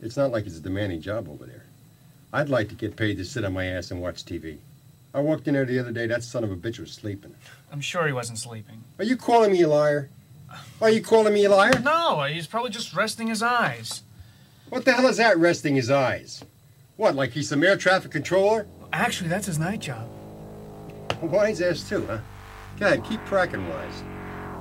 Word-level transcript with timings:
It's 0.00 0.16
not 0.16 0.30
like 0.30 0.46
it's 0.46 0.58
a 0.58 0.60
demanding 0.60 1.00
job 1.00 1.28
over 1.28 1.44
there. 1.44 1.64
I'd 2.32 2.48
like 2.48 2.68
to 2.68 2.74
get 2.74 2.96
paid 2.96 3.16
to 3.16 3.24
sit 3.24 3.44
on 3.44 3.52
my 3.52 3.64
ass 3.66 3.90
and 3.90 4.00
watch 4.00 4.24
TV. 4.24 4.58
I 5.14 5.20
walked 5.20 5.48
in 5.48 5.54
there 5.54 5.64
the 5.64 5.78
other 5.78 5.92
day, 5.92 6.06
that 6.06 6.22
son 6.22 6.44
of 6.44 6.52
a 6.52 6.56
bitch 6.56 6.78
was 6.78 6.92
sleeping. 6.92 7.34
I'm 7.72 7.80
sure 7.80 8.06
he 8.06 8.12
wasn't 8.12 8.38
sleeping. 8.38 8.84
Are 8.98 9.04
you 9.04 9.16
calling 9.16 9.52
me 9.52 9.62
a 9.62 9.68
liar? 9.68 10.10
Are 10.80 10.90
you 10.90 11.02
calling 11.02 11.34
me 11.34 11.44
a 11.44 11.50
liar? 11.50 11.78
No, 11.82 12.22
he's 12.22 12.46
probably 12.46 12.70
just 12.70 12.94
resting 12.94 13.28
his 13.28 13.42
eyes. 13.42 14.02
What 14.68 14.84
the 14.84 14.92
hell 14.92 15.06
is 15.06 15.16
that 15.16 15.38
resting 15.38 15.74
his 15.74 15.90
eyes? 15.90 16.44
What, 16.96 17.14
like 17.14 17.30
he's 17.30 17.48
some 17.48 17.64
air 17.64 17.76
traffic 17.76 18.10
controller? 18.10 18.66
Actually, 18.92 19.30
that's 19.30 19.46
his 19.46 19.58
night 19.58 19.80
job. 19.80 20.08
Wise 21.22 21.60
ass 21.60 21.88
too, 21.88 22.06
huh? 22.06 22.18
God, 22.78 23.04
keep 23.04 23.24
cracking 23.24 23.66
wise. 23.68 24.02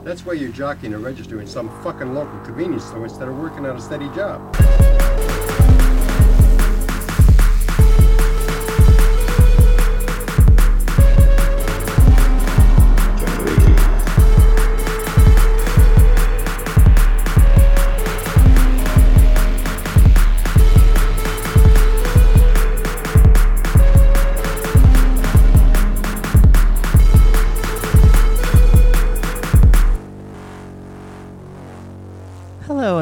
That's 0.03 0.25
why 0.25 0.33
you're 0.33 0.51
jockeying 0.51 0.93
to 0.93 0.99
register 0.99 1.41
in 1.41 1.47
some 1.47 1.69
fucking 1.83 2.13
local 2.13 2.39
convenience 2.39 2.85
store 2.85 3.03
instead 3.03 3.27
of 3.27 3.37
working 3.37 3.65
on 3.65 3.75
a 3.75 3.81
steady 3.81 4.07
job. 4.15 4.55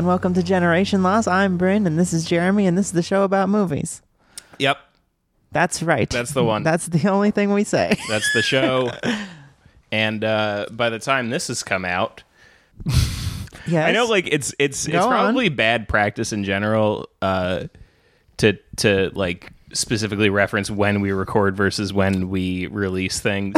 And 0.06 0.10
welcome 0.10 0.36
to 0.36 0.44
Generation 0.44 1.02
Loss. 1.02 1.26
I'm 1.26 1.58
Bryn 1.58 1.88
and 1.88 1.98
this 1.98 2.14
is 2.14 2.26
Jeremy 2.26 2.68
and 2.68 2.78
this 2.78 2.86
is 2.86 2.92
the 2.92 3.02
show 3.02 3.24
about 3.24 3.50
movies. 3.50 4.04
Yep, 4.60 4.78
That's 5.52 5.82
right. 5.82 6.08
That's 6.08 6.32
the 6.32 6.44
one. 6.44 6.62
That's 6.64 6.86
the 6.86 7.10
only 7.10 7.32
thing 7.32 7.52
we 7.52 7.64
say. 7.64 7.98
that's 8.08 8.32
the 8.34 8.44
show. 8.44 8.92
and 9.92 10.24
uh, 10.24 10.68
by 10.70 10.92
the 10.92 11.00
time 11.00 11.32
this 11.32 11.48
has 11.48 11.64
come 11.64 11.86
out, 11.86 12.22
yes. 13.66 13.88
I 13.88 13.94
know 13.94 14.06
like 14.06 14.30
it's 14.32 14.54
it's 14.60 14.86
Go 14.86 14.96
it's 14.96 15.06
on. 15.08 15.12
probably 15.12 15.50
bad 15.50 15.90
practice 15.90 16.32
in 16.32 16.44
general 16.44 17.10
uh, 17.24 17.64
to 18.38 18.60
to 18.76 19.10
like 19.16 19.54
specifically 19.76 20.30
reference 20.30 20.72
when 20.72 21.02
we 21.02 21.12
record 21.12 21.56
versus 21.56 21.92
when 21.94 22.30
we 22.30 22.68
release 22.68 23.20
things. 23.20 23.56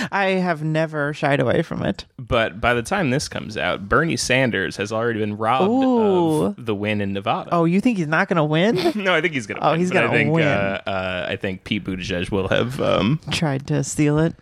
I 0.12 0.30
have 0.30 0.62
never 0.62 1.14
shied 1.14 1.40
away 1.40 1.62
from 1.62 1.82
it. 1.82 2.04
but 2.18 2.60
by 2.60 2.74
the 2.74 2.82
time 2.82 3.10
this 3.10 3.28
comes 3.28 3.56
out, 3.56 3.88
Bernie 3.88 4.16
Sanders 4.16 4.76
has 4.76 4.92
already 4.92 5.20
been 5.20 5.36
robbed 5.36 5.68
Ooh. 5.70 6.42
of 6.46 6.66
the 6.66 6.74
win 6.74 7.00
in 7.00 7.12
Nevada. 7.12 7.50
Oh, 7.52 7.64
you 7.64 7.80
think 7.80 7.98
he's 7.98 8.08
not 8.08 8.28
going 8.28 8.36
to 8.36 8.44
win? 8.44 8.74
no, 9.02 9.14
I 9.14 9.20
think 9.20 9.34
he's 9.34 9.46
gonna. 9.46 9.60
Oh, 9.62 9.70
win, 9.72 9.80
he's 9.80 9.90
gonna 9.90 10.30
win. 10.30 10.46
Uh, 10.46 10.82
uh, 10.86 11.26
I 11.28 11.36
think 11.36 11.64
Pete 11.64 11.84
Buttigieg 11.84 12.30
will 12.30 12.48
have. 12.48 12.80
Um, 12.80 13.20
Tried 13.30 13.66
to 13.68 13.84
steal 13.84 14.18
it. 14.18 14.34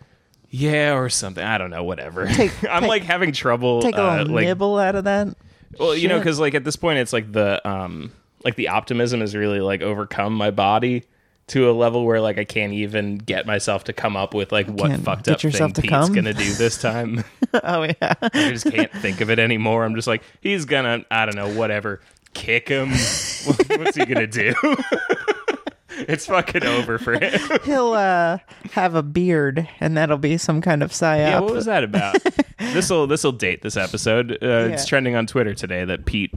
yeah, 0.50 0.94
or 0.94 1.08
something. 1.08 1.44
I 1.44 1.58
don't 1.58 1.70
know. 1.70 1.84
Whatever. 1.84 2.26
Take- 2.26 2.64
I'm 2.70 2.82
take- 2.82 2.88
like 2.88 3.02
having 3.02 3.32
trouble. 3.32 3.82
Take 3.82 3.96
a 3.96 4.02
uh, 4.02 4.24
like 4.26 4.46
nibble 4.46 4.78
out 4.78 4.94
of 4.94 5.04
that. 5.04 5.36
Well, 5.78 5.94
you 5.94 6.08
know, 6.08 6.18
because 6.18 6.40
like 6.40 6.54
at 6.54 6.64
this 6.64 6.76
point, 6.76 6.98
it's 6.98 7.12
like 7.12 7.30
the 7.32 7.66
um, 7.68 8.12
like 8.44 8.56
the 8.56 8.68
optimism 8.68 9.20
has 9.20 9.36
really 9.36 9.60
like 9.60 9.82
overcome 9.82 10.32
my 10.34 10.50
body 10.50 11.04
to 11.48 11.70
a 11.70 11.72
level 11.72 12.04
where 12.04 12.20
like 12.20 12.38
I 12.38 12.44
can't 12.44 12.72
even 12.72 13.16
get 13.18 13.46
myself 13.46 13.84
to 13.84 13.92
come 13.92 14.16
up 14.16 14.34
with 14.34 14.52
like 14.52 14.66
what 14.68 14.90
Can't 14.90 15.02
fucked 15.04 15.28
up 15.28 15.40
thing 15.40 15.52
to 15.72 15.80
Pete's 15.82 15.90
come? 15.90 16.12
gonna 16.12 16.34
do 16.34 16.52
this 16.54 16.78
time. 16.82 17.24
oh 17.64 17.82
yeah. 17.82 18.14
I 18.22 18.50
just 18.50 18.70
can't 18.70 18.92
think 18.92 19.20
of 19.20 19.30
it 19.30 19.38
anymore. 19.38 19.84
I'm 19.84 19.94
just 19.94 20.06
like 20.08 20.22
he's 20.40 20.64
gonna 20.64 21.04
I 21.10 21.26
don't 21.26 21.36
know 21.36 21.52
whatever 21.58 22.00
kick 22.34 22.68
him. 22.68 22.88
What's 22.92 23.96
he 23.96 24.04
gonna 24.04 24.26
do? 24.26 24.54
it's 25.90 26.26
fucking 26.26 26.64
over 26.64 26.98
for 26.98 27.14
him. 27.18 27.40
He'll 27.64 27.92
uh 27.94 28.38
have 28.72 28.94
a 28.94 29.02
beard 29.02 29.68
and 29.80 29.96
that'll 29.96 30.18
be 30.18 30.36
some 30.38 30.60
kind 30.60 30.82
of 30.82 30.90
psyop. 30.90 31.18
Yeah, 31.18 31.40
what 31.40 31.54
was 31.54 31.64
that 31.64 31.82
about? 31.84 32.16
this 32.58 32.90
will 32.90 33.06
this 33.06 33.24
will 33.24 33.32
date 33.32 33.62
this 33.62 33.76
episode. 33.76 34.32
Uh, 34.42 34.68
It's 34.72 34.86
trending 34.86 35.14
on 35.16 35.26
Twitter 35.26 35.54
today 35.54 35.84
that 35.84 36.04
Pete 36.04 36.32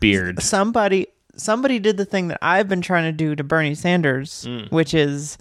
Beard. 0.00 0.42
somebody 0.42 1.06
somebody 1.36 1.78
did 1.78 1.96
the 1.96 2.04
thing 2.04 2.28
that 2.28 2.38
I've 2.42 2.68
been 2.68 2.80
trying 2.82 3.04
to 3.04 3.12
do 3.12 3.34
to 3.36 3.44
Bernie 3.44 3.74
Sanders, 3.74 4.44
Mm. 4.48 4.70
which 4.72 4.94
is 4.94 5.36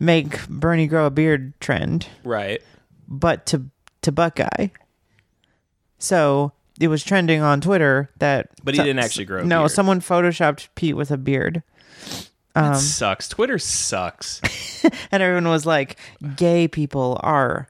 make 0.00 0.46
Bernie 0.48 0.86
grow 0.86 1.06
a 1.06 1.10
beard 1.10 1.52
trend. 1.60 2.06
Right. 2.24 2.60
but 3.08 3.46
to 3.46 3.64
to 4.02 4.12
Buckeye. 4.12 4.68
So 5.98 6.52
it 6.80 6.88
was 6.88 7.02
trending 7.02 7.40
on 7.42 7.60
Twitter 7.60 8.10
that, 8.18 8.50
But 8.62 8.74
he 8.74 8.80
didn't 8.82 9.00
actually 9.00 9.24
grow 9.24 9.40
a 9.40 9.44
no, 9.44 9.60
beard. 9.62 9.70
someone 9.72 10.00
photoshopped 10.00 10.68
Pete 10.74 10.96
with 10.96 11.10
a 11.10 11.16
beard, 11.16 11.62
That 12.54 12.76
sucks. 12.76 13.28
Twitter 13.28 13.58
sucks. 13.58 14.40
and 15.10 15.22
everyone 15.22 15.48
was 15.48 15.64
like, 15.66 15.96
"Gay 16.36 16.68
people 16.68 17.18
are 17.22 17.68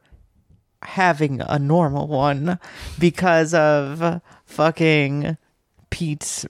having 0.83 1.41
a 1.41 1.59
normal 1.59 2.07
one 2.09 2.59
because 2.99 3.53
of 3.55 4.21
fucking 4.45 5.37
Pete's 5.91 6.47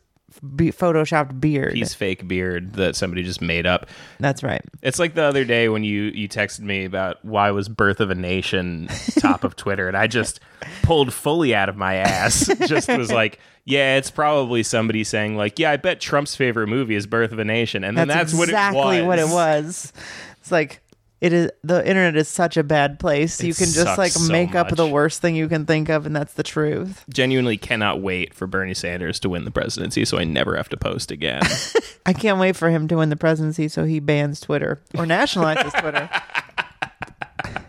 be- 0.57 0.73
photoshopped 0.73 1.41
beard." 1.41 1.75
He's 1.75 1.95
fake 1.95 2.27
beard 2.29 2.75
that 2.75 2.97
somebody 2.97 3.23
just 3.23 3.41
made 3.41 3.67
up. 3.67 3.87
That's 4.21 4.43
right. 4.43 4.63
It's 4.83 4.99
like 4.99 5.15
the 5.15 5.23
other 5.23 5.45
day 5.45 5.69
when 5.69 5.85
you 5.85 6.05
you 6.15 6.29
texted 6.29 6.61
me 6.61 6.85
about 6.85 7.25
why 7.25 7.51
was 7.51 7.69
Birth 7.69 8.01
of 8.01 8.11
a 8.11 8.15
Nation 8.15 8.89
top 9.19 9.45
of 9.45 9.57
Twitter, 9.57 9.89
and 9.89 9.97
I 9.97 10.07
just 10.07 10.41
pulled 10.83 11.13
fully 11.13 11.55
out 11.55 11.69
of 11.69 11.77
my 11.77 11.95
ass. 11.95 12.51
Just 12.67 12.89
was 12.89 13.13
like, 13.13 13.39
yeah, 13.65 13.97
it's 13.97 14.11
probably 14.11 14.63
somebody 14.63 15.05
saying 15.05 15.37
like, 15.37 15.59
yeah, 15.59 15.71
I 15.71 15.77
bet 15.77 16.01
Trump's 16.01 16.35
favorite 16.35 16.67
movie 16.69 16.95
is 16.95 17.07
Birth 17.07 17.33
of 17.33 17.39
a 17.39 17.45
Nation, 17.45 17.85
and 17.85 17.97
then 17.97 18.09
That's, 18.09 18.33
that's, 18.33 18.43
exactly 18.45 19.03
what 19.03 19.19
it 19.19 19.23
was. 19.25 19.33
what 19.33 19.49
it 19.55 19.63
was. 19.65 19.93
It's 20.41 20.53
like 20.53 20.81
it 21.21 21.33
is. 21.33 21.51
The 21.65 21.87
internet 21.87 22.17
is 22.17 22.29
such 22.29 22.57
a 22.57 22.63
bad 22.63 23.01
place. 23.01 23.43
you 23.43 23.55
can 23.55 23.67
just 23.67 23.99
like 23.99 24.13
so 24.13 24.31
make 24.31 24.55
up 24.55 24.69
the 24.75 24.87
worst 24.87 25.21
thing 25.21 25.35
you 25.35 25.49
can 25.49 25.67
think 25.67 25.89
of, 25.89 26.07
and 26.07 26.15
that's 26.15 26.35
the 26.35 26.45
truth. 26.45 27.05
Genuinely 27.13 27.57
cannot 27.57 28.01
wait 28.01 28.35
for 28.35 28.47
Bernie 28.47 28.75
Sanders 28.75 29.19
to 29.21 29.29
win 29.29 29.45
the 29.45 29.51
presidency, 29.51 30.05
so 30.05 30.19
I 30.19 30.25
never 30.25 30.57
have 30.57 30.69
to 30.69 30.77
post 30.77 31.11
again. 31.11 31.43
I 32.07 32.13
can't 32.13 32.39
wait 32.39 32.55
for 32.55 32.71
him 32.71 32.87
to 32.89 32.97
win 32.97 33.09
the 33.09 33.17
presidency 33.17 33.69
so 33.69 33.85
he 33.85 33.99
bans 33.99 34.41
Twitter 34.41 34.81
or 34.97 35.05
nationalizes 35.05 35.79
Twitter. 35.81 36.09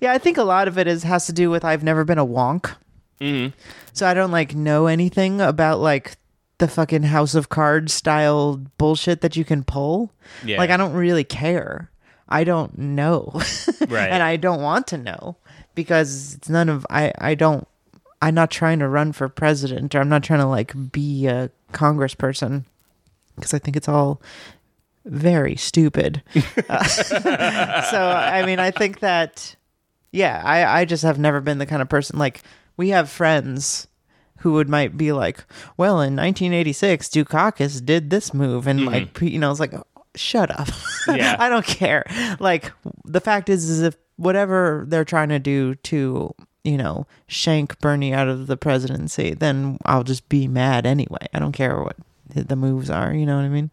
yeah, 0.00 0.12
I 0.12 0.18
think 0.18 0.36
a 0.36 0.44
lot 0.44 0.68
of 0.68 0.78
it 0.78 0.86
is 0.86 1.02
has 1.04 1.26
to 1.26 1.32
do 1.32 1.50
with 1.50 1.64
I've 1.64 1.82
never 1.82 2.04
been 2.04 2.18
a 2.18 2.26
wonk. 2.26 2.74
Mm-hmm. 3.20 3.56
So 3.94 4.06
I 4.06 4.14
don't 4.14 4.30
like 4.30 4.54
know 4.54 4.86
anything 4.86 5.40
about 5.40 5.80
like 5.80 6.16
the 6.58 6.68
fucking 6.68 7.04
House 7.04 7.34
of 7.34 7.48
Cards 7.48 7.92
style 7.92 8.60
bullshit 8.76 9.22
that 9.22 9.36
you 9.36 9.44
can 9.44 9.64
pull. 9.64 10.12
Yeah. 10.44 10.58
Like 10.58 10.70
I 10.70 10.76
don't 10.76 10.92
really 10.92 11.24
care. 11.24 11.90
I 12.28 12.44
don't 12.44 12.76
know. 12.78 13.40
Right. 13.88 14.10
and 14.10 14.22
I 14.22 14.36
don't 14.36 14.60
want 14.60 14.86
to 14.88 14.98
know 14.98 15.36
because 15.74 16.34
it's 16.34 16.50
none 16.50 16.68
of 16.68 16.86
I 16.90 17.10
I 17.16 17.34
don't 17.34 17.66
I'm 18.20 18.34
not 18.34 18.50
trying 18.50 18.80
to 18.80 18.88
run 18.88 19.12
for 19.12 19.30
president 19.30 19.94
or 19.94 20.00
I'm 20.00 20.10
not 20.10 20.22
trying 20.22 20.40
to 20.40 20.46
like 20.46 20.74
be 20.92 21.26
a 21.26 21.50
congressperson 21.72 22.64
because 23.34 23.54
I 23.54 23.58
think 23.58 23.78
it's 23.78 23.88
all 23.88 24.20
very 25.06 25.56
stupid. 25.56 26.22
Uh, 26.68 26.84
so 27.90 27.98
I 27.98 28.44
mean 28.44 28.58
I 28.58 28.72
think 28.72 29.00
that 29.00 29.56
yeah, 30.12 30.42
I 30.44 30.80
I 30.80 30.84
just 30.84 31.02
have 31.02 31.18
never 31.18 31.40
been 31.40 31.56
the 31.56 31.66
kind 31.66 31.80
of 31.80 31.88
person 31.88 32.18
like 32.18 32.42
we 32.76 32.90
have 32.90 33.08
friends 33.08 33.88
who 34.40 34.52
would 34.52 34.68
might 34.68 34.96
be 34.96 35.12
like, 35.12 35.44
well, 35.76 35.94
in 36.00 36.14
1986, 36.14 37.08
Dukakis 37.08 37.84
did 37.84 38.10
this 38.10 38.32
move, 38.32 38.66
and 38.68 38.86
like, 38.86 39.20
you 39.20 39.38
know, 39.38 39.50
it's 39.50 39.58
like, 39.58 39.74
shut 40.18 40.50
up. 40.58 40.68
Yeah. 41.08 41.36
I 41.38 41.48
don't 41.48 41.64
care. 41.64 42.04
Like, 42.38 42.70
the 43.06 43.20
fact 43.20 43.48
is, 43.48 43.70
is 43.70 43.80
if 43.80 43.96
whatever 44.16 44.84
they're 44.88 45.06
trying 45.06 45.30
to 45.30 45.38
do 45.38 45.74
to, 45.76 46.34
you 46.64 46.76
know, 46.76 47.06
shank 47.28 47.78
Bernie 47.80 48.12
out 48.12 48.28
of 48.28 48.46
the 48.46 48.58
presidency, 48.58 49.32
then 49.32 49.78
I'll 49.86 50.04
just 50.04 50.28
be 50.28 50.46
mad 50.48 50.84
anyway. 50.84 51.26
I 51.32 51.38
don't 51.38 51.52
care 51.52 51.82
what 51.82 51.96
the 52.28 52.56
moves 52.56 52.90
are. 52.90 53.14
You 53.14 53.24
know 53.24 53.36
what 53.36 53.44
I 53.46 53.48
mean? 53.48 53.70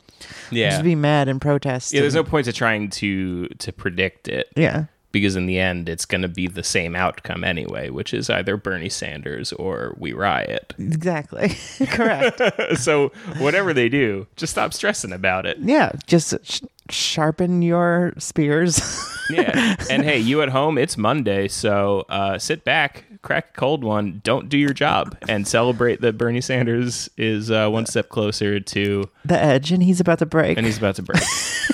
yeah. 0.50 0.70
Just 0.70 0.84
be 0.84 0.96
mad 0.96 1.28
and 1.28 1.42
protest. 1.42 1.92
yeah, 1.92 2.00
there's 2.00 2.16
no 2.16 2.24
point 2.24 2.46
to 2.46 2.54
trying 2.54 2.90
to 2.92 3.48
to 3.50 3.74
predict 3.74 4.30
it. 4.30 4.48
yeah. 4.56 4.86
Because 5.16 5.38
in 5.38 5.46
the 5.46 5.58
end 5.58 5.88
it's 5.88 6.04
going 6.04 6.22
to 6.22 6.28
be 6.28 6.46
the 6.46 6.62
same 6.62 6.94
outcome 6.94 7.42
anyway 7.46 7.90
which 7.90 8.14
is 8.14 8.30
either 8.30 8.58
bernie 8.58 8.90
sanders 8.90 9.54
or 9.54 9.96
we 9.98 10.12
riot 10.12 10.74
Exactly. 10.78 11.56
Correct. 11.88 12.42
so 12.78 13.10
whatever 13.38 13.74
they 13.74 13.88
do 13.88 14.28
just 14.36 14.52
stop 14.52 14.74
stressing 14.74 15.14
about 15.14 15.46
it 15.46 15.58
yeah. 15.60 15.94
Just 16.06 16.34
sh- 16.44 16.62
sharpen 16.90 17.62
your 17.62 18.14
spears. 18.18 18.82
yeah 19.30 19.76
and 19.90 20.04
hey 20.04 20.20
you 20.20 20.42
at 20.42 20.50
home 20.50 20.78
it's 20.78 20.98
monday 20.98 21.48
so 21.48 22.06
uh, 22.10 22.38
sit 22.38 22.64
back 22.66 23.06
crack 23.22 23.48
a 23.56 23.58
cold 23.58 23.84
one 23.84 24.20
don't 24.24 24.50
do 24.50 24.58
your 24.58 24.74
job 24.74 25.18
and 25.30 25.48
celebrate 25.48 26.02
that 26.02 26.18
bernie 26.18 26.42
sanders 26.42 27.10
is 27.18 27.50
uh, 27.50 27.68
one 27.70 27.86
step 27.88 28.10
closer 28.10 28.60
to 28.60 29.04
the 29.24 29.42
edge, 29.42 29.72
and 29.72 29.82
he's 29.82 30.00
about 30.00 30.20
to 30.20 30.26
break. 30.28 30.58
and 30.58 30.66
he's 30.68 30.78
about 30.78 30.96
to 30.96 31.02
break 31.02 31.24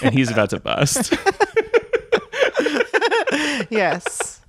and 0.01 0.13
he's 0.13 0.29
about 0.31 0.49
to 0.51 0.59
bust 0.61 1.13
yes. 3.71 4.41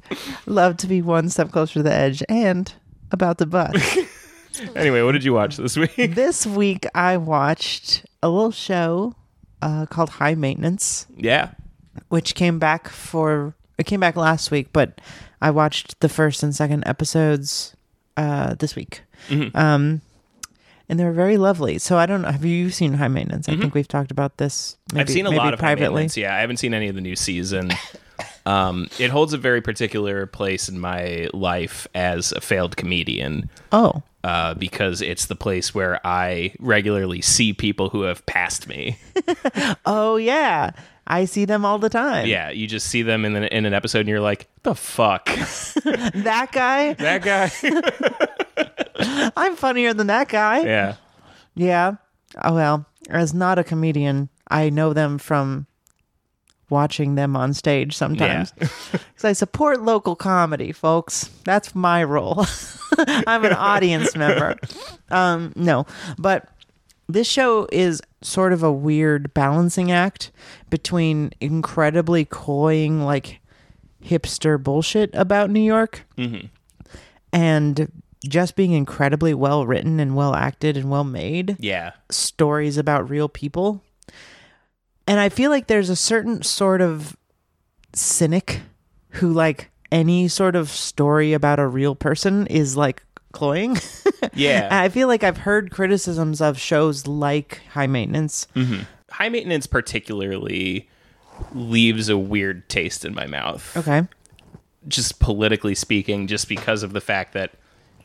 Love 0.47 0.77
to 0.79 0.87
be 0.87 1.01
one 1.01 1.31
step 1.31 1.51
closer 1.51 1.75
to 1.75 1.83
the 1.83 1.93
edge 1.93 2.23
and 2.29 2.73
about 3.11 3.39
the 3.39 3.47
butt. 3.47 3.75
anyway 4.77 5.01
what 5.01 5.13
did 5.13 5.25
you 5.25 5.33
watch 5.33 5.57
this 5.57 5.79
week 5.79 5.95
this 6.15 6.47
week 6.47 6.85
I 6.95 7.17
watched 7.17 8.05
a 8.23 8.29
little 8.29 8.51
show 8.51 9.15
uh, 9.63 9.87
called 9.87 10.11
High 10.11 10.35
Maintenance, 10.35 11.07
Yeah. 11.17 11.53
which 12.09 12.35
came 12.35 12.59
back 12.59 12.89
for 12.89 13.55
it 13.79 13.85
came 13.87 14.01
back 14.01 14.17
last 14.17 14.51
week, 14.51 14.69
but 14.73 15.01
I 15.41 15.51
watched 15.51 15.99
the 16.01 16.09
first 16.11 16.43
and 16.43 16.55
second 16.55 16.85
episodes 16.87 17.75
uh, 18.17 18.55
this 18.55 18.77
week. 18.77 19.03
Mm-hmm. 19.29 19.57
Um, 19.57 20.03
and 20.89 21.01
they 21.01 21.05
were 21.05 21.13
very 21.13 21.39
lovely. 21.39 21.79
So 21.79 21.97
I 21.97 22.05
don't 22.07 22.21
know. 22.23 22.31
Have 22.31 22.45
you 22.45 22.71
seen 22.71 22.93
High 22.95 23.09
Maintenance? 23.09 23.49
I 23.49 23.57
think 23.57 23.75
we've 23.75 23.89
talked 23.89 24.11
about 24.11 24.37
this. 24.37 24.77
Maybe, 24.93 24.93
Mm-hmm. 24.93 25.01
I've 25.01 25.11
seen 25.11 25.27
a 25.27 25.31
lot 25.31 25.55
of 25.55 25.59
privately. 25.59 26.09
Yeah, 26.15 26.37
I 26.37 26.41
haven't 26.41 26.59
seen 26.59 26.75
any 26.75 26.89
of 26.89 26.95
the 26.95 27.01
new 27.01 27.17
season. 27.17 27.73
um, 28.47 28.89
it 28.99 29.11
holds 29.11 29.33
a 29.33 29.39
very 29.39 29.61
particular 29.61 30.27
place 30.27 30.69
in 30.69 30.79
my 30.81 31.29
life 31.33 31.87
as 31.95 32.33
a 32.33 32.41
failed 32.41 32.77
comedian 32.77 33.49
Oh, 33.71 34.03
uh, 34.25 34.55
because 34.55 35.01
it's 35.03 35.27
the 35.27 35.35
place 35.37 35.75
where 35.75 36.01
I 36.07 36.55
regularly 36.61 37.21
see 37.23 37.53
people 37.53 37.89
who 37.89 38.03
have 38.03 38.25
passed 38.27 38.69
me. 38.69 38.99
oh 39.87 40.17
yeah, 40.17 40.71
I 41.07 41.25
see 41.25 41.45
them 41.45 41.65
all 41.65 41.79
the 41.79 41.89
time. 41.89 42.27
yeah, 42.27 42.51
you 42.51 42.67
just 42.67 42.87
see 42.89 43.03
them 43.03 43.25
in, 43.25 43.33
the, 43.33 43.57
in 43.57 43.67
an 43.67 43.75
episode 43.75 44.01
and 44.01 44.09
you're 44.09 44.21
like, 44.21 44.49
the 44.63 44.75
fuck? 44.75 45.27
that 45.27 46.49
guy. 46.53 46.93
that 46.95 47.23
guy? 47.23 47.51
I'm 49.37 49.57
funnier 49.57 49.95
than 49.95 50.07
that 50.09 50.29
guy. 50.29 50.61
yeah. 50.63 50.95
Yeah. 51.55 51.97
Oh 52.43 52.55
well, 52.55 52.87
as 53.11 53.35
not 53.35 53.59
a 53.59 53.65
comedian, 53.65 54.31
I 54.49 54.71
know 54.71 54.93
them 54.95 55.19
from 55.19 55.67
watching 56.71 57.15
them 57.17 57.37
on 57.37 57.53
stage 57.55 57.97
sometimes. 57.97 58.53
Because 58.53 59.25
I 59.25 59.33
support 59.33 59.83
local 59.83 60.17
comedy, 60.17 60.73
folks. 60.73 61.29
That's 61.45 61.75
my 61.75 62.03
role. 62.05 62.47
I'm 62.99 63.45
an 63.45 63.53
audience 63.53 64.17
member. 64.17 64.57
Um, 65.11 65.53
no, 65.57 65.87
but 66.19 66.49
this 67.09 67.29
show 67.29 67.67
is 67.73 68.01
sort 68.23 68.53
of 68.53 68.63
a 68.63 68.73
weird 68.73 69.35
balancing 69.35 69.91
act 69.93 70.31
between 70.71 71.33
incredibly 71.41 72.25
cloying, 72.25 73.03
like 73.03 73.41
hipster 74.05 74.63
bullshit 74.63 75.11
about 75.15 75.51
New 75.51 75.61
York 75.61 76.05
and 77.33 77.91
just 78.25 78.57
being 78.57 78.73
incredibly 78.73 79.35
well 79.35 79.67
written 79.67 79.99
and 80.01 80.15
well 80.15 80.35
acted 80.35 80.77
and 80.77 80.91
well 80.91 81.05
made 81.05 81.57
Yeah. 81.59 81.93
stories 82.11 82.79
about 82.79 83.09
real 83.11 83.29
people. 83.29 83.83
And 85.07 85.19
I 85.21 85.29
feel 85.29 85.51
like 85.51 85.67
there's 85.67 85.91
a 85.91 85.97
certain 85.97 86.43
sort 86.43 86.81
of 86.81 87.17
cynic 87.93 88.61
who 89.11 89.33
like 89.33 89.71
any 89.91 90.29
sort 90.29 90.57
of 90.57 90.69
story 90.71 91.33
about 91.33 91.59
a 91.59 91.67
real 91.67 91.95
person 91.95 92.47
is 92.47 92.77
like 92.77 93.03
cloying. 93.33 93.77
Yeah. 94.35 94.69
I 94.71 94.89
feel 94.89 95.09
like 95.09 95.25
I've 95.25 95.39
heard 95.39 95.73
criticisms 95.73 96.41
of 96.41 96.57
shows 96.59 97.07
like 97.09 97.61
High 97.73 97.89
Maintenance. 97.89 98.47
Mm-hmm. 98.55 98.83
High 99.11 99.29
maintenance 99.29 99.67
particularly 99.67 100.89
leaves 101.53 102.09
a 102.09 102.17
weird 102.17 102.67
taste 102.71 103.05
in 103.05 103.15
my 103.15 103.27
mouth. 103.27 103.77
Okay. 103.77 104.07
just 104.89 105.19
politically 105.19 105.75
speaking, 105.75 106.29
just 106.29 106.49
because 106.49 106.83
of 106.85 106.93
the 106.93 107.01
fact 107.01 107.33
that 107.35 107.51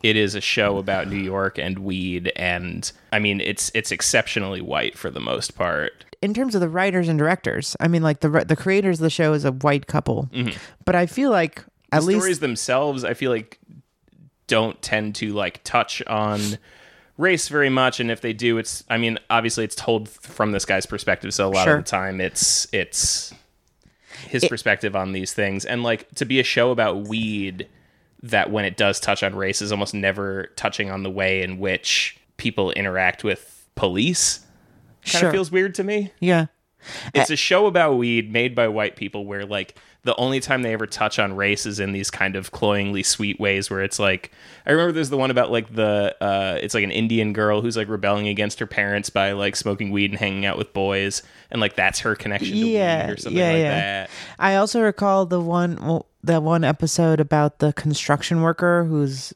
it 0.04 0.16
is 0.18 0.34
a 0.36 0.42
show 0.42 0.78
about 0.80 1.08
New 1.08 1.16
York 1.22 1.58
and 1.60 1.80
weed, 1.80 2.32
and 2.36 2.92
I 3.14 3.20
mean, 3.20 3.40
it's 3.40 3.72
it's 3.76 3.92
exceptionally 3.92 4.60
white 4.62 4.98
for 4.98 5.10
the 5.12 5.22
most 5.22 5.56
part. 5.56 6.04
In 6.28 6.34
terms 6.34 6.56
of 6.56 6.60
the 6.60 6.68
writers 6.68 7.08
and 7.08 7.18
directors, 7.18 7.78
I 7.80 7.88
mean 7.88 8.04
like 8.04 8.20
the 8.20 8.30
the 8.46 8.58
creators 8.58 9.00
of 9.00 9.04
the 9.04 9.10
show 9.10 9.32
is 9.32 9.46
a 9.46 9.54
white 9.54 9.88
couple. 9.88 10.30
Mm-hmm. 10.34 10.58
But 10.84 10.94
I 10.94 11.06
feel 11.06 11.32
like 11.32 11.64
at 11.94 12.04
least 12.04 12.06
the 12.06 12.08
least 12.08 12.20
stories 12.20 12.40
themselves, 12.40 13.04
I 13.06 13.14
feel 13.14 13.32
like, 13.32 13.58
don't 14.48 14.82
tend 14.82 15.16
to 15.16 15.32
like 15.32 15.64
touch 15.64 16.02
on 16.06 16.42
race 17.18 17.48
very 17.48 17.70
much, 17.70 18.02
and 18.02 18.12
if 18.12 18.20
they 18.20 18.34
do, 18.34 18.58
it's 18.58 18.84
I 18.90 18.98
mean, 18.98 19.18
obviously, 19.30 19.64
it's 19.64 19.74
told 19.76 20.10
from 20.10 20.52
this 20.52 20.66
guy's 20.66 20.86
perspective, 20.86 21.34
so 21.34 21.48
a 21.48 21.50
lot 21.50 21.64
Sure. 21.64 21.78
of 21.78 21.86
the 21.86 21.90
time, 21.90 22.20
it's 22.20 22.68
it's 22.74 23.34
his 24.28 24.44
perspective 24.50 24.98
on 24.98 25.14
these 25.14 25.32
things, 25.32 25.64
and 25.64 25.82
like 25.82 26.10
to 26.16 26.26
be 26.26 26.42
a 26.42 26.44
show 26.44 26.72
about 26.72 27.08
weed 27.08 27.70
that 28.22 28.52
when 28.52 28.66
it 28.66 28.76
does 28.76 29.00
touch 29.00 29.24
on 29.24 29.34
race 29.34 29.62
is 29.62 29.72
almost 29.72 29.94
never 29.94 30.48
touching 30.58 30.92
on 30.92 31.04
the 31.04 31.10
way 31.10 31.42
in 31.42 31.58
which 31.58 32.20
people 32.36 32.72
interact 32.72 33.24
with 33.24 33.66
police. 33.76 34.42
Kind 35.08 35.20
Sure. 35.22 35.30
of 35.30 35.34
feels 35.34 35.52
weird 35.52 35.76
to 35.76 35.84
me. 35.84 36.12
yeah. 36.20 36.48
It's 37.14 37.32
a 37.32 37.36
show 37.36 37.66
about 37.66 37.98
weed 37.98 38.32
made 38.32 38.54
by 38.56 38.68
white 38.70 38.96
people 38.96 39.26
where 39.26 39.46
like 39.46 39.76
the 40.04 40.16
only 40.16 40.40
time 40.40 40.62
they 40.62 40.72
ever 40.72 40.86
touch 40.86 41.20
on 41.20 41.36
race 41.36 41.66
is 41.66 41.80
in 41.82 41.92
these 41.92 42.10
kind 42.10 42.36
of 42.38 42.52
cloyingly 42.52 43.04
sweet 43.04 43.40
ways 43.42 43.70
where 43.70 43.82
it's 43.82 44.00
like 44.00 44.32
I 44.66 44.72
remember 44.72 44.94
there's 44.94 45.10
the 45.10 45.18
one 45.18 45.30
about 45.32 45.52
like 45.52 45.74
the 45.74 46.16
uh 46.22 46.60
it's 46.62 46.74
like 46.74 46.86
an 46.86 46.92
Indian 46.92 47.34
girl 47.34 47.62
who's 47.62 47.76
like 47.76 47.90
rebelling 47.90 48.28
against 48.30 48.60
her 48.60 48.68
parents 48.68 49.10
by 49.10 49.34
like 49.34 49.56
smoking 49.58 49.90
weed 49.92 50.12
and 50.12 50.20
hanging 50.20 50.46
out 50.46 50.58
with 50.58 50.72
boys 50.72 51.24
and 51.52 51.60
like 51.60 51.76
that's 51.76 52.00
her 52.02 52.16
connection 52.16 52.52
to 52.54 52.58
Yeah, 52.68 53.08
weed 53.08 53.14
or 53.14 53.18
something 53.18 53.38
yeah, 53.40 53.50
like 53.52 53.58
yeah. 53.58 53.70
that. 54.04 54.10
I 54.40 54.56
also 54.56 54.82
recall 54.82 55.26
the 55.26 55.42
one 55.42 55.78
well, 55.82 56.06
that 56.24 56.42
one 56.44 56.64
episode 56.64 57.20
about 57.20 57.60
the 57.60 57.74
construction 57.74 58.44
worker 58.44 58.86
who's 58.86 59.34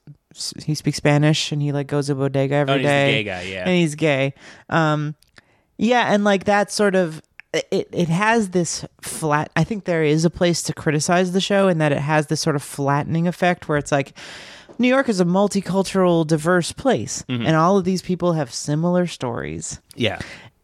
he 0.63 0.73
speaks 0.75 0.97
Spanish 0.97 1.51
and 1.51 1.61
he 1.61 1.73
like 1.73 1.87
goes 1.87 2.07
to 2.07 2.15
bodega 2.15 2.55
every 2.55 2.73
Oh, 2.75 2.77
day. 2.77 3.07
he's 3.07 3.17
the 3.17 3.17
gay 3.17 3.23
guy, 3.23 3.41
yeah. 3.51 3.61
and 3.63 3.71
he's 3.75 3.95
gay. 3.95 4.33
Um, 4.69 5.15
yeah, 5.81 6.13
and 6.13 6.23
like 6.23 6.45
that 6.45 6.71
sort 6.71 6.95
of 6.95 7.21
it. 7.53 7.89
It 7.91 8.07
has 8.09 8.49
this 8.51 8.85
flat. 9.01 9.51
I 9.55 9.63
think 9.65 9.83
there 9.85 10.03
is 10.03 10.23
a 10.25 10.29
place 10.29 10.63
to 10.63 10.73
criticize 10.73 11.33
the 11.33 11.41
show 11.41 11.67
in 11.67 11.79
that 11.79 11.91
it 11.91 11.97
has 11.99 12.27
this 12.27 12.39
sort 12.39 12.55
of 12.55 12.63
flattening 12.63 13.27
effect 13.27 13.67
where 13.67 13.77
it's 13.77 13.91
like. 13.91 14.13
New 14.79 14.87
York 14.87 15.09
is 15.09 15.19
a 15.19 15.25
multicultural, 15.25 16.25
diverse 16.25 16.71
place, 16.71 17.23
Mm-hmm. 17.29 17.45
and 17.45 17.55
all 17.55 17.77
of 17.77 17.83
these 17.83 18.01
people 18.01 18.33
have 18.33 18.51
similar 18.51 19.05
stories 19.05 19.79
Yeah. 19.95 20.17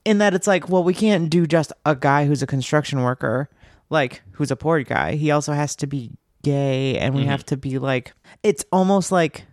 in 0.05 0.17
that 0.19 0.33
it's 0.33 0.47
like, 0.47 0.69
well, 0.69 0.83
we 0.83 0.95
can't 0.95 1.29
do 1.29 1.45
just 1.45 1.71
a 1.85 1.95
guy 1.95 2.25
who's 2.25 2.41
a 2.41 2.47
construction 2.47 3.01
worker, 3.03 3.47
like 3.91 4.23
who's 4.31 4.49
a 4.49 4.55
poor 4.55 4.81
guy. 4.81 5.15
He 5.17 5.29
also 5.29 5.53
has 5.53 5.75
to 5.75 5.87
be 5.87 6.09
gay, 6.41 6.97
and 6.97 7.13
we 7.13 7.25
have 7.25 7.45
to 7.47 7.57
be 7.57 7.77
like, 7.77 8.13
it's 8.41 8.65
almost 8.71 9.11
like, 9.11 9.45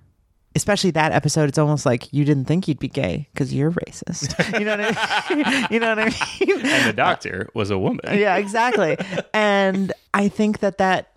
especially 0.56 0.90
that 0.92 1.12
episode, 1.12 1.48
it's 1.48 1.58
almost 1.58 1.84
like 1.86 2.12
you 2.12 2.24
didn't 2.24 2.44
think 2.46 2.68
you'd 2.68 2.78
be 2.78 2.88
gay 2.88 3.28
because 3.32 3.52
you're 3.52 3.72
racist. 3.72 4.34
You 4.58 4.64
know 4.64 4.76
what 4.76 4.96
I 4.96 5.34
mean? 5.34 5.66
you 5.70 5.80
know 5.80 5.88
what 5.90 5.98
I 5.98 6.04
mean? 6.40 6.66
And 6.66 6.88
the 6.88 6.92
doctor 6.94 7.48
was 7.54 7.70
a 7.70 7.78
woman. 7.78 8.00
yeah, 8.18 8.36
exactly. 8.36 8.96
and 9.32 9.92
I 10.12 10.28
think 10.28 10.60
that 10.60 10.78
that 10.78 11.10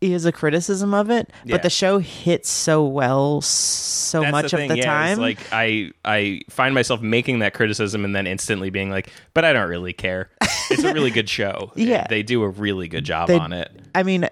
is 0.00 0.26
a 0.26 0.32
criticism 0.32 0.92
of 0.92 1.08
it, 1.10 1.30
Yeah. 1.44 1.54
but 1.54 1.62
the 1.62 1.70
show 1.70 1.98
hits 1.98 2.50
so 2.50 2.84
well 2.84 3.40
so 3.40 4.20
That's 4.20 4.32
much 4.32 4.50
the 4.50 4.62
of 4.64 4.68
the 4.68 4.76
yeah, 4.78 4.84
time. 4.84 5.18
Like 5.18 5.38
I, 5.50 5.92
I 6.04 6.42
find 6.50 6.74
myself 6.74 7.00
making 7.00 7.38
that 7.38 7.54
criticism 7.54 8.04
and 8.04 8.14
then 8.14 8.26
instantly 8.26 8.68
being 8.68 8.90
like, 8.90 9.10
"But 9.32 9.46
I 9.46 9.54
don't 9.54 9.68
really 9.70 9.94
care." 9.94 10.28
It's 10.70 10.82
a 10.84 10.92
really 10.92 11.10
good 11.10 11.28
show. 11.28 11.72
Yeah. 11.76 12.06
they 12.08 12.22
do 12.22 12.42
a 12.42 12.48
really 12.48 12.88
good 12.88 13.04
job 13.04 13.28
They- 13.28 13.38
on 13.38 13.52
it. 13.54 13.70
I 13.94 14.02
mean, 14.02 14.28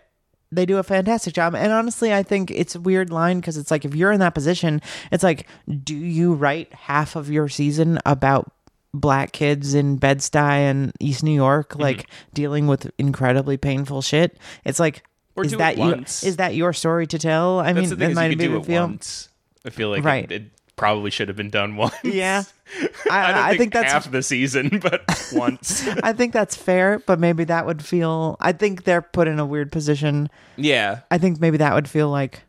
they 0.52 0.66
do 0.66 0.76
a 0.78 0.82
fantastic 0.82 1.34
job. 1.34 1.54
And 1.54 1.72
honestly, 1.72 2.12
I 2.14 2.22
think 2.22 2.50
it's 2.50 2.74
a 2.74 2.80
weird 2.80 3.10
line 3.10 3.40
because 3.40 3.56
it's 3.56 3.70
like 3.70 3.84
if 3.84 3.94
you're 3.94 4.12
in 4.12 4.20
that 4.20 4.34
position, 4.34 4.80
it's 5.10 5.24
like, 5.24 5.48
do 5.82 5.96
you 5.96 6.34
write 6.34 6.72
half 6.74 7.16
of 7.16 7.30
your 7.30 7.48
season 7.48 7.98
about 8.06 8.52
black 8.94 9.32
kids 9.32 9.72
in 9.74 9.96
Bed-Stuy 9.96 10.38
and 10.70 10.92
East 11.00 11.22
New 11.24 11.34
York, 11.34 11.70
Mm-hmm. 11.70 11.80
like 11.82 12.06
dealing 12.34 12.66
with 12.66 12.90
incredibly 12.98 13.56
painful 13.56 14.02
shit? 14.02 14.36
It's 14.64 14.78
like, 14.78 15.02
Or 15.34 15.44
is 15.44 15.52
that 15.56 15.78
you? 15.78 15.94
Is 15.94 16.36
that 16.36 16.54
your 16.54 16.72
story 16.74 17.06
to 17.06 17.18
tell? 17.18 17.58
I 17.58 17.72
That's 17.72 17.88
mean, 17.90 17.98
that 17.98 18.12
might 18.14 18.28
be 18.28 18.34
do 18.36 18.56
it 18.58 18.66
feel. 18.66 18.82
once. 18.82 19.30
I 19.64 19.70
feel 19.70 19.88
like 19.88 20.04
Right. 20.04 20.24
it, 20.30 20.32
it 20.32 20.42
probably 20.82 21.12
should 21.12 21.28
have 21.28 21.36
been 21.36 21.48
done 21.48 21.76
once. 21.76 21.94
Yeah, 22.02 22.42
I, 23.08 23.32
I, 23.32 23.42
I 23.44 23.48
think, 23.50 23.58
think 23.60 23.72
that's 23.74 23.92
half 23.92 24.10
the 24.10 24.20
season, 24.20 24.68
but 24.82 25.04
once. 25.32 25.86
I 26.02 26.12
think 26.12 26.32
that's 26.32 26.56
fair, 26.56 26.98
but 26.98 27.20
maybe 27.20 27.44
that 27.44 27.66
would 27.66 27.84
feel. 27.84 28.36
I 28.40 28.50
think 28.50 28.82
they're 28.82 29.00
put 29.00 29.28
in 29.28 29.38
a 29.38 29.46
weird 29.46 29.70
position. 29.70 30.28
yeah, 30.56 31.00
I 31.08 31.18
think 31.18 31.40
maybe 31.40 31.56
that 31.58 31.72
would 31.72 31.88
feel 31.88 32.10
like, 32.10 32.42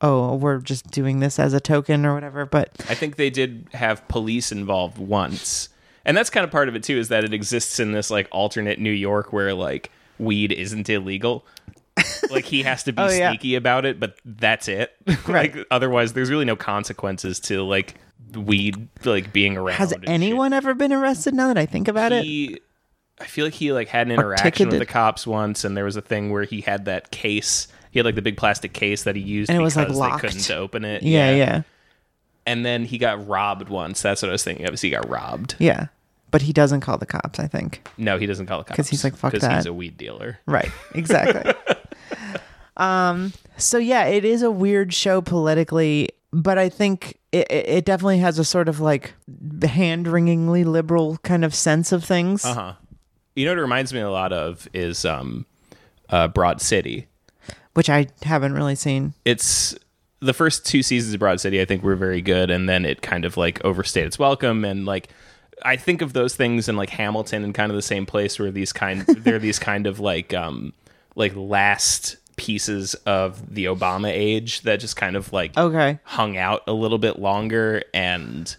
oh, 0.00 0.36
we're 0.36 0.58
just 0.58 0.88
doing 0.92 1.18
this 1.18 1.40
as 1.40 1.52
a 1.52 1.58
token 1.58 2.06
or 2.06 2.14
whatever. 2.14 2.46
But 2.46 2.70
I 2.88 2.94
think 2.94 3.16
they 3.16 3.28
did 3.30 3.66
have 3.72 4.06
police 4.06 4.52
involved 4.52 4.98
once, 4.98 5.68
and 6.04 6.16
that's 6.16 6.30
kind 6.30 6.44
of 6.44 6.52
part 6.52 6.68
of 6.68 6.76
it 6.76 6.84
too. 6.84 6.96
Is 6.96 7.08
that 7.08 7.24
it 7.24 7.34
exists 7.34 7.80
in 7.80 7.90
this 7.90 8.08
like 8.08 8.28
alternate 8.30 8.78
New 8.78 8.92
York 8.92 9.32
where 9.32 9.52
like 9.52 9.90
weed 10.20 10.52
isn't 10.52 10.88
illegal. 10.88 11.44
like 12.30 12.44
he 12.44 12.62
has 12.62 12.84
to 12.84 12.92
be 12.92 13.02
Oh, 13.02 13.08
yeah. 13.10 13.30
sneaky 13.30 13.54
about 13.54 13.84
it, 13.84 13.98
but 14.00 14.16
that's 14.24 14.68
it. 14.68 14.94
Right. 15.26 15.54
like 15.54 15.66
otherwise, 15.70 16.12
there's 16.12 16.30
really 16.30 16.44
no 16.44 16.56
consequences 16.56 17.40
to 17.40 17.62
like 17.62 17.94
weed 18.34 18.88
like 19.04 19.32
being 19.32 19.56
around. 19.56 19.76
has 19.76 19.92
and 19.92 20.02
shit. 20.02 20.08
anyone 20.10 20.52
ever 20.52 20.74
been 20.74 20.92
arrested? 20.92 21.34
Now 21.34 21.48
that 21.48 21.58
I 21.58 21.66
think 21.66 21.88
about 21.88 22.12
it, 22.12 22.62
I 23.20 23.24
feel 23.24 23.44
like 23.46 23.54
he 23.54 23.72
like 23.72 23.88
had 23.88 24.06
an 24.06 24.12
interaction 24.12 24.68
with 24.68 24.78
the 24.78 24.86
cops 24.86 25.26
once, 25.26 25.64
and 25.64 25.76
there 25.76 25.84
was 25.84 25.96
a 25.96 26.02
thing 26.02 26.30
where 26.30 26.44
he 26.44 26.60
had 26.60 26.84
that 26.84 27.10
case. 27.10 27.68
He 27.90 27.98
had 27.98 28.06
like 28.06 28.14
the 28.16 28.22
big 28.22 28.36
plastic 28.36 28.72
case 28.74 29.04
that 29.04 29.16
he 29.16 29.22
used 29.22 29.48
And 29.50 29.58
it 29.58 29.62
was, 29.62 29.74
like, 29.76 29.88
locked. 29.88 30.22
they 30.22 30.28
couldn't 30.28 30.50
open 30.50 30.84
it. 30.84 31.02
yeah, 31.02 31.34
yeah, 31.34 31.62
And 32.46 32.64
then 32.66 32.84
he 32.84 32.98
got 32.98 33.26
robbed 33.26 33.70
once. 33.70 34.02
That's 34.02 34.20
what 34.20 34.28
I 34.28 34.32
was 34.32 34.44
thinking 34.44 34.66
of. 34.68 34.74
Is 34.74 34.82
he 34.82 34.90
got 34.90 35.08
robbed? 35.08 35.56
yeah. 35.58 35.86
But 36.30 36.42
he 36.42 36.52
doesn't 36.52 36.82
call 36.82 36.98
the 36.98 37.06
cops. 37.06 37.40
I 37.40 37.46
think. 37.46 37.88
No, 37.96 38.18
he 38.18 38.26
doesn't 38.26 38.44
call 38.44 38.58
the 38.58 38.64
cops 38.64 38.76
because 38.76 38.88
he's 38.88 39.02
like, 39.02 39.16
"Fuck 39.16 39.32
that. 39.32 39.56
he's 39.56 39.64
a 39.64 39.72
weed 39.72 39.96
dealer. 39.96 40.38
Right. 40.44 40.70
Exactly. 40.94 41.54
um. 42.78 43.32
So 43.56 43.78
yeah, 43.78 44.04
it 44.04 44.24
is 44.24 44.42
a 44.42 44.50
weird 44.50 44.94
show 44.94 45.20
politically. 45.20 46.10
but 46.32 46.58
I 46.58 46.68
think 46.68 47.18
it, 47.32 47.50
it 47.50 47.68
it 47.68 47.84
definitely 47.84 48.18
has 48.18 48.38
a 48.38 48.44
sort 48.44 48.68
of 48.68 48.80
like 48.80 49.14
hand 49.62 50.06
wringingly 50.08 50.64
liberal 50.64 51.18
kind 51.18 51.44
of 51.44 51.54
sense 51.54 51.92
of 51.92 52.04
things. 52.04 52.44
Uh 52.44 52.54
huh. 52.54 52.72
You 53.34 53.44
know 53.44 53.52
what 53.52 53.58
it 53.58 53.62
reminds 53.62 53.92
me 53.92 54.00
a 54.00 54.10
lot 54.10 54.32
of 54.32 54.68
is 54.74 55.04
um, 55.04 55.46
uh, 56.10 56.28
Broad 56.28 56.60
City. 56.60 57.06
which 57.74 57.88
I 57.88 58.08
haven't 58.22 58.54
really 58.54 58.74
seen. 58.74 59.14
It's 59.24 59.76
the 60.20 60.32
first 60.34 60.66
two 60.66 60.82
seasons 60.82 61.14
of 61.14 61.20
Broad 61.20 61.40
City. 61.40 61.60
I 61.60 61.64
think 61.64 61.82
were 61.84 61.94
very 61.96 62.20
good, 62.20 62.50
and 62.50 62.68
then 62.68 62.84
it 62.84 63.00
kind 63.02 63.24
of 63.24 63.36
like 63.36 63.64
overstayed 63.64 64.06
its 64.06 64.18
welcome. 64.18 64.64
And 64.64 64.84
like, 64.86 65.08
I 65.64 65.76
think 65.76 66.02
of 66.02 66.12
those 66.12 66.34
things 66.34 66.68
in 66.68 66.76
like 66.76 66.90
Hamilton 66.90 67.44
and 67.44 67.54
kind 67.54 67.70
of 67.70 67.76
the 67.76 67.82
same 67.82 68.06
place 68.06 68.38
where 68.38 68.50
these 68.50 68.72
kind 68.72 69.02
they're 69.06 69.38
these 69.38 69.58
kind 69.60 69.86
of 69.86 70.00
like 70.00 70.34
um 70.34 70.72
like 71.14 71.32
last 71.36 72.16
pieces 72.38 72.94
of 73.04 73.54
the 73.54 73.66
Obama 73.66 74.08
age 74.10 74.62
that 74.62 74.80
just 74.80 74.96
kind 74.96 75.16
of 75.16 75.32
like 75.32 75.54
Okay. 75.58 75.98
hung 76.04 76.38
out 76.38 76.62
a 76.66 76.72
little 76.72 76.96
bit 76.98 77.18
longer 77.18 77.82
and 77.92 78.56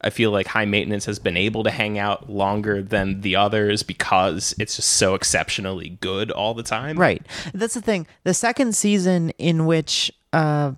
I 0.00 0.10
feel 0.10 0.30
like 0.30 0.46
high 0.46 0.64
maintenance 0.64 1.06
has 1.06 1.18
been 1.18 1.36
able 1.36 1.64
to 1.64 1.70
hang 1.72 1.98
out 1.98 2.30
longer 2.30 2.80
than 2.82 3.20
the 3.22 3.34
others 3.34 3.82
because 3.82 4.54
it's 4.58 4.76
just 4.76 4.90
so 4.90 5.14
exceptionally 5.16 5.98
good 6.00 6.30
all 6.30 6.54
the 6.54 6.62
time. 6.62 6.96
Right. 6.96 7.20
That's 7.52 7.74
the 7.74 7.80
thing. 7.82 8.06
The 8.22 8.32
second 8.32 8.76
season 8.76 9.30
in 9.38 9.66
which 9.66 10.12
uh 10.32 10.72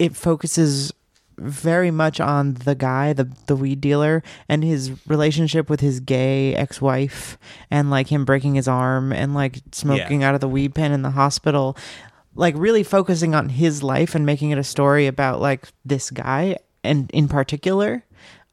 it 0.00 0.16
focuses 0.16 0.92
very 1.38 1.90
much 1.90 2.20
on 2.20 2.54
the 2.54 2.74
guy, 2.74 3.12
the 3.12 3.30
the 3.46 3.56
weed 3.56 3.80
dealer, 3.80 4.22
and 4.48 4.62
his 4.64 4.92
relationship 5.06 5.68
with 5.70 5.80
his 5.80 6.00
gay 6.00 6.54
ex 6.54 6.80
wife 6.80 7.38
and 7.70 7.90
like 7.90 8.08
him 8.08 8.24
breaking 8.24 8.54
his 8.54 8.68
arm 8.68 9.12
and 9.12 9.34
like 9.34 9.60
smoking 9.72 10.22
out 10.24 10.34
of 10.34 10.40
the 10.40 10.48
weed 10.48 10.74
pen 10.74 10.92
in 10.92 11.02
the 11.02 11.10
hospital. 11.10 11.76
Like 12.34 12.54
really 12.56 12.82
focusing 12.82 13.34
on 13.34 13.48
his 13.48 13.82
life 13.82 14.14
and 14.14 14.26
making 14.26 14.50
it 14.50 14.58
a 14.58 14.64
story 14.64 15.06
about 15.06 15.40
like 15.40 15.68
this 15.84 16.10
guy 16.10 16.58
and 16.82 17.10
in 17.12 17.28
particular 17.28 18.04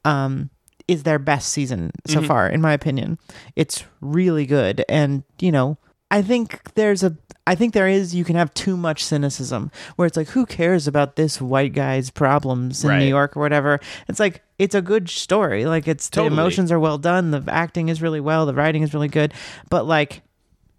um 0.04 0.50
is 0.88 1.02
their 1.04 1.18
best 1.18 1.50
season 1.50 1.90
so 2.06 2.20
far 2.26 2.48
in 2.48 2.60
my 2.60 2.72
opinion 2.72 3.18
it's 3.56 3.84
really 4.00 4.46
good 4.46 4.84
and 4.88 5.22
you 5.40 5.52
know 5.52 5.78
i 6.12 6.22
think 6.22 6.72
there's 6.74 7.02
a 7.02 7.16
i 7.48 7.54
think 7.56 7.72
there 7.74 7.88
is 7.88 8.14
you 8.14 8.22
can 8.24 8.36
have 8.36 8.54
too 8.54 8.76
much 8.76 9.02
cynicism 9.04 9.70
where 9.96 10.06
it's 10.06 10.16
like 10.16 10.28
who 10.28 10.46
cares 10.46 10.86
about 10.86 11.16
this 11.16 11.40
white 11.40 11.72
guy's 11.72 12.08
problems 12.10 12.84
in 12.84 12.90
Right. 12.90 12.98
new 13.00 13.08
york 13.08 13.36
or 13.36 13.40
whatever? 13.40 13.80
It's 14.08 14.20
like 14.20 14.42
it's 14.58 14.76
a 14.76 14.82
good 14.82 15.08
story. 15.08 15.64
Like 15.66 15.88
it's 15.88 16.08
Totally. 16.08 16.28
the 16.28 16.34
emotions 16.40 16.70
are 16.70 16.78
well 16.78 16.98
done. 16.98 17.32
The 17.32 17.42
acting 17.48 17.88
is 17.88 18.00
really 18.00 18.20
well. 18.20 18.46
The 18.46 18.54
writing 18.54 18.82
is 18.82 18.94
really 18.94 19.08
good. 19.08 19.34
But 19.70 19.86
like 19.86 20.22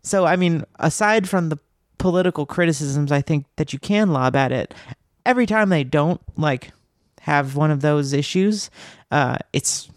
so 0.04 0.24
i 0.26 0.36
mean 0.38 0.64
aside 0.80 1.28
from 1.28 1.50
the 1.50 1.58
political 1.98 2.46
criticisms 2.46 3.12
i 3.12 3.22
think 3.22 3.46
that 3.58 3.74
you 3.74 3.80
can 3.80 4.14
lob 4.14 4.36
at 4.36 4.52
it. 4.54 4.74
Every 5.26 5.46
time 5.46 5.68
they 5.70 5.84
don't 5.84 6.22
like 6.38 6.72
have 7.22 7.56
one 7.58 7.72
of 7.72 7.82
those 7.82 8.14
issues 8.14 8.70
uh 9.12 9.38
it's 9.52 9.90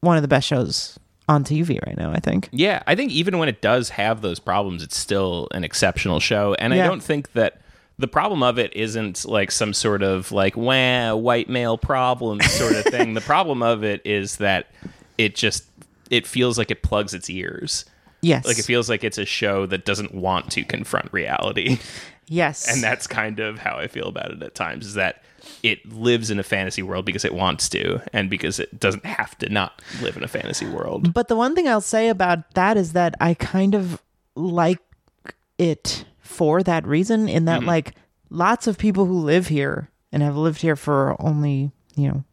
one 0.00 0.16
of 0.16 0.22
the 0.22 0.28
best 0.28 0.46
shows 0.46 0.98
on 1.28 1.44
tv 1.44 1.84
right 1.86 1.96
now 1.98 2.10
i 2.12 2.18
think 2.20 2.48
Yeah, 2.52 2.82
I 2.86 2.94
think 2.94 3.12
even 3.12 3.38
when 3.38 3.48
it 3.48 3.60
does 3.60 3.90
have 3.90 4.22
those 4.22 4.38
problems, 4.38 4.82
it's 4.82 4.96
still 4.96 5.48
an 5.52 5.62
exceptional 5.62 6.20
show. 6.20 6.54
And 6.54 6.72
I 6.72 6.78
don't 6.78 7.02
think 7.02 7.32
that 7.32 7.60
the 7.98 8.08
problem 8.08 8.42
of 8.42 8.58
it 8.58 8.74
isn't 8.76 9.24
like 9.26 9.50
some 9.50 9.74
sort 9.74 10.02
of 10.02 10.32
like 10.32 10.56
wah 10.56 11.14
white 11.14 11.48
male 11.48 11.76
problem 11.76 12.40
sort 12.40 12.74
of 12.76 12.84
thing. 12.84 13.14
the 13.14 13.20
problem 13.32 13.62
of 13.62 13.84
it 13.84 14.00
is 14.06 14.36
that 14.36 14.68
it 15.18 15.34
just 15.34 15.64
it 16.10 16.26
feels 16.26 16.56
like 16.56 16.70
it 16.70 16.82
plugs 16.82 17.12
its 17.12 17.28
ears. 17.28 17.84
yes 18.22 18.46
Like 18.46 18.58
it 18.58 18.64
feels 18.64 18.88
like 18.88 19.04
it's 19.04 19.18
a 19.18 19.26
show 19.26 19.66
that 19.66 19.84
doesn't 19.84 20.14
want 20.14 20.50
to 20.52 20.64
confront 20.64 21.12
reality. 21.12 21.78
yes 22.28 22.66
and 22.72 22.82
that's 22.82 23.06
kind 23.06 23.38
of 23.40 23.58
how 23.58 23.76
I 23.76 23.86
feel 23.88 24.06
about 24.08 24.30
it 24.30 24.42
at 24.42 24.54
times 24.54 24.86
is 24.86 24.94
that 24.94 25.22
it 25.62 25.90
lives 25.92 26.30
in 26.30 26.38
a 26.38 26.42
fantasy 26.42 26.82
world 26.82 27.04
because 27.04 27.24
it 27.24 27.34
wants 27.34 27.68
to 27.70 28.00
and 28.12 28.30
because 28.30 28.60
it 28.60 28.78
doesn't 28.78 29.04
have 29.04 29.36
to 29.38 29.48
not 29.48 29.82
live 30.02 30.16
in 30.16 30.22
a 30.24 30.28
fantasy 30.28 30.66
world. 30.66 31.12
But 31.12 31.28
the 31.28 31.36
one 31.36 31.54
thing 31.54 31.68
I'll 31.68 31.80
say 31.80 32.08
about 32.08 32.54
that 32.54 32.76
is 32.76 32.92
that 32.92 33.14
I 33.20 33.34
kind 33.34 33.74
of 33.74 34.02
like 34.34 34.80
it 35.58 36.04
for 36.20 36.62
that 36.62 36.86
reason, 36.86 37.28
in 37.28 37.46
that, 37.46 37.60
mm-hmm. 37.60 37.68
like, 37.68 37.94
lots 38.30 38.66
of 38.66 38.78
people 38.78 39.06
who 39.06 39.18
live 39.18 39.48
here 39.48 39.90
and 40.12 40.22
have 40.22 40.36
lived 40.36 40.60
here 40.60 40.76
for 40.76 41.16
only, 41.20 41.70
you 41.96 42.08
know, 42.08 42.24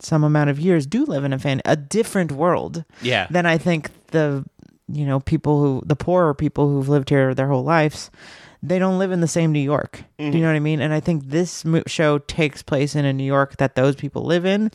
some 0.00 0.24
amount 0.24 0.50
of 0.50 0.58
years 0.58 0.86
do 0.86 1.04
live 1.04 1.22
in 1.24 1.32
a 1.32 1.38
fan 1.38 1.62
a 1.64 1.76
different 1.76 2.32
world 2.32 2.84
Yeah. 3.02 3.28
than 3.30 3.46
I 3.46 3.56
think 3.56 3.90
the 4.08 4.44
you 4.88 5.06
know 5.06 5.20
people 5.20 5.60
who 5.60 5.82
the 5.86 5.94
poorer 5.94 6.34
people 6.34 6.68
who've 6.68 6.88
lived 6.88 7.08
here 7.08 7.34
their 7.34 7.46
whole 7.46 7.62
lives 7.62 8.10
they 8.62 8.78
don't 8.78 8.98
live 8.98 9.10
in 9.10 9.20
the 9.20 9.28
same 9.28 9.52
New 9.52 9.60
York. 9.60 10.04
Do 10.18 10.24
you 10.24 10.40
know 10.40 10.46
what 10.46 10.56
I 10.56 10.60
mean? 10.60 10.80
And 10.80 10.92
I 10.92 11.00
think 11.00 11.24
this 11.24 11.64
mo- 11.64 11.82
show 11.86 12.18
takes 12.18 12.62
place 12.62 12.94
in 12.94 13.04
a 13.04 13.12
New 13.12 13.24
York 13.24 13.56
that 13.56 13.74
those 13.74 13.96
people 13.96 14.22
live 14.22 14.46
in, 14.46 14.70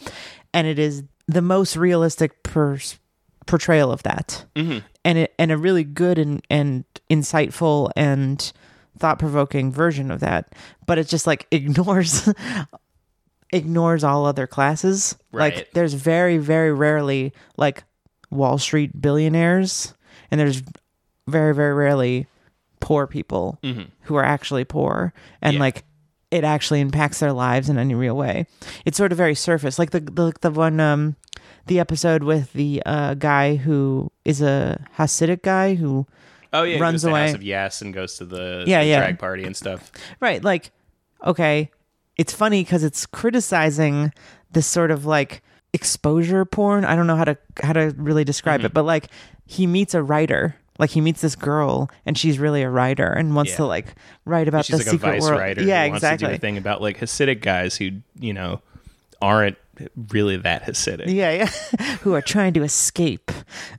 and 0.53 0.67
it 0.67 0.77
is 0.77 1.03
the 1.27 1.41
most 1.41 1.77
realistic 1.77 2.43
pers- 2.43 2.99
portrayal 3.45 3.91
of 3.91 4.03
that, 4.03 4.45
mm-hmm. 4.55 4.79
and 5.05 5.17
it 5.17 5.33
and 5.39 5.51
a 5.51 5.57
really 5.57 5.85
good 5.85 6.19
and 6.19 6.45
and 6.49 6.83
insightful 7.09 7.91
and 7.95 8.51
thought 8.99 9.19
provoking 9.19 9.71
version 9.71 10.11
of 10.11 10.19
that. 10.19 10.53
But 10.85 10.97
it 10.97 11.07
just 11.07 11.25
like 11.25 11.47
ignores 11.51 12.29
ignores 13.53 14.03
all 14.03 14.25
other 14.25 14.47
classes. 14.47 15.17
Right. 15.31 15.55
Like 15.55 15.71
there's 15.71 15.93
very 15.93 16.37
very 16.37 16.73
rarely 16.73 17.31
like 17.55 17.85
Wall 18.29 18.57
Street 18.57 19.01
billionaires, 19.01 19.93
and 20.29 20.37
there's 20.37 20.61
very 21.25 21.55
very 21.55 21.73
rarely 21.73 22.27
poor 22.79 23.07
people 23.07 23.59
who 24.03 24.15
are 24.15 24.23
actually 24.23 24.63
poor 24.65 25.13
and 25.41 25.55
Yeah. 25.55 25.59
like 25.59 25.83
it 26.29 26.43
actually 26.43 26.81
impacts 26.81 27.19
their 27.19 27.31
lives 27.33 27.69
in 27.69 27.77
any 27.77 27.95
real 27.95 28.15
way. 28.17 28.45
It's 28.85 28.97
sort 28.97 29.11
of 29.11 29.17
very 29.17 29.35
surface, 29.35 29.79
like 29.79 29.91
the 29.91 29.99
the, 30.01 30.33
the 30.41 30.51
one 30.51 30.79
um 30.79 31.15
the 31.67 31.79
episode 31.79 32.23
with 32.23 32.53
the 32.53 32.81
uh 32.85 33.13
guy 33.15 33.55
who 33.55 34.11
is 34.25 34.41
a 34.41 34.85
Hasidic 34.97 35.41
guy 35.41 35.75
who 35.75 36.05
Oh 36.53 36.63
yeah, 36.63 36.79
runs 36.79 37.03
away. 37.03 37.27
House 37.27 37.33
of 37.35 37.43
Yes 37.43 37.81
and 37.81 37.93
goes 37.93 38.17
to 38.17 38.25
the, 38.25 38.63
Yeah, 38.67 38.81
the 38.81 38.87
yeah. 38.89 38.99
drag 38.99 39.19
party 39.19 39.43
and 39.43 39.55
stuff. 39.55 39.91
Right. 40.21 40.41
Like, 40.43 40.71
okay, 41.25 41.69
it's 42.17 42.31
funny 42.33 42.63
because 42.63 42.83
it's 42.85 43.05
criticizing 43.05 44.13
this 44.51 44.65
sort 44.65 44.91
of 44.91 45.05
like 45.05 45.43
exposure 45.73 46.45
porn. 46.45 46.85
I 46.85 46.95
don't 46.95 47.05
know 47.07 47.15
how 47.17 47.25
to 47.25 47.37
how 47.61 47.73
to 47.73 47.93
really 47.97 48.23
describe 48.23 48.59
Mm-hmm. 48.61 48.67
it, 48.67 48.73
but 48.73 48.83
like 48.83 49.07
he 49.45 49.67
meets 49.67 49.93
a 49.93 50.01
writer. 50.01 50.55
Like 50.79 50.91
he 50.91 51.01
meets 51.01 51.21
this 51.21 51.35
girl, 51.35 51.89
and 52.05 52.17
she's 52.17 52.37
really 52.39 52.61
a 52.61 52.69
writer 52.69 53.07
and 53.11 53.35
wants 53.35 53.51
Yeah. 53.51 53.57
to 53.57 53.65
like 53.65 53.95
write 54.25 54.47
about 54.47 54.65
She's 54.65 54.73
the 54.77 54.77
like 54.79 54.87
a 54.87 54.89
secret 54.91 55.11
vice 55.13 55.21
world. 55.23 55.39
writer 55.39 55.63
yeah, 55.63 55.85
who 55.85 55.89
wants 55.91 56.01
to 56.03 56.07
do 56.09 56.13
exactly. 56.13 56.35
a 56.35 56.39
thing 56.39 56.57
about 56.57 56.81
like 56.81 56.99
Hasidic 56.99 57.41
guys 57.41 57.75
who 57.77 57.91
you 58.19 58.33
know 58.33 58.61
aren't 59.21 59.57
really 60.11 60.37
that 60.37 60.63
Hasidic. 60.65 61.07
Yeah, 61.07 61.31
yeah. 61.31 61.85
Who 62.01 62.13
are 62.13 62.21
trying 62.21 62.53
to 62.53 62.63
escape. 62.63 63.31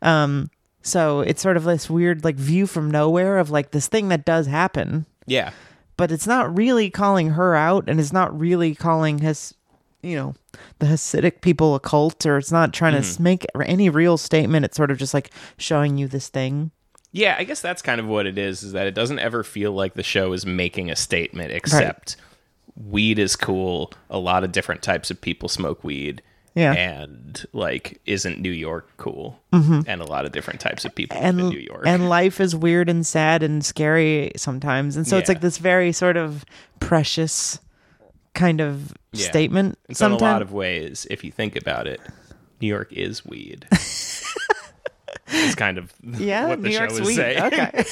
Um, 0.02 0.50
so 0.82 1.20
it's 1.20 1.42
sort 1.42 1.56
of 1.56 1.64
this 1.64 1.90
weird 1.90 2.24
like 2.24 2.36
view 2.36 2.66
from 2.66 2.90
nowhere 2.90 3.38
of 3.38 3.50
like 3.50 3.70
this 3.72 3.88
thing 3.88 4.08
that 4.08 4.24
does 4.24 4.46
happen, 4.46 5.06
Yeah. 5.26 5.50
but 5.96 6.10
it's 6.12 6.26
not 6.26 6.56
really 6.56 6.88
calling 6.90 7.30
her 7.30 7.54
out 7.54 7.88
and 7.88 7.98
it's 8.00 8.12
not 8.12 8.36
really 8.38 8.74
calling 8.74 9.18
his 9.18 9.54
you 10.02 10.14
know 10.14 10.34
the 10.78 10.86
hasidic 10.86 11.40
people 11.40 11.74
a 11.74 11.80
cult 11.80 12.24
or 12.24 12.38
it's 12.38 12.52
not 12.52 12.72
trying 12.72 12.92
to 12.92 13.00
s- 13.00 13.18
make 13.18 13.44
any 13.64 13.90
real 13.90 14.16
statement 14.16 14.64
it's 14.64 14.76
sort 14.76 14.92
of 14.92 14.96
just 14.98 15.12
like 15.12 15.30
showing 15.56 15.98
you 15.98 16.06
this 16.06 16.28
thing 16.28 16.70
Yeah, 17.18 17.36
I 17.38 17.44
guess 17.44 17.60
that's 17.60 17.82
kind 17.82 18.00
of 18.00 18.06
what 18.06 18.26
it 18.26 18.38
is, 18.38 18.62
is 18.62 18.72
that 18.72 18.86
it 18.86 18.94
doesn't 18.94 19.18
ever 19.18 19.42
feel 19.42 19.72
like 19.72 19.94
the 19.94 20.02
show 20.02 20.32
is 20.32 20.46
making 20.46 20.90
a 20.90 20.96
statement 20.96 21.50
except 21.52 22.16
weed 22.76 23.18
is 23.18 23.34
cool. 23.34 23.92
A 24.08 24.18
lot 24.18 24.44
of 24.44 24.52
different 24.52 24.82
types 24.82 25.10
of 25.10 25.20
people 25.20 25.48
smoke 25.48 25.82
weed. 25.82 26.22
Yeah. 26.54 26.72
And 26.72 27.44
like 27.52 28.00
isn't 28.06 28.40
New 28.40 28.50
York 28.50 28.88
cool? 28.96 29.38
And 29.52 30.00
a 30.00 30.04
lot 30.04 30.24
of 30.24 30.32
different 30.32 30.60
types 30.60 30.84
of 30.84 30.94
people 30.94 31.16
Mm-hmm. 31.16 31.26
and 31.26 31.40
in 31.40 31.48
New 31.50 31.58
York. 31.58 31.84
and 31.86 32.08
life 32.08 32.40
is 32.40 32.54
weird 32.56 32.88
and 32.88 33.06
sad 33.06 33.42
and 33.42 33.64
scary 33.64 34.32
sometimes 34.36 34.96
and 34.96 35.06
so 35.06 35.18
it's 35.18 35.28
like 35.28 35.40
this 35.40 35.58
very 35.58 35.92
sort 35.92 36.16
of 36.16 36.44
precious 36.80 37.60
kind 38.34 38.60
of 38.60 38.92
Yeah. 39.12 39.26
statement 39.28 39.78
so 39.92 40.06
in 40.06 40.12
a 40.12 40.16
lot 40.16 40.42
of 40.42 40.52
ways, 40.52 41.06
if 41.10 41.22
you 41.24 41.30
think 41.32 41.54
about 41.56 41.86
it, 41.86 42.00
New 42.60 42.68
York 42.68 42.92
is 42.92 43.24
weed. 43.26 43.66
it's 45.26 45.54
kind 45.54 45.78
of 45.78 45.92
yeah 46.02 46.46
what 46.48 46.62
the 46.62 46.68
new 46.68 46.74
show 46.74 46.80
york's 46.80 46.94
is 46.98 47.06
weed 47.06 47.14
saying. 47.16 47.42
okay 47.42 47.84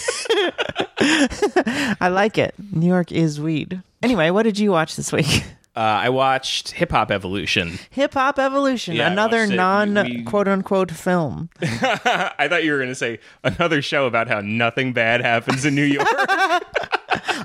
i 2.01 2.09
like 2.09 2.39
it 2.39 2.55
new 2.73 2.87
york 2.87 3.13
is 3.13 3.41
weed 3.41 3.83
anyway 4.03 4.31
what 4.31 4.43
did 4.45 4.59
you 4.59 4.71
watch 4.71 4.97
this 4.97 5.13
week 5.13 5.45
Uh, 5.77 6.05
I 6.05 6.09
watched 6.09 6.71
Hip 6.73 6.91
Hop 6.93 7.11
Evolution. 7.11 7.79
Hip 7.91 8.15
Hop 8.15 8.39
Evolution, 8.39 8.95
Yeah, 8.97 9.13
another 9.13 9.47
non 9.47 9.93
We- 9.95 10.23
quote 10.23 10.49
unquote 10.49 10.91
film. 10.91 11.51
I 11.61 12.47
thought 12.49 12.65
you 12.65 12.73
were 12.73 12.79
going 12.79 12.89
to 12.89 12.95
say 12.95 13.19
another 13.45 13.83
show 13.83 14.07
about 14.07 14.27
how 14.27 14.41
nothing 14.41 14.95
bad 14.95 15.21
happens 15.21 15.67
in 15.67 15.75
New 15.75 15.85
York. 15.85 16.09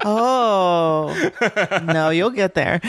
Oh, 0.03 1.13
no, 1.83 2.09
you'll 2.09 2.29
get 2.31 2.53
there. 2.55 2.79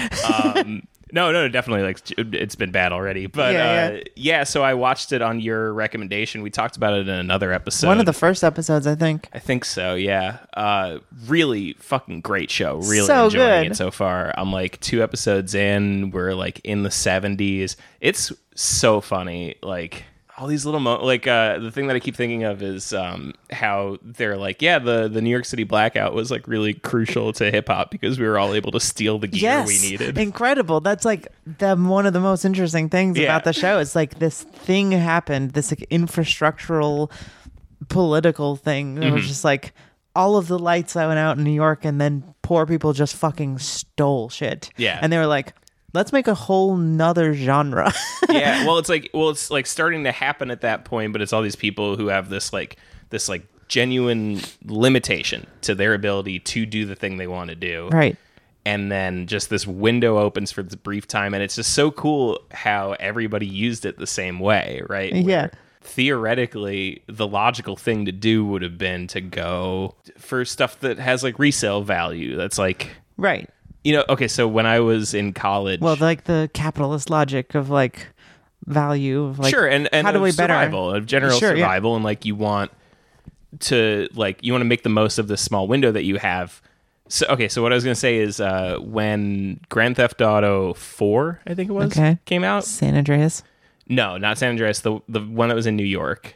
No, 1.15 1.31
no, 1.31 1.47
definitely. 1.47 1.85
Like 1.85 1.99
it's 2.17 2.55
been 2.55 2.71
bad 2.71 2.91
already, 2.93 3.27
but 3.27 3.53
Yeah, 3.53 3.61
uh, 3.61 3.91
yeah. 3.93 4.01
yeah. 4.17 4.45
So 4.45 4.63
I 4.63 4.73
watched 4.75 5.13
it 5.13 5.21
on 5.21 5.41
your 5.41 5.73
recommendation. 5.75 6.41
We 6.43 6.49
talked 6.51 6.77
about 6.79 6.95
it 6.95 7.01
in 7.07 7.15
another 7.15 7.53
episode. 7.53 7.87
One 7.87 8.01
of 8.01 8.07
the 8.07 8.15
first 8.15 8.43
episodes, 8.43 8.87
I 8.87 8.95
think. 8.95 9.29
I 9.33 9.39
think 9.39 9.67
so. 9.67 9.95
Yeah. 9.95 10.39
Uh, 10.55 10.99
really 11.27 11.75
fucking 11.75 12.23
great 12.23 12.51
show. 12.51 12.77
Really 12.79 13.07
So 13.07 13.27
enjoying 13.27 13.65
good. 13.65 13.73
it 13.73 13.77
so 13.77 13.91
far. 13.91 14.33
I'm 14.39 14.51
like 14.53 14.81
two 14.81 15.03
episodes 15.03 15.55
in. 15.55 16.11
We're 16.13 16.33
like 16.35 16.61
in 16.65 16.83
the 16.83 16.89
70s. 16.89 17.77
It's 18.01 18.33
so 18.55 19.01
funny. 19.03 19.57
Like 19.63 20.05
all 20.39 20.47
these 20.47 20.65
little 20.65 20.81
mo- 20.81 21.05
like 21.05 21.27
uh 21.27 21.59
the 21.59 21.71
thing 21.71 21.87
that 21.89 21.97
I 21.97 22.01
keep 22.01 22.17
thinking 22.17 22.43
of 22.45 22.63
is 22.63 22.93
um 22.95 23.35
how 23.51 23.99
they're 24.03 24.37
like 24.37 24.63
yeah 24.63 24.79
the 24.79 25.09
the 25.09 25.21
New 25.21 25.31
York 25.31 25.45
City 25.45 25.65
blackout 25.65 26.15
was 26.15 26.31
like 26.31 26.49
really 26.49 26.73
crucial 26.75 27.33
to 27.35 27.51
hip 27.51 27.69
hop 27.69 27.91
because 27.91 28.19
we 28.19 28.27
were 28.27 28.39
all 28.39 28.55
able 28.55 28.73
to 28.73 28.81
steal 28.81 29.19
the 29.19 29.29
gear 29.29 29.43
yes, 29.43 29.69
we 29.69 29.91
needed. 29.91 30.17
incredible. 30.19 30.81
That's 30.81 31.05
like 31.05 31.29
the 31.59 31.77
one 31.77 32.07
of 32.07 32.13
the 32.15 32.21
most 32.21 32.45
interesting 32.45 32.89
things 32.89 33.19
Yeah. 33.19 33.25
about 33.25 33.45
the 33.45 33.53
show. 33.53 33.79
It's 33.79 33.95
like 33.95 34.19
this 34.19 34.43
thing 34.43 34.93
happened, 34.93 35.51
this 35.53 35.71
like 35.71 35.87
infrastructural, 35.91 37.11
political 37.89 38.57
thing. 38.57 38.97
It 38.99 39.01
Mm-hmm. 39.07 39.15
was 39.15 39.27
just 39.27 39.45
like 39.45 39.73
all 40.15 40.37
of 40.37 40.47
the 40.49 40.59
lights 40.59 40.93
that 40.95 41.07
went 41.07 41.19
out 41.19 41.39
in 41.39 41.45
New 41.45 41.53
York, 41.53 41.85
and 41.85 42.01
then 42.01 42.23
poor 42.43 42.67
people 42.67 42.93
just 42.93 43.17
fucking 43.17 43.59
stole 43.59 44.29
shit. 44.29 44.71
Yeah. 44.77 44.99
and 45.01 45.13
they 45.13 45.17
were 45.19 45.27
like, 45.27 45.55
let's 45.93 46.13
make 46.13 46.27
a 46.29 46.35
whole 46.35 46.77
nother 46.77 47.35
genre. 47.35 47.93
yeah 48.29 48.65
well 48.67 48.79
it's 48.79 48.89
like 48.89 49.11
well 49.13 49.31
it's 49.31 49.51
like 49.51 49.67
starting 49.67 50.05
to 50.05 50.13
happen 50.13 50.51
at 50.51 50.61
that 50.63 50.85
point 50.85 51.13
but 51.13 51.21
it's 51.23 51.33
all 51.33 51.43
these 51.43 51.57
people 51.57 51.97
who 51.97 52.07
have 52.09 52.29
this 52.29 52.53
like 52.53 52.77
this 53.11 53.29
like 53.29 53.45
genuine 53.69 54.41
limitation 54.67 55.47
to 55.63 55.75
their 55.75 55.95
ability 55.95 56.39
to 56.39 56.67
do 56.67 56.85
the 56.85 56.95
thing 56.95 57.17
they 57.17 57.27
want 57.27 57.49
to 57.51 57.57
do 57.57 57.89
right. 57.91 58.17
and 58.67 58.93
then 58.93 59.27
just 59.27 59.49
this 59.51 59.67
window 59.67 60.19
opens 60.19 60.53
for 60.53 60.63
this 60.63 60.75
brief 60.75 61.09
time 61.09 61.33
and 61.33 61.43
it's 61.43 61.57
just 61.57 61.73
so 61.73 61.91
cool 61.91 62.39
how 62.51 62.93
everybody 63.01 63.47
used 63.47 63.87
it 63.87 63.97
the 63.99 64.07
same 64.07 64.39
way 64.41 64.83
right 64.89 65.15
Yeah. 65.15 65.49
Theoretically 66.03 67.03
the 67.07 67.27
logical 67.27 67.77
thing 67.77 68.05
to 68.07 68.13
do 68.13 68.45
would 68.45 68.63
have 68.63 68.77
been 68.77 69.07
to 69.09 69.21
go 69.21 69.95
for 70.19 70.45
stuff 70.45 70.81
that 70.81 70.99
has 70.99 71.23
like 71.23 71.39
resale 71.39 71.83
value 71.83 72.37
that's 72.37 72.59
like 72.59 72.91
Right. 73.17 73.49
You 73.85 73.93
know 73.93 74.05
okay 74.09 74.29
so 74.29 74.47
when 74.49 74.67
i 74.67 74.79
was 74.81 75.15
in 75.15 75.33
college 75.33 75.81
Well, 75.81 75.97
like 76.01 76.25
the 76.25 76.51
capitalist 76.55 77.11
logic 77.11 77.55
of 77.55 77.69
like 77.71 78.09
value 78.67 79.25
of 79.25 79.39
like 79.41 79.53
sure 79.53 79.67
and, 79.67 79.89
and 79.93 80.07
how 80.07 80.13
do 80.13 80.21
we 80.21 80.31
better 80.33 80.53
survival 80.55 80.93
of 80.95 81.05
general 81.07 81.39
Sure, 81.39 81.55
yeah. 81.55 81.65
survival 81.65 81.97
and 81.97 82.05
like 82.05 82.25
you 82.25 82.35
want 82.37 82.71
to 83.61 84.09
like 84.15 84.39
you 84.43 84.53
want 84.53 84.63
to 84.63 84.67
make 84.67 84.83
the 84.83 84.89
most 84.89 85.19
of 85.19 85.29
this 85.29 85.41
small 85.43 85.67
window 85.67 85.91
that 85.93 86.05
you 86.05 86.17
have 86.19 86.63
so 87.09 87.27
okay 87.29 87.49
so 87.49 87.61
what 87.61 87.73
i 87.73 87.75
was 87.75 87.83
going 87.85 87.95
to 87.95 87.99
say 88.01 88.17
is 88.19 88.41
uh 88.41 88.77
when 88.81 89.61
grand 89.69 89.97
theft 89.97 90.23
auto 90.23 90.73
4 90.75 91.41
i 91.47 91.55
think 91.55 91.69
it 91.69 91.73
was 91.73 91.87
Okay. 91.93 92.19
came 92.25 92.45
out 92.45 92.65
San 92.65 92.97
Andreas. 92.97 93.43
no 93.89 94.17
not 94.17 94.39
san 94.39 94.51
andreas 94.51 94.81
the 94.81 95.01
the 95.09 95.21
one 95.21 95.49
that 95.49 95.55
was 95.57 95.67
in 95.67 95.77
new 95.77 95.85
york 95.85 96.35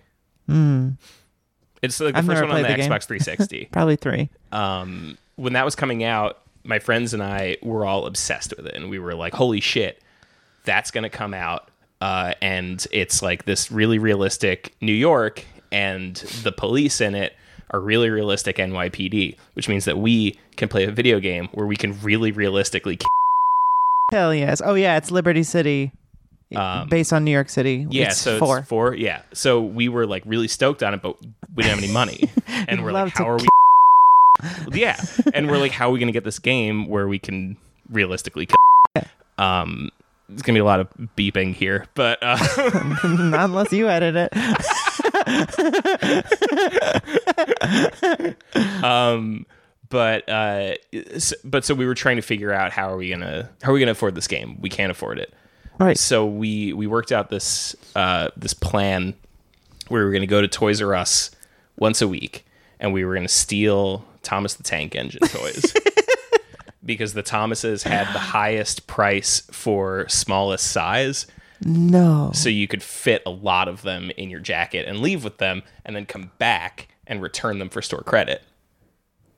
it's 1.83 2.01
like 2.01 2.15
the 2.15 2.19
I've 2.19 2.27
first 2.27 2.43
one 2.43 2.51
on 2.51 2.63
the 2.63 2.69
the 2.69 2.75
xbox 2.75 3.05
360 3.07 3.69
Probably 3.73 3.97
three. 3.97 4.31
um, 4.53 5.17
when 5.37 5.53
that 5.53 5.65
was 5.65 5.75
coming 5.75 6.03
out, 6.03 6.39
my 6.67 6.79
friends 6.79 7.15
and 7.15 7.23
I 7.23 7.57
were 7.63 7.85
all 7.87 8.07
obsessed 8.07 8.55
with 8.57 8.67
it, 8.67 8.75
and 8.75 8.91
we 8.91 8.99
were 8.99 9.15
like, 9.15 9.35
"Holy 9.35 9.61
shit, 9.61 10.01
that's 10.65 10.91
gonna 10.91 11.11
come 11.11 11.33
out!" 11.35 11.71
Uh, 12.01 12.35
and 12.43 12.87
it's 12.93 13.23
like 13.23 13.45
this 13.47 13.71
really 13.73 13.99
realistic 13.99 14.75
New 14.81 14.93
York, 14.93 15.45
and 15.73 16.17
the 16.43 16.53
police 16.53 17.01
in 17.01 17.15
it 17.15 17.35
are 17.71 17.81
really 17.81 18.11
realistic 18.11 18.57
NYPD, 18.59 19.37
which 19.55 19.69
means 19.69 19.85
that 19.87 19.99
we 19.99 20.39
can 20.57 20.69
play 20.69 20.85
a 20.85 20.91
video 20.91 21.19
game 21.21 21.49
where 21.53 21.67
we 21.67 21.77
can 21.77 21.99
really 22.03 22.31
realistically. 22.33 22.99
Hell 24.13 24.35
yes. 24.35 24.63
Oh 24.65 24.75
yeah, 24.75 24.97
it's 24.99 25.11
Liberty 25.11 25.43
City, 25.43 25.91
Um, 26.55 26.89
based 26.89 27.13
on 27.13 27.25
New 27.25 27.33
York 27.33 27.49
City. 27.49 27.87
yeah, 27.91 28.09
it's 28.09 28.19
so 28.19 28.39
four. 28.39 28.59
it's 28.59 28.69
four. 28.69 28.95
Yeah, 28.95 29.23
so 29.33 29.61
we 29.63 29.89
were 29.89 30.07
like 30.07 30.23
really 30.27 30.47
stoked 30.49 30.83
on 30.85 30.95
it, 30.95 31.03
but 31.03 31.17
we 31.57 31.63
didn't 31.65 31.77
have 31.77 31.85
any 31.85 31.93
money, 31.93 32.31
and 32.69 32.85
we're 32.85 32.93
like, 32.93 33.15
to 33.15 33.19
"How 33.25 33.31
are 33.31 33.37
we?" 33.39 33.49
yeah, 34.73 35.01
and 35.33 35.49
we're 35.51 35.59
like, 35.59 35.73
"How 35.73 35.89
are 35.89 35.93
we 35.93 35.99
going 35.99 36.09
to 36.09 36.13
get 36.13 36.25
this 36.25 36.39
game 36.39 36.87
where 36.87 37.09
we 37.09 37.19
can 37.19 37.57
realistically?" 37.91 38.47
Kill? 38.47 38.57
Um, 39.39 39.91
there's 40.29 40.43
gonna 40.43 40.57
be 40.57 40.61
a 40.61 40.65
lot 40.65 40.81
of 40.81 40.89
beeping 41.17 41.55
here, 41.55 41.87
but 41.95 42.19
uh, 42.23 42.37
Not 43.05 43.45
unless 43.45 43.73
you 43.73 43.89
edit 43.89 44.17
it. 44.17 44.33
um, 48.85 49.47
but 49.89 50.29
uh, 50.29 50.75
but 51.45 51.65
so 51.65 51.75
we 51.75 51.87
were 51.87 51.95
trying 51.95 52.17
to 52.17 52.23
figure 52.23 52.53
out 52.53 52.73
how 52.73 52.91
are 52.91 52.97
we 52.97 53.11
gonna 53.11 53.49
how 53.63 53.71
are 53.71 53.75
we 53.75 53.81
gonna 53.81 53.93
afford 53.93 54.15
this 54.15 54.27
game? 54.27 54.59
We 54.61 54.69
can't 54.69 54.91
afford 54.91 55.19
it. 55.19 55.33
Right. 55.79 55.99
So 55.99 56.27
we 56.27 56.73
we 56.73 56.87
worked 56.87 57.13
out 57.13 57.31
this 57.31 57.77
uh, 57.95 58.31
this 58.37 58.55
plan 58.55 59.15
where 59.89 60.01
we 60.01 60.07
were 60.07 60.13
going 60.13 60.23
to 60.23 60.27
go 60.27 60.41
to 60.41 60.49
Toys 60.49 60.83
R 60.83 60.95
Us 60.95 61.31
once 61.77 62.03
a 62.03 62.09
week, 62.09 62.45
and 62.81 62.93
we 62.93 63.05
were 63.05 63.15
going 63.15 63.27
to 63.27 63.33
steal 63.33 64.05
Thomas 64.27 64.55
the 64.55 64.63
Tank 64.63 64.95
Engine 64.95 65.21
toys 65.29 65.73
because 66.85 67.15
the 67.15 67.23
Thomases 67.23 67.83
had 67.85 68.07
the 68.15 68.19
highest 68.19 68.87
price 68.87 69.41
for 69.51 70.07
smallest 70.09 70.71
size, 70.71 71.27
No. 71.65 72.31
so 72.35 72.49
you 72.49 72.69
could 72.69 72.83
fit 72.83 73.23
a 73.27 73.31
lot 73.31 73.69
of 73.69 73.83
them 73.83 74.11
in 74.17 74.31
your 74.31 74.41
jacket 74.41 74.87
and 74.87 75.01
leave 75.01 75.25
with 75.25 75.39
them, 75.39 75.63
and 75.85 75.97
then 75.97 76.07
come 76.07 76.31
back 76.39 76.89
and 77.07 77.23
return 77.23 77.59
them 77.59 77.69
for 77.69 77.81
store 77.83 78.03
credit. 78.03 78.43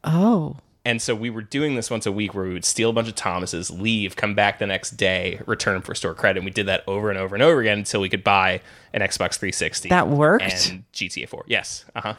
Oh. 0.05 0.57
And 0.85 1.03
so 1.03 1.14
we 1.14 1.29
were 1.29 1.42
doing 1.42 1.74
this 1.74 1.90
once 1.90 2.07
a 2.07 2.12
week 2.12 2.33
where 2.35 2.44
we 2.44 2.53
would 2.55 2.64
steal 2.64 2.88
a 2.88 2.92
bunch 2.94 3.09
of 3.09 3.14
Thomases, 3.14 3.70
leave, 3.70 4.16
come 4.16 4.35
back 4.35 4.59
the 4.59 4.66
next 4.66 4.92
day, 4.92 5.38
return 5.46 5.83
for 5.83 5.94
store 5.94 6.14
credit. 6.14 6.38
And 6.38 6.44
we 6.46 6.51
did 6.51 6.66
that 6.66 6.83
over 6.87 7.11
and 7.11 7.18
over 7.18 7.35
and 7.37 7.42
over 7.42 7.61
again 7.61 7.79
until 7.79 8.01
we 8.01 8.09
could 8.09 8.24
buy 8.24 8.62
an 8.94 9.03
Xbox 9.03 9.35
360. 9.38 9.90
That 9.90 10.09
worked? 10.09 10.44
And 10.44 10.85
GTA 10.94 11.29
4. 11.29 11.44
Yes. 11.46 11.85
Uh 11.94 12.01
huh. 12.01 12.14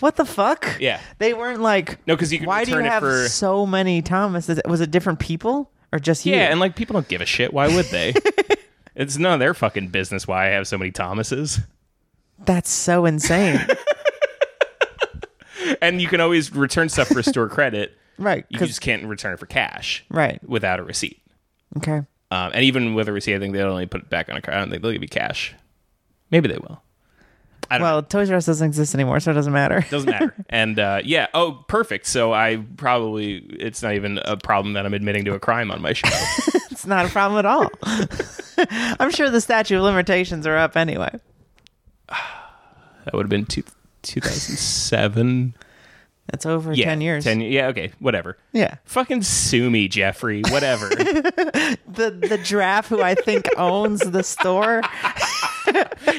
What 0.00 0.16
the 0.16 0.24
fuck? 0.24 0.76
Yeah. 0.80 1.00
They 1.18 1.34
weren't 1.34 1.60
like. 1.60 2.04
No, 2.06 2.16
'cause 2.16 2.32
you 2.32 2.38
could 2.40 2.48
Why 2.48 2.64
do 2.64 2.72
you 2.72 2.76
return 2.76 2.86
it 2.86 2.90
have 2.90 3.02
for- 3.02 3.28
so 3.28 3.64
many 3.64 4.02
Thomases? 4.02 4.60
Was 4.66 4.80
it 4.80 4.90
different 4.90 5.18
people 5.18 5.70
or 5.92 5.98
just 5.98 6.26
you? 6.26 6.34
Yeah. 6.34 6.50
And 6.50 6.60
like 6.60 6.76
people 6.76 6.94
don't 6.94 7.08
give 7.08 7.20
a 7.20 7.26
shit. 7.26 7.52
Why 7.54 7.68
would 7.74 7.86
they? 7.86 8.12
it's 8.94 9.16
none 9.18 9.32
of 9.34 9.40
their 9.40 9.54
fucking 9.54 9.88
business 9.88 10.26
why 10.26 10.46
I 10.46 10.50
have 10.50 10.66
so 10.68 10.76
many 10.78 10.90
Thomases. 10.90 11.60
That's 12.44 12.70
so 12.70 13.04
insane. 13.06 13.60
And 15.82 16.00
you 16.00 16.08
can 16.08 16.20
always 16.20 16.54
return 16.54 16.88
stuff 16.88 17.08
for 17.08 17.22
store 17.22 17.48
credit. 17.48 17.96
right. 18.18 18.44
You 18.48 18.58
'cause- 18.58 18.68
just 18.68 18.80
can't 18.80 19.04
return 19.04 19.34
it 19.34 19.38
for 19.38 19.46
cash 19.46 20.04
right. 20.08 20.40
without 20.48 20.80
a 20.80 20.82
receipt. 20.82 21.20
Okay. 21.76 21.98
Um, 22.30 22.50
and 22.54 22.62
even 22.64 22.94
with 22.94 23.08
a 23.08 23.12
receipt, 23.12 23.34
I 23.34 23.38
think 23.38 23.52
they'll 23.54 23.68
only 23.70 23.86
put 23.86 24.02
it 24.02 24.10
back 24.10 24.28
on 24.28 24.36
a 24.36 24.40
card. 24.42 24.56
I 24.56 24.60
don't 24.60 24.70
think 24.70 24.82
they'll 24.82 24.92
give 24.92 25.02
you 25.02 25.08
cash. 25.08 25.54
Maybe 26.30 26.48
they 26.48 26.58
will. 26.58 26.82
Don't 27.70 27.80
know. 27.80 27.84
Well, 27.84 28.02
Toys 28.02 28.30
R 28.30 28.36
Us 28.36 28.46
doesn't 28.46 28.66
exist 28.66 28.94
anymore, 28.94 29.20
so 29.20 29.30
it 29.30 29.34
doesn't 29.34 29.52
matter. 29.52 29.84
Doesn't 29.90 30.10
matter. 30.10 30.34
and 30.48 30.78
uh, 30.78 31.02
yeah, 31.04 31.26
oh, 31.34 31.64
perfect. 31.68 32.06
So 32.06 32.32
I 32.32 32.64
probably 32.76 33.36
it's 33.36 33.82
not 33.82 33.94
even 33.94 34.18
a 34.24 34.36
problem 34.36 34.74
that 34.74 34.86
I'm 34.86 34.94
admitting 34.94 35.24
to 35.26 35.34
a 35.34 35.38
crime 35.38 35.70
on 35.70 35.82
my 35.82 35.92
show. 35.92 36.08
it's 36.70 36.86
not 36.86 37.04
a 37.06 37.08
problem 37.08 37.38
at 37.38 37.46
all. 37.46 37.68
I'm 39.00 39.10
sure 39.10 39.28
the 39.30 39.40
statute 39.40 39.76
of 39.76 39.82
limitations 39.82 40.46
are 40.46 40.56
up 40.56 40.76
anyway. 40.76 41.10
that 42.08 43.12
would 43.12 43.24
have 43.24 43.30
been 43.30 43.44
two, 43.44 43.64
2007. 44.02 45.54
That's 46.30 46.44
over 46.44 46.72
yeah, 46.74 46.84
10 46.84 47.00
years. 47.00 47.24
10, 47.24 47.40
yeah, 47.40 47.68
okay, 47.68 47.90
whatever. 48.00 48.36
Yeah. 48.52 48.76
Fucking 48.84 49.22
sue 49.22 49.70
me, 49.70 49.88
Geoffrey. 49.88 50.42
Whatever. 50.50 50.90
The 51.90 52.10
the 52.10 52.38
giraffe 52.38 52.86
who 52.88 53.02
I 53.02 53.14
think 53.16 53.48
owns 53.56 54.00
the 54.00 54.22
store. 54.22 54.82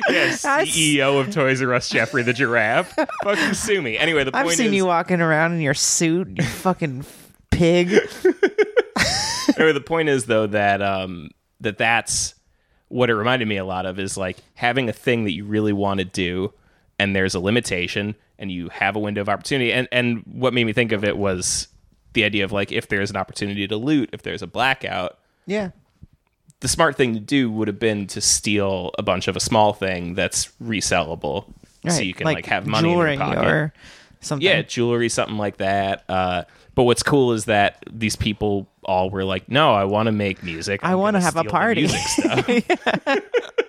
yes, 0.10 0.44
s- 0.46 0.68
CEO 0.68 1.20
of 1.22 1.32
Toys 1.34 1.62
R 1.62 1.74
Us, 1.74 1.88
Geoffrey 1.90 2.22
the 2.24 2.34
giraffe. 2.34 2.94
Fucking 3.24 3.54
sue 3.54 3.82
me. 3.82 3.98
Anyway, 3.98 4.26
the 4.26 4.36
I've 4.36 4.46
point 4.46 4.58
seen 4.58 4.68
is, 4.68 4.74
you 4.74 4.86
walking 4.86 5.22
around 5.22 5.54
in 5.54 5.62
your 5.62 5.74
suit, 5.74 6.28
you 6.38 6.44
fucking 6.44 7.06
pig. 7.50 7.92
anyway, 9.58 9.72
the 9.74 9.84
point 9.86 10.10
is 10.10 10.26
though 10.26 10.48
that 10.48 10.82
um 10.82 11.30
that 11.62 11.78
that's 11.78 12.36
what 12.90 13.10
it 13.10 13.16
reminded 13.16 13.48
me 13.48 13.58
a 13.58 13.66
lot 13.66 13.86
of 13.86 14.00
is 14.00 14.18
like 14.18 14.38
having 14.56 14.90
a 14.90 14.94
thing 14.94 15.24
that 15.26 15.32
you 15.32 15.46
really 15.46 15.74
want 15.74 16.00
to 16.00 16.06
do 16.06 16.54
and 16.98 17.16
there's 17.16 17.36
a 17.36 17.40
limitation 17.40 18.16
and 18.40 18.52
you 18.52 18.70
have 18.70 18.96
a 18.96 19.00
window 19.00 19.22
of 19.22 19.30
opportunity 19.30 19.72
and 19.72 19.88
and 19.92 20.24
what 20.26 20.54
made 20.54 20.64
me 20.66 20.74
think 20.74 20.92
of 20.92 21.04
it 21.04 21.18
was 21.18 21.68
the 22.14 22.24
idea 22.24 22.44
of 22.44 22.52
like 22.52 22.72
if 22.72 22.88
there's 22.88 23.12
an 23.12 23.18
opportunity 23.18 23.68
to 23.68 23.76
loot 23.78 24.10
if 24.14 24.24
there's 24.24 24.42
a 24.42 24.48
blackout 24.48 25.20
Yeah. 25.46 25.70
the 26.62 26.68
smart 26.68 26.96
thing 26.96 27.14
to 27.14 27.20
do 27.20 27.52
would 27.52 27.68
have 27.68 27.80
been 27.80 28.08
to 28.08 28.22
steal 28.22 28.92
a 28.98 29.04
bunch 29.04 29.28
of 29.28 29.36
a 29.36 29.40
small 29.40 29.74
thing 29.74 30.16
that's 30.16 30.48
resellable 30.64 31.46
so 31.88 32.02
you 32.02 32.14
can 32.14 32.26
like, 32.26 32.46
have 32.48 32.66
money 32.68 32.92
in 32.92 32.98
your 32.98 33.18
pocket 33.18 33.46
or 33.48 33.74
something. 34.22 34.46
yeah, 34.46 34.62
jewelry, 34.64 35.08
something 35.08 35.38
like 35.38 35.58
that. 35.58 36.04
Uh, 36.10 36.44
but 36.76 36.84
what's 36.84 37.04
cool 37.04 37.32
is 37.32 37.46
that 37.46 37.82
these 37.90 38.18
people 38.18 38.68
all 38.84 39.10
were 39.10 39.24
like, 39.24 39.48
"No, 39.50 39.74
I 39.74 39.86
want 39.86 40.08
to 40.08 40.12
make 40.12 40.44
music. 40.44 40.82
I 40.84 40.92
I'm 40.92 41.00
wanna 41.00 41.22
have 41.22 41.38
a 41.38 41.46
party." 41.46 41.82
music 41.88 42.02
stuff." 42.02 42.46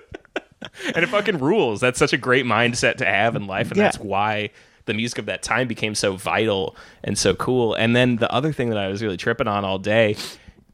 and 0.94 0.98
it 0.98 1.08
fucking 1.08 1.38
rules. 1.38 1.80
That's 1.80 1.98
such 1.98 2.12
a 2.12 2.16
great 2.18 2.44
mindset 2.44 2.96
to 2.96 3.04
have 3.06 3.36
in 3.36 3.46
life, 3.46 3.68
and 3.68 3.76
Yeah. 3.76 3.84
that's 3.84 3.98
why 3.98 4.50
the 4.86 4.94
music 4.94 5.18
of 5.18 5.26
that 5.26 5.42
time 5.42 5.68
became 5.68 5.94
so 5.94 6.16
vital 6.16 6.74
and 7.04 7.16
so 7.16 7.34
cool. 7.34 7.74
And 7.74 7.94
then 7.94 8.16
the 8.16 8.32
other 8.32 8.52
thing 8.52 8.70
that 8.70 8.78
I 8.78 8.88
was 8.88 9.02
really 9.02 9.16
tripping 9.16 9.46
on 9.46 9.64
all 9.64 9.78
day 9.78 10.16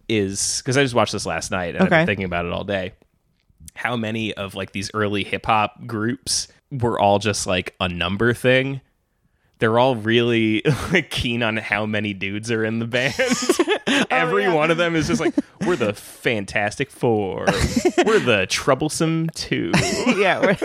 is 0.09 0.63
because 0.63 0.77
I 0.79 0.83
just 0.83 0.95
watched 0.95 1.13
this 1.13 1.27
last 1.27 1.51
night 1.51 1.75
and 1.75 1.83
I've 1.85 1.91
been 1.91 2.07
thinking 2.07 2.25
about 2.25 2.47
it 2.47 2.53
all 2.53 2.65
day. 2.65 2.93
How 3.75 3.97
many 3.97 4.33
of 4.35 4.55
like 4.55 4.73
these 4.73 4.91
early 4.95 5.25
hip 5.25 5.45
hop 5.47 5.87
groups 5.87 6.49
were 6.71 6.99
all 6.99 7.19
just 7.19 7.47
like 7.47 7.75
a 7.81 7.89
number 7.89 8.33
thing? 8.33 8.81
They're 9.59 9.79
all 9.79 9.97
really 9.97 10.63
like, 10.93 11.11
keen 11.11 11.43
on 11.43 11.57
how 11.57 11.87
many 11.87 12.13
dudes 12.13 12.51
are 12.51 12.65
in 12.65 12.79
the 12.79 12.87
band. 12.87 13.15
Every 14.11 14.43
yeah. 14.43 14.55
one 14.55 14.71
of 14.71 14.77
them 14.77 14.95
is 14.97 15.07
just 15.07 15.21
like, 15.21 15.35
we're 15.67 15.77
the 15.77 15.95
Fantastic 15.95 16.91
Four, 16.91 17.47
we're 18.05 18.19
the 18.19 18.47
Troublesome 18.51 19.31
Two. 19.31 19.73
yeah, 20.17 20.41
we're, 20.41 20.57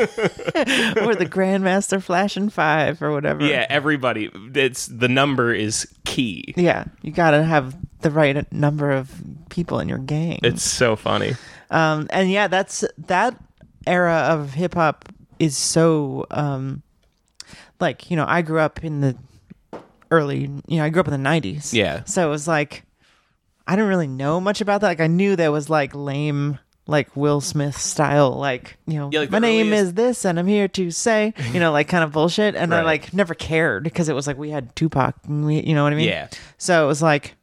we're 1.06 1.16
the 1.16 1.30
Grandmaster 1.30 2.02
Flash 2.02 2.36
and 2.36 2.52
Five 2.52 3.02
or 3.02 3.12
whatever. 3.12 3.46
yeah, 3.46 3.66
everybody. 3.70 4.30
It's 4.54 4.88
the 4.88 5.08
number 5.08 5.54
is 5.54 5.88
key. 6.06 6.54
yeah. 6.58 6.86
You 7.02 7.12
gotta 7.12 7.44
have 7.44 7.76
the 8.02 8.12
right 8.12 8.52
number 8.52 8.92
of 8.92 9.12
people 9.50 9.80
in 9.80 9.88
your 9.88 10.00
gang. 10.00 10.40
It's 10.44 10.64
so 10.64 10.96
funny. 10.96 11.36
Um, 11.70 12.08
and 12.10 12.30
yeah, 12.30 12.48
that's 12.48 12.84
that 12.98 13.38
era 13.88 14.28
of 14.30 14.54
hip 14.54 14.74
hop 14.74 15.08
is 15.40 15.56
so 15.58 16.26
um, 16.32 16.84
like 17.82 18.10
you 18.12 18.18
know 18.18 18.26
I 18.28 18.42
grew 18.42 18.60
up 18.60 18.84
in 18.84 19.02
the 19.02 19.18
early 20.10 20.50
you 20.68 20.78
know 20.78 20.84
I 20.86 20.90
grew 20.90 21.00
up 21.02 21.08
in 21.08 21.24
the 21.24 21.30
'90s. 21.30 21.74
Yeah. 21.74 22.04
so 22.06 22.26
it 22.26 22.30
was 22.30 22.48
like 22.48 22.84
I 23.68 23.76
didn't 23.76 23.90
really 23.90 24.08
know 24.08 24.42
much 24.42 24.60
about 24.62 24.82
that. 24.82 24.88
Like 24.88 25.00
I 25.02 25.08
knew 25.08 25.36
there 25.36 25.52
was 25.52 25.70
like 25.70 25.94
lame. 25.96 26.60
Like 26.88 27.16
Will 27.16 27.42
Smith 27.42 27.78
style, 27.78 28.32
like 28.32 28.76
you 28.88 28.96
know, 28.96 29.10
Yeah, 29.14 29.20
like 29.22 29.30
my 29.30 29.38
name 29.40 29.68
earliest- 29.68 29.84
is 29.84 29.94
this, 29.94 30.26
and 30.26 30.40
I'm 30.40 30.48
here 30.48 30.68
to 30.70 30.90
say, 30.90 31.32
you 31.54 31.60
know, 31.60 31.72
like 31.72 31.88
kind 31.88 32.04
of 32.04 32.12
bullshit. 32.12 32.56
And 32.56 32.74
I 32.74 32.82
like 32.82 33.14
never 33.14 33.36
cared 33.36 33.84
because 33.84 34.10
it 34.10 34.14
was 34.16 34.26
like 34.26 34.36
we 34.38 34.50
had 34.50 34.76
Tupac, 34.76 35.16
and 35.28 35.46
we, 35.46 35.62
you 35.62 35.76
know 35.76 35.84
what 35.84 35.94
I 35.94 35.96
mean? 35.96 36.10
Yeah. 36.10 36.28
So 36.58 36.84
it 36.84 36.88
was 36.88 37.02
like 37.02 37.36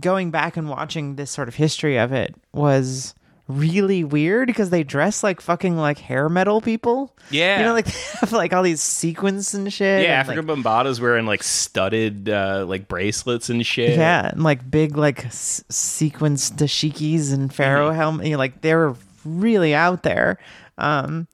going 0.00 0.30
back 0.30 0.56
and 0.56 0.70
watching 0.70 1.16
this 1.16 1.30
sort 1.30 1.48
of 1.48 1.54
history 1.54 1.98
of 1.98 2.12
it 2.12 2.34
was 2.54 3.14
really 3.48 4.02
weird 4.02 4.48
because 4.48 4.70
they 4.70 4.82
dress 4.82 5.22
like 5.22 5.40
fucking 5.40 5.76
like 5.76 5.98
hair 5.98 6.28
metal 6.28 6.60
people. 6.60 7.14
Yeah. 7.30 7.58
You 7.60 7.64
know, 7.66 7.72
like 7.74 7.84
they 7.86 7.92
have 8.20 8.32
like 8.32 8.52
all 8.52 8.62
these 8.62 8.82
sequins 8.82 9.54
and 9.54 9.72
shit. 9.72 10.02
Yeah, 10.02 10.20
and, 10.20 10.28
Afrika 10.28 10.46
like, 10.48 10.58
Bambaataa's 10.58 11.00
wearing 11.00 11.26
like 11.26 11.42
studded 11.42 12.28
uh, 12.28 12.64
like 12.68 12.88
bracelets 12.88 13.48
and 13.48 13.64
shit. 13.64 13.96
yeah, 13.96 14.30
and 14.30 14.42
like 14.42 14.68
big 14.70 14.96
like 14.96 15.26
s- 15.26 15.62
sequins 15.68 16.50
dashikis 16.50 17.32
and 17.32 17.52
pharaoh 17.54 17.88
Mm-hmm. 17.90 17.96
helmet. 17.96 18.26
You 18.26 18.32
know, 18.32 18.38
like 18.38 18.62
they 18.62 18.74
were 18.74 18.96
really 19.24 19.74
out 19.74 20.02
there. 20.02 20.38
Um, 20.78 21.26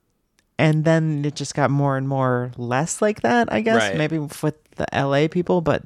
and 0.59 0.85
then 0.85 1.25
it 1.25 1.35
just 1.35 1.55
got 1.55 1.71
more 1.71 1.97
and 1.97 2.07
more 2.09 2.53
less 2.57 3.01
like 3.03 3.23
that. 3.23 3.53
I 3.53 3.61
guess 3.63 3.83
Right. 3.83 3.97
maybe 3.97 4.19
with 4.19 4.41
the 4.77 4.87
LA 4.93 5.29
people, 5.29 5.61
but 5.61 5.83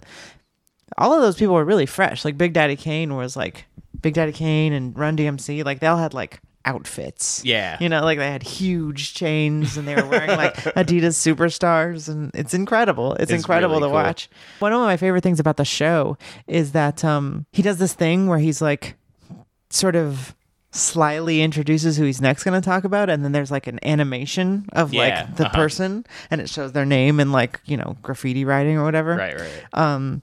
all 0.99 1.15
of 1.15 1.21
those 1.23 1.37
people 1.37 1.55
were 1.55 1.65
really 1.65 1.87
fresh. 1.87 2.25
Like 2.25 2.37
Big 2.37 2.53
Daddy 2.53 2.77
Kane 2.77 3.15
was 3.15 3.37
like 3.37 3.65
Big 4.03 4.15
Daddy 4.15 4.33
Kane 4.33 4.73
and 4.73 4.97
Run 4.99 5.17
DMC. 5.17 5.65
Like 5.65 5.81
they 5.81 5.87
all 5.87 5.99
had 5.99 6.15
like 6.15 6.41
outfits. 6.65 7.45
Yeah. 7.45 7.77
You 7.81 7.89
know, 7.89 8.03
like 8.03 8.19
they 8.19 8.31
had 8.31 8.43
huge 8.43 9.15
chains 9.15 9.77
and 9.77 9.87
they 9.87 9.95
were 9.95 10.07
wearing 10.07 10.31
like 10.37 10.55
Adidas 10.75 11.15
superstars 11.17 12.09
and 12.09 12.31
it's 12.35 12.55
incredible. 12.55 13.13
It's, 13.15 13.31
It's 13.31 13.33
incredible 13.33 13.77
really 13.77 13.83
to 13.89 13.95
cool. 13.95 14.03
watch. 14.03 14.29
One 14.59 14.73
of 14.73 14.81
my 14.81 14.97
favorite 14.97 15.23
things 15.23 15.39
about 15.41 15.57
the 15.59 15.65
show 15.65 16.19
is 16.49 16.73
that 16.73 17.05
um 17.05 17.47
he 17.53 17.63
does 17.63 17.79
this 17.79 17.95
thing 17.95 18.27
where 18.27 18.39
he's 18.39 18.61
like 18.61 18.97
sort 19.71 19.95
of 19.97 20.35
slyly 20.73 21.41
introduces 21.41 21.97
who 21.97 22.05
he's 22.05 22.21
next 22.21 22.45
going 22.45 22.61
to 22.61 22.65
talk 22.65 22.85
about 22.85 23.09
and 23.09 23.25
then 23.25 23.33
there's 23.33 23.51
like 23.51 23.67
an 23.67 23.79
animation 23.83 24.67
of 24.75 24.93
Yeah, 24.93 25.01
like 25.25 25.37
the 25.37 25.47
uh-huh. 25.47 25.55
person 25.57 26.05
and 26.31 26.41
it 26.41 26.51
shows 26.51 26.73
their 26.73 26.85
name 26.85 27.19
and 27.21 27.33
like, 27.33 27.61
you 27.65 27.77
know, 27.79 27.97
graffiti 28.03 28.45
writing 28.45 28.77
or 28.77 28.85
whatever. 28.85 29.17
Right, 29.17 29.41
right. 29.41 29.65
Um, 29.73 30.23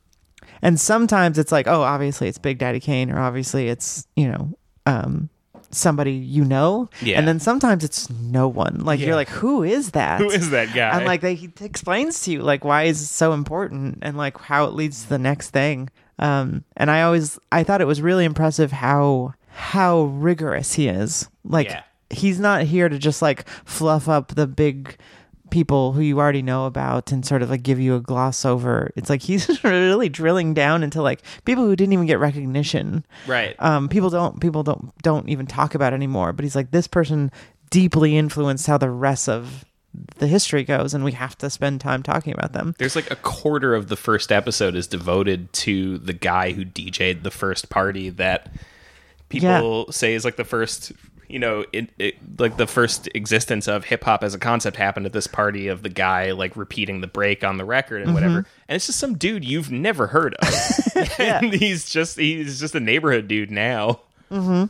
and 0.63 0.80
sometimes 0.82 1.38
it's 1.38 1.52
like, 1.52 1.67
oh, 1.67 1.82
obviously 1.84 2.28
it's 2.28 2.39
Big 2.39 2.58
Daddy 2.58 2.80
Kane, 2.80 3.12
or 3.12 3.19
obviously 3.19 3.67
it's 3.69 4.08
you 4.15 4.28
know, 4.32 4.58
um, 4.88 5.30
somebody 5.69 6.13
you 6.13 6.43
know. 6.45 6.89
Yeah. 7.02 7.17
And 7.19 7.28
then 7.28 7.39
sometimes 7.39 7.84
it's 7.84 8.10
no 8.10 8.47
one. 8.47 8.82
Like 8.84 8.99
Yeah. 8.99 9.08
you're 9.08 9.15
like, 9.15 9.30
who 9.30 9.63
is 9.63 9.91
that? 9.91 10.19
Who 10.21 10.30
is 10.30 10.49
that 10.52 10.73
guy? 10.73 10.95
And 10.97 11.06
like 11.06 11.21
they 11.21 11.36
he 11.36 11.52
explains 11.62 12.21
to 12.23 12.32
you 12.32 12.41
like 12.41 12.63
why 12.63 12.84
is 12.84 13.02
it 13.02 13.06
so 13.08 13.34
important 13.34 13.99
and 14.02 14.17
like 14.17 14.38
how 14.39 14.65
it 14.65 14.73
leads 14.73 15.04
to 15.04 15.10
the 15.10 15.19
next 15.19 15.49
thing. 15.52 15.89
Um, 16.19 16.63
and 16.78 16.89
I 16.91 17.02
always 17.04 17.39
I 17.52 17.63
thought 17.63 17.82
it 17.82 17.88
was 17.88 18.02
really 18.02 18.26
impressive 18.26 18.71
how 18.71 19.34
how 19.49 20.04
rigorous 20.04 20.73
he 20.73 20.88
is. 20.88 21.28
Like 21.43 21.67
Yeah. 21.69 21.84
he's 22.12 22.39
not 22.39 22.63
here 22.63 22.88
to 22.89 22.97
just 22.99 23.21
like 23.21 23.47
fluff 23.65 24.08
up 24.08 24.30
the 24.36 24.47
big 24.47 24.97
people 25.54 25.94
who 25.94 26.02
you 26.02 26.20
already 26.20 26.42
know 26.42 26.66
about 26.66 27.12
and 27.12 27.24
sort 27.24 27.44
of 27.44 27.50
like 27.52 27.62
give 27.62 27.80
you 27.80 27.96
a 27.96 28.02
gloss 28.02 28.44
over. 28.44 28.92
It's 28.96 29.08
like 29.08 29.22
he's 29.22 29.63
really 29.63 30.10
drilling 30.10 30.56
down 30.56 30.82
into 30.82 31.00
like 31.00 31.22
people 31.46 31.63
who 31.63 31.76
didn't 31.76 31.94
even 31.94 32.08
get 32.08 32.18
recognition. 32.18 33.06
right. 33.28 33.56
Um, 33.60 33.88
people 33.88 34.10
don't 34.10 34.42
people 34.42 34.63
don't 34.63 34.92
don't 35.04 35.30
even 35.30 35.46
talk 35.46 35.76
about 35.76 35.94
anymore. 35.94 36.34
But 36.34 36.44
he's 36.44 36.56
like 36.56 36.72
this 36.72 36.88
person 36.88 37.32
deeply 37.70 38.18
influenced 38.18 38.66
how 38.66 38.80
the 38.80 38.89
rest 38.89 39.30
of 39.30 39.63
the 40.18 40.26
history 40.26 40.63
goes, 40.63 40.96
and 40.96 41.04
we 41.04 41.12
have 41.12 41.38
to 41.38 41.52
spend 41.52 41.80
time 41.82 42.02
talking 42.02 42.34
about 42.34 42.54
them. 42.54 42.74
There's 42.80 42.96
like 42.96 43.12
a 43.12 43.16
quarter 43.16 43.76
of 43.76 43.89
the 43.89 43.96
first 43.96 44.32
episode 44.32 44.76
is 44.76 44.88
devoted 44.88 45.54
to 45.54 46.00
the 46.00 46.13
guy 46.13 46.54
who 46.54 46.66
DJ'd 46.66 47.24
the 47.24 47.30
first 47.30 47.70
party 47.70 48.10
that 48.10 48.52
people 49.30 49.92
say 49.92 50.16
is 50.16 50.26
like 50.26 50.36
the 50.36 50.44
first, 50.44 50.94
you 51.28 51.40
know, 51.40 51.66
it, 51.74 51.90
it, 51.98 52.16
like 52.40 52.58
the 52.58 52.68
first 52.68 53.08
existence 53.16 53.68
of 53.68 53.86
hip 53.86 54.04
hop 54.04 54.24
as 54.24 54.34
a 54.34 54.40
concept 54.40 54.78
happened 54.78 55.06
at 55.06 55.14
this 55.14 55.28
party 55.28 55.68
of 55.68 55.82
the 55.84 55.90
guy 55.90 56.32
like 56.32 56.56
repeating 56.56 57.02
the 57.02 57.08
break 57.08 57.44
on 57.44 57.58
the 57.58 57.66
record 57.66 58.02
and 58.02 58.14
whatever. 58.14 58.42
Mm-hmm. 58.42 58.50
And 58.68 58.76
it's 58.76 58.88
just 58.88 59.00
some 59.00 59.18
dude 59.18 59.44
you've 59.46 59.72
never 59.72 60.08
heard 60.08 60.36
of. 60.36 60.50
and 61.20 61.54
he's 61.54 61.90
just 61.90 62.18
he's 62.20 62.60
just 62.60 62.76
a 62.76 62.80
neighborhood 62.80 63.28
dude 63.28 63.52
now. 63.52 64.02
Mm-hmm. 64.32 64.66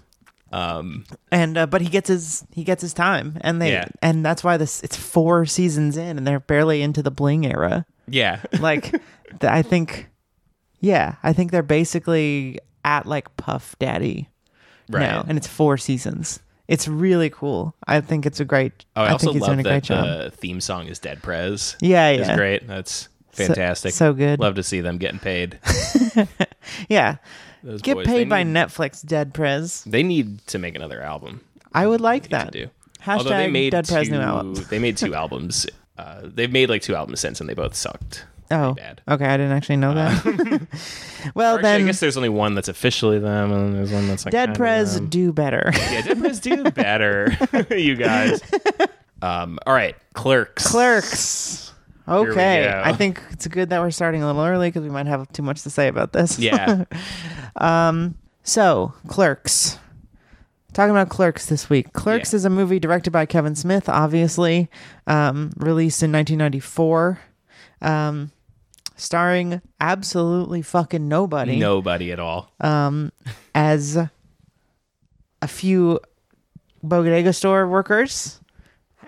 Um, 0.56 1.06
and 1.32 1.58
uh, 1.58 1.66
but 1.66 1.82
he 1.82 1.90
gets 1.90 2.10
his 2.10 2.46
he 2.54 2.64
gets 2.64 2.84
his 2.84 2.94
time 2.94 3.38
and 3.42 3.60
they 3.60 3.72
Yeah. 3.72 3.86
and 4.04 4.24
that's 4.24 4.44
why 4.44 4.58
this 4.58 4.84
it's 4.84 4.96
four 4.96 5.48
seasons 5.48 5.98
in 5.98 6.18
and 6.20 6.28
they're 6.28 6.40
barely 6.40 6.84
into 6.84 7.02
the 7.02 7.10
bling 7.10 7.44
era 7.46 7.88
Yeah. 8.08 8.40
like 8.60 8.92
th- 8.92 9.02
i 9.46 9.64
think 9.64 10.10
yeah 10.80 11.16
i 11.24 11.34
think 11.34 11.50
they're 11.50 11.64
basically 11.64 12.60
at 12.86 13.08
like 13.08 13.36
puff 13.36 13.76
daddy 13.80 14.30
now 14.90 15.18
Right. 15.18 15.26
and 15.30 15.38
it's 15.38 15.48
four 15.48 15.78
seasons 15.78 16.40
it's 16.68 16.88
really 16.88 17.30
cool 17.30 17.76
i 17.88 18.00
think 18.02 18.26
it's 18.26 18.40
a 18.40 18.46
great 18.46 18.86
Oh, 18.96 19.04
I, 19.04 19.08
i, 19.08 19.12
also 19.12 19.26
think 19.28 19.34
he's 19.36 19.42
love 19.42 19.50
doing 19.50 19.60
a 19.60 19.64
great 19.64 19.74
that 19.74 19.84
job 19.84 20.06
the 20.06 20.32
theme 20.38 20.62
song 20.62 20.88
is 20.88 21.00
Dead 21.00 21.22
Prez. 21.22 21.76
Yeah, 21.82 22.10
yeah, 22.12 22.22
It's 22.22 22.36
great. 22.38 22.68
That's 22.68 23.10
fantastic. 23.32 23.94
so 23.94 24.14
good. 24.14 24.40
Love 24.40 24.56
to 24.56 24.64
see 24.64 24.80
them 24.82 24.98
getting 24.98 25.20
paid. 25.20 25.60
yeah 26.90 27.18
Those 27.64 27.82
get 27.82 27.96
boys, 27.96 28.08
paid 28.08 28.30
by 28.30 28.44
need- 28.44 28.54
netflix 28.56 29.06
dead 29.06 29.34
prez 29.34 29.84
They 29.86 30.04
need 30.04 30.46
to 30.48 30.58
make 30.60 30.76
another 30.76 31.02
album. 31.02 31.42
i 31.74 31.86
would 31.88 32.02
like 32.02 32.30
that 32.30 32.52
do. 32.52 32.70
hashtag 33.02 33.18
Although 33.18 33.30
they 33.38 33.50
made 33.50 33.72
dead 33.72 33.86
two, 33.86 33.94
prez 33.94 34.10
new 34.10 34.20
album 34.20 34.54
they 34.70 34.80
made 34.80 34.98
two 34.98 35.14
albums. 35.22 35.68
Uh, 35.98 36.22
they've 36.24 36.52
made 36.52 36.70
like 36.70 36.82
two 36.82 36.96
albums 36.96 37.20
since, 37.20 37.40
and 37.40 37.48
they 37.48 37.54
both 37.54 37.76
sucked. 37.76 38.26
Oh 38.52 38.74
bad. 38.74 39.02
okay 39.08 39.26
i 39.26 39.38
didn't 39.38 39.52
actually 39.54 39.78
know 39.78 39.94
that 39.94 40.22
well 41.36 41.56
Or 41.56 41.60
actually, 41.60 41.62
then 41.62 41.82
I 41.82 41.86
guess 41.86 42.00
there's 42.00 42.18
only 42.18 42.30
one 42.30 42.56
that's 42.56 42.68
officially 42.68 43.20
them, 43.20 43.52
and 43.52 43.62
then 43.68 43.74
there's 43.74 43.92
one 43.92 44.08
that's 44.08 44.26
like 44.26 44.32
dead 44.32 44.48
kinda 44.50 44.58
prez 44.58 44.96
them. 44.96 45.10
do 45.10 45.32
better 45.34 45.72
Yeah, 45.76 46.02
Dead 46.02 46.20
Prez 46.20 46.40
do 46.40 46.64
better, 46.72 47.36
you 47.72 47.96
guys. 47.96 48.42
Um, 49.22 49.58
all 49.66 49.74
right, 49.74 49.96
Clerks. 50.14 50.68
Clerks. 50.70 51.72
we 52.08 52.14
Okay, 52.14 52.64
go. 52.66 52.82
I 52.84 52.92
think 52.94 53.22
it's 53.32 53.48
good 53.48 53.70
that 53.70 53.80
we're 53.80 53.92
starting 53.92 54.22
a 54.22 54.26
little 54.28 54.44
early 54.44 54.68
because 54.68 54.84
we 54.84 54.90
might 54.90 55.08
have 55.08 55.32
too 55.32 55.42
much 55.44 55.62
to 55.64 55.70
say 55.70 55.88
about 55.88 56.12
this. 56.12 56.38
Yeah, 56.40 56.84
Um 57.56 58.16
So, 58.44 58.94
Clerks. 59.08 59.80
Talking 60.74 60.92
about 60.92 61.08
Clerks 61.10 61.46
this 61.46 61.70
week. 61.70 61.94
Clerks 61.94 62.34
Yeah. 62.34 62.38
is 62.38 62.46
a 62.46 62.50
movie 62.50 62.80
directed 62.80 63.12
by 63.12 63.26
Kevin 63.28 63.56
Smith, 63.56 63.88
obviously, 63.88 64.70
um, 65.08 65.52
released 65.56 66.02
in 66.04 66.12
1994, 66.12 67.20
um, 67.84 68.32
starring 68.96 69.62
absolutely 69.80 70.62
fucking 70.62 71.08
nobody 71.08 71.58
nobody 71.58 72.12
at 72.12 72.20
all. 72.20 72.52
Um, 72.60 73.12
as 73.54 73.98
a 73.98 75.48
few 75.48 76.00
bodega 76.82 77.34
store 77.34 77.68
workers, 77.68 78.40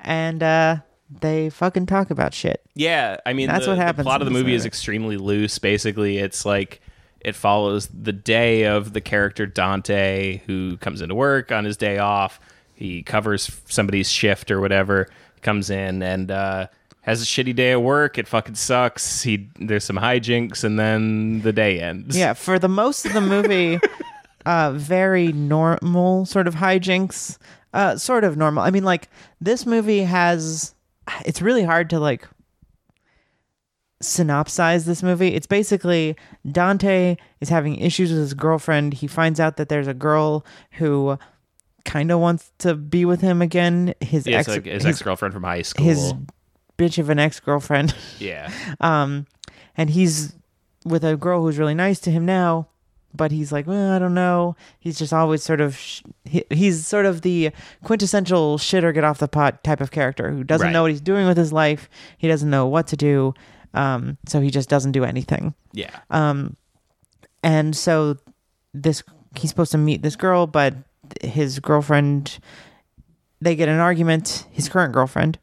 and 0.04 0.42
uh, 0.44 0.78
they 1.22 1.50
fucking 1.50 1.86
talk 1.86 2.10
about 2.10 2.34
shit. 2.34 2.62
Yeah, 2.76 3.18
I 3.26 3.34
mean, 3.34 3.48
That's 3.48 3.66
the, 3.66 3.72
what 3.72 3.76
the 3.76 3.82
happens 3.82 4.06
plot 4.06 4.22
of 4.22 4.26
the 4.26 4.34
this 4.34 4.42
movie 4.42 4.54
is 4.54 4.66
extremely 4.66 5.18
loose. 5.18 5.60
Basically, 5.60 6.18
it's 6.18 6.46
like 6.46 6.82
it 7.22 7.36
follows 7.36 7.88
the 7.88 8.14
day 8.14 8.66
of 8.66 8.94
the 8.94 9.02
character 9.02 9.46
Dante, 9.46 10.42
who 10.46 10.78
comes 10.78 11.02
into 11.02 11.16
work 11.16 11.52
on 11.52 11.66
his 11.66 11.78
day 11.78 11.98
off. 11.98 12.40
He 12.76 13.04
covers 13.04 13.50
somebody's 13.66 14.10
shift 14.10 14.52
or 14.52 14.60
whatever. 14.60 15.08
Comes 15.42 15.70
in 15.70 16.02
and 16.02 16.32
uh, 16.32 16.68
has 17.06 17.22
a 17.22 17.26
shitty 17.26 17.56
day 17.56 17.72
at 17.72 17.82
work. 17.82 18.18
It 18.18 18.28
fucking 18.28 18.56
sucks. 18.56 19.22
He 19.22 19.50
there's 19.60 19.84
some 19.84 19.98
hijinks, 19.98 20.64
and 20.64 20.78
then 20.78 21.42
the 21.42 21.54
day 21.54 21.80
ends. 21.80 22.18
Yeah, 22.18 22.34
for 22.34 22.60
the 22.60 22.68
most 22.68 23.06
of 23.06 23.14
the 23.14 23.22
movie, 23.22 23.80
uh, 24.46 24.74
very 24.74 25.32
normal 25.32 26.26
sort 26.26 26.48
of 26.48 26.56
hijinks. 26.56 27.38
Uh, 27.74 27.96
sort 27.98 28.24
of 28.24 28.38
normal. 28.38 28.64
I 28.64 28.72
mean, 28.72 28.84
like 28.84 29.10
this 29.40 29.66
movie 29.66 30.02
has. 30.04 30.74
It's 31.26 31.42
really 31.42 31.64
hard 31.64 31.90
to 31.92 32.00
like. 32.00 32.28
synopsize 34.04 34.86
this 34.86 35.02
movie, 35.02 35.30
it's 35.34 35.48
basically 35.48 36.16
Dante 36.52 37.16
is 37.40 37.50
having 37.50 37.76
issues 37.78 38.12
with 38.12 38.20
his 38.20 38.34
girlfriend. 38.34 38.94
He 38.96 39.08
finds 39.08 39.40
out 39.40 39.58
that 39.58 39.70
there's 39.70 39.88
a 39.88 39.94
girl 39.94 40.46
who 40.72 41.18
kind 41.86 42.12
of 42.12 42.20
wants 42.20 42.52
to 42.60 42.76
be 42.76 43.06
with 43.06 43.22
him 43.22 43.42
again. 43.42 43.94
His 44.02 44.28
Yeah, 44.28 44.40
ex, 44.40 44.48
like 44.48 44.66
his, 44.66 44.84
his, 44.84 44.86
ex 44.86 45.02
girlfriend 45.02 45.34
from 45.34 45.44
high 45.44 45.62
school. 45.62 45.86
his 45.86 46.14
bitch 46.78 46.98
of 46.98 47.10
an 47.10 47.20
ex 47.20 47.40
girlfriend. 47.40 47.96
yeah, 48.20 48.52
um, 48.80 49.26
and 49.78 49.90
he's 49.92 50.36
with 50.84 51.04
a 51.04 51.16
girl 51.18 51.42
who's 51.42 51.58
really 51.58 51.76
nice 51.76 52.00
to 52.02 52.12
him 52.12 52.26
now. 52.26 52.68
But 53.18 53.32
he's 53.32 53.50
like, 53.54 53.66
well, 53.66 53.94
I 53.94 53.98
don't 54.00 54.14
know. 54.14 54.58
He's 54.78 55.00
just 55.00 55.14
always 55.14 55.42
sort 55.42 55.62
of, 55.62 55.78
sh- 55.78 56.02
he, 56.26 56.44
he's 56.50 56.86
sort 56.86 57.06
of 57.06 57.22
the 57.22 57.52
quintessential 57.82 58.58
shit 58.58 58.84
or 58.84 58.92
get 58.92 59.06
off 59.06 59.20
the 59.20 59.30
pot 59.30 59.64
type 59.64 59.80
of 59.80 59.90
character 59.90 60.32
who 60.32 60.44
doesn't 60.44 60.66
Right. 60.68 60.74
know 60.74 60.82
what 60.82 60.92
he's 60.92 61.00
doing 61.00 61.26
with 61.26 61.38
his 61.38 61.54
life. 61.54 61.90
He 62.18 62.28
doesn't 62.28 62.50
know 62.50 62.68
what 62.68 62.88
to 62.88 62.98
do. 62.98 63.34
Um, 63.74 64.18
so 64.28 64.42
he 64.42 64.50
just 64.52 64.68
doesn't 64.68 64.92
do 64.92 65.06
anything. 65.06 65.54
yeah, 65.72 65.92
Um, 66.10 66.58
and 67.42 67.74
so 67.74 68.18
this 68.74 69.02
he's 69.38 69.50
supposed 69.50 69.72
to 69.72 69.78
meet 69.78 70.02
this 70.02 70.18
girl, 70.18 70.46
but 70.46 70.74
his 71.22 71.60
girlfriend 71.60 72.40
they 73.40 73.56
get 73.56 73.70
an 73.70 73.80
argument, 73.80 74.46
his 74.52 74.68
current 74.68 74.92
girlfriend, 74.94 75.40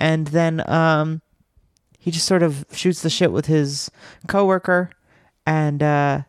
and 0.00 0.28
then 0.28 0.68
um, 0.68 1.20
he 1.98 2.10
just 2.10 2.26
sort 2.26 2.42
of 2.42 2.64
shoots 2.72 3.02
the 3.02 3.10
shit 3.10 3.30
with 3.30 3.46
his 3.46 3.90
coworker, 4.26 4.90
and 5.46 5.82
uh, 5.82 6.22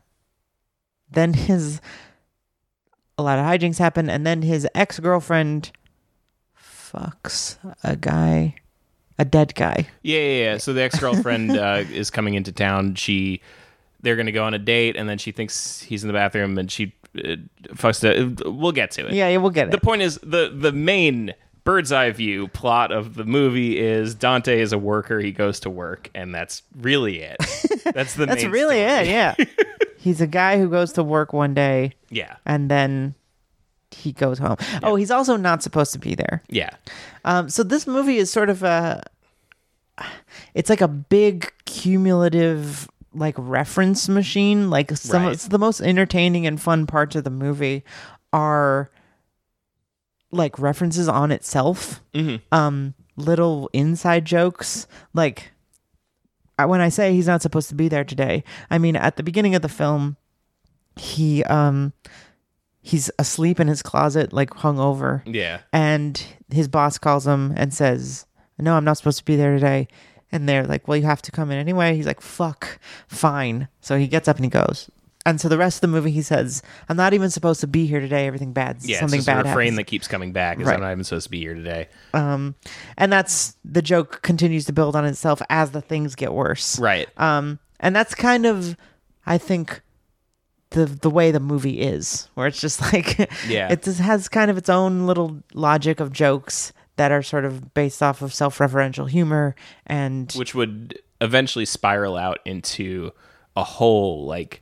then 1.10 1.34
his 1.34 1.82
a 3.18 3.24
lot 3.24 3.40
of 3.40 3.46
hijinks 3.46 3.80
happen, 3.80 4.10
and 4.10 4.28
then 4.28 4.42
his 4.42 4.68
ex 4.76 5.00
girlfriend 5.00 5.72
fucks 6.58 7.58
a 7.84 7.96
guy, 7.96 8.56
a 9.18 9.26
dead 9.26 9.56
guy. 9.56 9.88
yeah, 10.04 10.20
yeah. 10.20 10.44
yeah. 10.44 10.58
So 10.58 10.74
the 10.74 10.82
ex 10.82 11.00
girlfriend 11.00 11.52
uh, 11.58 11.84
is 11.92 12.12
coming 12.12 12.34
into 12.34 12.52
town. 12.52 12.96
She, 12.96 13.42
they're 14.02 14.18
gonna 14.18 14.34
go 14.34 14.44
on 14.44 14.54
a 14.54 14.60
date, 14.60 14.98
and 14.98 15.08
then 15.08 15.18
she 15.18 15.32
thinks 15.32 15.82
he's 15.82 16.04
in 16.04 16.08
the 16.08 16.14
bathroom, 16.14 16.58
and 16.58 16.70
she 16.70 16.94
uh, 17.18 17.38
fucks. 17.70 18.02
The, 18.02 18.52
we'll 18.52 18.74
get 18.74 18.92
to 18.92 19.08
it. 19.08 19.14
Yeah, 19.14 19.30
yeah, 19.30 19.38
we'll 19.38 19.52
get 19.52 19.70
it. 19.70 19.72
the 19.72 19.80
point 19.80 20.02
is 20.02 20.20
the 20.22 20.52
the 20.54 20.74
main 20.74 21.34
bird's 21.64 21.92
eye 21.92 22.12
view 22.12 22.48
plot 22.50 22.92
of 22.92 23.16
the 23.16 23.24
movie 23.26 23.80
is 23.80 24.16
Dante 24.16 24.60
is 24.60 24.74
a 24.74 24.78
worker. 24.78 25.20
He 25.20 25.32
goes 25.32 25.60
to 25.62 25.70
work, 25.70 26.10
and 26.16 26.34
that's 26.34 26.64
really 26.80 27.20
it. 27.22 27.38
That's 27.94 28.14
the 28.16 28.26
That's 28.26 28.44
really 28.46 28.78
story. 28.84 29.08
it. 29.08 29.08
Yeah. 29.08 29.36
He's 29.98 30.22
a 30.22 30.28
guy 30.28 30.58
who 30.60 30.70
goes 30.70 30.94
to 30.94 31.04
work 31.04 31.34
one 31.34 31.54
day 31.54 31.94
Yeah, 32.10 32.36
and 32.46 32.70
then 32.72 33.14
he 33.92 34.12
goes 34.14 34.40
home. 34.40 34.56
Oh, 34.82 34.96
he's 34.96 35.12
also 35.12 35.36
not 35.36 35.62
supposed 35.62 35.92
to 35.94 36.00
be 36.00 36.16
there. 36.16 36.42
yeah, 36.50 36.70
Um, 37.26 37.50
so 37.50 37.62
this 37.64 37.86
movie 37.86 38.18
is 38.18 38.32
sort 38.32 38.50
of 38.50 38.64
a. 38.64 39.04
It's 40.54 40.70
like 40.70 40.82
a 40.82 40.88
big 40.88 41.52
cumulative 41.66 42.90
like 43.14 43.36
reference 43.38 44.08
machine. 44.10 44.70
Like 44.70 44.96
some, 44.98 45.24
Right. 45.24 45.34
it's 45.34 45.48
the 45.50 45.60
most 45.60 45.82
entertaining 45.82 46.48
and 46.48 46.60
fun 46.62 46.88
parts 46.88 47.16
of 47.16 47.24
the 47.24 47.30
movie 47.30 47.84
are 48.34 48.90
like 50.32 50.58
references 50.60 51.08
on 51.08 51.32
itself. 51.32 52.02
hmm 52.14 52.38
um 52.52 52.94
little 53.18 53.70
inside 53.74 54.26
jokes. 54.26 54.88
Like 55.14 55.52
I- 56.58 56.66
when 56.66 56.82
i 56.82 56.90
say 56.90 57.14
he's 57.14 57.28
not 57.28 57.42
supposed 57.42 57.70
to 57.70 57.76
be 57.76 57.88
there 57.88 58.04
today 58.04 58.44
i 58.70 58.78
mean 58.78 58.96
at 58.96 59.16
the 59.18 59.24
beginning 59.24 59.56
of 59.56 59.62
the 59.64 59.70
film 59.70 60.16
he 60.96 61.44
um 61.46 61.92
he's 62.82 63.10
asleep 63.18 63.60
in 63.60 63.68
his 63.68 63.82
closet 63.82 64.32
like 64.32 64.54
hung 64.54 64.80
over 64.80 65.24
yeah. 65.26 65.62
and 65.74 66.24
his 66.52 66.68
boss 66.68 66.98
calls 67.00 67.26
him 67.26 67.54
and 67.56 67.74
says 67.74 68.26
no 68.60 68.76
i'm 68.76 68.84
not 68.86 68.98
supposed 68.98 69.18
to 69.20 69.26
be 69.26 69.36
there 69.36 69.54
today. 69.56 69.88
And 70.34 70.48
they're 70.48 70.66
like 70.66 70.88
well 70.88 70.96
you 70.98 71.04
have 71.04 71.22
to 71.24 71.32
come 71.32 71.52
in 71.52 71.58
anyway. 71.58 71.94
He's 71.96 72.06
like 72.08 72.22
fuck. 72.22 72.80
Fine. 73.08 73.68
So 73.82 73.98
he 73.98 74.08
gets 74.08 74.28
up 74.30 74.38
and 74.38 74.46
he 74.46 74.50
goes 74.50 74.90
and 75.26 75.40
so 75.40 75.48
the 75.50 75.58
rest 75.58 75.78
of 75.78 75.82
the 75.82 75.88
movie 75.88 76.12
he 76.12 76.22
says 76.22 76.62
i'm 76.90 76.98
not 76.98 77.14
even 77.14 77.30
supposed 77.30 77.62
to 77.62 77.68
be 77.68 77.86
here 77.86 78.00
today 78.00 78.26
everything 78.28 78.54
bad 78.54 78.78
Yeah, 78.82 79.00
something 79.00 79.20
it's 79.20 79.26
just 79.26 79.36
bad 79.36 79.46
a 79.46 79.50
refrain 79.50 79.68
happens. 79.68 79.78
that 79.78 79.84
keeps 79.86 80.08
coming 80.08 80.32
back. 80.34 80.60
Is 80.60 80.66
Right. 80.66 80.76
I'm 80.76 80.82
not 80.82 80.92
even 80.92 81.04
supposed 81.04 81.26
to 81.26 81.30
be 81.32 81.40
here 81.40 81.54
today. 81.54 81.88
um 82.14 82.56
and 82.98 83.12
that's 83.14 83.56
the 83.64 83.82
joke 83.82 84.22
continues 84.22 84.66
to 84.66 84.74
build 84.74 84.96
on 84.96 85.06
itself 85.06 85.42
as 85.50 85.72
the 85.72 85.82
things 85.82 86.16
get 86.16 86.34
worse 86.34 86.80
Right. 86.80 87.08
um 87.18 87.60
and 87.80 87.96
that's 87.96 88.16
kind 88.16 88.46
of 88.46 88.76
i 89.26 89.38
think 89.38 89.82
the 90.72 90.86
the 90.86 91.10
way 91.10 91.32
the 91.32 91.40
movie 91.40 91.82
is 91.82 92.30
where 92.36 92.48
it's 92.48 92.62
just 92.62 92.82
like 92.94 93.18
Yeah. 93.48 93.72
it 93.72 93.84
just 93.84 94.00
has 94.00 94.28
kind 94.30 94.50
of 94.50 94.58
its 94.58 94.70
own 94.70 95.06
little 95.06 95.42
logic 95.54 96.00
of 96.00 96.12
jokes 96.14 96.72
that 96.98 97.12
are 97.12 97.22
sort 97.24 97.46
of 97.46 97.74
based 97.74 98.02
off 98.04 98.22
of 98.22 98.34
self-referential 98.34 99.10
humor 99.10 99.56
and 99.88 100.32
Which 100.34 100.54
would 100.56 101.00
eventually 101.20 101.66
spiral 101.66 102.16
out 102.18 102.40
into 102.46 103.12
a 103.56 103.64
whole 103.64 104.26
like. 104.26 104.62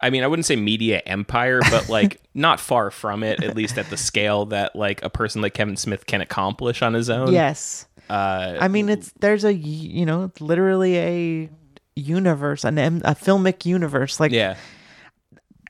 I 0.00 0.10
mean, 0.10 0.22
I 0.22 0.26
wouldn't 0.26 0.46
say 0.46 0.56
media 0.56 1.00
empire, 1.06 1.60
but 1.70 1.88
like 1.88 2.20
not 2.34 2.60
far 2.60 2.90
from 2.90 3.22
it, 3.22 3.42
at 3.42 3.56
least 3.56 3.78
at 3.78 3.88
the 3.90 3.96
scale 3.96 4.46
that 4.46 4.76
like 4.76 5.02
a 5.02 5.10
person 5.10 5.40
like 5.42 5.54
Kevin 5.54 5.76
Smith 5.76 6.06
can 6.06 6.20
accomplish 6.20 6.82
on 6.82 6.94
his 6.94 7.08
own. 7.10 7.32
yes 7.32 7.86
Uh, 8.10 8.56
i 8.60 8.68
mean 8.68 8.88
it's 8.90 9.12
there's 9.20 9.44
a 9.44 9.52
you 9.54 10.04
know 10.04 10.24
it's 10.24 10.40
literally 10.40 10.98
a 10.98 11.48
universe 11.96 12.64
an 12.64 12.76
a 12.78 13.14
filmic 13.14 13.64
universe 13.64 14.20
like 14.20 14.30
yeah. 14.32 14.56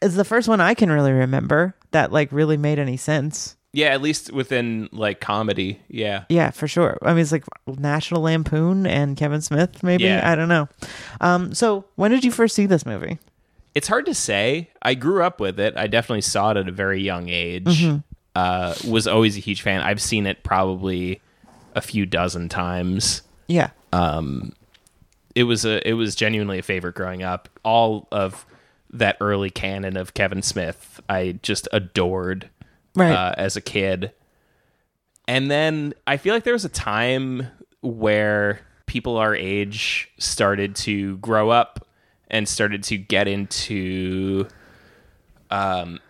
is 0.03 0.17
the 0.17 0.25
first 0.25 0.49
one 0.49 0.61
i 0.61 0.75
can 0.75 0.91
really 0.91 1.13
remember 1.13 1.77
that 1.93 2.11
like 2.11 2.33
really 2.33 2.57
made 2.57 2.79
any 2.81 2.97
sense 2.97 3.57
Yeah, 3.73 3.89
at 3.89 4.01
least 4.03 4.33
within 4.33 4.89
like 4.93 5.21
comedy. 5.21 5.81
Yeah. 5.89 6.25
Yeah, 6.29 6.51
for 6.53 6.69
sure. 6.69 6.97
I 7.03 7.11
mean, 7.13 7.23
it's 7.23 7.33
like 7.33 7.43
National 7.67 8.23
Lampoon 8.23 8.87
and 8.87 9.17
Kevin 9.17 9.41
Smith, 9.41 9.83
maybe. 9.83 10.05
Yeah. 10.05 10.23
I 10.31 10.37
don't 10.37 10.49
know. 10.49 10.69
Um, 11.21 11.53
so 11.55 11.85
when 11.97 12.13
did 12.13 12.25
you 12.25 12.31
first 12.31 12.55
see 12.55 12.67
this 12.67 12.87
movie? 12.87 13.19
It's 13.75 13.89
hard 13.89 14.07
to 14.07 14.15
say. 14.15 14.71
I 14.83 14.95
grew 14.95 15.23
up 15.23 15.41
with 15.41 15.59
it. 15.59 15.75
I 15.77 15.87
definitely 15.89 16.21
saw 16.21 16.51
it 16.53 16.57
at 16.57 16.69
a 16.69 16.73
very 16.73 17.03
young 17.03 17.29
age. 17.29 17.65
Mm-hmm. 17.65 17.97
Uh, 18.37 18.75
was 18.89 19.07
always 19.07 19.37
a 19.37 19.41
huge 19.41 19.63
fan. 19.63 19.81
I've 19.81 20.01
seen 20.03 20.27
it 20.27 20.43
probably 20.43 21.21
a 21.75 21.81
few 21.81 22.07
dozen 22.07 22.49
times. 22.49 23.23
Yeah. 23.49 23.71
It 25.35 25.45
was 25.45 25.65
a 25.65 25.87
it 25.89 25.95
was 25.95 26.15
genuinely 26.15 26.59
a 26.61 26.63
favorite 26.63 26.95
growing 26.95 27.23
up. 27.25 27.49
All 27.65 28.07
of 28.13 28.47
that 28.91 29.17
early 29.21 29.51
canon 29.51 29.97
of 29.97 30.15
Kevin 30.15 30.43
Smith, 30.43 31.01
I 31.09 31.39
just 31.43 31.69
adored 31.73 32.49
Right. 32.97 33.11
uh, 33.13 33.35
as 33.37 33.57
a 33.57 33.61
kid. 33.61 34.13
And 35.27 35.51
then 35.51 35.95
I 36.07 36.17
feel 36.17 36.33
like 36.35 36.45
there 36.45 36.53
was 36.53 36.65
a 36.65 36.69
time 36.69 37.49
where 37.81 38.61
people 38.87 39.17
our 39.17 39.35
age 39.35 40.11
started 40.19 40.77
to 40.77 41.17
grow 41.17 41.51
up 41.51 41.85
and 42.35 42.49
started 42.49 42.83
to 42.83 42.99
get 42.99 43.29
into 43.29 44.47
um 45.51 46.01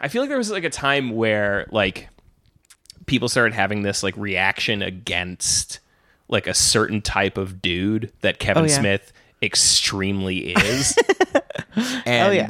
I 0.00 0.08
feel 0.08 0.22
like 0.22 0.28
there 0.30 0.38
was 0.38 0.50
like 0.50 0.64
a 0.64 0.70
time 0.70 1.10
where 1.10 1.66
like 1.70 2.08
people 3.06 3.28
started 3.28 3.54
having 3.54 3.82
this 3.82 4.02
like 4.02 4.16
reaction 4.16 4.80
against 4.80 5.80
like 6.28 6.46
a 6.46 6.54
certain 6.54 7.02
type 7.02 7.36
of 7.36 7.60
dude 7.60 8.12
that 8.22 8.38
Kevin 8.38 8.64
Oh, 8.64 8.66
yeah. 8.66 8.78
Smith 8.78 9.12
extremely 9.42 10.52
is. 10.52 10.96
and 12.04 12.28
Oh, 12.28 12.30
yeah. 12.30 12.48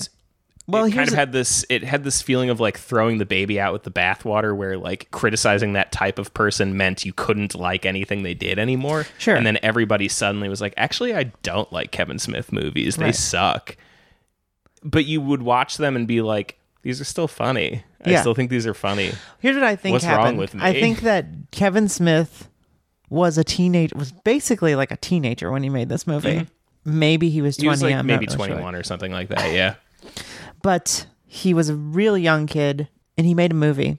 Well, 0.71 0.85
it 0.85 0.93
kind 0.93 1.09
of 1.09 1.15
a- 1.15 1.17
had 1.17 1.33
this 1.33 1.65
it 1.71 1.83
had 1.83 2.05
this 2.05 2.21
feeling 2.21 2.51
of 2.51 2.61
like 2.61 2.79
throwing 2.79 3.17
the 3.19 3.25
baby 3.25 3.59
out 3.59 3.73
with 3.73 3.85
the 3.85 3.91
bathwater 3.91 4.55
where 4.55 4.77
like 4.77 5.11
criticizing 5.11 5.73
that 5.73 5.91
type 5.93 6.19
of 6.19 6.33
person 6.35 6.77
meant 6.77 7.05
you 7.07 7.13
couldn't 7.15 7.55
like 7.55 7.87
anything 7.87 8.23
they 8.23 8.35
did 8.35 8.59
anymore 8.59 9.07
Sure. 9.17 9.35
and 9.35 9.47
then 9.47 9.59
everybody 9.63 10.09
suddenly 10.09 10.49
was 10.49 10.61
like 10.61 10.75
actually 10.77 11.15
i 11.15 11.25
don't 11.43 11.73
like 11.73 11.91
kevin 11.91 12.19
smith 12.19 12.53
movies 12.53 12.97
they 12.97 13.07
Right. 13.07 13.15
suck 13.15 13.77
but 14.85 15.07
you 15.07 15.21
would 15.23 15.43
watch 15.43 15.79
them 15.79 15.97
and 15.97 16.07
be 16.07 16.21
like 16.21 16.59
these 16.83 17.01
are 17.01 17.05
still 17.05 17.29
funny 17.29 17.83
i 18.05 18.11
Yeah. 18.11 18.21
still 18.21 18.35
think 18.35 18.51
these 18.51 18.67
are 18.67 18.75
funny 18.75 19.13
Here's 19.41 19.57
what 19.57 19.65
I 19.65 19.75
think 19.75 19.95
What's 19.95 20.05
wrong 20.07 20.37
with 20.37 20.55
me? 20.55 20.61
I 20.63 20.73
think 20.75 21.01
that 21.01 21.27
Kevin 21.51 21.89
Smith 21.89 22.49
was 23.09 23.39
a 23.39 23.45
teenage 23.45 23.93
was 23.95 24.13
basically 24.13 24.75
like 24.75 24.91
a 24.93 24.97
teenager 24.99 25.51
when 25.51 25.63
he 25.63 25.71
made 25.71 25.89
this 25.89 26.07
movie. 26.07 26.47
Maybe 26.85 27.31
he 27.31 27.41
was 27.41 27.57
Mm-hmm. 27.57 27.63
he 27.63 27.67
twenty. 27.69 27.71
was 27.71 27.83
like 27.97 28.05
maybe 28.05 28.27
not 28.27 28.35
really 28.37 28.49
sure. 28.49 28.57
21 28.57 28.75
or 28.75 28.83
something 28.83 29.13
like 29.13 29.29
that 29.31 29.53
yeah 29.55 29.75
but 30.63 31.07
he 31.27 31.55
was 31.55 31.69
a 31.69 31.75
real 31.75 32.17
young 32.17 32.47
kid 32.47 32.89
and 33.17 33.27
he 33.27 33.35
made 33.35 33.53
a 33.53 33.57
movie. 33.57 33.99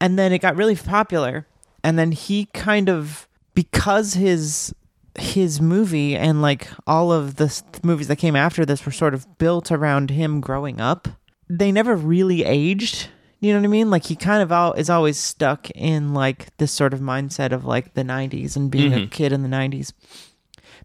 And 0.00 0.18
then 0.18 0.32
it 0.32 0.38
got 0.38 0.56
really 0.56 0.76
popular. 0.76 1.46
And 1.82 1.98
then 1.98 2.12
he 2.12 2.46
kind 2.46 2.88
of 2.88 3.28
because 3.54 4.14
his 4.14 4.74
his 5.16 5.60
movie 5.60 6.16
and 6.16 6.42
like 6.42 6.66
all 6.88 7.12
of 7.12 7.36
the 7.36 7.62
movies 7.84 8.08
that 8.08 8.16
came 8.16 8.34
after 8.34 8.66
this 8.66 8.84
were 8.84 8.90
sort 8.90 9.14
of 9.14 9.38
built 9.38 9.70
around 9.70 10.10
him 10.10 10.40
growing 10.40 10.80
up 10.80 11.06
they 11.48 11.72
never 11.72 11.96
really 11.96 12.44
aged. 12.44 13.08
You 13.40 13.52
know 13.52 13.58
what 13.60 13.66
i 13.66 13.68
mean? 13.68 13.90
Like 13.90 14.04
he 14.04 14.16
kind 14.16 14.42
of 14.42 14.50
al- 14.50 14.72
is 14.72 14.88
always 14.88 15.18
stuck 15.18 15.70
in 15.70 16.14
like 16.14 16.56
this 16.56 16.72
sort 16.72 16.94
of 16.94 17.00
mindset 17.00 17.52
of 17.52 17.64
like 17.64 17.94
the 17.94 18.02
90s 18.02 18.56
and 18.56 18.70
being 18.70 18.92
a 18.92 18.96
mm-hmm. 18.96 19.10
kid 19.10 19.32
in 19.32 19.42
the 19.42 19.48
90s 19.48 19.92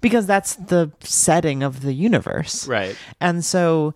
because 0.02 0.26
that's 0.26 0.56
the 0.56 0.92
setting 1.00 1.64
of 1.64 1.82
the 1.82 1.94
universe. 1.94 2.68
Right. 2.68 2.98
And 3.22 3.46
so 3.46 3.94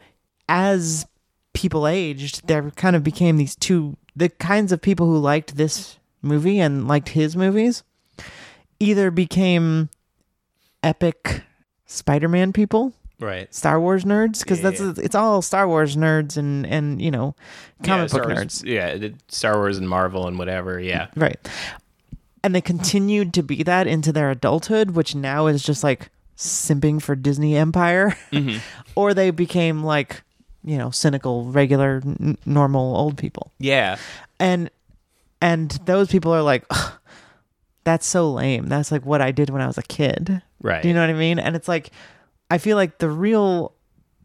as 0.54 1.08
people 1.54 1.88
aged, 1.88 2.48
there 2.48 2.70
kind 2.72 2.96
of 2.96 3.04
became 3.04 3.38
these 3.38 3.56
two 3.56 3.98
the 4.16 4.30
kinds 4.30 4.72
of 4.72 4.80
people 4.80 5.08
who 5.08 5.18
liked 5.18 5.58
this 5.58 5.98
movie 6.22 6.60
and 6.60 6.88
liked 6.88 7.10
his 7.10 7.36
movies 7.36 7.82
either 8.80 9.10
became 9.10 9.89
epic 10.84 11.42
Spider-Man 11.88 12.54
people, 12.54 12.94
Right. 13.20 13.54
Star 13.54 13.80
Wars 13.80 14.04
nerds, 14.04 14.39
because 14.42 14.60
Yeah, 14.60 14.70
that's 14.70 14.82
yeah. 14.82 14.94
it's 15.04 15.16
all 15.16 15.42
Star 15.42 15.68
Wars 15.68 15.96
nerds 15.96 16.38
and 16.38 16.68
and 16.68 17.02
you 17.02 17.10
know 17.10 17.36
comic 17.82 18.12
yeah, 18.12 18.18
book 18.20 18.24
Star 18.32 18.36
nerds. 18.36 18.63
Yeah, 18.63 19.10
Star 19.30 19.56
Wars 19.58 19.78
and 19.80 19.89
Marvel 19.89 20.28
and 20.28 20.38
whatever. 20.38 20.80
Yeah. 20.80 21.08
Right. 21.16 21.39
And 22.44 22.54
they 22.54 22.62
continued 22.62 23.34
to 23.36 23.42
be 23.44 23.63
that 23.63 23.88
into 23.88 24.12
their 24.12 24.30
adulthood, 24.30 24.92
which 24.92 25.16
now 25.16 25.48
is 25.48 25.63
just 25.63 25.84
like 25.84 26.10
simping 26.38 27.02
for 27.02 27.16
Disney 27.16 27.56
Empire. 27.56 28.18
Mm-hmm. 28.32 28.58
or 28.96 29.13
they 29.13 29.32
became 29.32 29.84
like, 29.84 30.22
you 30.63 30.78
know, 30.78 30.91
cynical, 30.91 31.45
regular, 31.45 32.02
n- 32.06 32.38
normal 32.45 32.95
old 32.95 33.17
people. 33.17 33.52
Yeah. 33.60 33.97
And 34.39 34.69
and 35.41 35.71
those 35.86 36.10
people 36.10 36.34
are 36.34 36.41
like, 36.41 36.65
that's 37.84 38.06
so 38.08 38.32
lame. 38.32 38.67
That's 38.67 38.91
like 38.91 39.06
what 39.06 39.21
I 39.21 39.32
did 39.32 39.49
when 39.49 39.62
I 39.62 39.67
was 39.67 39.78
a 39.78 39.84
kid. 39.84 40.41
Right. 40.62 40.82
Do 40.82 40.88
you 40.88 40.93
know 40.93 41.02
what 41.02 41.10
I 41.10 41.13
mean? 41.13 41.39
And 41.39 41.56
it's 41.56 41.67
like, 41.67 41.91
I 42.49 42.58
feel 42.58 42.78
like 42.78 42.99
the 42.99 43.10
real 43.10 43.73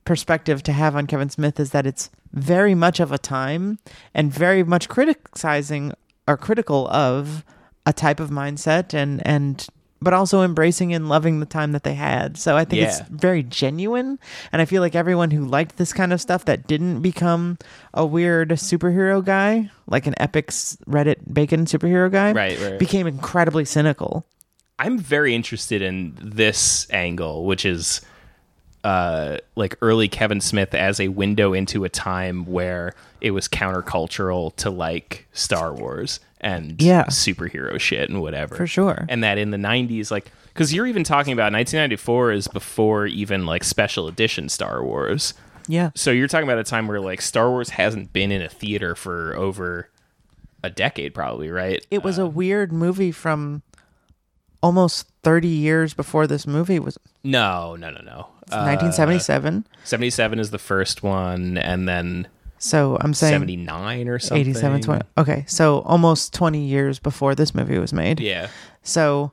perspective 0.04 0.62
to 0.62 0.72
have 0.72 0.96
on 0.96 1.06
Kevin 1.06 1.28
Smith 1.28 1.58
is 1.60 1.70
that 1.70 1.86
it's 1.86 2.10
very 2.32 2.74
much 2.74 3.00
of 3.00 3.12
a 3.12 3.18
time 3.18 3.78
and 4.14 4.32
very 4.32 4.62
much 4.62 4.88
criticizing 4.88 5.92
or 6.26 6.36
critical 6.36 6.88
of 6.88 7.44
a 7.84 7.92
type 7.92 8.20
of 8.20 8.30
mindset 8.30 8.94
and 8.94 9.26
and 9.26 9.66
but 10.00 10.12
also 10.14 10.42
embracing 10.42 10.94
and 10.94 11.08
loving 11.08 11.40
the 11.40 11.46
time 11.46 11.72
that 11.72 11.82
they 11.82 11.94
had. 11.94 12.36
So 12.36 12.56
I 12.56 12.64
think 12.64 12.82
it's 12.82 13.00
very 13.08 13.42
genuine 13.42 14.18
and 14.52 14.62
I 14.62 14.64
feel 14.64 14.80
like 14.82 14.94
everyone 14.94 15.30
who 15.30 15.44
liked 15.44 15.76
this 15.76 15.92
kind 15.92 16.12
of 16.12 16.20
stuff 16.20 16.44
that 16.44 16.66
didn't 16.66 17.00
become 17.00 17.58
a 17.92 18.06
weird 18.06 18.50
superhero 18.50 19.24
guy, 19.24 19.70
like 19.86 20.06
an 20.06 20.14
epic 20.18 20.48
Reddit 20.48 21.32
bacon 21.32 21.64
superhero 21.64 22.10
guy, 22.10 22.32
Right, 22.32 22.58
right. 22.60 22.78
became 22.78 23.06
incredibly 23.06 23.64
cynical. 23.64 24.24
I'm 24.78 24.98
very 24.98 25.34
interested 25.34 25.82
in 25.82 26.16
this 26.22 26.86
angle, 26.90 27.44
which 27.44 27.64
is 27.64 28.00
uh, 28.88 29.36
like 29.54 29.76
early 29.82 30.08
Kevin 30.08 30.40
Smith 30.40 30.74
as 30.74 30.98
a 30.98 31.08
window 31.08 31.52
into 31.52 31.84
a 31.84 31.88
time 31.90 32.46
where 32.46 32.94
it 33.20 33.32
was 33.32 33.46
countercultural 33.48 34.54
to 34.56 34.70
like 34.70 35.26
Star 35.32 35.74
Wars 35.74 36.20
and 36.40 36.80
Yeah. 36.80 37.04
superhero 37.06 37.78
shit 37.78 38.08
and 38.08 38.22
whatever. 38.22 38.54
For 38.54 38.66
sure. 38.66 39.04
And 39.10 39.22
that 39.24 39.36
in 39.36 39.50
the 39.50 39.58
90s, 39.58 40.10
like, 40.10 40.30
because 40.54 40.72
you're 40.72 40.86
even 40.86 41.04
talking 41.04 41.32
about 41.34 41.52
1994 41.52 42.32
is 42.32 42.48
before 42.48 43.06
even 43.06 43.44
like 43.44 43.62
special 43.62 44.08
edition 44.08 44.48
Star 44.48 44.82
Wars. 44.82 45.34
Yeah. 45.66 45.90
So 45.94 46.10
you're 46.10 46.28
talking 46.28 46.48
about 46.48 46.58
a 46.58 46.64
time 46.64 46.88
where 46.88 47.00
like 47.00 47.20
Star 47.20 47.50
Wars 47.50 47.70
hasn't 47.70 48.12
been 48.14 48.32
in 48.32 48.40
a 48.40 48.48
theater 48.48 48.94
for 48.94 49.34
over 49.36 49.90
a 50.64 50.70
decade, 50.70 51.12
probably, 51.12 51.50
right? 51.50 51.84
It 51.90 52.02
was 52.02 52.16
a 52.16 52.26
weird 52.26 52.72
movie 52.72 53.12
from 53.12 53.62
almost 54.62 55.08
30 55.24 55.46
years 55.48 55.92
before 55.94 56.26
this 56.26 56.46
movie 56.46 56.78
was 56.78 56.96
No, 57.22 57.76
no, 57.76 57.90
no, 57.90 58.00
no. 58.00 58.28
Uh, 58.50 58.64
1977. 58.64 59.66
77 59.84 60.38
is 60.38 60.50
the 60.50 60.58
first 60.58 61.02
one, 61.02 61.58
and 61.58 61.88
then 61.88 62.28
So 62.58 62.96
I'm 63.00 63.14
saying 63.14 63.34
79 63.34 64.08
or 64.08 64.18
something. 64.18 64.40
87 64.40 64.80
20. 64.82 65.02
Okay, 65.18 65.44
so 65.46 65.80
almost 65.80 66.32
20 66.34 66.64
years 66.64 66.98
before 66.98 67.34
this 67.34 67.54
movie 67.54 67.78
was 67.78 67.92
made. 67.92 68.20
Yeah. 68.20 68.48
So 68.82 69.32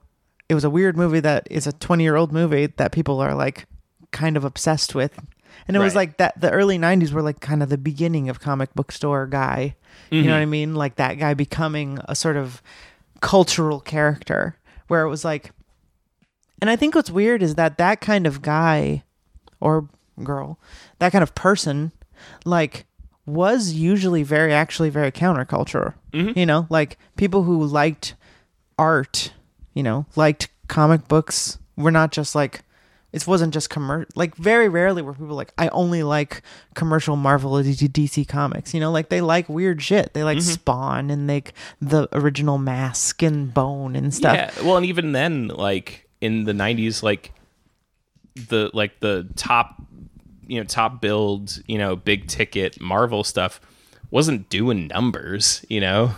it 0.50 0.54
was 0.54 0.64
a 0.64 0.70
weird 0.70 0.96
movie 0.98 1.22
that 1.22 1.48
is 1.50 1.66
a 1.66 1.72
20 1.74 2.04
year 2.04 2.16
old 2.16 2.32
movie 2.32 2.68
that 2.68 2.92
people 2.92 3.20
are 3.20 3.34
like 3.34 3.66
kind 4.12 4.38
of 4.38 4.44
obsessed 4.44 4.94
with. 4.94 5.18
And 5.68 5.76
it 5.76 5.80
was 5.80 5.96
like 5.96 6.18
that 6.18 6.40
the 6.40 6.52
early 6.52 6.78
90s 6.78 7.12
were 7.12 7.24
like 7.24 7.40
kind 7.40 7.64
of 7.64 7.70
the 7.70 7.78
beginning 7.78 8.30
of 8.30 8.40
comic 8.40 8.74
book 8.76 8.92
store 8.92 9.26
guy. 9.26 9.76
You 10.12 10.24
know 10.24 10.34
what 10.34 10.42
I 10.42 10.46
mean? 10.46 10.76
Like 10.76 10.98
that 10.98 11.18
guy 11.18 11.34
becoming 11.34 12.00
a 12.06 12.16
sort 12.16 12.38
of 12.38 12.62
cultural 13.22 13.80
character 13.80 14.58
where 14.88 15.02
it 15.02 15.10
was 15.10 15.26
like 15.26 15.52
and 16.62 16.70
I 16.70 16.76
think 16.76 16.94
what's 16.96 17.10
weird 17.10 17.42
is 17.42 17.56
that 17.56 17.78
that 17.80 18.02
kind 18.02 18.28
of 18.28 18.42
guy 18.42 19.04
or 19.66 19.90
girl, 20.24 20.60
that 21.00 21.12
kind 21.12 21.24
of 21.24 21.34
person 21.34 21.92
like 22.46 22.86
was 23.26 23.74
usually 23.74 24.22
very 24.22 24.54
actually 24.54 24.92
very 24.92 25.12
counterculture. 25.12 25.96
Mm-hmm. 26.14 26.38
You 26.38 26.46
know, 26.46 26.68
like 26.70 27.00
people 27.18 27.44
who 27.44 27.66
liked 27.66 28.14
art, 28.78 29.34
you 29.74 29.82
know, 29.82 30.06
liked 30.16 30.50
comic 30.68 31.08
books 31.08 31.58
were 31.76 31.92
not 31.92 32.12
just 32.12 32.36
like 32.36 32.62
it 33.12 33.26
wasn't 33.26 33.54
just 33.54 33.72
commercial. 33.72 34.12
Like 34.16 34.36
very 34.36 34.70
rarely 34.70 35.02
were 35.02 35.14
people 35.14 35.36
like 35.36 35.52
I 35.58 35.70
only 35.70 36.04
like 36.04 36.44
commercial 36.76 37.16
Marvel 37.16 37.58
or 37.58 37.64
DC 37.64 38.28
comics. 38.28 38.74
You 38.74 38.80
know, 38.80 38.92
like 38.92 39.10
they 39.10 39.22
like 39.22 39.50
weird 39.50 39.82
shit. 39.82 40.14
They 40.14 40.24
like 40.24 40.38
mm-hmm. 40.38 40.52
Spawn 40.52 41.10
and 41.10 41.26
like 41.26 41.54
the 41.82 42.08
original 42.12 42.60
Mask 42.60 43.24
and 43.24 43.52
Bone 43.52 43.96
and 43.96 44.14
stuff. 44.14 44.36
Yeah. 44.36 44.64
Well, 44.64 44.78
and 44.78 44.86
even 44.86 45.14
then, 45.14 45.48
like 45.48 46.08
in 46.22 46.44
the 46.44 46.54
90s, 46.54 47.02
like 47.02 47.32
the 48.36 48.70
like 48.74 49.00
the 49.00 49.28
top, 49.36 49.82
you 50.48 50.60
know, 50.60 50.64
top 50.66 51.02
build, 51.02 51.62
you 51.68 51.78
know, 51.78 51.96
big 51.96 52.28
ticket 52.28 52.80
Marvel 52.82 53.24
stuff 53.24 53.60
wasn't 54.12 54.50
doing 54.50 54.88
numbers. 54.88 55.66
You 55.70 55.82
know. 55.82 56.12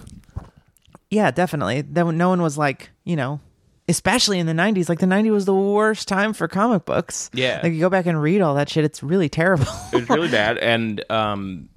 Yeah, 1.10 1.32
definitely. 1.32 1.82
Then 1.82 2.18
no 2.18 2.30
one 2.30 2.42
was 2.42 2.58
like, 2.58 2.90
you 3.06 3.16
know, 3.16 3.40
especially 3.88 4.40
in 4.40 4.46
the 4.46 4.52
90s. 4.54 4.90
Like 4.90 5.00
the 5.00 5.06
90s 5.06 5.32
was 5.32 5.46
the 5.46 5.56
worst 5.56 6.08
time 6.08 6.34
for 6.34 6.50
comic 6.50 6.84
books. 6.84 7.30
Yeah. 7.34 7.62
Like 7.64 7.72
you 7.72 7.80
go 7.80 7.90
back 7.90 8.06
and 8.08 8.22
read 8.22 8.42
all 8.42 8.56
that 8.56 8.68
shit, 8.68 8.84
it's 8.84 9.02
really 9.02 9.30
terrible. 9.30 9.68
It 9.94 10.02
was 10.02 10.10
really 10.10 10.28
bad. 10.32 10.58
And 10.58 11.02
um, 11.10 11.70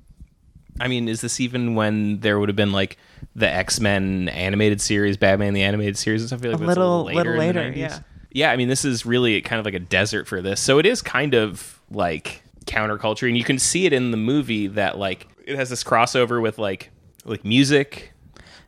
I 0.81 0.89
mean, 0.89 1.09
is 1.09 1.21
this 1.21 1.39
even 1.39 1.77
when 1.77 2.19
there 2.21 2.41
would 2.41 2.49
have 2.49 2.57
been 2.57 2.73
like 2.73 2.97
the 3.37 3.49
X 3.49 3.79
Men 3.79 4.29
animated 4.31 4.81
series, 4.81 5.17
Batman 5.17 5.55
the 5.55 5.63
animated 5.63 5.97
series, 5.97 6.23
and 6.23 6.29
stuff? 6.29 6.43
Like 6.45 6.55
A 6.61 6.65
little- 6.65 7.05
later 7.05 7.19
little 7.19 7.33
in 7.33 7.39
the 7.39 7.61
later, 7.61 7.73
90s. 7.73 7.77
yeah. 7.77 7.99
Yeah, 8.33 8.51
I 8.53 8.57
mean, 8.57 8.69
this 8.69 8.85
is 8.85 9.05
really 9.05 9.41
kind 9.41 9.59
of 9.59 9.65
like 9.65 9.75
a 9.75 9.81
desert 9.81 10.27
for 10.29 10.41
this. 10.41 10.61
So 10.61 10.79
it 10.79 10.87
is 10.87 11.03
kind 11.03 11.35
of 11.35 11.81
like 11.91 12.43
counterculture, 12.67 13.27
and 13.29 13.37
you 13.37 13.45
can 13.45 13.59
see 13.59 13.87
it 13.87 13.93
in 13.93 14.11
the 14.11 14.17
movie 14.17 14.67
that 14.69 14.99
like 14.99 15.27
it 15.47 15.57
has 15.57 15.71
this 15.71 15.83
crossover 15.85 16.41
with 16.41 16.59
like 16.59 16.91
like 17.25 17.45
music. 17.45 18.13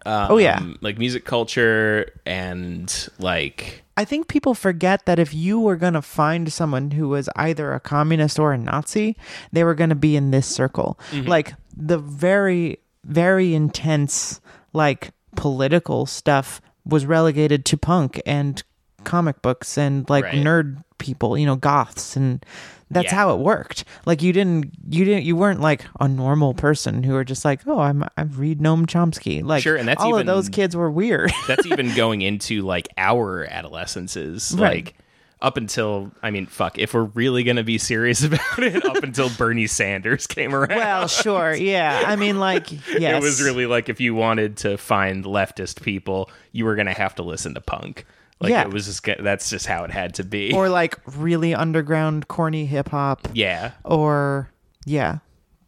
Um, 0.04 0.32
Oh, 0.32 0.36
yeah. 0.38 0.60
like 0.80 0.98
music 0.98 1.24
culture 1.24 2.10
and 2.26 3.08
like 3.20 3.84
I 3.96 4.04
think 4.04 4.26
people 4.26 4.52
forget 4.54 5.06
that 5.06 5.20
if 5.20 5.32
you 5.32 5.60
were 5.60 5.76
going 5.76 5.92
to 5.92 6.02
find 6.02 6.52
someone 6.52 6.90
who 6.90 7.08
was 7.08 7.28
either 7.36 7.72
a 7.72 7.78
communist 7.78 8.38
or 8.38 8.52
a 8.52 8.58
Nazi, 8.58 9.16
they 9.52 9.62
were 9.62 9.74
going 9.76 9.90
to 9.90 9.94
be 9.96 10.16
in 10.16 10.32
this 10.32 10.46
circle. 10.46 10.98
Mm-hmm. 11.10 11.28
Like 11.28 11.54
the 11.76 11.98
very, 11.98 12.78
very 13.04 13.54
intense, 13.54 14.40
like 14.72 15.10
political 15.36 16.06
stuff 16.06 16.60
was 16.84 17.06
relegated 17.06 17.64
to 17.66 17.76
punk 17.76 18.20
and 18.26 18.62
Mm-hmm. 19.04 19.10
comic 19.10 19.42
books 19.42 19.76
and 19.78 20.08
like 20.10 20.24
Right. 20.24 20.34
nerd 20.34 20.82
people, 20.98 21.36
you 21.36 21.46
know, 21.46 21.56
goths 21.56 22.16
and 22.16 22.44
that's 22.90 23.06
Yeah. 23.06 23.14
how 23.14 23.34
it 23.34 23.38
worked. 23.40 23.84
Like 24.04 24.22
you 24.22 24.32
didn't, 24.34 24.70
you 24.90 25.04
didn't, 25.06 25.24
you 25.24 25.34
weren't 25.34 25.60
like 25.60 25.84
a 25.98 26.06
normal 26.06 26.52
person 26.54 27.02
who 27.02 27.14
were 27.14 27.24
just 27.24 27.42
like, 27.44 27.60
oh, 27.66 27.78
I'm, 27.80 28.04
I 28.16 28.22
read 28.22 28.60
Noam 28.60 28.84
Chomsky. 28.86 29.42
Like 29.42 29.62
Sure, 29.62 29.76
and 29.76 29.88
that's 29.88 30.02
all 30.02 30.10
even- 30.10 30.20
of 30.20 30.26
those 30.26 30.48
kids 30.50 30.76
were 30.76 30.90
weird. 30.90 31.32
that's 31.48 31.64
even 31.66 31.94
going 31.96 32.20
into 32.22 32.62
like 32.62 32.88
our 32.98 33.44
adolescences 33.50 34.54
Right. 34.56 34.84
like 34.86 34.94
up 35.40 35.56
until 35.56 36.12
i 36.22 36.30
mean 36.30 36.46
fuck 36.46 36.78
if 36.78 36.94
we're 36.94 37.02
really 37.02 37.42
gonna 37.42 37.64
be 37.64 37.76
serious 37.76 38.22
about 38.24 38.58
it 38.60 38.84
up 38.84 39.02
until 39.02 39.28
bernie 39.30 39.66
sanders 39.66 40.28
came 40.28 40.54
around 40.54 40.70
well, 40.78 41.08
sure, 41.08 41.52
yeah. 41.52 42.04
I 42.06 42.14
mean, 42.14 42.38
like, 42.38 42.70
yes, 42.70 43.20
it 43.20 43.20
was 43.20 43.42
really 43.42 43.66
like 43.66 43.88
if 43.88 44.00
you 44.00 44.14
wanted 44.14 44.58
to 44.58 44.76
find 44.78 45.24
leftist 45.24 45.82
people 45.82 46.30
you 46.52 46.64
were 46.64 46.76
gonna 46.76 46.94
have 46.94 47.16
to 47.16 47.24
listen 47.24 47.54
to 47.54 47.60
punk 47.60 48.04
like 48.40 48.50
Yeah. 48.50 48.62
it 48.62 48.72
was 48.72 48.86
just 48.86 49.04
that's 49.20 49.50
just 49.50 49.66
how 49.66 49.84
it 49.84 49.90
had 49.90 50.14
to 50.14 50.24
be. 50.24 50.52
Or 50.52 50.68
like 50.68 50.98
really 51.16 51.54
underground 51.54 52.28
corny 52.28 52.66
hip 52.66 52.88
hop 52.90 53.28
yeah. 53.34 53.72
Or 53.84 54.50
yeah. 54.84 55.18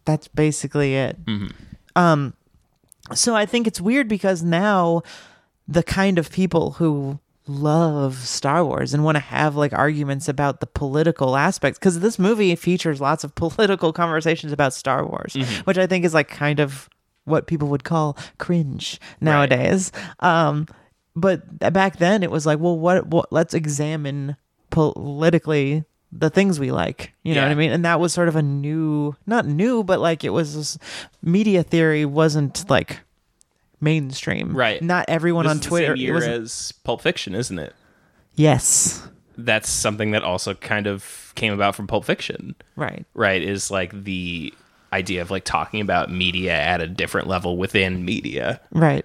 That's 0.04 0.28
basically 0.28 0.94
it. 0.96 1.16
Um 1.96 2.34
so 3.12 3.34
i 3.36 3.44
think 3.44 3.66
it's 3.66 3.82
weird 3.82 4.08
because 4.08 4.42
now 4.42 5.02
the 5.68 5.82
kind 5.82 6.18
of 6.18 6.30
people 6.32 6.70
who 6.72 7.18
love 7.46 8.14
star 8.16 8.64
wars 8.64 8.94
and 8.94 9.04
want 9.04 9.16
to 9.16 9.20
have 9.20 9.54
like 9.56 9.74
arguments 9.74 10.26
about 10.26 10.60
the 10.60 10.66
political 10.66 11.36
aspects 11.36 11.78
because 11.78 12.00
this 12.00 12.18
movie 12.18 12.56
features 12.56 13.02
lots 13.02 13.22
of 13.22 13.34
political 13.44 13.92
conversations 13.92 14.52
about 14.52 14.72
star 14.72 15.06
wars 15.06 15.36
which 15.64 15.76
i 15.76 15.86
think 15.86 16.02
is 16.06 16.14
like 16.14 16.28
kind 16.28 16.58
of 16.60 16.88
what 17.24 17.46
people 17.46 17.68
would 17.68 17.84
call 17.84 18.16
cringe 18.38 18.98
nowadays. 19.20 19.92
Um 20.20 20.66
but 21.16 21.58
back 21.72 21.98
then 21.98 22.22
it 22.22 22.30
was 22.30 22.44
like 22.46 22.58
well 22.58 22.78
what, 22.78 23.06
what 23.06 23.32
let's 23.32 23.54
examine 23.54 24.36
politically 24.70 25.84
the 26.12 26.30
things 26.30 26.60
we 26.60 26.70
like 26.72 27.12
you 27.22 27.34
know 27.34 27.40
Yeah. 27.40 27.46
what 27.48 27.52
i 27.52 27.54
mean? 27.56 27.72
And 27.72 27.84
that 27.84 27.98
was 28.00 28.12
sort 28.12 28.28
of 28.28 28.36
a 28.36 28.42
new 28.42 29.16
not 29.26 29.46
new 29.46 29.82
but 29.84 30.00
like 30.00 30.24
it 30.24 30.30
was 30.30 30.78
media 31.22 31.62
theory 31.62 32.04
wasn't 32.04 32.68
like 32.70 33.00
mainstream. 33.80 34.56
Right. 34.56 34.80
Not 34.80 35.04
everyone 35.08 35.44
This 35.44 35.50
on 35.56 35.60
twitter 35.60 35.86
same 35.88 35.96
it 35.96 35.98
year 36.00 36.14
was 36.14 36.26
as 36.26 36.72
pulp 36.84 37.02
fiction 37.02 37.34
isn't 37.34 37.58
it? 37.58 37.74
Yes. 38.34 39.06
That's 39.36 39.68
something 39.68 40.12
that 40.12 40.22
also 40.22 40.54
kind 40.54 40.86
of 40.86 41.32
came 41.34 41.52
about 41.52 41.74
from 41.74 41.86
pulp 41.86 42.04
fiction. 42.04 42.54
Right. 42.76 43.04
Right 43.14 43.42
is 43.42 43.70
like 43.70 44.04
the 44.04 44.54
idea 44.92 45.20
of 45.20 45.30
like 45.30 45.44
talking 45.44 45.80
about 45.80 46.10
media 46.10 46.52
at 46.52 46.80
a 46.80 46.86
different 46.86 47.26
level 47.26 47.56
within 47.58 48.04
media. 48.04 48.60
Right 48.70 49.04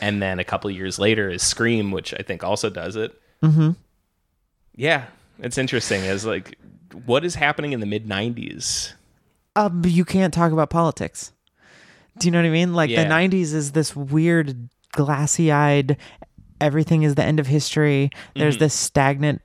and 0.00 0.22
then 0.22 0.38
a 0.38 0.44
couple 0.44 0.70
years 0.70 0.98
later 0.98 1.28
is 1.30 1.42
scream 1.42 1.90
which 1.90 2.12
i 2.18 2.22
think 2.22 2.42
also 2.44 2.68
does 2.70 2.96
it 2.96 3.12
mm-hmm. 3.42 3.70
yeah 4.74 5.06
it's 5.42 5.56
interesting. 5.56 6.02
Is 6.04 6.26
like, 6.26 6.58
what 7.06 7.24
is 7.24 7.34
happening 7.34 7.72
in 7.72 7.80
the 7.80 7.86
mid 7.86 8.06
'90s? 8.06 8.92
Um, 9.56 9.82
you 9.86 10.04
can't 10.04 10.34
talk 10.34 10.52
about 10.52 10.68
politics. 10.68 11.32
Do 12.18 12.26
you 12.26 12.30
know 12.30 12.40
what 12.40 12.46
I 12.46 12.50
mean? 12.50 12.74
Like 12.74 12.90
Yeah. 12.90 13.04
the 13.04 13.08
'90s 13.08 13.54
is 13.54 13.72
this 13.72 13.96
weird, 13.96 14.68
glassy-eyed. 14.92 15.96
Everything 16.60 17.04
is 17.04 17.14
the 17.14 17.24
end 17.24 17.40
of 17.40 17.46
history. 17.46 18.10
There's 18.36 18.56
Mm-hmm. 18.56 18.64
this 18.64 18.74
stagnant, 18.74 19.40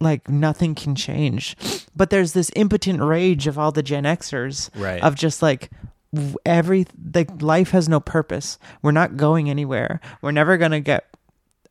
like 0.00 0.30
nothing 0.30 0.74
can 0.74 0.94
change. 0.94 1.56
But 1.94 2.08
there's 2.08 2.32
this 2.32 2.50
impotent 2.56 3.02
rage 3.02 3.46
of 3.46 3.58
all 3.58 3.70
the 3.70 3.82
Gen 3.82 4.04
Xers, 4.04 4.70
Right. 4.74 5.02
Of 5.02 5.14
just 5.14 5.42
like 5.42 5.70
every 6.46 6.86
like 7.14 7.42
life 7.42 7.70
has 7.70 7.88
no 7.88 8.00
purpose. 8.00 8.58
We're 8.82 8.92
not 8.92 9.16
going 9.16 9.50
anywhere. 9.50 10.00
We're 10.22 10.30
never 10.32 10.56
gonna 10.56 10.80
get 10.80 11.06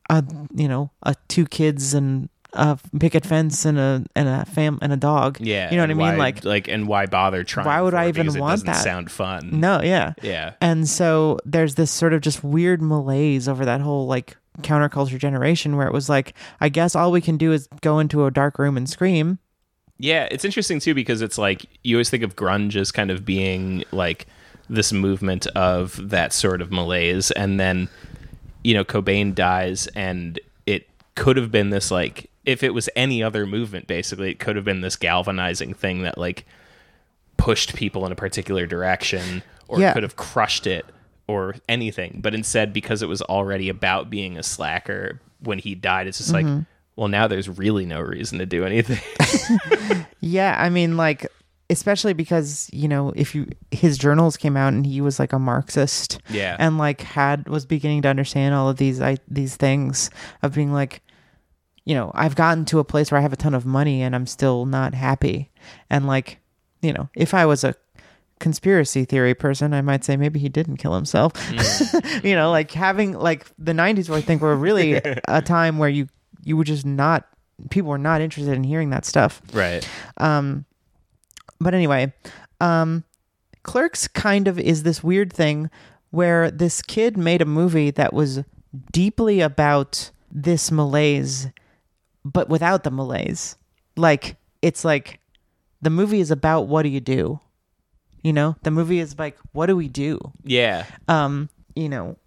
a 0.09 0.23
you 0.53 0.67
know 0.67 0.91
a 1.03 1.15
two 1.27 1.45
kids 1.45 1.93
and 1.93 2.29
a 2.53 2.79
picket 2.99 3.25
fence 3.25 3.65
and 3.65 3.77
a 3.77 4.05
and 4.15 4.27
a 4.29 4.45
fam 4.45 4.79
and 4.81 4.93
a 4.93 4.97
dog. 4.97 5.39
Yeah, 5.41 5.69
you 5.69 5.75
know 5.77 5.83
what 5.83 5.91
I 5.91 5.93
mean? 5.95 5.97
why- 5.97 6.15
Like 6.15 6.45
like, 6.45 6.67
and 6.67 6.87
why 6.87 7.05
bother 7.07 7.43
trying? 7.43 7.65
Why 7.67 7.81
would 7.81 7.93
I 7.93 8.05
it? 8.05 8.17
even 8.17 8.39
want 8.39 8.65
that? 8.65 8.83
Sound 8.83 9.11
fun? 9.11 9.59
no, 9.59 9.81
yeah. 9.81 10.13
Yeah. 10.21 10.53
And 10.61 10.87
so 10.87 11.39
there's 11.45 11.75
this 11.75 11.91
sort 11.91 12.13
of 12.13 12.21
just 12.21 12.43
weird 12.43 12.81
malaise 12.81 13.47
over 13.49 13.65
that 13.65 13.81
whole 13.81 14.07
like 14.07 14.37
counterculture 14.61 15.19
generation 15.19 15.75
where 15.75 15.85
it 15.87 15.93
was 15.93 16.09
like, 16.09 16.33
I 16.61 16.69
guess 16.69 16.95
all 16.95 17.11
we 17.11 17.21
can 17.21 17.37
do 17.37 17.51
is 17.51 17.67
go 17.81 17.99
into 17.99 18.25
a 18.25 18.31
dark 18.31 18.57
room 18.57 18.77
and 18.77 18.89
scream. 18.89 19.39
Yeah, 19.99 20.27
it's 20.29 20.45
interesting 20.45 20.79
too 20.79 20.93
because 20.93 21.21
it's 21.21 21.37
like 21.37 21.65
you 21.83 21.95
always 21.97 22.09
think 22.09 22.23
of 22.23 22.35
grunge 22.35 22.75
as 22.75 22.91
kind 22.91 23.09
of 23.09 23.25
being 23.25 23.83
like 23.91 24.27
this 24.69 24.91
movement 24.93 25.47
of 25.47 26.09
that 26.09 26.33
sort 26.33 26.61
of 26.61 26.71
malaise, 26.71 27.31
and 27.31 27.59
then 27.59 27.89
you 28.63 28.73
know 28.73 28.83
Cobain 28.83 29.33
dies, 29.33 29.87
and 29.95 30.39
it 30.65 30.87
could 31.15 31.37
have 31.37 31.51
been 31.51 31.69
this 31.71 31.89
like 31.89 32.29
if 32.45 32.63
it 32.63 32.73
was 32.73 32.89
any 32.95 33.23
other 33.23 33.45
movement, 33.45 33.87
basically, 33.87 34.29
it 34.29 34.39
could 34.39 34.55
have 34.55 34.63
been 34.65 34.81
this 34.81 34.95
galvanizing 34.95 35.73
thing 35.73 36.03
that 36.03 36.17
like 36.17 36.45
pushed 37.37 37.75
people 37.75 38.05
in 38.05 38.11
a 38.11 38.15
particular 38.15 38.65
direction, 38.65 39.41
or 39.67 39.79
Yeah. 39.79 39.93
could 39.93 40.03
have 40.03 40.15
crushed 40.15 40.67
it, 40.67 40.85
or 41.27 41.55
anything. 41.67 42.19
But 42.21 42.33
instead, 42.35 42.71
because 42.71 43.01
it 43.01 43.07
was 43.07 43.21
already 43.23 43.67
about 43.69 44.09
being 44.09 44.37
a 44.37 44.43
slacker, 44.43 45.19
when 45.39 45.59
he 45.59 45.73
died, 45.75 46.07
it's 46.07 46.19
just 46.19 46.33
like. 46.33 46.45
Mm-hmm. 46.45 46.61
Well, 46.97 47.07
now 47.07 47.27
there's 47.27 47.47
really 47.47 47.85
no 47.85 48.01
reason 48.01 48.39
to 48.39 48.45
do 48.45 48.65
anything. 48.65 48.99
Yeah, 50.19 50.55
I 50.59 50.69
mean 50.69 50.97
like 50.97 51.27
especially 51.69 52.13
because, 52.13 52.69
you 52.73 52.87
know, 52.87 53.13
if 53.15 53.35
you 53.35 53.47
his 53.71 53.97
journals 53.97 54.37
came 54.37 54.57
out 54.57 54.73
and 54.73 54.85
he 54.85 54.99
was 54.99 55.19
like 55.19 55.31
a 55.31 55.39
Marxist. 55.39 56.19
Yeah. 56.29 56.55
And 56.59 56.77
like 56.77 57.01
had 57.01 57.47
was 57.47 57.65
beginning 57.65 58.01
to 58.01 58.09
understand 58.09 58.55
all 58.55 58.69
of 58.69 58.77
these 58.77 58.99
I, 58.99 59.17
these 59.27 59.55
things 59.55 60.09
of 60.41 60.53
being 60.55 60.73
like 60.73 61.01
you 61.85 61.95
know, 61.95 62.11
I've 62.13 62.35
gotten 62.35 62.65
to 62.65 62.79
a 62.79 62.83
place 62.83 63.11
where 63.11 63.17
I 63.17 63.21
have 63.21 63.31
a 63.31 63.37
ton 63.37 63.53
of 63.53 63.65
money 63.65 64.01
and 64.01 64.13
I'm 64.13 64.27
still 64.27 64.65
not 64.65 64.93
happy. 64.93 65.49
And 65.89 66.05
like, 66.05 66.39
you 66.81 66.91
know, 66.91 67.07
if 67.15 67.33
I 67.33 67.45
was 67.45 67.63
a 67.63 67.75
conspiracy 68.41 69.05
theory 69.05 69.33
person, 69.33 69.73
I 69.73 69.81
might 69.81 70.03
say 70.03 70.17
maybe 70.17 70.37
he 70.37 70.49
didn't 70.49 70.77
kill 70.77 70.93
himself. 70.93 71.31
Mm. 71.33 72.23
you 72.25 72.35
know, 72.35 72.51
like 72.51 72.71
having 72.71 73.13
like 73.13 73.45
the 73.57 73.71
90s 73.71 74.09
where 74.09 74.17
I 74.17 74.21
think 74.21 74.41
were 74.41 74.57
really 74.57 74.95
a 75.29 75.41
time 75.41 75.77
where 75.77 75.87
you 75.87 76.09
you 76.47 76.55
were 76.57 76.63
just 76.63 76.85
not 76.85 77.27
people 77.69 77.89
were 77.89 77.97
not 77.97 78.21
interested 78.21 78.53
in 78.53 78.63
hearing 78.63 78.89
that 78.91 79.05
stuff. 79.05 79.41
right. 79.53 79.87
Um 80.17 80.65
But 81.59 81.73
anyway, 81.73 82.13
um, 82.61 83.03
Clerks 83.63 84.07
kind 84.07 84.47
of 84.47 84.59
is 84.59 84.83
this 84.83 85.03
weird 85.03 85.33
thing 85.33 85.69
where 86.11 86.49
this 86.51 86.81
kid 86.81 87.17
made 87.17 87.41
a 87.41 87.45
movie 87.45 87.91
that 87.91 88.13
was 88.13 88.43
deeply 88.91 89.41
about 89.41 90.11
this 90.31 90.71
malaise, 90.71 91.47
but 92.23 92.47
without 92.47 92.83
the 92.83 92.91
malaise. 92.91 93.55
Like, 93.95 94.35
it's 94.61 94.85
like 94.85 95.19
the 95.81 95.89
movie 95.89 96.19
is 96.21 96.31
about 96.31 96.67
what 96.67 96.83
do 96.83 96.89
you 96.89 96.99
do? 97.01 97.39
You 98.23 98.33
know, 98.33 98.55
the 98.63 98.71
movie 98.71 98.99
is 98.99 99.17
like, 99.17 99.37
what 99.53 99.65
do 99.65 99.75
we 99.75 99.87
do? 99.87 100.19
Yeah. 100.43 100.85
um, 101.07 101.49
you 101.75 101.89
know, 101.89 102.17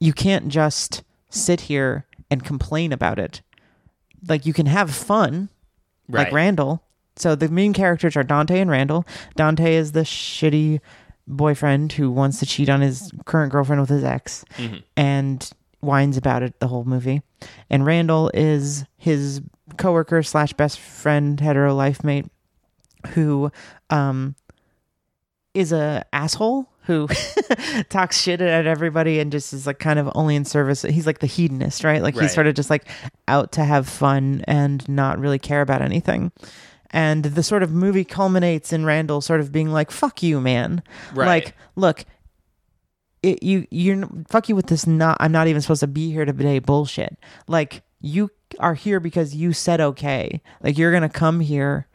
you 0.00 0.12
can't 0.12 0.48
just 0.48 1.02
sit 1.30 1.62
here 1.62 2.04
and 2.30 2.44
complain 2.44 2.92
about 2.92 3.18
it. 3.18 3.42
Like 4.28 4.46
you 4.46 4.52
can 4.52 4.66
have 4.66 4.94
fun, 4.94 5.48
like 6.08 6.28
Randall. 6.32 6.82
So 7.16 7.34
the 7.34 7.48
main 7.48 7.72
characters 7.72 8.16
are 8.16 8.22
Dante 8.22 8.58
and 8.60 8.70
Randall. 8.70 9.04
Dante 9.36 9.74
is 9.74 9.92
the 9.92 10.00
shitty 10.00 10.80
boyfriend 11.26 11.92
who 11.92 12.10
wants 12.10 12.38
to 12.40 12.46
cheat 12.46 12.68
on 12.68 12.80
his 12.80 13.12
current 13.26 13.52
girlfriend 13.52 13.80
with 13.80 13.90
his 13.90 14.04
ex 14.04 14.44
and 14.96 15.50
whines 15.80 16.16
about 16.16 16.42
it 16.42 16.58
the 16.60 16.68
whole 16.68 16.84
movie. 16.84 17.22
And 17.68 17.84
Randall 17.84 18.30
is 18.34 18.84
his 18.96 19.40
coworker 19.76 20.22
slash 20.22 20.52
best 20.54 20.78
friend, 20.78 21.38
hetero 21.38 21.74
life 21.74 22.02
mate, 22.04 22.26
who 23.14 23.50
um 23.90 24.34
is 25.54 25.72
a 25.72 26.04
asshole 26.12 26.66
who 26.84 27.08
talks 27.88 28.20
shit 28.20 28.40
at 28.40 28.66
everybody 28.66 29.20
and 29.20 29.30
just 29.30 29.52
is 29.52 29.66
like 29.66 29.78
kind 29.78 29.98
of 29.98 30.10
only 30.14 30.34
in 30.36 30.44
service. 30.44 30.82
He's 30.82 31.06
like 31.06 31.20
the 31.20 31.26
hedonist, 31.26 31.84
right? 31.84 32.02
Like 32.02 32.16
Right. 32.16 32.22
he's 32.22 32.34
sort 32.34 32.46
of 32.46 32.54
just 32.54 32.70
like 32.70 32.88
out 33.28 33.52
to 33.52 33.64
have 33.64 33.88
fun 33.88 34.44
and 34.48 34.86
not 34.88 35.18
really 35.18 35.38
care 35.38 35.60
about 35.60 35.82
anything. 35.82 36.32
And 36.90 37.24
the 37.24 37.42
sort 37.42 37.62
of 37.62 37.72
movie 37.72 38.04
culminates 38.04 38.72
in 38.72 38.84
Randall 38.84 39.20
sort 39.20 39.40
of 39.40 39.50
being 39.50 39.70
like, 39.70 39.90
"Fuck 39.90 40.22
you, 40.22 40.40
man." 40.40 40.82
Right. 41.14 41.26
Like, 41.26 41.56
look, 41.74 42.04
it, 43.22 43.42
you 43.42 43.66
you're 43.70 44.06
fuck 44.28 44.48
you 44.48 44.56
with 44.56 44.66
this. 44.66 44.86
Not 44.86 45.16
I'm 45.20 45.32
not 45.32 45.46
even 45.46 45.62
supposed 45.62 45.80
to 45.80 45.86
be 45.86 46.10
here 46.12 46.24
today. 46.24 46.58
Bullshit. 46.58 47.16
Like 47.46 47.82
you 48.00 48.30
are 48.58 48.74
here 48.74 49.00
because 49.00 49.34
you 49.34 49.52
said 49.52 49.80
okay. 49.80 50.42
Like 50.62 50.76
you're 50.76 50.92
gonna 50.92 51.08
come 51.08 51.40
here 51.40 51.86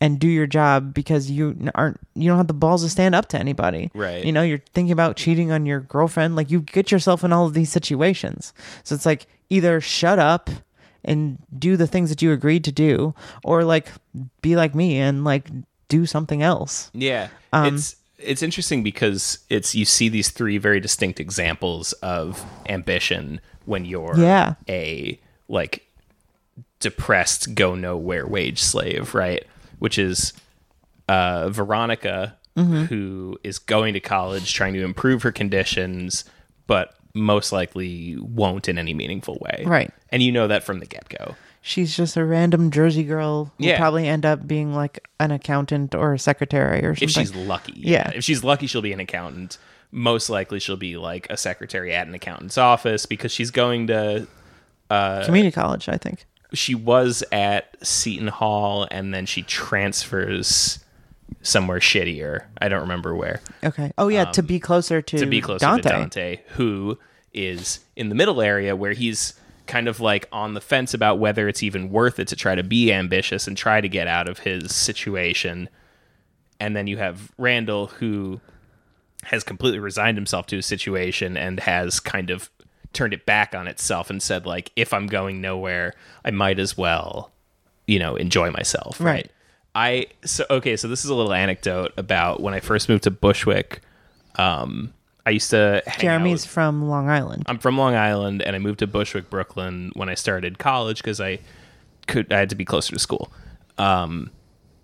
and 0.00 0.18
do 0.18 0.28
your 0.28 0.46
job 0.46 0.92
because 0.92 1.30
you 1.30 1.56
aren't 1.74 1.98
you 2.14 2.28
don't 2.28 2.36
have 2.36 2.48
the 2.48 2.52
balls 2.54 2.82
to 2.82 2.88
stand 2.90 3.14
up 3.14 3.26
to 3.28 3.38
anybody. 3.38 3.90
Right. 3.94 4.24
You 4.24 4.32
know, 4.32 4.42
you're 4.42 4.62
thinking 4.74 4.92
about 4.92 5.16
cheating 5.16 5.50
on 5.52 5.64
your 5.66 5.80
girlfriend. 5.80 6.36
Like 6.36 6.50
you 6.50 6.60
get 6.60 6.90
yourself 6.92 7.24
in 7.24 7.32
all 7.32 7.46
of 7.46 7.54
these 7.54 7.70
situations. 7.70 8.52
So 8.84 8.94
it's 8.94 9.06
like 9.06 9.26
either 9.48 9.80
shut 9.80 10.18
up 10.18 10.50
and 11.04 11.38
do 11.58 11.76
the 11.76 11.86
things 11.86 12.10
that 12.10 12.20
you 12.20 12.32
agreed 12.32 12.64
to 12.64 12.72
do, 12.72 13.14
or 13.44 13.62
like 13.64 13.88
be 14.42 14.56
like 14.56 14.74
me 14.74 14.98
and 14.98 15.24
like 15.24 15.48
do 15.88 16.04
something 16.04 16.42
else. 16.42 16.90
Yeah. 16.92 17.28
Um, 17.52 17.76
it's 17.76 17.96
it's 18.18 18.42
interesting 18.42 18.82
because 18.82 19.38
it's 19.48 19.74
you 19.74 19.84
see 19.84 20.08
these 20.08 20.30
three 20.30 20.58
very 20.58 20.80
distinct 20.80 21.20
examples 21.20 21.92
of 21.94 22.44
ambition 22.68 23.40
when 23.66 23.84
you're 23.84 24.14
Yeah. 24.18 24.54
a 24.68 25.18
like 25.48 25.86
depressed 26.80 27.54
go 27.54 27.74
nowhere 27.74 28.26
wage 28.26 28.62
slave, 28.62 29.14
right? 29.14 29.44
Which 29.78 29.98
is 29.98 30.32
uh 31.08 31.48
Veronica 31.50 32.36
Mm-hmm. 32.56 32.84
who 32.84 33.38
is 33.44 33.58
going 33.58 33.92
to 33.92 34.00
college 34.00 34.54
trying 34.54 34.72
to 34.72 34.82
improve 34.82 35.22
her 35.24 35.30
conditions 35.30 36.24
but 36.66 36.94
most 37.12 37.52
likely 37.52 38.16
won't 38.18 38.66
in 38.66 38.78
any 38.78 38.94
meaningful 38.94 39.36
way. 39.42 39.62
Right. 39.66 39.90
And 40.10 40.22
you 40.22 40.32
know 40.32 40.46
that 40.48 40.64
from 40.64 40.78
the 40.80 40.86
get-go. 40.86 41.34
She's 41.60 41.94
just 41.94 42.16
a 42.16 42.24
random 42.24 42.70
Jersey 42.70 43.02
girl 43.04 43.52
who 43.58 43.66
Yeah. 43.66 43.76
probably 43.76 44.08
end 44.08 44.24
up 44.24 44.46
being 44.48 44.72
like 44.74 45.06
an 45.20 45.32
accountant 45.32 45.94
or 45.94 46.14
a 46.14 46.18
secretary 46.18 46.82
or 46.86 46.94
something. 46.94 47.08
if 47.08 47.10
she's 47.10 47.34
lucky. 47.34 47.74
Yeah. 47.76 48.10
If 48.14 48.24
she's 48.24 48.42
lucky, 48.42 48.66
she'll 48.66 48.80
be 48.80 48.94
an 48.94 49.00
accountant. 49.00 49.58
Most 49.92 50.30
likely, 50.30 50.58
she'll 50.58 50.76
be 50.78 50.96
like 50.96 51.26
a 51.28 51.36
secretary 51.36 51.92
at 51.94 52.06
an 52.06 52.14
accountant's 52.14 52.56
office 52.56 53.04
because 53.04 53.32
she's 53.32 53.50
going 53.50 53.88
to. 53.88 54.26
community 54.88 55.52
college, 55.52 55.90
I 55.90 55.98
think. 55.98 56.24
She 56.52 56.74
was 56.74 57.24
at 57.32 57.76
Seton 57.84 58.28
Hall 58.28 58.86
and 58.90 59.12
then 59.12 59.26
she 59.26 59.42
transfers 59.42 60.78
somewhere 61.42 61.80
shittier. 61.80 62.44
I 62.60 62.68
don't 62.68 62.82
remember 62.82 63.14
where. 63.14 63.40
Okay. 63.64 63.92
Oh 63.98 64.08
yeah, 64.08 64.26
to 64.26 64.42
be 64.42 64.60
closer 64.60 65.02
to 65.02 65.16
Um, 65.16 65.20
To 65.20 65.26
be 65.26 65.40
closer 65.40 65.66
Dante. 65.66 65.82
to 65.82 65.88
Dante, 65.88 66.40
who 66.50 66.98
is 67.32 67.80
in 67.96 68.08
the 68.08 68.14
middle 68.14 68.40
area 68.40 68.74
where 68.76 68.92
he's 68.92 69.34
kind 69.66 69.88
of 69.88 70.00
like 70.00 70.28
on 70.30 70.54
the 70.54 70.60
fence 70.60 70.94
about 70.94 71.18
whether 71.18 71.48
it's 71.48 71.62
even 71.62 71.90
worth 71.90 72.18
it 72.20 72.28
to 72.28 72.36
try 72.36 72.54
to 72.54 72.62
be 72.62 72.92
ambitious 72.92 73.48
and 73.48 73.56
try 73.56 73.80
to 73.80 73.88
get 73.88 74.06
out 74.06 74.28
of 74.28 74.40
his 74.40 74.74
situation. 74.74 75.68
And 76.60 76.76
then 76.76 76.86
you 76.86 76.96
have 76.98 77.32
Randall, 77.36 77.88
who 77.88 78.40
has 79.24 79.42
completely 79.42 79.80
resigned 79.80 80.16
himself 80.16 80.46
to 80.46 80.56
his 80.56 80.66
situation 80.66 81.36
and 81.36 81.58
has 81.60 81.98
kind 81.98 82.30
of 82.30 82.48
turned 82.96 83.12
it 83.14 83.24
back 83.26 83.54
on 83.54 83.68
itself 83.68 84.10
and 84.10 84.20
said, 84.22 84.46
like, 84.46 84.72
if 84.74 84.92
I'm 84.92 85.06
going 85.06 85.40
nowhere, 85.40 85.94
I 86.24 86.30
might 86.32 86.58
as 86.58 86.76
well, 86.76 87.30
you 87.86 87.98
know, 87.98 88.16
enjoy 88.16 88.50
myself. 88.50 89.00
Right. 89.00 89.30
I 89.74 90.06
so 90.24 90.44
okay, 90.50 90.76
so 90.76 90.88
this 90.88 91.04
is 91.04 91.10
a 91.10 91.14
little 91.14 91.34
anecdote 91.34 91.92
about 91.98 92.40
when 92.40 92.54
I 92.54 92.60
first 92.60 92.88
moved 92.88 93.04
to 93.04 93.10
Bushwick. 93.10 93.82
Um, 94.36 94.94
I 95.26 95.30
used 95.30 95.50
to 95.50 95.82
out 95.86 95.98
Jeremy's 95.98 96.42
with- 96.44 96.50
from 96.50 96.88
Long 96.88 97.08
Island. 97.10 97.42
I'm 97.46 97.58
from 97.58 97.76
Long 97.76 97.94
Island, 97.94 98.40
and 98.42 98.56
I 98.56 98.58
moved 98.58 98.78
to 98.78 98.86
Bushwick, 98.86 99.28
Brooklyn 99.28 99.90
when 99.94 100.08
I 100.08 100.14
started 100.14 100.58
college 100.58 100.98
because 101.02 101.20
I 101.20 101.40
could 102.06 102.32
I 102.32 102.38
had 102.38 102.48
to 102.50 102.56
be 102.56 102.64
closer 102.64 102.92
to 102.94 102.98
school. 102.98 103.30
Um, 103.76 104.30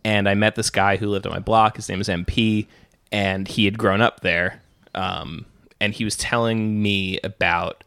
and 0.05 0.29
I 0.29 0.35
met 0.35 0.57
this 0.57 0.69
guy 0.69 0.97
who 0.97 1.07
lived 1.09 1.27
on 1.27 1.33
my 1.33 1.39
block. 1.39 1.77
His 1.77 1.89
name 1.89 2.01
is 2.01 2.09
MP, 2.09 2.67
and 3.11 3.49
he 3.49 3.65
had 3.65 3.79
grown 3.79 4.03
up 4.03 4.21
there. 4.21 4.61
Um, 4.95 5.47
and 5.81 5.95
he 5.95 6.05
was 6.05 6.17
telling 6.17 6.83
me 6.83 7.19
about 7.25 7.83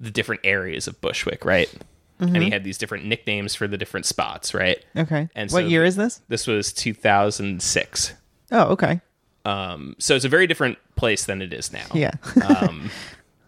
the 0.00 0.10
different 0.10 0.42
areas 0.44 0.86
of 0.86 1.00
Bushwick, 1.00 1.44
right? 1.44 1.72
and 2.18 2.36
he 2.36 2.50
had 2.50 2.64
these 2.64 2.78
different 2.78 3.04
nicknames 3.04 3.54
for 3.54 3.66
the 3.66 3.76
different 3.76 4.06
spots, 4.06 4.54
right? 4.54 4.82
Okay. 4.96 5.28
And 5.34 5.50
what 5.50 5.68
year 5.68 5.84
is 5.84 5.96
this? 5.96 6.22
This 6.28 6.46
was 6.46 6.72
2006. 6.72 8.14
Oh, 8.52 8.62
okay. 8.68 9.00
Um, 9.44 9.96
so 9.98 10.16
it's 10.16 10.24
a 10.24 10.28
very 10.28 10.46
different 10.46 10.78
place 10.96 11.24
than 11.24 11.42
it 11.42 11.52
is 11.52 11.72
now. 11.72 11.86
Yeah. 11.94 12.12
um, 12.42 12.90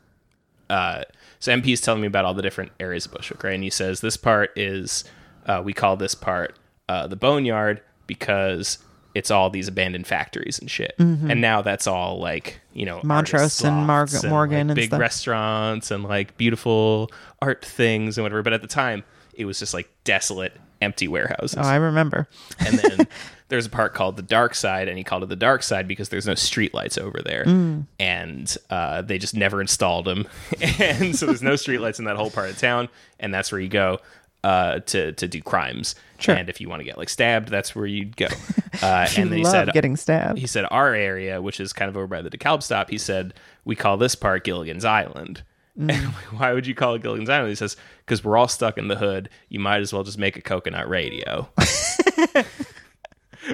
uh, 0.70 1.02
so 1.40 1.52
MP 1.52 1.68
is 1.68 1.80
telling 1.80 2.00
me 2.00 2.06
about 2.06 2.24
all 2.24 2.34
the 2.34 2.42
different 2.42 2.72
areas 2.78 3.06
of 3.06 3.12
Bushwick, 3.12 3.42
right? 3.42 3.54
And 3.54 3.64
he 3.64 3.70
says 3.70 4.00
this 4.00 4.16
part 4.16 4.56
is 4.56 5.04
uh, 5.46 5.62
we 5.64 5.72
call 5.72 5.96
this 5.96 6.14
part 6.14 6.58
uh, 6.88 7.06
the 7.06 7.16
boneyard 7.16 7.80
because 8.06 8.78
it's 9.14 9.30
all 9.30 9.50
these 9.50 9.68
abandoned 9.68 10.06
factories 10.06 10.58
and 10.58 10.70
shit. 10.70 10.94
And 10.98 11.40
now 11.40 11.62
that's 11.62 11.86
all 11.86 12.18
like 12.20 12.60
you 12.72 12.84
know 12.86 12.98
Mm-hmm. 12.98 13.06
Montrose 13.08 13.62
and 13.64 13.86
Mar- 13.86 14.00
lofts 14.02 14.24
Morgan 14.24 14.68
like, 14.68 14.70
and 14.70 14.74
big 14.76 14.88
stuff. 14.90 15.00
restaurants 15.00 15.90
and 15.90 16.04
like 16.04 16.36
beautiful 16.36 17.10
art 17.42 17.64
things 17.64 18.16
and 18.18 18.22
whatever. 18.24 18.42
But 18.42 18.52
at 18.52 18.62
the 18.62 18.68
time, 18.68 19.04
it 19.34 19.44
was 19.44 19.58
just 19.58 19.72
like 19.74 19.88
desolate, 20.04 20.52
empty 20.82 21.08
warehouses. 21.08 21.56
Oh, 21.58 21.62
I 21.62 21.76
remember. 21.76 22.28
And 22.58 22.78
then 22.78 23.06
there's 23.48 23.66
a 23.66 23.70
part 23.70 23.94
called 23.94 24.16
the 24.16 24.22
dark 24.22 24.54
side, 24.54 24.88
and 24.88 24.98
he 24.98 25.04
called 25.04 25.22
it 25.22 25.28
the 25.30 25.36
dark 25.36 25.62
side 25.62 25.88
because 25.88 26.08
there's 26.10 26.26
no 26.26 26.34
streetlights 26.34 26.98
over 26.98 27.20
there, 27.24 27.44
Mm. 27.44 27.86
and 27.98 28.56
uh, 28.68 29.00
they 29.02 29.16
just 29.18 29.34
never 29.34 29.60
installed 29.60 30.04
them, 30.04 30.26
and 30.60 31.16
so 31.16 31.24
there's 31.26 31.42
no 31.42 31.52
streetlights 31.54 31.98
in 31.98 32.04
that 32.04 32.16
whole 32.16 32.30
part 32.30 32.50
of 32.50 32.58
town, 32.58 32.88
and 33.20 33.32
that's 33.32 33.50
where 33.50 33.60
you 33.60 33.68
go 33.68 34.00
uh, 34.44 34.80
to 34.80 35.12
to 35.12 35.28
do 35.28 35.40
crimes. 35.42 35.94
Sure. 36.18 36.34
And 36.34 36.48
if 36.48 36.60
you 36.60 36.68
want 36.68 36.80
to 36.80 36.84
get 36.84 36.98
like 36.98 37.08
stabbed, 37.08 37.48
that's 37.48 37.74
where 37.74 37.86
you'd 37.86 38.16
go. 38.16 38.28
Uh, 38.80 39.08
and 39.16 39.32
then 39.32 39.38
he 39.38 39.44
said 39.44 39.72
getting 39.72 39.96
stabbed. 39.96 40.38
he 40.38 40.46
said 40.46 40.64
our 40.70 40.94
area, 40.94 41.42
which 41.42 41.58
is 41.58 41.72
kind 41.72 41.88
of 41.88 41.96
over 41.96 42.06
by 42.06 42.22
the 42.22 42.30
DeKalb 42.30 42.62
stop, 42.62 42.88
he 42.90 42.96
said 42.98 43.34
we 43.64 43.74
call 43.74 43.96
this 43.96 44.14
part 44.14 44.44
Gilligan's 44.44 44.84
Island. 44.84 45.42
Mm. 45.76 45.90
And 45.94 46.04
like, 46.04 46.38
why 46.40 46.52
would 46.52 46.64
you 46.66 46.76
call 46.76 46.94
it 46.94 47.02
Gilligan's 47.02 47.28
Island? 47.28 47.48
He 47.48 47.54
says 47.56 47.76
because 48.06 48.22
we're 48.22 48.36
all 48.36 48.46
stuck 48.46 48.78
in 48.78 48.86
the 48.86 48.94
hood. 48.94 49.30
You 49.48 49.58
might 49.58 49.80
as 49.80 49.92
well 49.92 50.04
just 50.04 50.18
make 50.18 50.36
a 50.36 50.42
coconut 50.42 50.88
radio. 50.88 51.48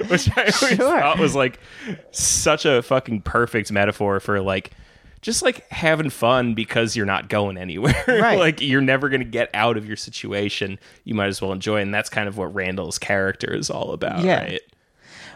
Which 0.09 0.29
I 0.35 0.41
always 0.41 0.55
Sure. 0.57 0.75
thought 0.77 1.17
was 1.19 1.35
like 1.35 1.59
such 2.11 2.65
a 2.65 2.81
fucking 2.81 3.21
perfect 3.21 3.71
metaphor 3.71 4.19
for 4.19 4.41
like 4.41 4.71
just 5.25 5.41
like 5.41 5.67
having 5.71 6.09
fun 6.11 6.53
because 6.53 6.95
you're 6.95 7.05
not 7.05 7.27
going 7.29 7.57
anywhere. 7.57 7.95
Right. 8.07 8.37
like 8.39 8.61
you're 8.61 8.79
never 8.81 9.09
going 9.09 9.21
to 9.21 9.25
get 9.27 9.49
out 9.53 9.75
of 9.75 9.85
your 9.87 9.97
situation. 9.97 10.77
You 11.03 11.15
might 11.15 11.27
as 11.27 11.41
well 11.41 11.51
enjoy. 11.51 11.79
it. 11.79 11.83
And 11.83 11.93
that's 11.93 12.09
kind 12.09 12.27
of 12.27 12.37
what 12.37 12.53
Randall's 12.53 12.99
character 12.99 13.51
is 13.53 13.69
all 13.69 13.91
about, 13.91 14.23
Yeah. 14.23 14.43
right? 14.43 14.61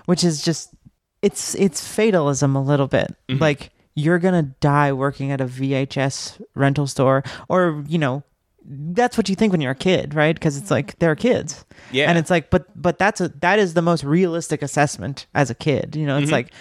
which 0.05 0.23
is 0.23 0.43
just 0.43 0.73
it's 1.21 1.53
it's 1.55 1.85
fatalism 1.85 2.55
a 2.55 2.61
little 2.61 2.87
bit. 2.87 3.13
Mm-hmm. 3.27 3.41
Like 3.41 3.71
you're 3.95 4.19
gonna 4.19 4.43
die 4.61 4.93
working 4.93 5.31
at 5.31 5.41
a 5.41 5.45
VHS 5.45 6.41
rental 6.55 6.87
store, 6.87 7.23
or 7.49 7.83
you 7.87 7.97
know, 7.97 8.23
that's 8.65 9.17
what 9.17 9.27
you 9.29 9.35
think 9.35 9.51
when 9.51 9.59
you're 9.61 9.71
a 9.71 9.75
kid, 9.75 10.13
right? 10.13 10.35
Because 10.35 10.55
it's 10.57 10.71
like 10.71 10.97
they're 10.99 11.15
kids, 11.15 11.65
Yeah. 11.91 12.09
and 12.09 12.17
it's 12.17 12.29
like, 12.29 12.49
but 12.49 12.65
but 12.81 12.97
that's 12.99 13.19
a 13.21 13.29
that 13.41 13.59
is 13.59 13.73
the 13.73 13.81
most 13.81 14.03
realistic 14.03 14.61
assessment 14.61 15.25
as 15.35 15.49
a 15.49 15.55
kid. 15.55 15.95
You 15.95 16.05
know, 16.05 16.13
Mm-hmm. 16.15 16.23
it's 16.23 16.31
like 16.31 16.53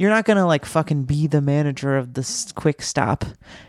you're 0.00 0.08
not 0.10 0.24
gonna 0.24 0.46
like 0.46 0.64
fucking 0.64 1.04
be 1.04 1.26
the 1.26 1.40
manager 1.42 1.96
of 1.98 2.14
this 2.14 2.50
quick 2.52 2.80
stop. 2.82 3.24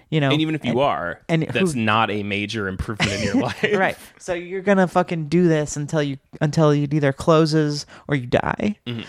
You 0.09 0.19
know, 0.19 0.29
And 0.31 0.41
even 0.41 0.55
if 0.55 0.63
you 0.65 0.79
are, 0.79 1.21
and 1.29 1.43
that's 1.43 1.73
who- 1.73 1.79
not 1.79 2.09
a 2.11 2.23
major 2.23 2.67
improvement 2.67 3.11
in 3.13 3.23
your 3.23 3.35
life. 3.43 3.63
right 3.73 3.97
so 4.17 4.33
you're 4.33 4.61
gonna 4.61 4.87
fucking 4.87 5.27
do 5.27 5.47
this 5.47 5.75
until 5.77 6.01
you 6.01 6.17
until 6.41 6.69
it 6.71 6.93
either 6.93 7.11
closes 7.13 7.85
or 8.07 8.15
you 8.15 8.27
die 8.27 8.77
Mm-hmm. 8.87 9.01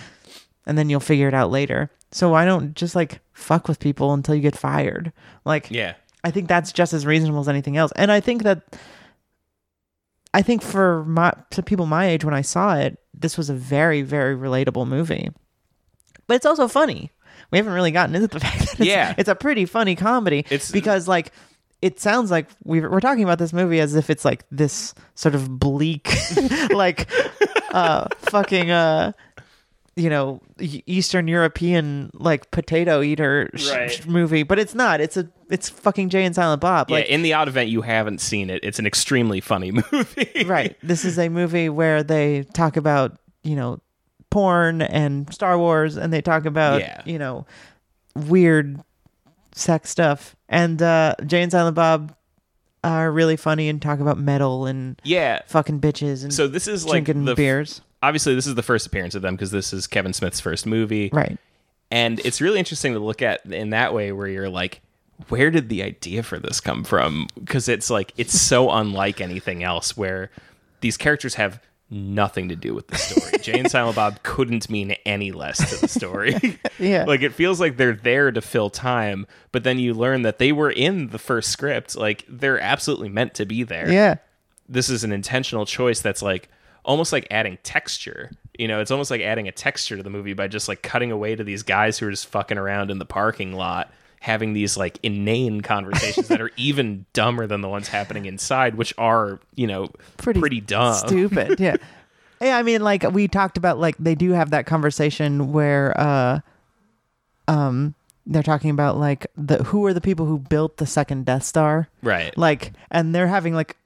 and 0.66 0.76
then 0.78 0.90
you'll 0.90 1.00
figure 1.00 1.28
it 1.28 1.34
out 1.34 1.50
later 1.50 1.90
so 2.12 2.28
why 2.30 2.44
don't 2.44 2.74
just 2.74 2.94
like 2.94 3.20
fuck 3.32 3.66
with 3.68 3.78
people 3.80 4.12
until 4.12 4.34
you 4.34 4.42
get 4.42 4.54
fired 4.56 5.12
like 5.44 5.70
Yeah. 5.70 5.94
i 6.24 6.30
think 6.30 6.46
that's 6.48 6.70
just 6.72 6.92
as 6.92 7.04
reasonable 7.06 7.40
as 7.40 7.48
anything 7.48 7.76
else 7.76 7.90
and 7.96 8.12
i 8.12 8.20
think 8.20 8.42
that 8.44 8.62
i 10.34 10.42
think 10.42 10.62
for 10.62 11.04
my 11.04 11.32
to 11.50 11.62
people 11.62 11.86
my 11.86 12.06
age 12.06 12.24
when 12.24 12.34
i 12.34 12.42
saw 12.42 12.76
it 12.76 12.98
this 13.14 13.36
was 13.36 13.50
a 13.50 13.54
very 13.54 14.02
very 14.02 14.36
relatable 14.36 14.86
movie 14.86 15.30
but 16.26 16.34
it's 16.34 16.46
also 16.46 16.68
funny 16.68 17.10
we 17.50 17.58
haven't 17.58 17.72
really 17.74 17.90
gotten 17.90 18.14
into 18.14 18.28
the 18.28 18.40
fact 18.46 18.60
that 18.60 18.80
it's, 18.80 18.88
Yeah. 18.88 19.14
it's 19.18 19.28
a 19.28 19.34
pretty 19.34 19.64
funny 19.66 19.94
comedy 19.96 20.40
It's- 20.50 20.70
because 20.70 21.06
like 21.08 21.32
it 21.82 21.98
sounds 21.98 22.30
like 22.30 22.48
we're, 22.64 22.88
we're 22.88 23.00
talking 23.00 23.24
about 23.24 23.38
this 23.40 23.52
movie 23.52 23.80
as 23.80 23.94
if 23.96 24.08
it's 24.08 24.24
like 24.24 24.44
this 24.52 24.94
sort 25.16 25.34
of 25.34 25.58
bleak 25.58 26.08
like 26.70 27.10
uh 27.72 28.06
fucking 28.20 28.70
uh 28.70 29.12
you 29.96 30.08
know 30.08 30.40
E- 30.60 30.82
eastern 30.86 31.26
european 31.28 32.10
like 32.14 32.50
potato 32.50 33.02
eater 33.02 33.50
sh- 33.54 33.70
Right. 33.70 33.90
sh- 33.90 34.06
movie 34.06 34.42
but 34.44 34.58
it's 34.58 34.74
not 34.74 35.00
it's 35.00 35.16
a 35.16 35.28
it's 35.50 35.68
fucking 35.68 36.08
jay 36.08 36.24
and 36.24 36.34
silent 36.34 36.60
bob 36.62 36.88
Yeah, 36.88 36.96
like 36.98 37.06
in 37.06 37.22
the 37.22 37.32
odd 37.34 37.48
event 37.48 37.68
you 37.68 37.82
haven't 37.82 38.20
seen 38.20 38.48
it, 38.48 38.60
it's 38.62 38.78
an 38.78 38.86
extremely 38.86 39.40
funny 39.40 39.70
movie. 39.92 40.44
right 40.46 40.76
this 40.82 41.04
is 41.04 41.18
a 41.18 41.28
movie 41.28 41.68
where 41.68 42.02
they 42.02 42.44
talk 42.54 42.76
about 42.76 43.18
you 43.42 43.56
know 43.56 43.80
porn 44.32 44.80
and 44.82 45.32
star 45.32 45.58
wars 45.58 45.96
and 45.98 46.12
they 46.12 46.22
talk 46.22 46.46
about 46.46 46.80
Yeah. 46.80 47.02
you 47.04 47.18
know 47.18 47.44
weird 48.14 48.80
sex 49.54 49.90
stuff 49.90 50.34
and 50.48 50.80
uh 50.80 51.14
jay 51.26 51.42
and 51.42 51.52
silent 51.52 51.76
bob 51.76 52.14
are 52.84 53.12
really 53.12 53.36
funny 53.36 53.68
and 53.68 53.80
talk 53.80 54.00
about 54.00 54.18
metal 54.18 54.66
and 54.66 55.00
Yeah. 55.04 55.42
fucking 55.46 55.80
bitches 55.80 56.24
and 56.24 56.32
So 56.34 56.48
this 56.48 56.66
is 56.66 56.84
like 56.86 57.04
the 57.04 57.34
beers 57.36 57.82
obviously 58.02 58.34
this 58.34 58.46
is 58.46 58.54
the 58.56 58.62
first 58.62 58.86
appearance 58.86 59.14
of 59.14 59.22
them 59.22 59.34
because 59.36 59.50
this 59.52 59.72
is 59.72 59.86
Kevin 59.86 60.12
Smith's 60.12 60.40
first 60.40 60.66
movie. 60.66 61.10
right 61.12 61.38
And 61.90 62.18
it's 62.24 62.40
really 62.40 62.58
interesting 62.58 62.94
to 62.94 62.98
look 62.98 63.20
at 63.22 63.44
in 63.46 63.70
that 63.70 63.92
way 63.94 64.10
where 64.12 64.26
you're 64.26 64.48
like 64.48 64.80
where 65.28 65.50
did 65.52 65.68
the 65.68 65.82
idea 65.84 66.22
for 66.24 66.40
this 66.40 66.60
come 66.60 66.82
from? 66.82 67.28
Because 67.38 67.68
it's 67.68 67.90
like 67.90 68.12
it's 68.16 68.40
so 68.40 68.70
unlike 68.80 69.20
anything 69.20 69.62
else 69.62 69.96
where 69.96 70.30
these 70.80 70.96
characters 70.96 71.34
have 71.34 71.60
nothing 71.92 72.48
to 72.48 72.56
do 72.56 72.74
with 72.74 72.88
the 72.88 72.96
story. 72.96 73.38
Jay 73.42 73.58
and 73.58 73.70
Silent 73.70 73.96
Bob 73.96 74.22
couldn't 74.22 74.70
mean 74.70 74.96
any 75.04 75.30
less 75.30 75.58
to 75.70 75.80
the 75.80 75.88
story. 75.88 76.58
Yeah. 76.78 77.04
Like 77.06 77.22
it 77.22 77.32
feels 77.34 77.60
like 77.60 77.76
they're 77.76 77.92
there 77.94 78.32
to 78.32 78.40
fill 78.40 78.70
time, 78.70 79.26
but 79.52 79.62
then 79.62 79.78
you 79.78 79.94
learn 79.94 80.22
that 80.22 80.38
they 80.38 80.50
were 80.50 80.70
in 80.70 81.08
the 81.08 81.18
first 81.18 81.50
script. 81.50 81.94
Like 81.96 82.24
they're 82.28 82.58
absolutely 82.58 83.08
meant 83.10 83.34
to 83.34 83.44
be 83.46 83.62
there. 83.62 83.90
yeah 83.92 84.16
This 84.68 84.88
is 84.88 85.04
an 85.04 85.12
intentional 85.12 85.66
choice 85.66 86.00
that's 86.00 86.22
like 86.22 86.48
almost 86.84 87.12
like 87.12 87.26
adding 87.30 87.58
texture. 87.62 88.30
You 88.58 88.68
know, 88.68 88.80
it's 88.80 88.90
almost 88.90 89.10
like 89.10 89.20
adding 89.20 89.46
a 89.48 89.52
texture 89.52 89.96
to 89.96 90.02
the 90.02 90.10
movie 90.10 90.32
by 90.32 90.48
just 90.48 90.66
like 90.66 90.82
cutting 90.82 91.12
away 91.12 91.36
to 91.36 91.44
these 91.44 91.62
guys 91.62 91.98
who 91.98 92.08
are 92.08 92.10
just 92.10 92.26
fucking 92.26 92.58
around 92.58 92.90
in 92.90 92.98
the 92.98 93.04
parking 93.06 93.52
lot 93.52 93.92
having 94.22 94.52
these 94.54 94.76
like 94.76 94.98
inane 95.02 95.60
conversations 95.60 96.28
that 96.28 96.40
are 96.40 96.50
even 96.56 97.04
dumber 97.12 97.46
than 97.46 97.60
the 97.60 97.68
ones 97.68 97.88
happening 97.88 98.24
inside, 98.24 98.76
which 98.76 98.94
are, 98.96 99.40
you 99.56 99.66
know, 99.66 99.90
Pretty 100.16 100.38
pretty, 100.40 100.60
dumb. 100.60 100.94
stupid 100.94 101.58
yeah 101.60 101.74
yeah 102.40 102.56
i 102.56 102.62
mean 102.62 102.82
like 102.82 103.02
we 103.12 103.26
talked 103.28 103.56
about 103.56 103.78
like 103.78 103.96
they 103.98 104.14
do 104.14 104.30
have 104.32 104.50
that 104.50 104.64
conversation 104.66 105.52
where 105.52 105.92
uh 106.00 106.40
um 107.48 107.94
they're 108.26 108.42
talking 108.42 108.70
about 108.70 108.96
like 108.98 109.26
the 109.36 109.58
who 109.64 109.84
are 109.86 109.92
the 109.94 110.00
people 110.00 110.26
who 110.26 110.38
built 110.38 110.76
the 110.76 110.86
second 110.86 111.26
death 111.26 111.42
star 111.44 111.88
Right. 112.02 112.36
like 112.38 112.72
and 112.90 113.14
they're 113.14 113.26
having 113.28 113.54
like 113.54 113.76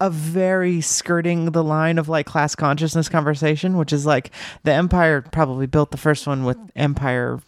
a 0.00 0.08
very 0.10 0.80
skirting 0.80 1.46
the 1.52 1.62
line 1.64 1.98
of 1.98 2.08
like 2.08 2.24
class 2.26 2.54
consciousness 2.54 3.08
conversation 3.08 3.76
which 3.76 3.92
is 3.92 4.06
like 4.06 4.30
the 4.64 4.72
empire 4.72 5.22
probably 5.22 5.66
built 5.66 5.90
the 5.90 5.96
first 5.98 6.26
one 6.26 6.44
with 6.44 6.56
empire 6.76 7.40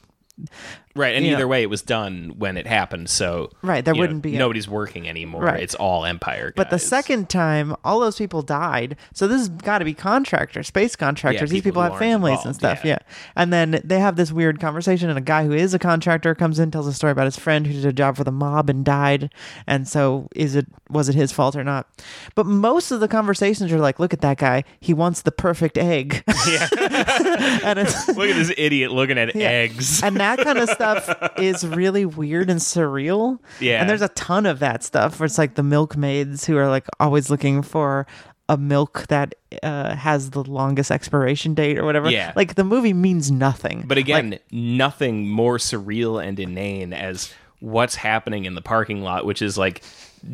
Right. 0.97 1.15
And 1.15 1.25
you 1.25 1.31
know. 1.31 1.37
either 1.39 1.49
way, 1.49 1.63
it 1.63 1.71
was 1.71 1.83
done 1.83 2.35
when 2.37 2.57
it 2.57 2.67
happened. 2.67 3.09
So, 3.11 3.51
Right, 3.63 3.85
there 3.85 3.95
wouldn't 3.95 4.23
be 4.23 4.35
a- 4.35 4.39
nobody's 4.39 4.69
working 4.69 5.09
anymore. 5.09 5.43
Right. 5.43 5.61
It's 5.63 5.75
all 5.77 6.05
Empire. 6.05 6.53
But 6.57 6.71
the 6.71 6.79
second 6.81 7.29
time, 7.29 7.77
all 7.85 8.01
those 8.01 8.17
people 8.19 8.43
died. 8.43 8.97
So 9.15 9.29
this 9.29 9.39
has 9.39 9.49
got 9.49 9.79
to 9.79 9.85
be 9.85 9.95
contractors, 9.95 10.67
space 10.67 10.97
contractors. 10.97 11.51
These 11.51 11.63
people 11.63 11.81
people 11.81 11.83
have 11.83 11.99
families 11.99 12.45
and 12.45 12.55
stuff. 12.55 12.81
yeah. 12.85 12.91
Yeah. 12.91 12.99
And 13.37 13.53
then 13.53 13.81
they 13.85 14.01
have 14.01 14.17
this 14.17 14.33
weird 14.33 14.59
conversation, 14.59 15.09
and 15.09 15.17
a 15.17 15.23
guy 15.23 15.45
who 15.45 15.53
is 15.53 15.75
a 15.75 15.79
contractor 15.79 16.35
comes 16.35 16.59
in, 16.59 16.73
tells 16.73 16.89
a 16.89 16.93
story 16.93 17.13
about 17.13 17.27
his 17.27 17.37
friend 17.37 17.67
who 17.69 17.73
did 17.73 17.85
a 17.85 17.93
job 17.93 18.17
for 18.17 18.25
the 18.25 18.33
mob 18.33 18.69
and 18.69 18.85
died. 18.85 19.33
And 19.69 19.87
so, 19.87 20.29
is 20.35 20.57
it 20.57 20.67
was 20.89 21.09
it 21.09 21.15
his 21.15 21.31
fault 21.31 21.55
or 21.55 21.63
not? 21.63 21.87
But 22.35 22.47
most 22.47 22.91
of 22.91 22.99
the 22.99 23.07
conversations 23.07 23.71
are 23.71 23.79
like, 23.79 24.01
"Look 24.01 24.13
at 24.13 24.23
that 24.23 24.39
guy. 24.39 24.65
He 24.81 24.93
wants 24.93 25.23
the 25.23 25.31
perfect 25.31 25.79
egg." 25.79 26.25
Yeah. 26.49 26.69
and 27.65 27.79
it's 27.79 28.09
Look 28.17 28.29
at 28.29 28.37
this 28.37 28.53
idiot 28.59 28.91
looking 28.91 29.19
at 29.19 29.37
Yeah. 29.37 29.49
eggs. 29.49 30.03
and 30.03 30.17
that 30.17 30.41
kind 30.41 30.59
of 30.59 30.69
stuff 30.81 31.33
is 31.39 31.67
really 31.67 32.05
weird 32.07 32.49
and 32.51 32.61
surreal. 32.61 33.39
Yeah. 33.61 33.81
And 33.81 33.89
there's 33.91 34.03
a 34.03 34.09
ton 34.09 34.47
of 34.47 34.59
that 34.61 34.83
stuff 34.83 35.21
where 35.21 35.27
it's 35.27 35.39
like 35.39 35.55
the 35.55 35.63
milkmaids 35.63 36.47
who 36.47 36.57
are 36.57 36.69
like 36.69 36.87
always 36.99 37.31
looking 37.31 37.63
for 37.63 38.07
a 38.49 38.57
milk 38.57 39.07
that 39.09 39.35
uh, 39.63 39.95
has 39.95 40.31
the 40.31 40.43
longest 40.43 40.91
expiration 40.91 41.55
date 41.55 41.79
or 41.79 41.85
whatever. 41.85 42.11
Yeah. 42.11 42.33
Like 42.35 42.55
the 42.57 42.65
movie 42.65 42.93
means 42.93 43.31
nothing. 43.31 43.85
But 43.87 43.99
again, 43.99 44.39
nothing 44.51 45.29
more 45.29 45.59
surreal 45.59 46.23
and 46.27 46.39
inane 46.41 46.93
as 46.93 47.33
what's 47.61 47.95
happening 47.95 48.47
in 48.47 48.55
the 48.55 48.63
parking 48.63 49.03
lot, 49.03 49.25
which 49.27 49.41
is 49.43 49.57
like 49.59 49.83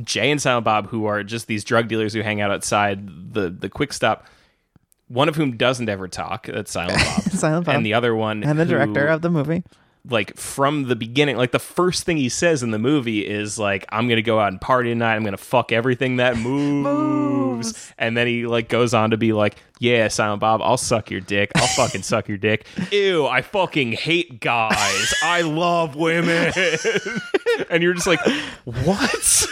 Jay 0.02 0.30
and 0.30 0.40
Silent 0.40 0.64
Bob, 0.64 0.88
who 0.88 1.06
are 1.06 1.22
just 1.22 1.46
these 1.46 1.62
drug 1.64 1.88
dealers 1.88 2.14
who 2.14 2.22
hang 2.22 2.40
out 2.40 2.50
outside 2.50 3.06
the 3.34 3.50
the 3.50 3.68
quick 3.68 3.92
stop. 3.92 4.26
One 5.08 5.28
of 5.28 5.36
whom 5.36 5.56
doesn't 5.56 5.88
ever 5.88 6.08
talk. 6.08 6.46
That's 6.46 6.72
Silent 6.72 6.98
Bob. 7.04 7.22
Silent 7.32 7.66
Bob. 7.66 7.74
And 7.76 7.86
the 7.86 7.94
other 7.94 8.14
one, 8.16 8.42
and 8.42 8.58
the 8.58 8.64
who- 8.64 8.70
director 8.70 9.06
of 9.06 9.20
the 9.22 9.30
movie. 9.30 9.62
Like 10.08 10.36
from 10.36 10.84
the 10.84 10.96
beginning, 10.96 11.36
like 11.36 11.52
the 11.52 11.58
first 11.58 12.04
thing 12.04 12.16
he 12.16 12.28
says 12.28 12.62
in 12.62 12.70
the 12.70 12.78
movie 12.78 13.26
is 13.26 13.58
like, 13.58 13.84
"I'm 13.90 14.08
gonna 14.08 14.22
go 14.22 14.38
out 14.38 14.48
and 14.48 14.60
party 14.60 14.90
tonight. 14.90 15.16
I'm 15.16 15.24
gonna 15.24 15.36
fuck 15.36 15.72
everything 15.72 16.16
that 16.16 16.36
moves." 16.38 16.86
Moves. 17.56 17.92
And 17.98 18.16
then 18.16 18.26
he 18.26 18.46
like 18.46 18.68
goes 18.68 18.92
on 18.94 19.10
to 19.10 19.16
be 19.16 19.32
like, 19.32 19.56
"Yeah, 19.78 20.08
Silent 20.08 20.40
Bob, 20.40 20.60
I'll 20.62 20.76
suck 20.76 21.10
your 21.10 21.20
dick. 21.20 21.50
I'll 21.56 21.66
fucking 21.66 22.02
suck 22.04 22.28
your 22.28 22.38
dick. 22.38 22.66
Ew, 22.92 23.26
I 23.26 23.42
fucking 23.42 23.92
hate 23.92 24.40
guys. 24.40 25.14
I 25.22 25.42
love 25.42 25.96
women." 25.96 26.52
and 27.70 27.82
you're 27.82 27.94
just 27.94 28.06
like, 28.06 28.20
"What?" 28.64 29.46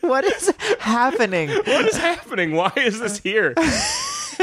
what 0.00 0.24
is 0.24 0.52
happening? 0.78 1.48
what 1.50 1.86
is 1.86 1.96
happening? 1.96 2.52
Why 2.52 2.72
is 2.76 3.00
this 3.00 3.18
here? 3.18 3.54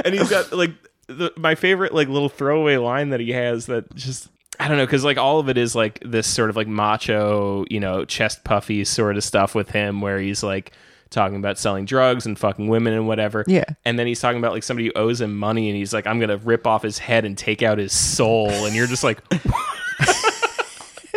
and 0.04 0.14
he's 0.14 0.30
got 0.30 0.52
like 0.52 0.72
the, 1.08 1.32
my 1.38 1.56
favorite 1.56 1.94
like 1.94 2.08
little 2.08 2.30
throwaway 2.30 2.78
line 2.78 3.10
that 3.10 3.20
he 3.20 3.32
has 3.32 3.68
that 3.68 3.94
just 3.96 4.30
I 4.60 4.68
don't 4.68 4.78
know 4.78 4.86
because 4.86 5.04
like 5.04 5.18
all 5.18 5.40
of 5.40 5.50
it 5.50 5.58
is 5.58 5.76
like 5.76 6.00
this 6.06 6.28
sort 6.28 6.50
of 6.50 6.56
like 6.56 6.68
macho, 6.68 7.66
you 7.70 7.80
know, 7.80 8.06
chest 8.06 8.44
puffy 8.44 8.84
sort 8.86 9.18
of 9.18 9.24
stuff 9.24 9.54
with 9.56 9.70
him 9.72 10.02
where 10.02 10.20
he's 10.20 10.44
like 10.44 10.72
talking 11.10 11.38
about 11.38 11.58
selling 11.58 11.86
drugs 11.86 12.26
and 12.26 12.38
fucking 12.38 12.68
women 12.68 12.94
and 12.94 13.08
whatever. 13.08 13.44
Yeah. 13.48 13.66
And 13.84 14.00
then 14.00 14.08
he's 14.08 14.20
talking 14.20 14.40
about 14.40 14.54
like 14.54 14.64
somebody 14.64 14.88
who 14.88 14.94
owes 14.96 15.22
him 15.22 15.38
money 15.38 15.70
and 15.70 15.78
he's 15.78 15.94
like, 15.94 16.08
I'm 16.08 16.20
gonna 16.20 16.38
rip 16.38 16.66
off 16.66 16.84
his 16.84 16.98
head 16.98 17.26
and 17.26 17.38
take 17.38 17.62
out 17.62 17.78
his 17.78 17.94
soul. 17.94 18.50
And 18.50 18.76
you're 18.76 18.88
just 18.88 19.04
like, 19.04 19.22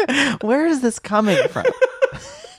Where 0.43 0.66
is 0.66 0.80
this 0.80 0.99
coming 0.99 1.36
from? 1.49 1.64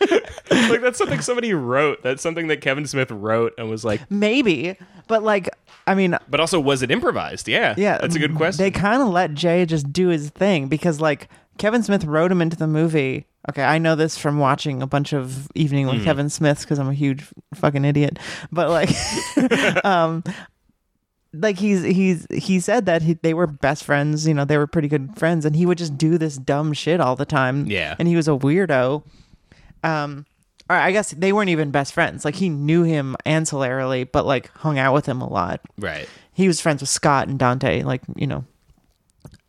like 0.52 0.82
that's 0.82 0.98
something 0.98 1.22
somebody 1.22 1.54
wrote. 1.54 2.04
That's 2.04 2.22
something 2.22 2.48
that 2.48 2.62
Kevin 2.62 2.86
Smith 2.86 3.12
wrote 3.12 3.54
and 3.58 3.70
was 3.70 3.86
like, 3.86 4.10
Maybe, 4.10 4.76
but 5.08 5.24
like, 5.24 5.50
I 5.90 5.96
mean, 5.96 6.16
but 6.30 6.40
also 6.40 6.60
was 6.60 6.82
it 6.84 6.92
improvised? 6.92 7.48
Yeah. 7.48 7.74
yeah, 7.78 7.98
That's 7.98 8.16
a 8.16 8.20
good 8.20 8.36
question. 8.36 8.64
They 8.64 8.70
kind 8.70 9.02
of 9.02 9.08
let 9.10 9.34
Jay 9.34 9.66
just 9.66 9.92
do 9.92 10.10
his 10.10 10.30
thing 10.30 10.68
because 10.68 11.02
like 11.02 11.30
Kevin 11.58 11.82
Smith 11.82 12.06
wrote 12.06 12.32
him 12.32 12.42
into 12.42 12.56
the 12.56 12.68
movie. 12.68 13.26
Okay, 13.50 13.64
I 13.64 13.80
know 13.80 13.96
this 13.96 14.18
from 14.18 14.38
watching 14.38 14.82
a 14.84 14.88
bunch 14.88 15.14
of 15.14 15.50
Evening 15.56 15.88
with 15.88 16.04
Kevin 16.04 16.30
Smiths 16.30 16.64
because 16.64 16.78
I'm 16.78 16.90
a 16.90 16.94
huge 16.94 17.26
fucking 17.56 17.86
idiot. 17.86 18.20
But 18.52 18.70
like, 18.70 18.90
um, 19.86 20.24
like 21.34 21.58
he's 21.58 21.82
he's 21.84 22.28
he 22.32 22.60
said 22.60 22.86
that 22.86 23.02
he, 23.02 23.14
they 23.14 23.34
were 23.34 23.48
best 23.48 23.84
friends. 23.84 24.28
You 24.28 24.34
know, 24.36 24.46
they 24.46 24.58
were 24.58 24.68
pretty 24.68 24.88
good 24.90 25.18
friends, 25.18 25.46
and 25.46 25.56
he 25.56 25.66
would 25.66 25.78
just 25.80 25.98
do 25.98 26.18
this 26.20 26.38
dumb 26.38 26.74
shit 26.74 27.00
all 27.00 27.16
the 27.16 27.26
time. 27.26 27.66
Yeah. 27.66 27.96
and 27.98 28.08
he 28.08 28.16
was 28.16 28.28
a 28.28 28.32
weirdo. 28.32 29.04
Um, 29.84 30.26
or 30.70 30.76
I 30.76 30.92
guess 30.92 31.12
they 31.12 31.34
weren't 31.34 31.50
even 31.50 31.72
best 31.72 31.94
friends. 31.94 32.24
Like 32.24 32.36
he 32.36 32.50
knew 32.50 32.84
him 32.84 33.16
ancillarily, 33.26 34.08
but 34.10 34.26
like 34.26 34.50
hung 34.58 34.78
out 34.78 34.94
with 34.94 35.06
him 35.06 35.22
a 35.22 35.28
lot 35.28 35.62
right. 35.78 36.08
he 36.34 36.48
was 36.48 36.62
friends 36.62 36.82
with 36.82 36.90
Scott 36.90 37.28
and 37.28 37.40
Dante, 37.40 37.84
like 37.84 38.02
you 38.16 38.28
know. 38.28 38.46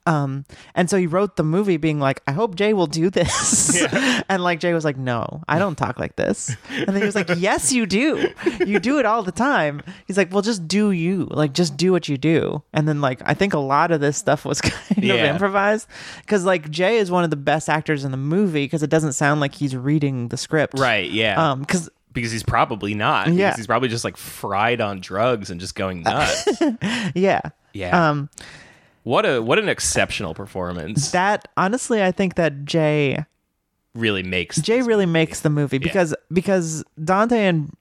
Um, 0.07 0.47
and 0.75 0.89
so 0.89 0.97
he 0.97 1.07
wrote 1.07 1.37
the 1.37 1.45
movie 1.45 1.77
being 1.77 2.01
like, 2.01 2.23
I 2.27 2.33
hope 2.33 2.55
Jay 2.55 2.73
will 2.73 2.87
do 2.87 3.11
this. 3.11 3.81
and 4.29 4.43
like 4.43 4.59
Jay 4.59 4.73
was 4.73 4.85
like, 4.85 4.97
No, 4.97 5.43
I 5.47 5.59
don't 5.59 5.77
talk 5.77 5.99
like 5.99 6.17
this. 6.17 6.57
And 6.71 6.87
then 6.89 6.97
he 6.97 7.05
was 7.05 7.15
like, 7.15 7.29
Yes, 7.37 7.71
you 7.73 7.85
do. 7.87 8.29
You 8.67 8.81
do 8.81 8.99
it 8.99 9.07
all 9.07 9.23
the 9.23 9.31
time. 9.33 9.83
He's 10.07 10.17
like, 10.17 10.33
Well, 10.33 10.43
just 10.43 10.67
do 10.67 10.91
you. 10.91 11.29
Like, 11.31 11.53
just 11.53 11.77
do 11.77 11.93
what 11.93 12.09
you 12.09 12.17
do. 12.17 12.63
And 12.73 12.89
then 12.89 13.01
like 13.01 13.21
I 13.27 13.35
think 13.35 13.53
a 13.53 13.59
lot 13.59 13.91
of 13.91 14.01
this 14.01 14.17
stuff 14.17 14.45
was 14.45 14.61
kind 14.63 14.99
of 14.99 15.05
improvised. 15.05 15.87
Cause 16.27 16.45
like 16.45 16.71
Jay 16.71 16.97
is 16.97 17.11
one 17.11 17.23
of 17.25 17.31
the 17.31 17.37
best 17.37 17.69
actors 17.69 18.03
in 18.05 18.11
the 18.11 18.17
movie 18.17 18.65
because 18.65 18.83
it 18.83 18.91
doesn't 18.91 19.13
sound 19.13 19.41
like 19.41 19.55
he's 19.55 19.77
reading 19.77 20.29
the 20.29 20.37
script. 20.39 20.79
Right. 20.79 21.11
Yeah. 21.11 21.51
Um, 21.51 21.61
because 21.61 21.91
because 22.13 22.33
he's 22.33 22.43
probably 22.43 22.95
not. 22.95 23.27
Because 23.27 23.39
Yeah. 23.39 23.55
he's 23.55 23.67
probably 23.69 23.89
just 23.89 24.05
like 24.05 24.17
fried 24.17 24.81
on 24.81 25.01
drugs 25.01 25.51
and 25.51 25.61
just 25.61 25.75
going 25.75 26.03
nuts. 26.03 26.49
yeah. 27.15 27.41
yeah. 27.75 28.11
Um 28.11 28.31
what 29.03 29.25
a 29.27 29.41
what 29.41 29.59
an 29.59 29.69
exceptional 29.69 30.35
performance. 30.35 31.11
that 31.13 31.49
honestly 31.57 32.03
I 32.03 32.13
think 32.13 32.35
that 32.37 32.65
Jay 32.65 33.25
really 33.95 34.23
makes 34.23 34.61
Jay 34.61 34.83
really 34.83 35.07
movie. 35.07 35.13
makes 35.13 35.41
the 35.41 35.51
movie 35.51 35.79
because 35.79 36.15
because 36.33 36.85
Dante 37.03 37.39
and 37.47 37.73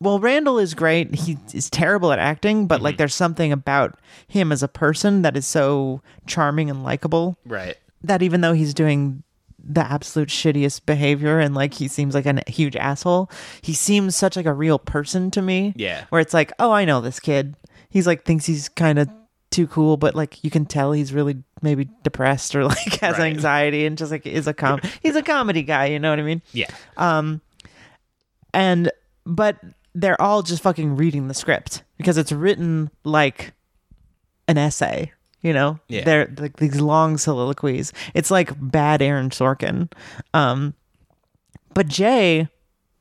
well 0.00 0.18
Randall 0.18 0.58
is 0.58 0.74
great. 0.74 1.14
He 1.14 1.38
is 1.54 1.70
terrible 1.70 2.10
at 2.12 2.18
acting, 2.18 2.66
but 2.66 2.76
Mm-hmm. 2.76 2.84
like 2.84 2.96
there's 2.96 3.14
something 3.14 3.52
about 3.52 3.98
him 4.26 4.50
as 4.50 4.62
a 4.62 4.68
person 4.68 5.22
that 5.22 5.36
is 5.36 5.46
so 5.46 6.00
charming 6.26 6.68
and 6.70 6.82
likable 6.82 7.36
right. 7.46 7.76
that 8.02 8.22
even 8.22 8.40
though 8.40 8.52
he's 8.54 8.74
doing 8.74 9.22
the 9.64 9.80
absolute 9.84 10.28
shittiest 10.28 10.86
behavior 10.86 11.38
and 11.38 11.54
like 11.54 11.74
he 11.74 11.86
seems 11.86 12.14
like 12.16 12.26
a 12.26 12.42
huge 12.50 12.74
asshole, 12.74 13.30
he 13.60 13.72
seems 13.72 14.16
such 14.16 14.34
like 14.34 14.46
a 14.46 14.52
real 14.52 14.76
person 14.80 15.30
to 15.30 15.40
me. 15.40 15.72
Yeah. 15.76 16.06
Where 16.08 16.20
it's 16.20 16.34
like, 16.34 16.50
"Oh, 16.58 16.72
I 16.72 16.84
know 16.84 17.00
this 17.00 17.20
kid." 17.20 17.54
He's 17.88 18.04
like 18.08 18.24
thinks 18.24 18.44
he's 18.46 18.68
kind 18.68 18.98
of 18.98 19.08
too 19.52 19.66
cool, 19.66 19.96
but 19.96 20.14
like 20.14 20.42
you 20.42 20.50
can 20.50 20.66
tell 20.66 20.92
he's 20.92 21.12
really 21.12 21.36
maybe 21.60 21.88
depressed 22.02 22.54
or 22.56 22.64
like 22.64 22.94
has 23.00 23.18
Right. 23.18 23.32
anxiety 23.32 23.86
and 23.86 23.96
just 23.96 24.10
like 24.10 24.26
is 24.26 24.46
a 24.48 24.54
com 24.54 24.80
he's 25.02 25.14
a 25.16 25.22
comedy 25.22 25.62
guy, 25.62 25.86
you 25.86 25.98
know 25.98 26.10
what 26.10 26.18
I 26.18 26.22
mean? 26.22 26.42
Yeah. 26.52 26.66
Um 26.96 27.40
and 28.54 28.90
but 29.24 29.56
they're 29.94 30.20
all 30.20 30.42
just 30.42 30.62
fucking 30.62 30.96
reading 30.96 31.28
the 31.28 31.34
script 31.34 31.82
because 31.98 32.16
it's 32.16 32.32
written 32.32 32.90
like 33.04 33.52
an 34.48 34.58
essay 34.58 35.12
you 35.42 35.52
know 35.52 35.78
Yeah. 35.88 36.04
they're 36.04 36.34
like 36.38 36.56
these 36.56 36.80
long 36.80 37.18
soliloquies 37.18 37.92
it's 38.14 38.30
like 38.30 38.50
bad 38.58 39.00
aaron 39.02 39.30
sorkin 39.30 39.90
um 40.34 40.74
but 41.74 41.86
jay 41.88 42.48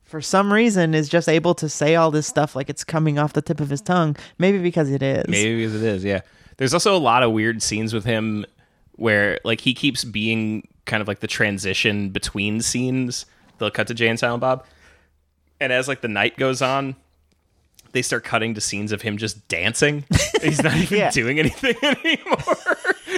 for 0.04 0.22
some 0.22 0.52
reason 0.52 0.94
is 0.94 1.08
just 1.10 1.28
able 1.30 1.56
to 1.56 1.70
say 1.70 1.96
all 1.96 2.12
this 2.12 2.28
stuff 2.28 2.56
like 2.56 2.70
it's 2.70 2.84
coming 2.84 3.18
off 3.18 3.34
the 3.34 3.42
tip 3.42 3.60
of 3.60 3.70
his 3.70 3.82
tongue 3.82 4.16
maybe 4.38 4.58
because 4.60 4.90
it 4.92 5.02
is 5.02 5.26
Maybe 5.28 5.58
because 5.66 5.82
it 5.82 5.84
is. 5.88 6.04
Yeah. 6.04 6.22
There's 6.62 6.76
also 6.76 6.96
a 6.96 7.00
lot 7.00 7.24
of 7.24 7.32
weird 7.32 7.64
scenes 7.64 7.92
with 7.92 8.06
him 8.06 8.46
where 8.98 9.40
like 9.44 9.62
he 9.62 9.74
keeps 9.74 10.04
being 10.04 10.68
kind 10.86 11.02
of 11.02 11.08
like 11.08 11.20
the 11.20 11.26
transition 11.28 12.10
between 12.12 12.62
scenes. 12.62 13.26
They'll 13.58 13.72
cut 13.72 13.88
to 13.88 13.96
Jay 13.96 14.08
and 14.08 14.20
Silent 14.20 14.42
Bob, 14.42 14.64
and 15.60 15.74
as 15.74 15.88
like 15.88 16.02
the 16.02 16.08
night 16.08 16.38
goes 16.38 16.62
on. 16.62 16.96
They 17.94 18.04
start 18.04 18.24
cutting 18.24 18.54
to 18.54 18.62
scenes 18.62 18.92
of 18.92 19.02
him 19.02 19.18
just 19.18 19.48
dancing. 19.48 20.06
He's 20.44 20.62
not 20.62 20.76
even 20.76 21.00
Yeah. 21.00 21.10
doing 21.10 21.40
anything 21.40 21.76
anymore. 21.84 22.38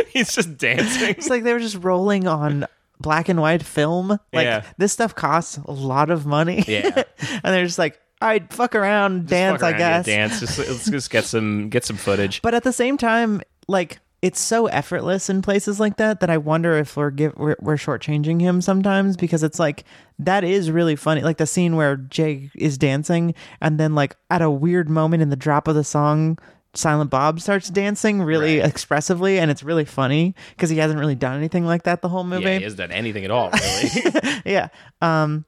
He's 0.07 0.31
just 0.31 0.57
dancing. 0.57 1.09
it's 1.09 1.29
like 1.29 1.43
they 1.43 1.51
were 1.51 1.59
just 1.59 1.83
rolling 1.83 2.25
on 2.25 2.65
black 3.01 3.27
and 3.27 3.41
white 3.41 3.61
film 3.61 4.11
like 4.31 4.45
Yeah. 4.45 4.63
this 4.77 4.93
stuff 4.93 5.13
costs 5.15 5.57
a 5.65 5.71
lot 5.73 6.09
of 6.09 6.25
money 6.25 6.63
Yeah. 6.65 7.03
and 7.43 7.53
they're 7.53 7.65
just 7.65 7.77
like 7.77 7.99
right 8.21 8.51
fuck 8.53 8.75
around 8.75 9.27
dance 9.27 9.61
Fuck 9.61 9.63
i 9.63 9.69
around, 9.71 9.79
yeah, 9.79 9.97
guess 10.01 10.05
Dance. 10.05 10.39
Just 10.39 10.57
let's 10.59 10.89
just 10.89 11.09
get 11.09 11.25
some 11.25 11.69
get 11.69 11.85
some 11.85 11.97
footage. 11.97 12.41
But 12.41 12.53
at 12.53 12.63
the 12.63 12.73
same 12.73 12.97
time, 12.97 13.41
like 13.67 13.99
it's 14.21 14.39
so 14.39 14.67
effortless 14.67 15.29
in 15.29 15.41
places 15.41 15.81
like 15.81 15.97
that 15.97 16.21
that 16.21 16.29
I 16.29 16.37
wonder 16.37 16.77
if 16.77 16.95
we're 16.95 17.09
give 17.11 17.33
we're, 17.35 17.57
we're 17.59 17.75
shortchanging 17.75 18.39
him 18.39 18.61
sometimes 18.61 19.17
because 19.17 19.43
it's 19.43 19.59
like 19.59 19.83
that 20.19 20.45
is 20.45 20.71
really 20.71 20.95
funny. 20.95 21.21
Like 21.21 21.37
the 21.37 21.45
scene 21.45 21.75
where 21.75 21.97
Jay 21.97 22.49
is 22.55 22.77
dancing 22.77 23.33
and 23.59 23.77
then 23.79 23.95
like 23.95 24.15
at 24.29 24.41
a 24.41 24.49
weird 24.49 24.89
moment 24.89 25.21
in 25.23 25.29
the 25.29 25.35
drop 25.35 25.67
of 25.67 25.75
the 25.75 25.83
song. 25.83 26.37
Silent 26.75 27.11
Bob 27.11 27.39
starts 27.39 27.69
dancing 27.69 28.19
really 28.19 28.59
Right. 28.59 28.67
expressively, 28.67 29.37
and 29.37 29.51
it's 29.51 29.61
really 29.61 29.85
funny 29.85 30.33
because 30.55 30.71
he 30.71 30.77
hasn't 30.79 30.99
really 30.99 31.13
done 31.13 31.37
anything 31.37 31.67
like 31.67 31.83
that 31.83 32.01
the 32.01 32.09
whole 32.09 32.23
movie. 32.23 32.45
yeah, 32.45 32.57
he 32.57 32.63
hasn't 32.63 32.79
done 32.79 32.91
anything 32.91 33.23
at 33.25 33.29
all, 33.29 33.51
really. 33.51 34.41
Yeah. 34.45 34.69
Um 34.99 35.45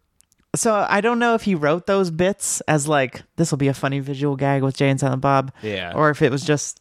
so 0.55 0.85
I 0.89 1.01
don't 1.01 1.19
know 1.19 1.33
if 1.35 1.43
he 1.43 1.55
wrote 1.55 1.85
those 1.85 2.11
bits 2.11 2.61
as 2.61 2.87
like 2.87 3.23
this 3.35 3.51
will 3.51 3.57
be 3.57 3.67
a 3.67 3.73
funny 3.73 3.99
visual 3.99 4.35
gag 4.35 4.63
with 4.63 4.75
Jay 4.77 4.89
and 4.89 4.99
Silent 4.99 5.21
Bob. 5.21 5.51
Yeah. 5.61 5.93
Or 5.95 6.09
if 6.09 6.21
it 6.21 6.31
was 6.31 6.43
just 6.43 6.79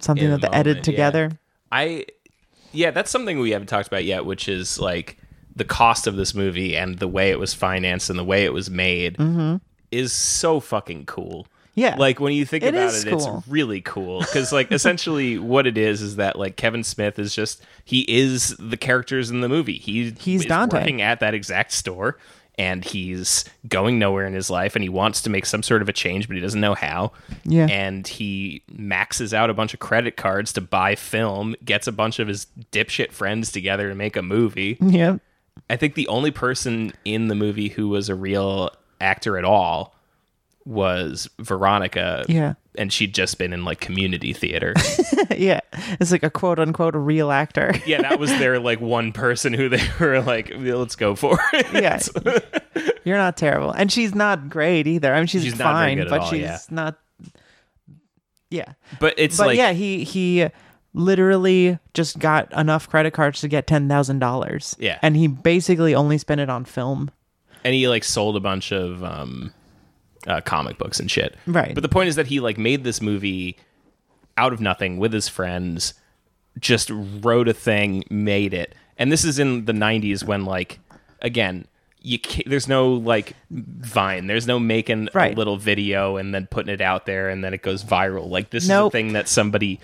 something 0.00 0.24
In 0.24 0.30
that 0.32 0.40
the 0.40 0.48
they 0.48 0.56
edited 0.56 0.76
moment, 0.76 0.86
yeah. 0.86 0.92
together. 0.92 1.38
I 1.72 2.06
yeah, 2.72 2.90
that's 2.90 3.10
something 3.10 3.38
we 3.38 3.50
haven't 3.52 3.68
talked 3.68 3.86
about 3.86 4.04
yet, 4.04 4.24
which 4.24 4.48
is 4.48 4.78
like 4.80 5.18
the 5.54 5.64
cost 5.64 6.06
of 6.06 6.16
this 6.16 6.34
movie 6.34 6.76
and 6.76 6.98
the 6.98 7.06
way 7.08 7.30
it 7.30 7.38
was 7.38 7.54
financed 7.54 8.10
and 8.10 8.18
the 8.18 8.24
way 8.24 8.44
it 8.44 8.52
was 8.52 8.68
made 8.70 9.16
is 9.92 10.12
so 10.12 10.58
fucking 10.60 11.06
cool. 11.06 11.44
Mm-hmm. 11.44 11.50
Yeah. 11.76 11.96
Like 11.98 12.20
when 12.20 12.32
you 12.32 12.44
think 12.44 12.62
It 12.62 12.68
about 12.74 12.94
it, 12.94 13.04
cool. 13.08 13.38
it's 13.38 13.48
really 13.48 13.80
cool 13.80 14.20
because 14.20 14.52
like 14.52 14.70
essentially 14.72 15.38
what 15.38 15.66
it 15.66 15.76
is 15.76 16.02
is 16.02 16.16
that 16.16 16.38
like 16.38 16.56
Kevin 16.56 16.84
Smith 16.84 17.18
is 17.18 17.34
just 17.34 17.62
he 17.84 18.02
is 18.08 18.56
the 18.58 18.76
characters 18.76 19.30
in 19.30 19.40
the 19.40 19.48
movie. 19.48 19.78
He 19.78 20.10
He's 20.18 20.44
Dante. 20.46 20.78
working 20.78 21.02
at 21.02 21.18
that 21.20 21.34
exact 21.34 21.72
store 21.72 22.16
and 22.56 22.84
he's 22.84 23.44
going 23.68 23.98
nowhere 23.98 24.26
in 24.26 24.32
his 24.32 24.48
life 24.50 24.76
and 24.76 24.82
he 24.82 24.88
wants 24.88 25.20
to 25.22 25.30
make 25.30 25.46
some 25.46 25.62
sort 25.62 25.82
of 25.82 25.88
a 25.88 25.92
change 25.92 26.28
but 26.28 26.36
he 26.36 26.40
doesn't 26.40 26.60
know 26.60 26.74
how. 26.74 27.12
Yeah. 27.44 27.66
And 27.68 28.06
he 28.06 28.62
maxes 28.70 29.34
out 29.34 29.50
a 29.50 29.54
bunch 29.54 29.74
of 29.74 29.80
credit 29.80 30.16
cards 30.16 30.52
to 30.54 30.60
buy 30.60 30.94
film, 30.94 31.56
gets 31.64 31.86
a 31.86 31.92
bunch 31.92 32.18
of 32.18 32.28
his 32.28 32.46
dipshit 32.72 33.12
friends 33.12 33.50
together 33.50 33.88
to 33.88 33.94
make 33.94 34.16
a 34.16 34.22
movie. 34.22 34.76
Yeah. 34.80 35.18
I 35.68 35.76
think 35.76 35.94
the 35.94 36.08
only 36.08 36.30
person 36.30 36.92
in 37.04 37.28
the 37.28 37.34
movie 37.34 37.68
who 37.68 37.88
was 37.88 38.08
a 38.08 38.14
real 38.14 38.70
actor 39.00 39.36
at 39.38 39.44
all 39.44 39.94
was 40.64 41.28
Veronica. 41.38 42.24
Yeah. 42.28 42.54
And 42.76 42.92
she'd 42.92 43.14
just 43.14 43.38
been 43.38 43.52
in 43.52 43.64
like 43.64 43.80
community 43.80 44.32
theater. 44.32 44.74
yeah. 45.36 45.60
It's 46.00 46.10
like 46.10 46.22
a 46.24 46.30
quote 46.30 46.58
unquote 46.58 46.94
real 46.96 47.30
actor. 47.30 47.72
yeah, 47.86 48.02
that 48.02 48.18
was 48.18 48.30
their 48.30 48.58
like 48.58 48.80
one 48.80 49.12
person 49.12 49.52
who 49.52 49.68
they 49.68 49.82
were 50.00 50.20
like, 50.20 50.52
let's 50.56 50.96
go 50.96 51.14
for 51.14 51.38
it. 51.52 51.66
yeah. 51.72 52.00
You're 53.04 53.16
not 53.16 53.36
terrible. 53.36 53.70
And 53.70 53.92
she's 53.92 54.14
not 54.14 54.48
great 54.48 54.86
either. 54.88 55.14
I 55.14 55.18
mean 55.18 55.26
she's, 55.28 55.44
She's 55.44 55.54
fine, 55.54 55.98
but 56.08 56.20
all, 56.20 56.30
she's 56.30 56.40
yeah. 56.40 56.58
not 56.70 56.98
Yeah. 58.50 58.72
But 58.98 59.14
it's 59.18 59.36
But 59.36 59.48
like 59.48 59.58
yeah, 59.58 59.72
he 59.72 60.02
he 60.04 60.48
literally 60.92 61.78
just 61.92 62.18
got 62.18 62.52
enough 62.52 62.88
credit 62.88 63.12
cards 63.12 63.40
to 63.42 63.48
get 63.48 63.66
ten 63.66 63.88
thousand 63.88 64.18
dollars. 64.18 64.76
Yeah. 64.78 64.98
and 65.02 65.16
he 65.16 65.26
basically 65.28 65.94
only 65.94 66.18
spent 66.18 66.40
it 66.40 66.48
on 66.50 66.64
film. 66.64 67.10
and 67.64 67.74
he 67.74 67.88
like 67.88 68.04
sold 68.04 68.36
a 68.36 68.40
bunch 68.40 68.72
of 68.72 69.02
um 69.04 69.52
uh, 70.26 70.40
comic 70.40 70.78
books 70.78 70.98
and 71.00 71.10
shit 71.10 71.36
Right. 71.46 71.74
but 71.74 71.82
the 71.82 71.88
point 71.88 72.08
is 72.08 72.16
that 72.16 72.26
he 72.28 72.40
like 72.40 72.58
made 72.58 72.84
this 72.84 73.00
movie 73.02 73.56
out 74.36 74.52
of 74.52 74.60
nothing 74.60 74.98
with 74.98 75.12
his 75.12 75.28
friends 75.28 75.94
just 76.58 76.90
wrote 76.92 77.48
a 77.48 77.52
thing 77.54 78.04
made 78.10 78.54
it 78.54 78.74
and 78.96 79.10
this 79.12 79.24
is 79.24 79.38
in 79.38 79.64
the 79.64 79.72
90s 79.72 80.24
when 80.24 80.44
like 80.44 80.78
again 81.20 81.66
you 82.00 82.18
there's 82.46 82.68
no 82.68 82.92
like 82.92 83.34
vine 83.50 84.26
there's 84.26 84.46
no 84.46 84.58
making 84.58 85.08
Right. 85.14 85.32
a 85.34 85.36
little 85.36 85.56
video 85.56 86.16
and 86.16 86.34
then 86.34 86.46
putting 86.46 86.72
it 86.72 86.80
out 86.80 87.06
there 87.06 87.28
and 87.28 87.42
then 87.42 87.54
it 87.54 87.62
goes 87.62 87.82
viral 87.84 88.28
like 88.28 88.50
this 88.50 88.68
Nope. 88.68 88.86
is 88.86 88.88
a 88.88 88.90
thing 88.98 89.12
that 89.14 89.26
somebody 89.28 89.80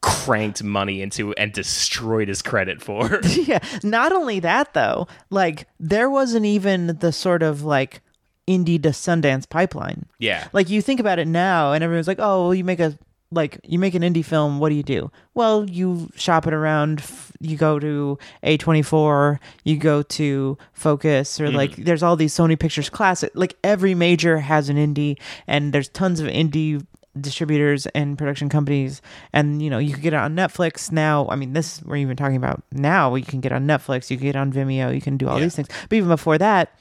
cranked 0.00 0.62
money 0.62 1.00
into 1.00 1.32
and 1.34 1.52
destroyed 1.52 2.28
his 2.28 2.42
credit 2.42 2.82
for 2.82 3.20
yeah. 3.28 3.60
Not 3.82 4.12
only 4.12 4.38
that 4.40 4.74
though, 4.74 5.08
like 5.30 5.66
there 5.80 6.10
wasn't 6.10 6.44
even 6.44 6.98
the 6.98 7.10
sort 7.12 7.42
of 7.42 7.62
like 7.62 8.00
indie 8.46 8.82
to 8.82 8.90
Sundance 8.90 9.48
pipeline. 9.48 10.06
yeah 10.18 10.48
Like 10.52 10.68
you 10.70 10.82
think 10.82 11.00
about 11.00 11.18
it 11.18 11.26
now, 11.28 11.72
and 11.72 11.82
everyone's 11.84 12.08
like, 12.08 12.18
"Oh, 12.20 12.44
well, 12.44 12.54
you 12.54 12.64
make 12.64 12.80
a 12.80 12.98
like 13.30 13.58
you 13.64 13.78
make 13.80 13.94
an 13.94 14.02
indie 14.02 14.24
film. 14.24 14.60
What 14.60 14.68
do 14.68 14.76
you 14.76 14.82
do? 14.84 15.10
Well, 15.34 15.68
you 15.68 16.08
shop 16.14 16.46
it 16.46 16.52
around. 16.54 17.00
f- 17.00 17.32
You 17.40 17.56
go 17.56 17.78
to 17.80 18.18
A 18.42 18.56
twenty 18.58 18.82
four. 18.82 19.40
You 19.64 19.76
go 19.76 20.02
to 20.02 20.56
Focus, 20.72 21.40
or 21.40 21.46
mm-hmm. 21.46 21.56
like 21.56 21.76
there's 21.76 22.02
all 22.02 22.16
these 22.16 22.34
Sony 22.34 22.58
Pictures 22.58 22.90
Classic. 22.90 23.30
Like 23.34 23.56
every 23.64 23.94
major 23.94 24.38
has 24.38 24.68
an 24.68 24.76
indie, 24.76 25.18
and 25.48 25.72
there's 25.72 25.88
tons 25.88 26.20
of 26.20 26.28
indie 26.28 26.84
distributors 27.20 27.86
and 27.94 28.18
production 28.18 28.48
companies 28.48 29.00
and 29.32 29.62
you 29.62 29.70
know 29.70 29.78
you 29.78 29.92
can 29.92 30.02
get 30.02 30.12
it 30.12 30.16
on 30.16 30.34
netflix 30.34 30.90
now 30.90 31.28
i 31.30 31.36
mean 31.36 31.52
this 31.52 31.80
we're 31.84 31.94
even 31.94 32.16
talking 32.16 32.34
about 32.36 32.60
now 32.72 33.14
you 33.14 33.24
can 33.24 33.40
get 33.40 33.52
on 33.52 33.64
netflix 33.68 34.10
you 34.10 34.16
can 34.16 34.26
get 34.26 34.34
on 34.34 34.52
vimeo 34.52 34.92
you 34.92 35.00
can 35.00 35.16
do 35.16 35.28
all 35.28 35.38
Yeah. 35.38 35.44
these 35.44 35.54
things 35.54 35.68
but 35.88 35.94
even 35.96 36.08
before 36.08 36.38
that 36.38 36.76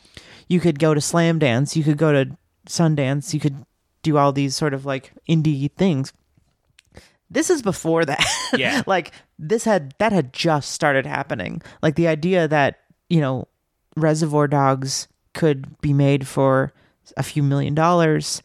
you 0.47 0.59
could 0.59 0.79
go 0.79 0.93
to 0.93 1.01
slam 1.01 1.39
dance 1.39 1.75
you 1.75 1.83
could 1.83 1.97
go 1.97 2.11
to 2.11 2.35
sundance 2.67 3.33
you 3.33 3.39
could 3.39 3.65
do 4.01 4.17
all 4.17 4.31
these 4.31 4.55
sort 4.55 4.73
of 4.73 4.85
like 4.85 5.11
indie 5.29 5.71
things 5.73 6.13
this 7.29 7.49
is 7.49 7.61
before 7.61 8.05
that 8.05 8.23
Yeah. 8.57 8.83
like 8.85 9.11
this 9.39 9.63
had 9.65 9.93
that 9.99 10.11
had 10.11 10.33
just 10.33 10.71
started 10.71 11.05
happening 11.05 11.61
like 11.81 11.95
the 11.95 12.07
idea 12.07 12.47
that 12.47 12.79
you 13.09 13.19
know 13.21 13.47
reservoir 13.95 14.47
dogs 14.47 15.07
could 15.33 15.79
be 15.81 15.93
made 15.93 16.27
for 16.27 16.73
a 17.17 17.23
few 17.23 17.43
million 17.43 17.73
dollars 17.75 18.41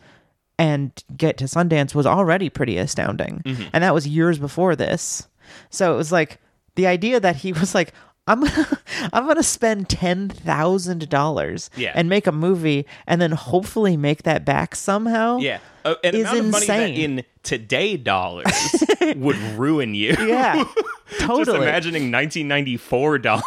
and 0.59 0.91
get 1.17 1.37
to 1.39 1.45
Sundance 1.45 1.95
was 1.95 2.07
already 2.07 2.51
pretty 2.51 2.79
astounding. 2.79 3.43
Mm-hmm. 3.45 3.69
And 3.73 3.85
that 3.85 3.95
was 3.95 4.09
years 4.09 4.39
before 4.39 4.75
this. 4.75 5.29
So 5.71 5.95
it 5.95 5.97
was 5.97 6.11
like 6.11 6.39
the 6.75 6.87
idea 6.89 7.21
that 7.21 7.37
he 7.37 7.53
was 7.61 7.75
like, 7.75 7.93
I'm 8.29 8.41
gonna 8.45 8.79
I'm 9.13 9.27
gonna 9.27 9.43
spend 9.43 9.89
ten 9.89 10.29
thousand 10.29 11.09
dollars 11.09 11.71
Yeah. 11.77 11.93
and 11.95 12.09
make 12.09 12.27
a 12.27 12.33
movie 12.33 12.87
and 13.07 13.21
then 13.21 13.33
hopefully 13.33 13.97
make 13.97 14.23
that 14.25 14.45
back 14.45 14.75
somehow. 14.77 15.39
Yeah, 15.39 15.59
uh, 15.85 15.95
an 16.05 16.15
is 16.15 16.21
amount 16.23 16.39
of 16.39 16.47
money 16.51 16.67
that 16.67 16.81
insane. 16.91 17.19
in 17.19 17.25
today 17.43 17.97
dollars 17.97 18.85
would 19.17 19.37
ruin 19.57 19.95
you. 19.95 20.15
Yeah. 20.19 20.65
totally. 21.21 21.45
Just 21.45 21.57
imagining 21.57 22.13
1994 22.13 23.19
dollars. 23.19 23.45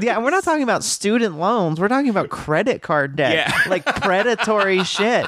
Yeah, 0.00 0.18
we're 0.18 0.30
not 0.30 0.44
talking 0.44 0.62
about 0.62 0.84
student 0.84 1.38
loans. 1.38 1.80
We're 1.80 1.88
talking 1.88 2.10
about 2.10 2.28
credit 2.28 2.82
card 2.82 3.16
debt. 3.16 3.34
Yeah. 3.34 3.70
Like 3.70 3.84
predatory 3.84 4.84
shit. 4.84 5.26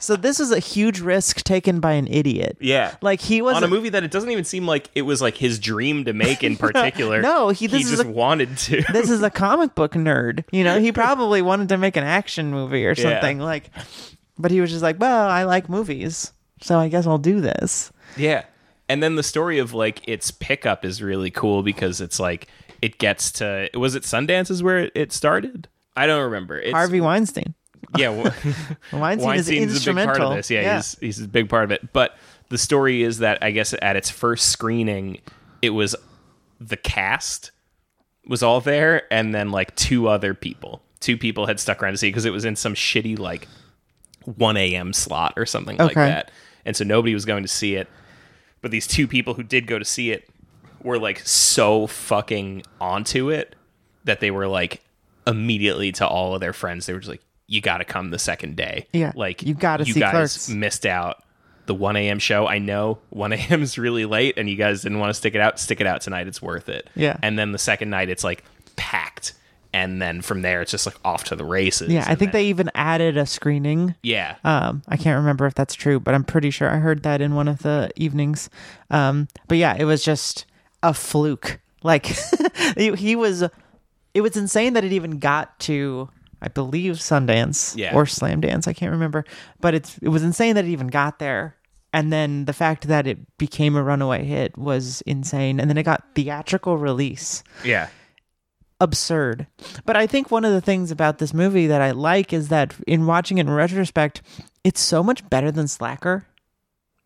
So 0.00 0.16
this 0.16 0.40
is 0.40 0.50
a 0.50 0.58
huge 0.58 1.00
risk 1.00 1.42
taken 1.44 1.78
by 1.78 1.92
an 1.92 2.08
idiot. 2.08 2.56
yeah, 2.60 2.94
Like 3.02 3.20
he 3.20 3.42
was 3.42 3.54
on 3.56 3.62
a 3.64 3.68
movie 3.68 3.90
that 3.90 4.02
it 4.02 4.10
doesn't 4.10 4.30
even 4.30 4.44
seem 4.44 4.66
like 4.66 4.88
it 4.94 5.02
was 5.02 5.20
like 5.22 5.36
his 5.36 5.58
dream 5.58 6.04
to 6.06 6.12
make 6.12 6.42
in 6.42 6.56
particular. 6.58 7.20
No, 7.22 7.50
he- 7.50 7.66
this 7.66 7.84
is 7.84 7.90
just 7.90 8.04
a- 8.04 8.08
wanted 8.10 8.56
to. 8.58 8.82
this 8.92 9.10
is 9.10 9.22
a 9.22 9.30
comic 9.30 9.74
book 9.74 9.92
nerd. 9.92 10.44
You 10.50 10.64
know, 10.64 10.80
he 10.80 10.90
probably 11.04 11.42
wanted 11.42 11.68
to 11.68 11.76
make 11.76 11.96
an 11.96 12.04
action 12.04 12.50
movie 12.50 12.84
or 12.86 12.94
Yeah. 12.96 13.02
something 13.20 13.38
like 13.38 13.70
but 14.38 14.50
he 14.50 14.60
was 14.62 14.70
just 14.70 14.82
like, 14.82 14.98
"Well, 14.98 15.28
I 15.28 15.44
like 15.44 15.68
movies, 15.68 16.32
so 16.62 16.78
I 16.78 16.88
guess 16.88 17.06
I'll 17.06 17.18
do 17.18 17.42
this." 17.42 17.92
Yeah. 18.16 18.44
And 18.88 19.02
then 19.02 19.14
the 19.16 19.22
story 19.22 19.58
of 19.58 19.74
like 19.74 20.00
its 20.08 20.30
pickup 20.30 20.82
is 20.84 21.02
really 21.02 21.30
cool 21.30 21.62
because 21.62 22.00
it's 22.00 22.18
like 22.18 22.48
it 22.80 22.96
gets 22.98 23.30
to 23.32 23.68
was 23.74 23.94
it 23.94 24.04
Sundance 24.04 24.50
is 24.50 24.62
where 24.62 24.78
it- 24.78 24.92
it 24.94 25.12
started? 25.12 25.68
I 25.94 26.06
don't 26.06 26.22
remember. 26.24 26.58
It's, 26.58 26.72
Harvey 26.72 27.00
Weinstein. 27.02 27.54
Yeah, 27.96 28.10
well, 28.10 28.32
Weinstein 28.92 29.36
is 29.36 29.48
Weinstein's 29.48 29.48
a 29.48 29.52
big 29.52 29.62
instrumental. 29.62 30.14
part 30.14 30.30
of 30.32 30.36
this. 30.36 30.50
Yeah, 30.50 30.76
he's 30.76 30.98
he's 31.00 31.20
a 31.20 31.28
big 31.28 31.48
part 31.48 31.64
of 31.64 31.70
it. 31.72 31.92
But 31.92 32.16
the 32.48 32.58
story 32.58 33.02
is 33.02 33.18
that 33.18 33.38
I 33.42 33.50
guess 33.50 33.74
at 33.80 33.96
its 33.96 34.10
first 34.10 34.48
screening, 34.48 35.20
it 35.62 35.70
was 35.70 35.96
the 36.60 36.76
cast 36.76 37.50
was 38.26 38.42
all 38.42 38.60
there, 38.60 39.12
and 39.12 39.34
then 39.34 39.50
like 39.50 39.74
two 39.76 40.08
other 40.08 40.34
people. 40.34 40.82
Two 41.00 41.16
people 41.16 41.46
had 41.46 41.58
stuck 41.58 41.82
around 41.82 41.92
to 41.92 41.98
see 41.98 42.08
because 42.08 42.26
it 42.26 42.30
was 42.30 42.44
in 42.44 42.56
some 42.56 42.74
shitty 42.74 43.18
like 43.18 43.48
1 44.24 44.56
a.m. 44.56 44.92
slot 44.92 45.32
or 45.36 45.46
something 45.46 45.78
like 45.78 45.94
that, 45.94 46.30
and 46.64 46.76
so 46.76 46.84
nobody 46.84 47.14
was 47.14 47.24
going 47.24 47.42
to 47.42 47.48
see 47.48 47.74
it. 47.74 47.88
But 48.60 48.70
these 48.70 48.86
two 48.86 49.08
people 49.08 49.34
who 49.34 49.42
did 49.42 49.66
go 49.66 49.78
to 49.78 49.84
see 49.84 50.10
it 50.10 50.28
were 50.82 50.98
like 50.98 51.20
so 51.20 51.86
fucking 51.86 52.62
onto 52.80 53.30
it 53.30 53.56
that 54.04 54.20
they 54.20 54.30
were 54.30 54.46
like 54.46 54.82
immediately 55.26 55.92
to 55.92 56.06
all 56.06 56.34
of 56.34 56.40
their 56.40 56.52
friends. 56.52 56.86
They 56.86 56.92
were 56.92 57.00
just 57.00 57.10
like, 57.10 57.22
"You 57.50 57.60
got 57.60 57.78
to 57.78 57.84
come 57.84 58.08
the 58.10 58.18
second 58.18 58.56
day." 58.56 58.86
Yeah, 58.94 59.12
like 59.14 59.42
you 59.42 59.52
gotta 59.52 59.84
you 59.84 59.92
see 59.92 60.00
guys 60.00 60.12
Clerks. 60.12 60.48
missed 60.48 60.86
out 60.86 61.22
the 61.66 61.74
1 61.74 61.94
a.m. 61.96 62.18
show. 62.18 62.46
I 62.46 62.58
know 62.58 62.98
1 63.10 63.32
a.m. 63.34 63.62
is 63.62 63.76
really 63.76 64.06
late, 64.06 64.38
and 64.38 64.48
you 64.48 64.56
guys 64.56 64.80
didn't 64.82 64.98
want 65.00 65.10
to 65.10 65.14
stick 65.14 65.34
it 65.34 65.40
out. 65.42 65.60
Stick 65.60 65.82
it 65.82 65.86
out 65.86 66.00
tonight. 66.00 66.26
It's 66.26 66.40
worth 66.40 66.68
it. 66.70 66.88
Yeah. 66.96 67.16
And 67.22 67.38
then 67.38 67.52
the 67.52 67.58
second 67.58 67.90
night, 67.90 68.08
it's 68.08 68.24
like 68.24 68.42
packed, 68.76 69.34
and 69.72 70.00
then 70.02 70.20
from 70.22 70.42
there, 70.42 70.62
it's 70.62 70.70
just 70.72 70.86
like 70.86 70.96
off 71.04 71.24
to 71.24 71.36
the 71.36 71.44
races. 71.44 71.90
Yeah, 71.92 72.02
I 72.08 72.14
think 72.16 72.32
then- 72.32 72.40
they 72.40 72.46
even 72.46 72.70
added 72.74 73.16
a 73.16 73.26
screening. 73.26 73.94
Yeah. 74.02 74.36
Um, 74.42 74.82
I 74.88 74.96
can't 74.96 75.16
remember 75.18 75.46
if 75.46 75.54
that's 75.54 75.74
true, 75.74 76.00
but 76.00 76.14
I'm 76.14 76.24
pretty 76.24 76.50
sure 76.50 76.68
I 76.68 76.78
heard 76.78 77.02
that 77.04 77.20
in 77.20 77.34
one 77.34 77.46
of 77.46 77.58
the 77.62 77.90
evenings. 77.94 78.50
Um, 78.90 79.28
but 79.46 79.58
yeah, 79.58 79.76
it 79.78 79.84
was 79.84 80.02
just 80.02 80.46
a 80.82 80.92
fluke. 80.94 81.60
Like 81.82 82.06
he 82.76 83.14
was, 83.16 83.42
it 84.14 84.20
was 84.22 84.36
insane 84.36 84.72
that 84.72 84.84
it 84.84 84.92
even 84.92 85.18
got 85.18 85.56
to, 85.60 86.08
I 86.42 86.48
believe, 86.48 86.94
Sundance 86.96 87.76
Yeah. 87.76 87.94
or 87.94 88.04
Slamdance. 88.04 88.66
I 88.66 88.72
can't 88.72 88.92
remember, 88.92 89.24
but 89.60 89.74
it's 89.74 89.98
it 89.98 90.08
was 90.08 90.22
insane 90.22 90.54
that 90.54 90.64
it 90.64 90.70
even 90.70 90.86
got 90.88 91.18
there. 91.18 91.56
And 91.92 92.12
then 92.12 92.44
the 92.44 92.52
fact 92.52 92.86
that 92.88 93.06
it 93.06 93.18
became 93.36 93.74
a 93.76 93.82
runaway 93.82 94.24
hit 94.24 94.56
was 94.56 95.00
insane. 95.06 95.58
And 95.58 95.68
then 95.68 95.76
it 95.76 95.82
got 95.82 96.04
theatrical 96.14 96.78
release 96.78 97.42
yeah. 97.64 97.88
absurd. 98.80 99.46
But 99.84 99.96
I 99.96 100.06
think 100.06 100.30
one 100.30 100.44
of 100.44 100.52
the 100.52 100.60
things 100.60 100.90
about 100.90 101.18
this 101.18 101.34
movie 101.34 101.66
that 101.66 101.82
I 101.82 101.90
like 101.90 102.32
is 102.32 102.48
that 102.48 102.74
in 102.86 103.06
watching 103.06 103.38
it 103.38 103.42
in 103.42 103.50
retrospect, 103.50 104.22
it's 104.64 104.80
so 104.80 105.02
much 105.02 105.28
better 105.30 105.50
than 105.50 105.66
Slacker. 105.68 106.24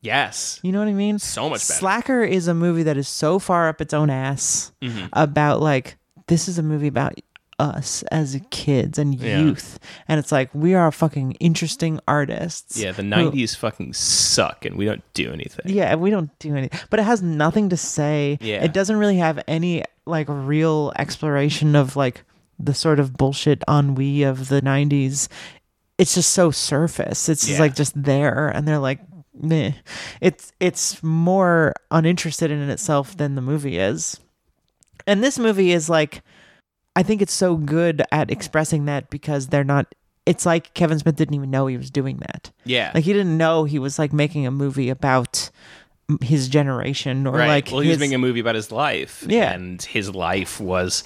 Yes. 0.02 0.60
You 0.62 0.70
know 0.70 0.80
what 0.80 0.88
I 0.88 0.92
mean? 0.92 1.18
So 1.18 1.48
much 1.48 1.66
better. 1.66 1.78
Slacker 1.78 2.22
is 2.22 2.46
a 2.46 2.54
movie 2.54 2.82
that 2.82 2.96
is 2.98 3.08
so 3.08 3.38
far 3.38 3.68
up 3.68 3.80
its 3.80 3.94
own 3.94 4.10
ass 4.10 4.70
Mm-hmm. 4.82 5.06
about 5.14 5.60
like 5.62 5.96
this 6.26 6.46
is 6.46 6.58
a 6.58 6.62
movie 6.62 6.88
about 6.88 7.14
us 7.58 8.02
as 8.10 8.40
kids 8.50 8.98
and 8.98 9.14
Yeah. 9.14 9.40
youth, 9.40 9.78
and 10.08 10.18
it's 10.18 10.32
like 10.32 10.50
we 10.54 10.74
are 10.74 10.90
fucking 10.92 11.32
interesting 11.40 12.00
artists. 12.08 12.76
Yeah. 12.78 12.92
The 12.92 13.02
90s 13.02 13.54
fucking 13.56 13.92
suck, 13.94 14.64
and 14.64 14.76
we 14.76 14.84
don't 14.84 15.02
do 15.14 15.32
anything. 15.32 15.66
Yeah, 15.66 15.94
we 15.94 16.10
don't 16.10 16.36
do 16.38 16.54
anything, 16.56 16.78
but 16.90 17.00
it 17.00 17.04
has 17.04 17.22
nothing 17.22 17.68
to 17.70 17.76
say. 17.76 18.38
Yeah. 18.40 18.62
It 18.64 18.72
doesn't 18.72 18.96
really 18.96 19.16
have 19.18 19.42
any 19.46 19.84
like 20.06 20.26
real 20.28 20.92
exploration 20.98 21.74
of 21.76 21.96
like 21.96 22.24
the 22.58 22.74
sort 22.74 23.00
of 23.00 23.16
bullshit 23.16 23.62
ennui 23.68 24.22
of 24.22 24.48
the 24.48 24.60
90s. 24.62 25.28
It's 25.98 26.14
just 26.14 26.30
so 26.30 26.50
surface. 26.50 27.28
It's 27.28 27.46
just 27.46 27.60
like 27.60 27.74
just 27.74 28.00
there 28.00 28.48
and 28.48 28.66
they're 28.66 28.78
like 28.78 29.00
meh. 29.40 29.72
It's 30.20 30.52
it's 30.60 31.02
more 31.02 31.72
uninterested 31.90 32.50
in 32.50 32.68
itself 32.70 33.16
than 33.16 33.34
the 33.36 33.40
movie 33.40 33.78
is. 33.78 34.18
And 35.06 35.22
this 35.22 35.38
movie 35.38 35.72
is 35.72 35.88
like 35.88 36.22
I 36.96 37.02
think 37.02 37.22
it's 37.22 37.32
so 37.32 37.56
good 37.56 38.02
at 38.12 38.30
expressing 38.30 38.84
that 38.86 39.10
because 39.10 39.48
they're 39.48 39.64
not 39.64 39.94
it's 40.26 40.46
like 40.46 40.72
Kevin 40.74 40.98
Smith 40.98 41.16
didn't 41.16 41.34
even 41.34 41.50
know 41.50 41.66
he 41.66 41.76
was 41.76 41.90
doing 41.90 42.16
that. 42.18 42.50
Yeah. 42.64 42.92
Like 42.94 43.04
he 43.04 43.12
didn't 43.12 43.36
know 43.36 43.64
he 43.64 43.78
was 43.78 43.98
like 43.98 44.12
making 44.12 44.46
a 44.46 44.50
movie 44.50 44.88
about 44.88 45.50
his 46.22 46.48
generation 46.48 47.26
or 47.26 47.32
right. 47.32 47.48
like 47.48 47.70
well, 47.70 47.80
he 47.80 47.90
was 47.90 47.98
making 47.98 48.14
a 48.14 48.18
movie 48.18 48.40
about 48.40 48.54
his 48.54 48.72
life. 48.72 49.24
Yeah. 49.28 49.52
And 49.52 49.82
his 49.82 50.14
life 50.14 50.60
was 50.60 51.04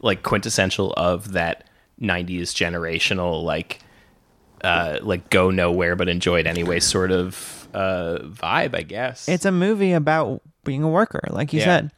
like 0.00 0.22
quintessential 0.22 0.92
of 0.96 1.32
that 1.32 1.64
90s 2.00 2.50
generational, 2.52 3.42
like, 3.42 3.80
uh, 4.62 4.98
like 5.02 5.28
go 5.30 5.50
nowhere 5.50 5.96
but 5.96 6.08
enjoy 6.08 6.38
it 6.40 6.46
anyway 6.46 6.78
sort 6.78 7.10
of 7.10 7.68
uh, 7.74 8.18
vibe, 8.22 8.76
I 8.76 8.82
guess. 8.82 9.28
it's 9.28 9.44
a 9.44 9.52
movie 9.52 9.92
about 9.92 10.42
being 10.64 10.82
a 10.82 10.88
worker, 10.88 11.22
like 11.30 11.52
you 11.52 11.60
Yeah. 11.60 11.64
said. 11.64 11.92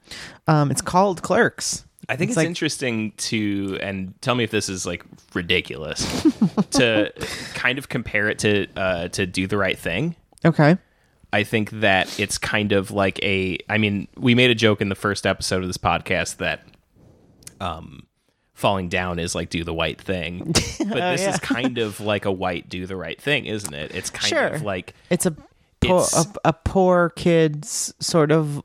Um, 0.46 0.70
it's 0.70 0.80
called 0.80 1.22
Clerks. 1.22 1.84
I 2.08 2.16
think 2.16 2.30
it's, 2.30 2.36
like- 2.36 2.46
interesting 2.46 3.12
to, 3.12 3.78
and 3.82 4.14
tell 4.20 4.34
me 4.34 4.44
if 4.44 4.50
this 4.50 4.68
is 4.68 4.86
like 4.86 5.04
ridiculous, 5.34 6.22
to 6.72 7.12
kind 7.54 7.78
of 7.78 7.88
compare 7.88 8.28
it 8.28 8.38
to 8.40 8.66
uh, 8.76 9.08
to 9.08 9.26
Do 9.26 9.46
the 9.46 9.56
Right 9.56 9.78
Thing. 9.78 10.16
Okay. 10.44 10.76
I 11.32 11.42
think 11.42 11.70
that 11.80 12.20
it's 12.20 12.38
kind 12.38 12.72
of 12.72 12.90
like 12.90 13.18
a. 13.22 13.58
I 13.68 13.78
mean, 13.78 14.06
we 14.16 14.34
made 14.34 14.50
a 14.50 14.54
joke 14.54 14.80
in 14.80 14.88
the 14.88 14.94
first 14.94 15.26
episode 15.26 15.62
of 15.62 15.68
this 15.68 15.78
podcast 15.78 16.36
that, 16.36 16.64
um, 17.60 18.06
falling 18.52 18.88
down 18.88 19.18
is 19.18 19.34
like 19.34 19.50
do 19.50 19.64
the 19.64 19.74
white 19.74 20.00
thing, 20.00 20.38
but 20.46 20.54
this 20.78 20.80
Oh, 20.82 20.94
yeah. 20.94 21.30
is 21.30 21.38
kind 21.40 21.78
of 21.78 22.00
like 22.12 22.24
a 22.24 22.32
white 22.32 22.68
do 22.68 22.86
the 22.86 22.96
right 22.96 23.20
thing, 23.20 23.46
isn't 23.46 23.74
it? 23.74 23.94
It's 23.94 24.10
kind 24.10 24.28
Sure. 24.28 24.46
of 24.48 24.62
like 24.62 24.94
It's 25.10 25.26
a 25.26 25.32
poor, 25.32 26.00
It's- 26.02 26.26
a, 26.26 26.32
a 26.44 26.52
poor 26.52 27.10
kid's 27.16 27.92
sort 28.00 28.30
of 28.30 28.62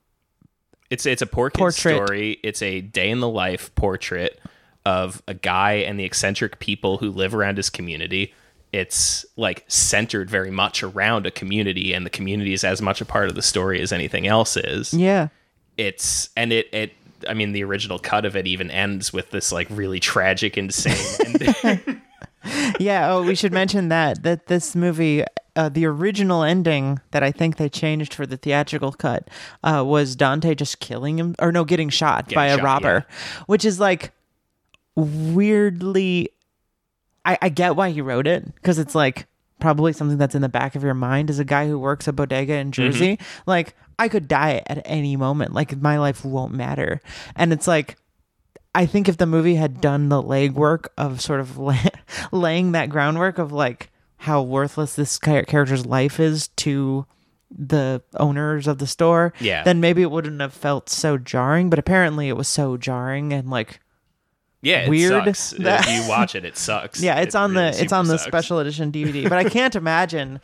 It's 0.89 1.05
it's 1.05 1.21
a 1.21 1.27
poor 1.27 1.49
Portrait. 1.49 1.95
story. 1.95 2.39
It's 2.43 2.61
a 2.61 2.81
day 2.81 3.09
in 3.09 3.19
the 3.19 3.29
life 3.29 3.73
portrait 3.75 4.39
of 4.85 5.21
a 5.27 5.33
guy 5.33 5.73
and 5.73 5.99
the 5.99 6.03
eccentric 6.05 6.59
people 6.59 6.97
who 6.97 7.11
live 7.11 7.35
around 7.35 7.57
his 7.57 7.69
community. 7.69 8.33
It's 8.71 9.25
like 9.35 9.65
centered 9.67 10.29
very 10.29 10.51
much 10.51 10.83
around 10.83 11.25
a 11.25 11.31
community, 11.31 11.93
and 11.93 12.05
the 12.05 12.09
community 12.09 12.53
is 12.53 12.63
as 12.63 12.81
much 12.81 13.01
a 13.01 13.05
part 13.05 13.27
of 13.29 13.35
the 13.35 13.41
story 13.41 13.81
as 13.81 13.91
anything 13.91 14.27
else 14.27 14.57
is. 14.57 14.93
yeah. 14.93 15.29
It's 15.77 16.29
and 16.35 16.51
it 16.51 16.67
it. 16.73 16.93
I 17.27 17.33
mean, 17.33 17.51
the 17.51 17.63
original 17.63 17.99
cut 17.99 18.25
of 18.25 18.35
it 18.35 18.47
even 18.47 18.69
ends 18.71 19.11
with 19.11 19.29
this 19.31 19.51
like 19.51 19.67
really 19.69 19.99
tragic, 19.99 20.57
insane 20.57 20.95
ending. 21.25 22.01
Yeah. 22.79 23.11
Oh, 23.13 23.21
we 23.23 23.35
should 23.35 23.51
mention 23.51 23.89
that 23.89 24.23
that 24.23 24.47
this 24.47 24.73
movie, 24.75 25.25
uh, 25.59 25.67
the 25.67 25.85
original 25.85 26.41
ending 26.41 27.01
that 27.11 27.21
I 27.21 27.33
think 27.33 27.57
they 27.57 27.67
changed 27.67 28.13
for 28.13 28.25
the 28.25 28.37
theatrical 28.37 28.93
cut, 28.93 29.27
uh, 29.61 29.83
was 29.85 30.15
Dante 30.15 30.55
just 30.55 30.79
killing 30.79 31.19
him, 31.19 31.35
or 31.37 31.51
no, 31.51 31.65
getting 31.65 31.89
shot 31.89 32.33
by 32.33 32.45
a 32.45 32.55
shot, 32.55 32.63
robber, 32.63 33.05
which 33.47 33.65
is 33.65 33.77
like 33.77 34.13
weirdly. 34.95 36.29
I, 37.25 37.37
I 37.41 37.49
get 37.49 37.75
why 37.75 37.89
he 37.89 37.99
wrote 37.99 38.25
it 38.25 38.55
because 38.55 38.79
it's 38.79 38.95
like 38.95 39.27
probably 39.59 39.91
something 39.91 40.17
that's 40.17 40.33
in 40.33 40.41
the 40.41 40.47
back 40.47 40.75
of 40.75 40.83
your 40.83 40.93
mind 40.93 41.29
as 41.29 41.39
a 41.39 41.43
guy 41.43 41.67
who 41.67 41.77
works 41.77 42.07
a 42.07 42.13
bodega 42.13 42.53
in 42.53 42.71
Jersey. 42.71 43.19
Like 43.45 43.75
I 43.99 44.07
could 44.07 44.29
die 44.29 44.63
at 44.65 44.81
any 44.85 45.17
moment. 45.17 45.53
Like 45.53 45.75
my 45.75 45.99
life 45.99 46.23
won't 46.23 46.53
matter, 46.53 47.01
and 47.35 47.51
it's 47.51 47.67
like 47.67 47.97
I 48.73 48.85
think 48.85 49.09
if 49.09 49.17
the 49.17 49.25
movie 49.25 49.55
had 49.55 49.81
done 49.81 50.07
the 50.07 50.23
legwork 50.23 50.87
of 50.97 51.19
sort 51.19 51.41
of 51.41 51.57
la- 51.57 51.75
laying 52.31 52.71
that 52.71 52.89
groundwork 52.89 53.37
of 53.39 53.51
like 53.51 53.91
how 54.19 54.41
worthless 54.41 54.95
this 54.95 55.17
character's 55.17 55.85
life 55.85 56.19
is 56.19 56.49
to 56.49 57.05
the 57.51 58.01
owners 58.17 58.67
of 58.67 58.77
the 58.77 58.85
store, 58.87 59.33
Yeah. 59.39 59.63
then 59.63 59.79
maybe 59.79 60.01
it 60.01 60.11
wouldn't 60.11 60.39
have 60.39 60.53
felt 60.53 60.89
so 60.89 61.17
jarring. 61.17 61.69
But 61.69 61.79
apparently, 61.79 62.27
it 62.29 62.37
was 62.37 62.47
so 62.47 62.77
jarring 62.77 63.33
and 63.33 63.49
like 63.49 63.79
yeah, 64.61 64.79
it 64.81 64.89
Weird 64.89 65.23
sucks. 65.37 65.49
that- 65.59 65.87
if 65.87 66.03
you 66.03 66.09
watch 66.09 66.35
it, 66.35 66.43
it 66.45 66.57
sucks. 66.57 67.01
yeah, 67.01 67.19
it's 67.21 67.33
It 67.33 67.37
on 67.37 67.53
really 67.55 67.71
the 67.71 67.81
it's 67.83 67.93
on 67.93 68.07
the 68.07 68.17
sucks. 68.17 68.27
special 68.27 68.59
edition 68.59 68.91
DVD. 68.91 69.23
But 69.27 69.37
I 69.39 69.45
can't 69.49 69.75
imagine 69.83 70.41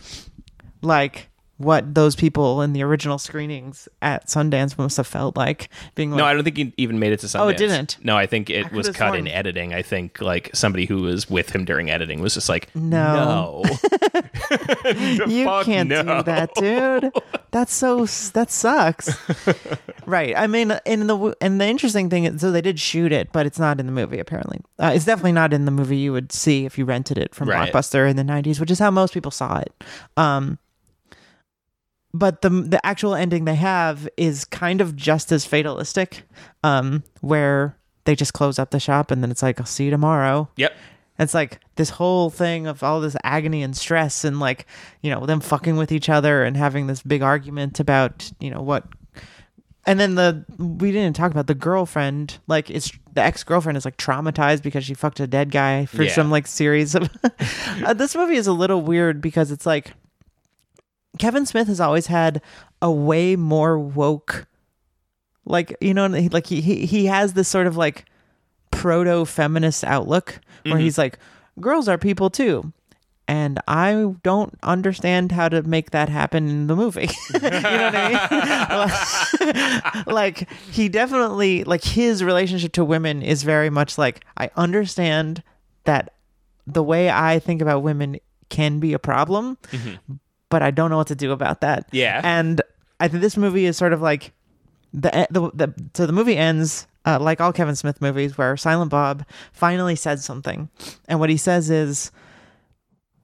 like 0.81 1.29
what 1.57 1.95
those 1.95 2.15
people 2.15 2.61
in 2.61 2.73
the 2.73 2.83
original 2.83 3.17
screenings 3.17 3.87
at 4.01 4.27
Sundance 4.27 4.77
must 4.77 4.97
have 4.97 5.07
felt 5.07 5.37
like 5.37 5.69
being 5.95 6.11
like, 6.11 6.17
No, 6.17 6.25
I 6.25 6.33
don't 6.33 6.43
think 6.43 6.57
he 6.57 6.73
even 6.77 6.99
made 6.99 7.13
it 7.13 7.19
to 7.21 7.27
Sundance. 7.27 7.39
Oh, 7.39 7.47
it 7.47 7.57
didn't? 7.57 7.97
No, 8.03 8.17
I 8.17 8.25
think 8.25 8.49
it 8.49 8.71
was 8.71 8.87
could've 8.87 8.97
cut 8.99 9.15
in 9.15 9.27
editing. 9.27 9.73
I 9.73 9.81
think 9.81 10.19
like 10.19 10.49
somebody 10.53 10.85
who 10.85 11.03
was 11.03 11.29
with 11.29 11.49
him 11.55 11.63
during 11.63 11.89
editing 11.89 12.21
was 12.21 12.33
just 12.33 12.49
like, 12.49 12.73
No. 12.75 13.63
no, 13.63 13.75
you 15.27 15.45
can't 15.63 15.89
no. 15.89 16.03
do 16.03 16.23
that, 16.23 16.51
dude. 16.55 17.11
That's 17.51 17.73
so 17.73 18.05
that 18.33 18.51
sucks. 18.51 19.17
right. 20.05 20.35
I 20.35 20.47
mean, 20.47 20.73
in 20.85 21.07
the 21.07 21.35
and 21.39 21.61
the 21.61 21.65
interesting 21.65 22.09
thing 22.09 22.25
is, 22.25 22.41
so 22.41 22.51
they 22.51 22.61
did 22.61 22.79
shoot 22.81 23.13
it, 23.13 23.31
but 23.31 23.45
it's 23.45 23.59
not 23.59 23.79
in 23.79 23.85
the 23.85 23.93
movie. 23.93 24.19
Apparently, 24.19 24.59
uh, 24.77 24.91
it's 24.93 25.05
definitely 25.05 25.31
not 25.31 25.53
in 25.53 25.63
the 25.63 25.71
movie 25.71 25.97
you 25.97 26.11
would 26.11 26.33
see 26.33 26.65
if 26.65 26.77
you 26.77 26.83
rented 26.83 27.17
it 27.17 27.33
from 27.33 27.49
Right. 27.49 27.71
Blockbuster 27.71 28.09
in 28.09 28.17
the 28.17 28.23
'90s, 28.23 28.59
which 28.59 28.71
is 28.71 28.79
how 28.79 28.91
most 28.91 29.13
people 29.13 29.31
saw 29.31 29.59
it. 29.59 29.73
Um, 30.17 30.59
but 32.17 32.41
the 32.41 32.49
the 32.49 32.85
actual 32.85 33.13
ending 33.15 33.45
they 33.45 33.55
have 33.55 34.07
is 34.17 34.45
kind 34.45 34.81
of 34.81 34.95
just 34.95 35.31
as 35.31 35.45
fatalistic, 35.45 36.23
um, 36.63 37.03
where 37.21 37.77
they 38.05 38.15
just 38.15 38.33
close 38.33 38.57
up 38.59 38.71
the 38.71 38.79
shop 38.79 39.11
and 39.11 39.21
then 39.21 39.31
it's 39.31 39.43
like, 39.43 39.59
"I'll 39.59 39.65
see 39.65 39.85
you 39.85 39.91
tomorrow." 39.91 40.49
Yep. 40.57 40.73
It's 41.17 41.33
like 41.33 41.59
this 41.75 41.91
whole 41.91 42.29
thing 42.29 42.67
of 42.67 42.83
all 42.83 42.99
this 42.99 43.15
agony 43.23 43.63
and 43.63 43.75
stress 43.75 44.25
and 44.25 44.39
like, 44.39 44.65
you 45.01 45.09
know, 45.09 45.25
them 45.25 45.39
fucking 45.39 45.77
with 45.77 45.91
each 45.93 46.09
other 46.09 46.43
and 46.43 46.57
having 46.57 46.87
this 46.87 47.01
big 47.01 47.21
argument 47.21 47.79
about, 47.79 48.31
you 48.39 48.49
know, 48.51 48.61
what 48.61 48.83
and 49.85 49.99
then 49.99 50.15
the 50.15 50.43
we 50.57 50.91
didn't 50.91 51.15
talk 51.15 51.31
about 51.31 51.47
the 51.47 51.55
girlfriend, 51.55 52.39
like 52.47 52.69
it's 52.69 52.91
the 53.13 53.21
ex-girlfriend 53.21 53.77
is 53.77 53.85
like 53.85 53.95
traumatized 53.97 54.61
because 54.61 54.83
she 54.83 54.93
fucked 54.93 55.19
a 55.21 55.27
dead 55.27 55.51
guy 55.51 55.85
for 55.85 56.03
Yeah. 56.03 56.11
some 56.11 56.29
like 56.31 56.47
series 56.47 56.95
of 56.95 57.09
uh, 57.85 57.93
this 57.93 58.13
movie 58.15 58.35
is 58.35 58.47
a 58.47 58.53
little 58.53 58.81
weird 58.81 59.21
because 59.21 59.51
it's 59.51 59.65
like 59.65 59.93
Kevin 61.17 61.45
Smith 61.45 61.67
has 61.67 61.79
always 61.79 62.07
had 62.07 62.41
a 62.81 62.91
way 62.91 63.35
more 63.35 63.79
woke 63.79 64.47
like 65.45 65.75
you 65.79 65.93
know 65.93 66.07
like 66.07 66.47
he 66.47 66.61
he, 66.61 66.85
he 66.85 67.05
has 67.05 67.33
this 67.33 67.47
sort 67.47 67.67
of 67.67 67.77
like 67.77 68.05
proto 68.71 69.25
feminist 69.25 69.83
outlook 69.83 70.39
where 70.63 70.73
mm-hmm. 70.73 70.83
he's 70.83 70.97
like 70.97 71.19
girls 71.59 71.87
are 71.87 71.97
people 71.97 72.29
too 72.29 72.73
and 73.27 73.59
I 73.67 74.13
don't 74.23 74.57
understand 74.61 75.31
how 75.31 75.49
to 75.49 75.63
make 75.63 75.91
that 75.91 76.09
happen 76.09 76.47
in 76.47 76.67
the 76.67 76.75
movie. 76.75 77.09
you 77.33 77.39
know 77.39 77.49
what 77.49 77.95
I 77.95 79.83
mean? 79.95 80.03
like 80.13 80.47
he 80.71 80.89
definitely 80.89 81.63
like 81.63 81.83
his 81.83 82.23
relationship 82.23 82.73
to 82.73 82.85
women 82.85 83.23
is 83.23 83.41
very 83.43 83.71
much 83.71 83.97
like 83.97 84.23
I 84.37 84.51
understand 84.55 85.41
that 85.85 86.13
the 86.67 86.83
way 86.83 87.09
I 87.09 87.39
think 87.39 87.61
about 87.61 87.81
women 87.81 88.19
can 88.49 88.79
be 88.79 88.93
a 88.93 88.99
problem, 88.99 89.57
mm-hmm. 89.71 90.13
But 90.49 90.61
I 90.61 90.71
don't 90.71 90.89
know 90.89 90.97
what 90.97 91.07
to 91.07 91.15
do 91.15 91.31
about 91.31 91.61
that. 91.61 91.87
Yeah. 91.91 92.21
And 92.23 92.61
I 92.99 93.07
think 93.07 93.21
this 93.21 93.37
movie 93.37 93.65
is 93.65 93.77
sort 93.77 93.93
of 93.93 94.01
like 94.01 94.33
the 94.93 95.27
the, 95.29 95.51
the 95.53 95.73
so 95.93 96.05
the 96.05 96.13
movie 96.13 96.37
ends 96.37 96.87
uh, 97.05 97.19
like 97.19 97.41
all 97.41 97.53
Kevin 97.53 97.75
Smith 97.75 98.01
movies 98.01 98.37
where 98.37 98.57
Silent 98.57 98.91
Bob 98.91 99.25
finally 99.53 99.95
said 99.95 100.19
something, 100.19 100.69
and 101.07 101.19
what 101.19 101.29
he 101.29 101.37
says 101.37 101.69
is, 101.69 102.11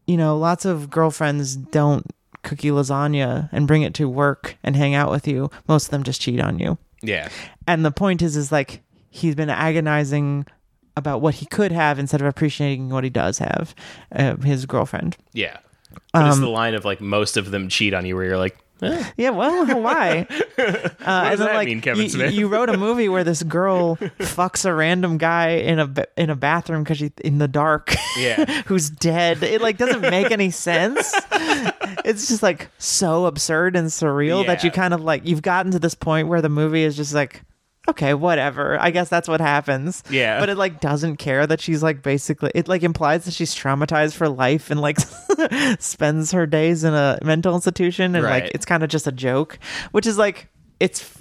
you 0.05 0.17
know, 0.17 0.37
lots 0.37 0.65
of 0.65 0.89
girlfriends 0.89 1.55
don't 1.55 2.05
cook 2.43 2.63
you 2.63 2.73
lasagna 2.73 3.49
and 3.51 3.67
bring 3.67 3.83
it 3.83 3.93
to 3.95 4.09
work 4.09 4.57
and 4.63 4.75
hang 4.75 4.95
out 4.95 5.11
with 5.11 5.27
you. 5.27 5.49
Most 5.67 5.85
of 5.85 5.91
them 5.91 6.03
just 6.03 6.21
cheat 6.21 6.39
on 6.39 6.59
you. 6.59 6.77
Yeah. 7.01 7.29
And 7.67 7.85
the 7.85 7.91
point 7.91 8.21
is, 8.21 8.35
is 8.35 8.51
like 8.51 8.81
he's 9.09 9.35
been 9.35 9.49
agonizing 9.49 10.45
about 10.97 11.21
what 11.21 11.35
he 11.35 11.45
could 11.45 11.71
have 11.71 11.99
instead 11.99 12.21
of 12.21 12.27
appreciating 12.27 12.89
what 12.89 13.03
he 13.03 13.09
does 13.09 13.39
have, 13.39 13.73
uh, 14.11 14.35
his 14.37 14.65
girlfriend. 14.65 15.17
Yeah. 15.33 15.57
It's 15.93 16.35
Um, 16.35 16.41
the 16.41 16.49
line 16.49 16.73
of 16.75 16.85
like 16.85 17.01
most 17.01 17.37
of 17.37 17.51
them 17.51 17.69
cheat 17.69 17.93
on 17.93 18.05
you 18.05 18.15
where 18.15 18.25
you're 18.25 18.37
like, 18.37 18.57
eh, 18.81 19.03
Yeah, 19.17 19.29
well, 19.31 19.65
why? 19.81 20.27
Uh, 20.61 21.31
does 21.31 21.39
and 21.39 21.49
then, 21.49 21.55
that 21.55 21.65
mean, 21.65 21.81
Kevin 21.81 22.03
you, 22.03 22.09
Smith? 22.09 22.33
you 22.33 22.47
wrote 22.47 22.69
a 22.69 22.77
movie 22.77 23.09
where 23.09 23.23
this 23.23 23.41
girl 23.41 23.95
fucks 24.19 24.65
a 24.65 24.71
random 24.73 25.17
guy 25.17 25.49
in 25.49 25.79
a 25.79 25.91
in 26.15 26.29
a 26.29 26.35
bathroom 26.35 26.83
because 26.83 26.99
she's 26.99 27.09
in 27.23 27.39
the 27.39 27.47
dark. 27.47 27.95
Yeah. 28.19 28.45
who's 28.67 28.89
dead? 28.91 29.41
It 29.41 29.61
like 29.61 29.77
doesn't 29.77 30.01
make 30.01 30.29
any 30.31 30.51
sense. 30.51 31.11
it's 32.05 32.27
just 32.27 32.43
like 32.43 32.69
so 32.77 33.25
absurd 33.25 33.75
and 33.75 33.87
surreal 33.87 34.45
that 34.45 34.63
you 34.63 34.69
kind 34.69 34.93
of 34.93 35.01
like 35.01 35.25
you've 35.25 35.41
gotten 35.41 35.71
to 35.71 35.79
this 35.79 35.95
point 35.95 36.27
where 36.27 36.41
the 36.41 36.49
movie 36.49 36.83
is 36.83 36.95
just 36.95 37.13
like. 37.15 37.41
Okay, 37.87 38.13
whatever. 38.13 38.79
I 38.79 38.91
guess 38.91 39.09
that's 39.09 39.27
what 39.27 39.41
happens. 39.41 40.03
Yeah. 40.09 40.39
But 40.39 40.49
it 40.49 40.57
like 40.57 40.79
doesn't 40.79 41.17
care 41.17 41.47
that 41.47 41.59
she's 41.59 41.81
like 41.81 42.03
basically 42.03 42.51
it 42.53 42.67
like 42.67 42.83
implies 42.83 43.25
that 43.25 43.33
she's 43.33 43.55
traumatized 43.55 44.15
for 44.15 44.29
life 44.29 44.69
and 44.69 44.79
like 44.79 44.97
spends 45.79 46.31
her 46.31 46.45
days 46.45 46.83
in 46.83 46.93
a 46.93 47.17
mental 47.23 47.55
institution 47.55 48.15
and 48.15 48.23
like 48.23 48.51
it's 48.53 48.65
kind 48.65 48.83
of 48.83 48.89
just 48.89 49.07
a 49.07 49.11
joke, 49.11 49.57
which 49.91 50.05
is 50.05 50.17
like 50.17 50.47
it's 50.79 51.11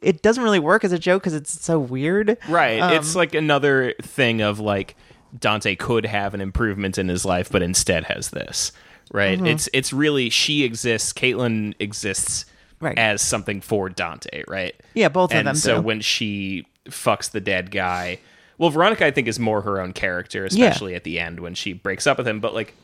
it 0.00 0.22
doesn't 0.22 0.42
really 0.42 0.58
work 0.58 0.84
as 0.84 0.92
a 0.92 0.98
joke 0.98 1.22
because 1.22 1.34
it's 1.34 1.60
so 1.62 1.78
weird. 1.78 2.38
right. 2.48 2.80
Um, 2.80 2.92
it's 2.94 3.14
like 3.14 3.34
another 3.34 3.94
thing 4.00 4.40
of 4.40 4.60
like 4.60 4.96
Dante 5.38 5.76
could 5.76 6.06
have 6.06 6.34
an 6.34 6.40
improvement 6.40 6.96
in 6.96 7.08
his 7.08 7.24
life, 7.24 7.50
but 7.50 7.62
instead 7.62 8.04
has 8.04 8.30
this. 8.30 8.72
Right. 9.12 9.36
Mm-hmm. 9.36 9.46
It's 9.46 9.68
it's 9.72 9.92
really 9.92 10.30
she 10.30 10.64
exists. 10.64 11.12
Caitlin 11.12 11.74
exists 11.78 12.46
Right. 12.80 12.98
as 12.98 13.22
something 13.22 13.60
for 13.60 13.88
Dante. 13.88 14.44
Right. 14.46 14.74
Yeah, 14.94 15.08
both 15.08 15.34
of 15.34 15.44
them 15.44 15.54
so 15.56 15.76
do. 15.76 15.82
when 15.82 16.00
she 16.00 16.66
fucks 16.88 17.30
the 17.30 17.40
dead 17.40 17.70
guy, 17.70 18.18
well, 18.58 18.70
Veronica 18.70 19.06
I 19.06 19.10
think 19.10 19.28
is 19.28 19.38
more 19.38 19.62
her 19.62 19.80
own 19.80 19.92
character, 19.92 20.44
especially 20.44 20.94
at 20.94 21.04
the 21.04 21.18
end 21.18 21.40
when 21.40 21.54
she 21.54 21.72
breaks 21.72 22.06
up 22.06 22.18
with 22.18 22.26
him. 22.28 22.40
But 22.40 22.54
like, 22.54 22.74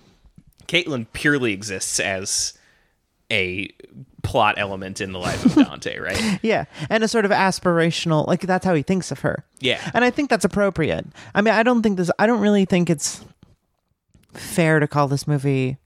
Caitlin 0.66 1.06
purely 1.12 1.52
exists 1.52 2.00
as 2.00 2.56
a 3.30 3.68
plot 4.22 4.54
element 4.58 5.00
in 5.00 5.12
the 5.12 5.18
life 5.18 5.44
of 5.44 5.54
Dante, 5.66 5.98
right? 5.98 6.38
Yeah, 6.42 6.64
and 6.88 7.02
a 7.04 7.08
sort 7.08 7.24
of 7.24 7.30
aspirational, 7.30 8.26
like 8.26 8.40
that's 8.42 8.64
how 8.64 8.74
he 8.74 8.82
thinks 8.82 9.10
of 9.10 9.20
her. 9.20 9.44
Yeah. 9.60 9.80
and 9.94 10.04
I 10.04 10.10
think 10.10 10.30
that's 10.30 10.44
appropriate. 10.44 11.06
I 11.34 11.40
mean, 11.42 11.54
I 11.54 11.62
don't 11.62 11.82
think 11.82 11.96
this. 11.96 12.10
I 12.18 12.26
don't 12.26 12.40
really 12.40 12.64
think 12.64 12.90
it's 12.90 13.24
fair 14.32 14.80
to 14.80 14.88
call 14.88 15.08
this 15.08 15.26
movie 15.26 15.76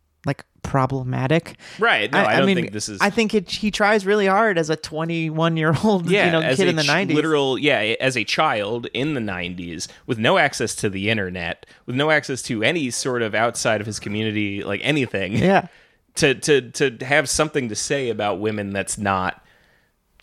problematic. 0.62 1.56
Right. 1.78 2.10
No, 2.10 2.18
I, 2.18 2.36
don't 2.36 2.54
think 2.54 2.72
this 2.72 2.88
is. 2.88 3.00
I 3.00 3.10
think 3.10 3.34
it. 3.34 3.50
He 3.50 3.70
tries 3.70 4.04
really 4.06 4.26
hard 4.26 4.58
as 4.58 4.70
a 4.70 4.76
21 4.76 5.56
year 5.56 5.74
old, 5.84 6.08
yeah, 6.10 6.26
you 6.26 6.32
know, 6.32 6.54
kid 6.54 6.68
in 6.68 6.76
the 6.76 6.82
ch- 6.82 6.88
90s. 6.88 7.14
literal, 7.14 7.58
yeah, 7.58 7.78
as 8.00 8.16
a 8.16 8.24
child 8.24 8.86
in 8.94 9.14
the 9.14 9.20
'90s 9.20 9.88
with 10.06 10.18
no 10.18 10.38
access 10.38 10.74
to 10.76 10.90
the 10.90 11.10
internet, 11.10 11.66
with 11.86 11.96
no 11.96 12.10
access 12.10 12.42
to 12.42 12.62
any 12.62 12.90
sort 12.90 13.22
of 13.22 13.34
outside 13.34 13.80
of 13.80 13.86
his 13.86 13.98
community, 14.00 14.62
like 14.62 14.80
anything. 14.84 15.32
yeah, 15.36 15.68
to 16.16 16.34
to 16.34 16.70
to 16.70 17.04
have 17.04 17.28
something 17.28 17.68
to 17.68 17.74
say 17.74 18.10
about 18.10 18.40
women 18.40 18.72
that's 18.72 18.98
not 18.98 19.44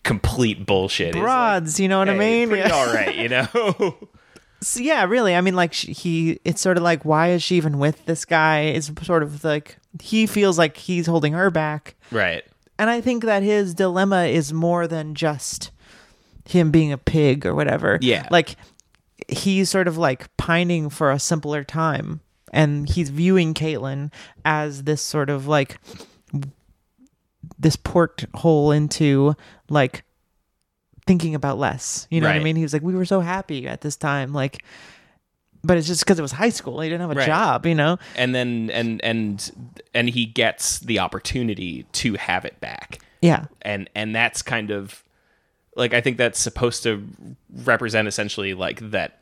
complete 0.04 0.64
bullshit. 0.66 1.08
is, 1.10 1.14
like, 1.16 1.22
Broads, 1.24 1.80
you 1.80 1.88
know 1.88 1.98
what 1.98 2.08
I 2.08 2.16
mean? 2.16 2.48
Pretty 2.48 2.68
Yeah. 2.68 2.74
all 2.74 2.86
right, 2.94 3.14
you 3.16 3.28
know. 3.28 3.96
So, 4.62 4.80
yeah, 4.80 5.04
really. 5.04 5.36
I 5.36 5.42
mean, 5.42 5.54
like 5.54 5.74
he, 5.74 6.40
it's 6.42 6.62
sort 6.62 6.78
of 6.78 6.82
like, 6.82 7.04
why 7.04 7.28
is 7.28 7.42
she 7.42 7.56
even 7.56 7.78
with 7.78 8.06
this 8.06 8.24
guy? 8.24 8.60
It's 8.62 8.90
sort 9.02 9.22
of 9.22 9.44
like 9.44 9.76
he 10.00 10.26
feels 10.26 10.58
like 10.58 10.76
he's 10.76 11.06
holding 11.06 11.32
her 11.32 11.50
back, 11.50 11.94
right. 12.10 12.44
and 12.78 12.90
I 12.90 13.00
think 13.00 13.24
that 13.24 13.42
his 13.42 13.74
dilemma 13.74 14.24
is 14.24 14.52
more 14.52 14.86
than 14.86 15.14
just 15.14 15.70
him 16.44 16.70
being 16.70 16.92
a 16.92 16.98
pig 16.98 17.44
or 17.44 17.54
whatever. 17.54 17.98
Yeah. 18.00 18.28
like 18.30 18.56
he's 19.28 19.70
sort 19.70 19.88
of 19.88 19.98
like 19.98 20.34
pining 20.36 20.90
for 20.90 21.10
a 21.10 21.18
simpler 21.18 21.64
time, 21.64 22.20
and 22.52 22.88
he's 22.88 23.10
viewing 23.10 23.54
Caitlin 23.54 24.12
as 24.44 24.84
this 24.84 25.02
sort 25.02 25.30
of 25.30 25.46
like 25.46 25.78
this 27.58 27.76
porthole 27.76 28.72
into 28.72 29.34
like 29.68 30.02
thinking 31.06 31.34
about 31.34 31.58
less. 31.58 32.06
You 32.10 32.20
know 32.20 32.26
what 32.26 32.36
I 32.36 32.40
mean? 32.40 32.56
He 32.56 32.62
was 32.62 32.72
like, 32.72 32.82
we 32.82 32.94
were 32.94 33.04
so 33.04 33.20
happy 33.20 33.66
at 33.66 33.80
this 33.80 33.96
time, 33.96 34.32
like. 34.32 34.62
But 35.66 35.78
it's 35.78 35.86
just 35.88 36.04
because 36.04 36.18
it 36.18 36.22
was 36.22 36.32
high 36.32 36.50
school. 36.50 36.80
He 36.80 36.88
didn't 36.88 37.00
have 37.00 37.10
a 37.10 37.14
Right. 37.14 37.26
job, 37.26 37.66
you 37.66 37.74
know. 37.74 37.98
And 38.14 38.34
then 38.34 38.70
and 38.72 39.02
and 39.04 39.74
and 39.94 40.08
he 40.08 40.24
gets 40.26 40.78
the 40.78 40.98
opportunity 41.00 41.84
to 41.92 42.14
have 42.14 42.44
it 42.44 42.60
back. 42.60 42.98
Yeah, 43.20 43.46
and 43.62 43.90
and 43.94 44.14
that's 44.14 44.42
kind 44.42 44.70
of 44.70 45.02
like 45.74 45.92
I 45.92 46.00
think 46.00 46.18
that's 46.18 46.38
supposed 46.38 46.82
to 46.84 47.06
represent 47.64 48.06
essentially 48.06 48.54
like 48.54 48.90
that 48.90 49.18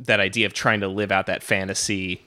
that 0.00 0.18
idea 0.20 0.46
of 0.46 0.54
trying 0.54 0.80
to 0.80 0.88
live 0.88 1.12
out 1.12 1.26
that 1.26 1.42
fantasy. 1.42 2.22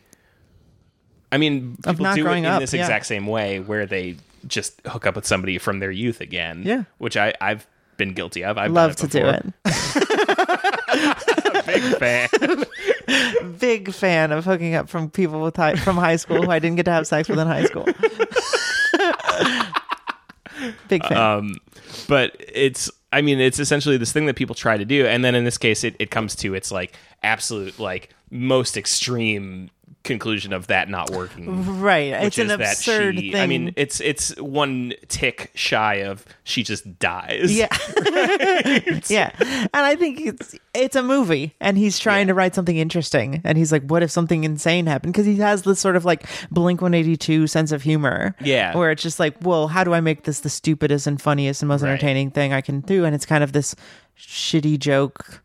I 1.32 1.38
mean, 1.38 1.78
Of 1.86 1.98
people 1.98 2.14
do 2.14 2.28
it 2.28 2.38
in 2.38 2.46
up, 2.46 2.62
this 2.62 2.74
yeah. 2.74 2.82
exact 2.82 3.08
same 3.08 3.26
way 3.28 3.60
where 3.60 3.86
they 3.86 4.18
just 4.48 4.80
hook 4.86 5.08
up 5.08 5.16
with 5.16 5.26
somebody 5.26 5.58
from 5.58 5.80
their 5.80 5.92
youth 5.92 6.22
again. 6.22 6.62
Yeah. 6.66 6.84
which 7.00 7.18
I 7.18 7.34
I've 7.42 7.66
been 7.98 8.14
guilty 8.14 8.44
of. 8.44 8.58
I've 8.58 8.72
love 8.72 8.96
to 8.98 9.08
do 9.08 9.26
it. 9.26 9.46
Big 11.66 11.84
fan. 11.98 12.30
big 13.60 13.94
fan 13.94 14.32
of 14.32 14.46
hooking 14.46 14.76
up 14.76 14.90
from 14.90 15.10
people 15.10 15.42
with 15.42 15.56
high, 15.56 15.76
from 15.76 15.98
high 15.98 16.16
school 16.16 16.44
who 16.44 16.52
I 16.52 16.60
didn't 16.60 16.78
get 16.78 16.86
to 16.86 16.92
have 16.92 17.08
sex 17.08 17.28
with 17.30 17.40
in 17.40 17.48
high 17.48 17.66
school. 17.66 17.86
big 20.88 21.04
fan. 21.06 21.18
um, 21.18 21.56
but 22.08 22.36
it's 22.40 22.90
I 23.12 23.22
mean 23.22 23.40
it's 23.40 23.60
essentially 23.60 23.98
this 23.98 24.12
thing 24.12 24.26
that 24.26 24.36
people 24.36 24.56
try 24.56 24.78
to 24.78 24.86
do, 24.86 25.06
and 25.06 25.24
then 25.24 25.36
in 25.36 25.44
this 25.46 25.58
case 25.58 25.84
it, 25.84 25.96
it 26.00 26.12
comes 26.12 26.36
to 26.38 26.54
its 26.56 26.72
like 26.72 26.96
absolute 27.24 27.80
like 27.80 28.14
most 28.32 28.78
extreme 28.78 29.70
conclusion 30.06 30.54
of 30.54 30.68
that 30.68 30.88
not 30.90 31.10
working. 31.10 31.80
right. 31.82 32.14
It's 32.24 32.38
an 32.38 32.52
absurd 32.52 33.20
she, 33.20 33.32
thing. 33.34 33.42
I 33.42 33.48
mean, 33.48 33.74
it's 33.76 34.00
it's 34.00 34.30
one 34.40 34.94
tick 35.10 35.52
shy 35.56 35.96
of 35.96 36.26
she 36.44 36.64
just 36.64 36.98
dies. 37.00 37.56
yeah. 37.56 37.68
yeah. 39.10 39.32
And 39.40 39.70
I 39.74 39.96
think 39.98 40.22
it's 40.22 40.56
it's 40.74 40.96
a 40.96 41.04
movie 41.04 41.56
and 41.60 41.78
he's 41.78 42.00
trying 42.00 42.28
to 42.28 42.34
write 42.34 42.56
something 42.56 42.78
interesting 42.78 43.42
and 43.44 43.58
he's 43.58 43.72
like 43.72 43.84
what 43.84 44.04
if 44.04 44.12
something 44.12 44.44
insane 44.44 44.86
happened 44.86 45.14
because 45.14 45.26
he 45.26 45.36
has 45.38 45.64
this 45.64 45.80
sort 45.80 45.96
of 45.96 46.06
like 46.06 46.26
Blink 46.52 46.82
182 46.82 47.48
sense 47.48 47.72
of 47.72 47.82
humor. 47.84 48.36
Yeah. 48.42 48.76
Where 48.78 48.92
it's 48.92 49.04
just 49.04 49.20
like, 49.20 49.36
well, 49.42 49.68
how 49.68 49.84
do 49.84 49.94
I 49.94 50.02
make 50.02 50.24
this 50.24 50.40
the 50.42 50.50
stupidest 50.50 51.08
and 51.08 51.22
funniest 51.22 51.62
and 51.62 51.68
most 51.70 51.82
Right. 51.82 51.90
entertaining 51.90 52.32
thing 52.32 52.54
I 52.54 52.62
can 52.62 52.80
do 52.82 53.06
and 53.06 53.14
it's 53.16 53.26
kind 53.26 53.44
of 53.44 53.52
this 53.52 53.76
shitty 54.18 54.80
joke 54.80 55.42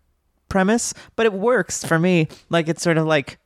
premise, 0.48 0.92
but 1.16 1.26
it 1.26 1.32
works 1.32 1.84
for 1.84 1.98
me. 1.98 2.28
Like 2.50 2.68
it's 2.68 2.82
sort 2.82 2.98
of 2.98 3.06
like 3.06 3.38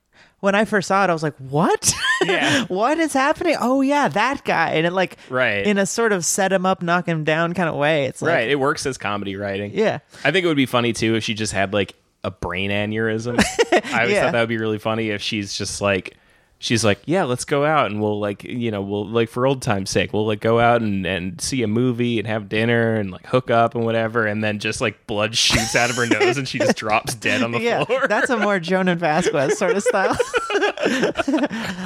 when 0.45 0.55
I 0.55 0.65
first 0.65 0.89
saw 0.89 1.03
it, 1.05 1.11
I 1.11 1.13
was 1.13 1.23
like, 1.23 1.37
"What? 1.39 1.93
Yeah. 2.25 2.65
what 2.69 2.99
is 2.99 3.13
happening? 3.13 3.57
Oh 3.61 3.81
yeah, 3.83 4.09
that 4.09 4.45
guy!" 4.45 4.71
And 4.75 4.87
it 4.87 4.93
like, 4.93 5.19
Right. 5.29 5.67
in 5.67 5.77
a 5.79 5.85
sort 5.85 6.13
of 6.13 6.25
set 6.25 6.53
him 6.53 6.65
up, 6.65 6.81
knock 6.81 7.07
him 7.07 7.25
down 7.25 7.53
kind 7.55 7.69
of 7.69 7.75
way. 7.75 8.05
It's 8.07 8.23
like, 8.23 8.35
right. 8.35 8.49
It 8.49 8.59
works 8.59 8.87
as 8.87 8.97
comedy 8.97 9.37
writing. 9.37 9.73
yeah, 9.75 9.99
I 10.25 10.31
think 10.31 10.45
it 10.45 10.47
would 10.49 10.57
be 10.57 10.67
funny 10.67 10.93
too 10.93 11.17
if 11.17 11.25
she 11.25 11.35
just 11.35 11.53
had 11.53 11.73
like 11.75 11.95
a 12.23 12.31
brain 12.31 12.71
aneurysm. 12.71 13.39
I 13.73 14.01
always 14.01 14.13
Yeah. 14.13 14.23
thought 14.25 14.33
that 14.33 14.41
would 14.41 14.49
be 14.49 14.57
really 14.59 14.79
funny 14.79 15.11
if 15.11 15.21
she's 15.21 15.57
just 15.59 15.81
like 15.83 16.17
she's 16.65 16.83
like, 16.83 17.01
Yeah, 17.05 17.25
let's 17.25 17.45
go 17.45 17.65
out 17.65 17.91
and 17.91 18.01
we'll 18.01 18.19
like 18.19 18.43
you 18.43 18.71
know, 18.71 18.81
we'll 18.81 19.07
like 19.07 19.29
for 19.29 19.47
old 19.47 19.63
time's 19.63 19.91
sake, 19.91 20.13
we'll 20.13 20.27
like 20.27 20.41
go 20.41 20.59
out 20.59 20.81
and, 20.81 21.07
and 21.07 21.41
see 21.41 21.63
a 21.63 21.69
movie 21.69 22.19
and 22.19 22.27
have 22.27 22.49
dinner 22.49 22.95
and 22.95 23.11
like 23.11 23.27
hook 23.27 23.51
up 23.51 23.75
and 23.75 23.85
whatever 23.85 24.27
and 24.27 24.43
then 24.43 24.59
just 24.59 24.81
like 24.81 25.07
blood 25.07 25.37
shoots 25.37 25.77
out 25.77 25.91
of 25.91 25.97
her 25.97 26.07
nose 26.07 26.39
and 26.39 26.49
she 26.49 26.59
just 26.59 26.77
drops 26.77 27.15
dead 27.15 27.43
on 27.43 27.53
the 27.53 27.61
yeah. 27.61 27.85
floor. 27.85 28.07
That's 28.09 28.31
a 28.31 28.39
more 28.39 28.59
Jhonen 28.59 28.97
Vasquez 28.97 29.59
sort 29.59 29.77
of 29.77 29.83
style. 29.83 30.17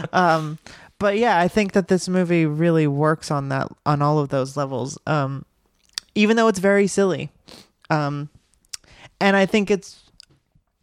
um, 0.13 0.59
but 0.99 1.19
yeah, 1.19 1.39
I 1.39 1.49
think 1.49 1.73
that 1.73 1.89
this 1.89 2.09
movie 2.09 2.47
really 2.47 2.87
works 2.87 3.31
on 3.31 3.49
that 3.49 3.69
on 3.85 4.01
all 4.01 4.21
of 4.21 4.29
those 4.29 4.57
levels. 4.57 4.97
Um, 5.07 5.45
even 6.15 6.37
though 6.37 6.49
it's 6.49 6.59
very 6.59 6.87
silly, 6.87 7.31
um, 7.91 8.29
and 9.21 9.37
I 9.37 9.47
think 9.47 9.71
it's, 9.71 10.05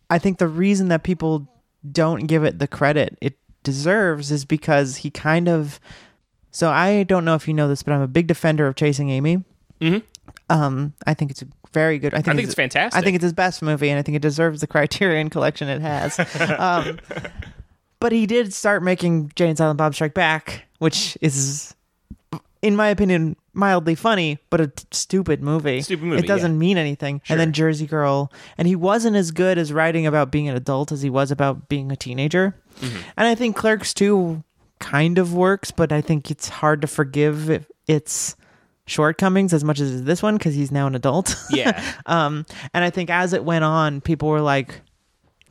I 0.10 0.20
think 0.20 0.38
the 0.38 0.48
reason 0.48 0.90
that 0.90 1.04
people 1.04 1.48
don't 1.92 2.28
give 2.28 2.44
it 2.44 2.60
the 2.60 2.68
credit 2.68 3.18
it 3.22 3.38
deserves 3.66 4.32
is 4.32 4.46
because 4.46 4.98
he 4.98 5.10
kind 5.12 5.50
of. 5.50 5.80
So 6.52 6.70
I 6.70 7.04
don't 7.04 7.26
know 7.26 7.36
if 7.36 7.50
you 7.50 7.54
know 7.54 7.68
this, 7.68 7.84
but 7.84 7.92
I'm 7.94 8.02
a 8.02 8.08
big 8.08 8.28
defender 8.28 8.66
of 8.66 8.76
Chasing 8.76 9.10
Amy. 9.10 9.44
Mhm. 9.82 10.04
Um, 10.50 10.94
I 11.06 11.14
think 11.14 11.32
it's 11.32 11.42
a 11.42 11.48
very 11.74 12.00
good. 12.00 12.14
I 12.14 12.18
think, 12.18 12.30
I 12.30 12.36
think 12.36 12.46
it's 12.46 12.56
fantastic. 12.56 12.98
I 12.98 13.04
think 13.04 13.16
it's 13.16 13.24
his 13.24 13.34
best 13.34 13.62
movie, 13.62 13.90
and 13.90 14.00
I 14.00 14.02
think 14.02 14.16
it 14.16 14.22
deserves 14.22 14.62
the 14.62 14.68
Criterion 14.68 15.30
Collection 15.30 15.68
it 15.68 15.82
has. 15.82 16.18
um, 16.58 17.00
but 18.00 18.14
he 18.14 18.26
did 18.26 18.54
start 18.54 18.84
making 18.84 19.34
Jay 19.36 19.50
and 19.50 19.58
Silent 19.58 19.78
Bob 19.78 19.94
Strike 19.94 20.14
Back, 20.14 20.64
which 20.80 21.18
is, 21.20 21.76
in 22.62 22.76
my 22.76 22.88
opinion, 22.88 23.36
mildly 23.56 23.96
funny, 23.96 24.40
but 24.50 24.62
a 24.62 24.68
t- 24.68 24.86
stupid 24.92 25.42
movie. 25.42 25.82
Stupid 25.82 26.06
movie, 26.06 26.20
It 26.24 26.28
doesn't 26.28 26.54
yeah. 26.54 26.58
mean 26.58 26.78
anything. 26.78 27.22
Sure. 27.24 27.34
And 27.34 27.40
then 27.40 27.54
Jersey 27.54 27.88
Girl, 27.88 28.32
and 28.58 28.68
he 28.68 28.76
wasn't 28.76 29.16
as 29.16 29.32
good 29.32 29.58
as 29.58 29.72
writing 29.74 30.06
about 30.06 30.32
being 30.32 30.48
an 30.50 30.56
adult 30.56 30.92
as 30.92 31.02
he 31.02 31.10
was 31.10 31.32
about 31.32 31.70
being 31.70 31.92
a 31.92 31.96
teenager. 31.96 32.56
Mm-hmm. 32.82 32.98
And 33.18 33.28
I 33.28 33.36
think 33.36 33.56
Clerks 33.56 33.94
2 33.94 34.44
kind 34.80 35.18
of 35.18 35.34
works, 35.34 35.72
but 35.72 35.92
I 35.92 36.02
think 36.02 36.30
it's 36.30 36.50
hard 36.50 36.82
to 36.82 36.88
forgive 36.88 37.50
if 37.50 37.72
its 37.88 38.36
shortcomings 38.88 39.54
as 39.54 39.64
much 39.64 39.80
as 39.80 40.04
this 40.04 40.22
one 40.22 40.38
because 40.38 40.54
he's 40.54 40.72
now 40.72 40.88
an 40.88 40.96
adult. 40.96 41.36
yeah. 41.50 41.82
Um, 42.06 42.46
and 42.74 42.84
I 42.84 42.90
think 42.90 43.10
as 43.10 43.34
it 43.34 43.44
went 43.44 43.64
on, 43.64 44.02
people 44.02 44.30
were 44.30 44.42
like, 44.42 44.82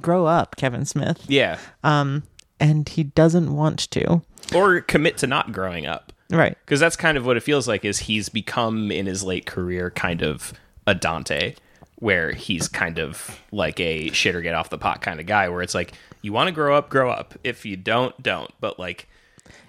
"Grow 0.01 0.27
up, 0.27 0.57
Kevin 0.57 0.85
Smith." 0.85 1.25
Yeah. 1.27 1.59
Um, 1.83 2.23
and 2.61 2.89
he 2.89 3.03
doesn't 3.03 3.55
want 3.55 3.91
to. 3.91 4.23
Or 4.55 4.81
commit 4.81 5.19
to 5.19 5.27
not 5.27 5.53
growing 5.53 5.87
up. 5.87 6.13
Right. 6.35 6.57
because 6.64 6.80
that's 6.80 6.97
kind 6.97 7.16
of 7.16 7.24
what 7.24 7.37
it 7.37 7.43
feels 7.43 7.66
like 7.68 7.85
is 7.85 8.01
he's 8.01 8.28
become 8.28 8.91
in 8.91 9.07
his 9.07 9.22
late 9.22 9.47
career 9.47 9.91
kind 9.91 10.22
of 10.22 10.53
a 10.87 10.95
dante 10.95 11.55
where 12.01 12.32
he's 12.32 12.68
kind 12.68 12.99
of 12.99 13.41
like 13.53 13.78
a 13.80 14.11
shit 14.11 14.35
or 14.35 14.43
get 14.43 14.55
off 14.55 14.68
the 14.68 14.78
pot 14.78 15.01
kind 15.01 15.20
of 15.20 15.26
guy 15.26 15.49
where 15.49 15.62
it's 15.62 15.74
like 15.74 15.93
you 16.22 16.32
want 16.32 16.49
to 16.49 16.53
grow 16.53 16.76
up 16.76 16.91
grow 16.91 17.11
up 17.11 17.35
if 17.45 17.64
you 17.64 17.76
don't 17.76 18.20
don't 18.22 18.51
but 18.61 18.78
like 18.78 19.07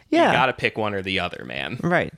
Yeah. 0.10 0.28
you 0.28 0.34
gotta 0.34 0.54
pick 0.54 0.78
one 0.78 0.94
or 0.94 1.02
the 1.02 1.20
other 1.20 1.44
man 1.46 1.80
Right. 1.84 2.14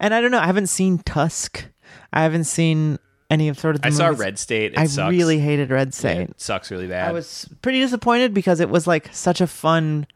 And 0.00 0.12
I 0.12 0.20
don't 0.20 0.30
know. 0.30 0.40
I 0.40 0.46
haven't 0.46 0.66
seen 0.68 0.98
Tusk. 0.98 1.64
I 2.12 2.22
haven't 2.22 2.44
seen 2.44 2.98
any 3.30 3.48
of 3.48 3.58
sort 3.58 3.76
of. 3.76 3.82
The 3.82 3.88
i 3.88 3.90
saw 3.90 4.08
red 4.08 4.38
state 4.38 4.72
it 4.72 4.78
I 4.78 4.84
sucks 4.86 5.10
really 5.10 5.38
hated 5.38 5.70
Red 5.70 5.94
State. 5.94 6.28
it 6.30 6.40
sucks 6.40 6.70
really 6.70 6.86
bad 6.88 7.08
I 7.08 7.12
was 7.12 7.48
pretty 7.62 7.80
disappointed 7.80 8.34
because 8.34 8.60
it 8.60 8.68
was 8.68 8.86
like 8.86 9.08
such 9.14 9.40
a 9.40 9.46
fun 9.46 10.06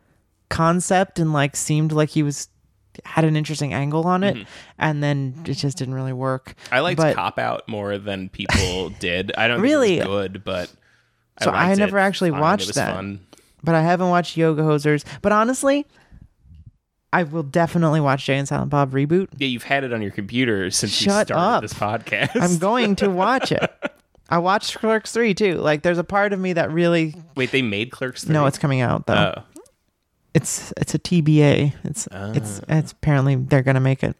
concept 0.50 1.18
and 1.18 1.32
like 1.32 1.56
seemed 1.56 1.92
like 1.92 2.10
he 2.10 2.22
was 2.22 2.48
had 3.04 3.24
an 3.24 3.36
interesting 3.36 3.72
angle 3.74 4.06
on 4.06 4.22
it, 4.24 4.46
and 4.78 5.02
then 5.02 5.34
it 5.46 5.54
just 5.54 5.76
didn't 5.78 5.94
really 5.94 6.12
work. 6.12 6.54
Mm-hmm. 6.64 6.74
i 6.74 6.80
liked 6.80 6.96
but- 7.00 7.14
cop 7.14 7.38
out 7.38 7.68
more 7.68 7.98
than 7.98 8.28
people 8.28 8.88
did 9.00 9.32
i 9.36 9.46
don't 9.48 9.60
Really? 9.60 9.96
think 9.98 10.04
it 10.04 10.08
was 10.08 10.28
good 10.28 10.44
but 10.44 10.72
So 11.42 11.50
I 11.50 11.74
never 11.74 11.98
it 11.98 12.02
actually 12.02 12.30
fine. 12.30 12.40
watched 12.40 12.62
it 12.64 12.68
was 12.68 12.76
that. 12.76 12.94
fun. 12.94 13.20
But 13.62 13.74
I 13.74 13.82
haven't 13.82 14.08
watched 14.10 14.36
Yoga 14.36 14.62
Hosers. 14.62 15.04
But 15.22 15.32
honestly, 15.32 15.86
I 17.12 17.22
will 17.24 17.42
definitely 17.42 18.00
watch 18.00 18.24
Jay 18.26 18.36
and 18.38 18.46
Silent 18.46 18.70
Bob 18.70 18.92
reboot. 18.92 19.28
yeah 19.38 19.48
you've 19.48 19.62
had 19.64 19.84
it 19.84 19.92
on 19.92 20.02
your 20.02 20.10
computer 20.10 20.70
since 20.70 21.00
you 21.00 21.10
started 21.10 21.34
up. 21.36 21.62
this 21.62 21.72
podcast 21.74 22.30
I'm 22.40 22.58
going 22.58 22.96
to 22.96 23.10
watch 23.24 23.50
it. 23.52 23.70
I 24.28 24.38
watched 24.38 24.78
Clerks 24.78 25.12
3 25.12 25.34
too. 25.34 25.54
Like 25.54 25.82
there's 25.82 25.98
a 25.98 26.04
part 26.04 26.32
of 26.32 26.38
me 26.40 26.52
that 26.54 26.70
really 26.70 27.14
wait 27.36 27.50
they 27.52 27.62
made 27.62 27.90
clerks 27.90 28.24
3? 28.24 28.32
No, 28.34 28.46
it's 28.46 28.58
coming 28.58 28.80
out 28.80 29.06
though. 29.06 29.34
oh 29.36 29.42
It's 30.36 30.70
it's 30.76 30.94
a 30.94 30.98
TBA. 30.98 31.72
It's 31.84 32.06
it's 32.12 32.60
it's 32.68 32.92
apparently 32.92 33.36
they're 33.36 33.62
gonna 33.62 33.80
make 33.80 34.04
it, 34.04 34.14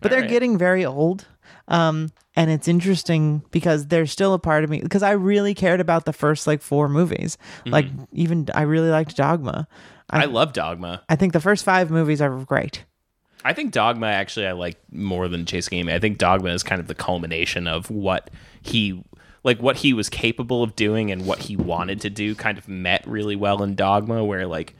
but 0.00 0.10
they're 0.10 0.18
Alright. 0.20 0.28
getting 0.28 0.58
very 0.58 0.84
old. 0.84 1.26
Um, 1.66 2.12
and 2.36 2.50
it's 2.50 2.68
interesting 2.68 3.42
because 3.50 3.86
there's 3.86 4.12
still 4.12 4.34
a 4.34 4.38
part 4.38 4.64
of 4.64 4.70
me 4.70 4.82
because 4.82 5.02
I 5.02 5.12
really 5.12 5.54
cared 5.54 5.80
about 5.80 6.04
the 6.04 6.12
first 6.12 6.46
like 6.46 6.60
four 6.60 6.90
movies. 6.90 7.38
Like 7.64 7.86
even 8.12 8.48
I 8.54 8.62
really 8.62 8.90
liked 8.90 9.16
Dogma. 9.16 9.66
I 10.10 10.26
love 10.26 10.52
Dogma. 10.52 11.02
I 11.08 11.16
think 11.16 11.32
the 11.32 11.40
first 11.40 11.64
five 11.64 11.90
movies 11.90 12.20
are 12.20 12.44
great. 12.44 12.84
I 13.42 13.54
think 13.54 13.72
Dogma 13.72 14.08
actually 14.08 14.46
I 14.46 14.52
like 14.52 14.76
more 14.92 15.26
than 15.26 15.46
Chasing 15.46 15.78
Amy. 15.78 15.94
I 15.94 15.98
think 15.98 16.18
Dogma 16.18 16.50
is 16.50 16.62
kind 16.62 16.82
of 16.82 16.86
the 16.86 16.94
culmination 16.94 17.66
of 17.66 17.90
what 17.90 18.28
he 18.60 19.02
like 19.42 19.62
what 19.62 19.76
he 19.78 19.94
was 19.94 20.10
capable 20.10 20.62
of 20.62 20.76
doing 20.76 21.10
and 21.10 21.24
what 21.24 21.38
he 21.38 21.56
wanted 21.56 22.02
to 22.02 22.10
do 22.10 22.34
kind 22.34 22.58
of 22.58 22.68
met 22.68 23.06
really 23.06 23.36
well 23.36 23.62
in 23.62 23.74
Dogma 23.74 24.22
where 24.22 24.46
like 24.46 24.74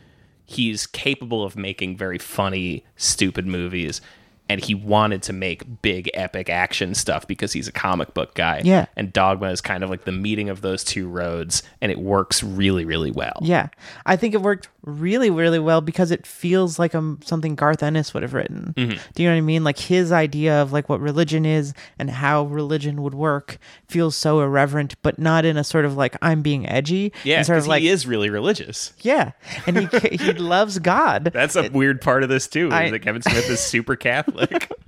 he's 0.53 0.87
capable 0.87 1.45
of 1.45 1.57
making 1.57 1.97
very 1.97 2.19
funny 2.19 2.85
stupid 2.97 3.47
movies 3.47 4.01
and 4.49 4.63
he 4.63 4.75
wanted 4.75 5.23
to 5.23 5.33
make 5.33 5.83
big 5.83 6.11
epic 6.13 6.51
action 6.51 6.95
stuff 6.95 7.27
because 7.27 7.53
he's 7.53 7.69
a 7.69 7.73
comic 7.73 8.13
book 8.13 8.35
guy. 8.35 8.61
Yeah. 8.63 8.87
And 8.97 9.13
Dogma 9.13 9.49
is 9.49 9.61
kind 9.61 9.83
of 9.83 9.89
like 9.89 10.05
the 10.05 10.13
meeting 10.13 10.51
of 10.51 10.61
those 10.61 10.85
two 10.85 11.09
roads 11.09 11.63
and 11.81 11.91
it 11.91 11.99
works 11.99 12.43
really 12.43 12.85
really 12.85 13.11
well. 13.11 13.39
Yeah, 13.41 13.69
I 14.05 14.17
think 14.17 14.35
it 14.35 14.43
worked 14.43 14.69
really, 14.85 15.31
really 15.31 15.59
well 15.61 15.81
because 15.81 16.11
it 16.11 16.27
feels 16.27 16.79
like 16.79 16.95
um 16.95 17.21
something 17.25 17.55
Garth 17.55 17.83
Ennis 17.83 18.13
would 18.15 18.23
have 18.23 18.35
written. 18.35 18.75
Mm-hmm. 18.77 18.99
Do 19.15 19.23
you 19.23 19.29
know 19.29 19.35
what 19.35 19.39
I 19.39 19.43
mean? 19.43 19.65
Like 19.65 19.79
his 19.79 20.11
idea 20.13 20.61
of 20.61 20.73
like 20.73 20.89
what 20.89 21.01
religion 21.01 21.47
is 21.47 21.73
and 21.99 22.11
how 22.11 22.45
religion 22.45 23.03
would 23.03 23.15
work 23.15 23.59
feels 23.89 24.17
so 24.17 24.41
irreverent, 24.41 24.95
but 25.03 25.19
not 25.19 25.45
in 25.45 25.57
a 25.57 25.65
sort 25.65 25.85
of 25.85 25.97
like 25.97 26.17
I'm 26.21 26.43
being 26.43 26.69
edgy. 26.69 27.13
Yeah, 27.25 27.43
sort 27.43 27.57
because 27.57 27.65
of 27.65 27.69
like 27.69 27.83
he 27.83 27.89
is 27.89 28.07
really 28.07 28.29
religious. 28.31 28.93
yeah, 29.03 29.33
and 29.67 29.79
he 29.79 30.09
he 30.17 30.33
loves 30.33 30.79
God, 30.81 31.31
That's 31.33 31.57
a 31.57 31.69
weird 31.71 32.01
part 32.01 32.23
of 32.23 32.29
this 32.29 32.49
too. 32.49 32.67
is 32.69 32.73
I- 32.73 32.91
that 32.91 33.01
Kevin 33.01 33.23
Smith 33.23 33.49
is 33.49 33.61
super 33.61 33.97
Catholic. 33.97 34.71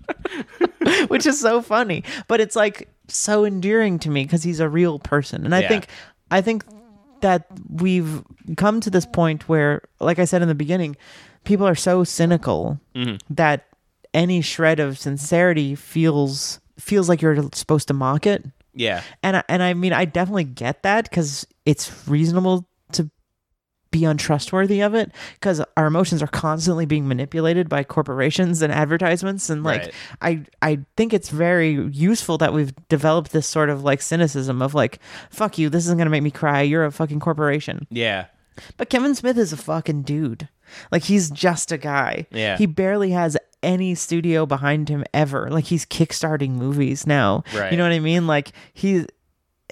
which 1.08 1.26
is 1.26 1.40
so 1.40 1.62
funny. 1.62 2.04
But 2.28 2.40
it's 2.40 2.56
like 2.56 2.88
so 3.08 3.44
endearing 3.44 3.98
to 4.00 4.10
me 4.10 4.24
because 4.24 4.42
he's 4.42 4.60
a 4.60 4.68
real 4.68 4.98
person, 4.98 5.44
and 5.44 5.54
I 5.54 5.60
Yeah. 5.60 5.68
think 5.68 5.86
I 6.30 6.40
think 6.40 6.64
that 7.20 7.46
we've 7.70 8.22
come 8.56 8.80
to 8.80 8.90
this 8.90 9.06
point 9.06 9.48
where, 9.48 9.82
like 10.00 10.18
I 10.18 10.24
said 10.24 10.42
in 10.42 10.48
the 10.48 10.54
beginning, 10.54 10.96
people 11.44 11.66
are 11.66 11.74
so 11.74 12.04
cynical 12.04 12.80
mm-hmm. 12.94 13.16
that 13.34 13.66
any 14.12 14.40
shred 14.40 14.80
of 14.80 14.98
sincerity 14.98 15.74
feels 15.74 16.60
feels 16.78 17.08
like 17.08 17.22
you're 17.22 17.50
supposed 17.52 17.88
to 17.88 17.94
mock 17.94 18.26
it. 18.26 18.44
yeah. 18.74 19.02
And 19.22 19.36
I, 19.36 19.44
and 19.48 19.62
I 19.62 19.74
mean, 19.74 19.92
I 19.92 20.04
definitely 20.04 20.44
get 20.44 20.82
that 20.82 21.04
because 21.08 21.46
it's 21.64 22.08
reasonable 22.08 22.68
to 22.92 23.10
be 23.90 24.04
untrustworthy 24.04 24.80
of 24.80 24.92
it 24.94 25.12
because 25.34 25.62
our 25.76 25.86
emotions 25.86 26.20
are 26.20 26.26
constantly 26.26 26.84
being 26.84 27.06
manipulated 27.06 27.68
by 27.68 27.84
corporations 27.84 28.60
and 28.60 28.72
advertisements 28.72 29.48
and 29.48 29.62
like 29.62 29.82
Right. 29.82 29.94
I 30.20 30.44
I 30.62 30.78
think 30.96 31.14
it's 31.14 31.28
very 31.30 31.74
useful 31.92 32.36
that 32.38 32.52
we've 32.52 32.72
developed 32.88 33.30
this 33.30 33.46
sort 33.46 33.70
of 33.70 33.84
like 33.84 34.02
cynicism 34.02 34.62
of 34.62 34.74
like 34.74 34.98
fuck 35.30 35.58
you 35.58 35.68
this 35.70 35.84
isn't 35.84 35.96
going 35.96 36.06
to 36.06 36.10
make 36.10 36.24
me 36.24 36.32
cry 36.32 36.62
you're 36.62 36.84
a 36.84 36.90
fucking 36.90 37.20
corporation 37.20 37.86
Yeah. 37.88 38.26
But 38.76 38.90
Kevin 38.90 39.14
Smith 39.14 39.38
is 39.38 39.52
a 39.52 39.56
fucking 39.56 40.02
dude 40.02 40.48
like 40.92 41.04
he's 41.04 41.30
just 41.30 41.70
a 41.72 41.78
guy 41.78 42.26
Yeah. 42.30 42.56
he 42.56 42.66
barely 42.66 43.10
has 43.10 43.36
any 43.62 43.94
studio 43.94 44.44
behind 44.46 44.88
him 44.88 45.04
ever 45.14 45.48
like 45.50 45.64
he's 45.64 45.86
kickstarting 45.86 46.50
movies 46.52 47.06
now 47.06 47.42
Right. 47.54 47.70
you 47.72 47.78
know 47.78 47.84
what 47.84 47.92
I 47.92 47.98
mean 48.00 48.26
like 48.26 48.52
he's 48.72 49.06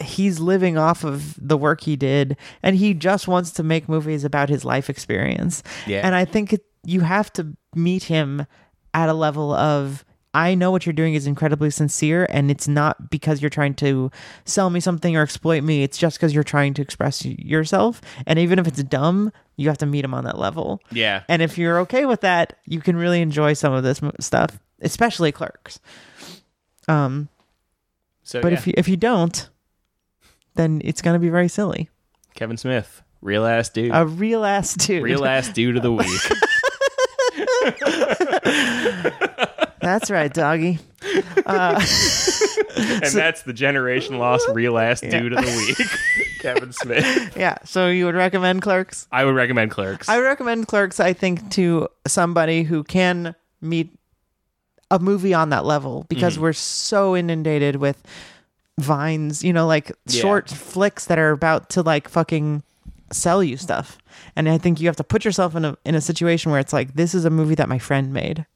he's 0.00 0.40
living 0.40 0.78
off 0.78 1.04
of 1.04 1.34
the 1.38 1.56
work 1.56 1.82
he 1.82 1.96
did 1.96 2.36
and 2.62 2.76
he 2.76 2.94
just 2.94 3.28
wants 3.28 3.50
to 3.52 3.62
make 3.62 3.88
movies 3.88 4.24
about 4.24 4.48
his 4.48 4.64
life 4.64 4.88
experience 4.88 5.62
Yeah. 5.86 6.00
and 6.04 6.14
i 6.14 6.24
think 6.24 6.54
it, 6.54 6.64
you 6.84 7.02
have 7.02 7.30
to 7.34 7.54
meet 7.74 8.04
him 8.04 8.46
at 8.94 9.10
a 9.10 9.14
level 9.14 9.52
of 9.52 10.04
i 10.34 10.54
know 10.54 10.70
what 10.70 10.86
you're 10.86 10.92
doing 10.92 11.14
is 11.14 11.26
incredibly 11.26 11.70
sincere 11.70 12.26
and 12.30 12.50
it's 12.50 12.68
not 12.68 13.10
because 13.10 13.40
you're 13.42 13.50
trying 13.50 13.74
to 13.74 14.10
sell 14.44 14.70
me 14.70 14.80
something 14.80 15.16
or 15.16 15.22
exploit 15.22 15.62
me 15.62 15.82
it's 15.82 15.98
just 15.98 16.18
because 16.18 16.34
you're 16.34 16.44
trying 16.44 16.74
to 16.74 16.82
express 16.82 17.24
yourself 17.24 18.00
and 18.26 18.38
even 18.38 18.58
if 18.58 18.66
it's 18.66 18.82
dumb 18.84 19.32
you 19.56 19.68
have 19.68 19.78
to 19.78 19.86
meet 19.86 20.04
him 20.04 20.14
on 20.14 20.24
that 20.24 20.38
level 20.38 20.80
Yeah. 20.90 21.22
and 21.28 21.42
if 21.42 21.58
you're 21.58 21.78
okay 21.80 22.06
with 22.06 22.22
that 22.22 22.58
you 22.66 22.80
can 22.80 22.96
really 22.96 23.20
enjoy 23.20 23.52
some 23.52 23.72
of 23.72 23.82
this 23.82 24.00
stuff 24.20 24.58
especially 24.80 25.32
clerks 25.32 25.80
um 26.88 27.28
So 28.24 28.40
but 28.40 28.52
yeah. 28.52 28.58
if 28.58 28.66
you 28.66 28.74
if 28.76 28.88
you 28.88 28.96
don't, 28.96 29.48
then 30.54 30.80
it's 30.84 31.02
gonna 31.02 31.18
be 31.18 31.28
very 31.28 31.48
silly. 31.48 31.88
Kevin 32.34 32.56
Smith, 32.56 33.02
real 33.20 33.44
ass 33.46 33.68
dude. 33.68 33.90
A 33.94 34.06
real 34.06 34.44
ass 34.44 34.74
dude. 34.74 35.02
real 35.02 35.24
ass 35.24 35.48
dude 35.48 35.76
of 35.76 35.82
the 35.82 35.92
week. 36.02 36.08
That's 39.82 40.10
right, 40.10 40.32
doggy. 40.32 40.78
and 41.46 41.82
that's 43.12 43.42
the 43.42 43.52
generation 43.52 44.18
lost 44.18 44.48
real 44.52 44.78
ass 44.78 45.00
dude 45.00 45.32
of 45.32 45.44
the 45.44 45.74
week. 45.78 45.88
Kevin 46.40 46.72
Smith. 46.72 47.36
Yeah. 47.36 47.58
So 47.64 47.88
you 47.88 48.06
would 48.06 48.14
recommend 48.14 48.62
Clerks? 48.62 49.06
I 49.12 49.24
would 49.24 49.34
recommend 49.34 49.70
Clerks. 49.70 50.08
I 50.08 50.16
would 50.16 50.24
recommend 50.24 50.66
Clerks. 50.68 50.98
I 51.00 51.12
think 51.12 51.50
to 51.52 51.88
somebody 52.06 52.62
who 52.64 52.82
can 52.84 53.34
meet 53.60 53.90
a 54.90 54.98
movie 54.98 55.34
on 55.34 55.50
that 55.50 55.64
level 55.64 56.04
because 56.08 56.34
Mm-hmm. 56.34 56.42
we're 56.42 56.52
so 56.52 57.16
inundated 57.16 57.76
with 57.76 58.02
vines. 58.78 59.42
You 59.44 59.52
know, 59.52 59.66
like 59.66 59.92
Yeah. 60.06 60.20
short 60.20 60.50
flicks 60.50 61.06
that 61.06 61.18
are 61.18 61.30
about 61.30 61.70
to 61.70 61.82
like 61.82 62.08
fucking 62.08 62.62
sell 63.12 63.42
you 63.42 63.56
stuff. 63.56 63.98
And 64.36 64.48
I 64.48 64.58
think 64.58 64.80
you 64.80 64.86
have 64.88 64.96
to 64.96 65.04
put 65.04 65.24
yourself 65.24 65.54
in 65.54 65.64
a 65.64 65.76
in 65.84 65.94
a 65.94 66.00
situation 66.00 66.50
where 66.50 66.60
it's 66.60 66.72
like 66.72 66.94
this 66.94 67.14
is 67.14 67.24
a 67.24 67.30
movie 67.30 67.54
that 67.56 67.68
my 67.68 67.78
friend 67.78 68.12
made. 68.12 68.46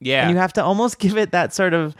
Yeah. 0.00 0.22
and 0.22 0.30
you 0.30 0.36
have 0.36 0.52
to 0.52 0.62
almost 0.62 0.98
give 1.04 1.16
it 1.16 1.32
that 1.32 1.52
sort 1.54 1.74
of 1.74 1.94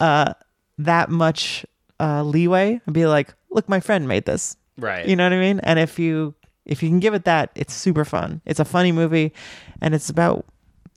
uh 0.00 0.32
that 0.78 1.08
much 1.08 1.64
uh 2.00 2.22
leeway 2.22 2.80
and 2.84 2.94
be 2.94 3.06
like 3.06 3.34
look 3.50 3.68
my 3.68 3.80
friend 3.80 4.08
made 4.08 4.24
this 4.24 4.56
right. 4.78 5.06
you 5.06 5.16
know 5.16 5.24
what 5.24 5.32
i 5.32 5.38
mean 5.38 5.60
and 5.60 5.78
if 5.78 5.98
you 5.98 6.34
if 6.66 6.82
you 6.82 6.88
can 6.88 6.98
give 7.00 7.14
it 7.14 7.24
that 7.24 7.50
it's 7.54 7.72
super 7.72 8.04
fun 8.04 8.40
it's 8.44 8.60
a 8.60 8.64
funny 8.64 8.92
movie 8.92 9.32
and 9.80 9.94
it's 9.94 10.10
about 10.10 10.44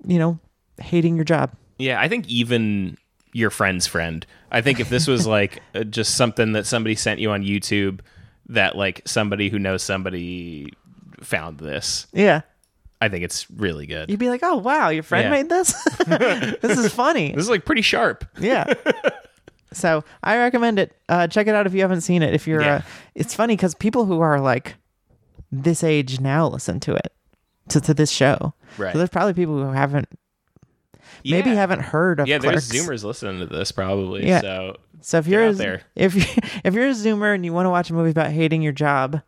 you 0.05 0.17
know 0.17 0.39
hating 0.79 1.15
your 1.15 1.25
job 1.25 1.51
Yeah, 1.77 1.99
I 1.99 2.07
think 2.07 2.27
even 2.27 2.97
your 3.33 3.49
friend's 3.49 3.85
friend. 3.87 4.25
I 4.51 4.61
think 4.61 4.79
if 4.79 4.89
this 4.89 5.07
was 5.07 5.27
like 5.37 5.61
uh, 5.75 5.83
just 5.83 6.15
something 6.15 6.53
that 6.53 6.65
somebody 6.65 6.95
sent 6.95 7.19
you 7.19 7.31
on 7.31 7.43
YouTube 7.43 7.99
that 8.49 8.75
like 8.75 9.01
somebody 9.05 9.49
who 9.49 9.59
knows 9.59 9.83
somebody 9.83 10.71
found 11.21 11.57
this, 11.59 12.07
yeah 12.13 12.41
I 12.99 13.09
think 13.09 13.23
it's 13.23 13.49
really 13.51 13.85
good. 13.85 14.09
you'd 14.09 14.19
be 14.19 14.29
like 14.29 14.41
oh 14.43 14.57
wow 14.57 14.89
your 14.89 15.03
friend 15.03 15.25
Yeah. 15.25 15.29
made 15.31 15.49
this 15.49 15.73
this 16.61 16.77
is 16.77 16.91
funny 16.93 17.31
This 17.35 17.43
is 17.45 17.49
like 17.49 17.65
pretty 17.65 17.81
sharp. 17.83 18.25
yeah 18.39 18.73
so 19.73 20.03
i 20.23 20.37
recommend 20.37 20.79
it 20.79 20.95
uh 21.09 21.27
check 21.27 21.45
it 21.47 21.53
out 21.53 21.67
if 21.67 21.73
you 21.73 21.81
haven't 21.81 22.01
seen 22.01 22.23
it 22.23 22.33
if 22.33 22.47
you're 22.47 22.61
Yeah. 22.61 22.75
uh 22.75 22.81
it's 23.15 23.35
funny 23.35 23.55
because 23.55 23.75
people 23.75 24.05
who 24.05 24.21
are 24.21 24.39
like 24.39 24.75
this 25.51 25.83
age 25.83 26.19
now 26.19 26.47
listen 26.47 26.79
to 26.81 26.95
it 26.95 27.13
to, 27.69 27.81
to 27.81 27.93
this 27.93 28.09
show 28.09 28.53
Right. 28.77 28.93
so 28.93 28.97
there's 28.97 29.09
probably 29.09 29.33
people 29.33 29.55
who 29.63 29.71
haven't 29.71 30.07
maybe 31.25 31.49
Yeah. 31.51 31.55
haven't 31.55 31.81
heard 31.81 32.19
of 32.19 32.27
Yeah, 32.27 32.39
Clerks. 32.39 32.69
there's 32.69 32.87
Zoomers 32.87 33.03
listening 33.03 33.39
to 33.39 33.45
this 33.45 33.71
probably. 33.71 34.25
Yeah. 34.27 34.41
So 34.41 34.75
So 35.01 35.17
if 35.19 35.27
you're 35.27 35.43
out 35.45 35.51
a, 35.51 35.57
there. 35.57 35.81
if 35.95 36.15
you 36.15 36.23
if 36.63 36.73
you're 36.73 36.87
a 36.87 36.91
Zoomer 36.91 37.33
and 37.35 37.43
you 37.45 37.53
want 37.53 37.65
to 37.65 37.69
watch 37.69 37.89
a 37.89 37.93
movie 37.93 38.11
about 38.11 38.31
hating 38.31 38.61
your 38.61 38.71
job 38.73 39.21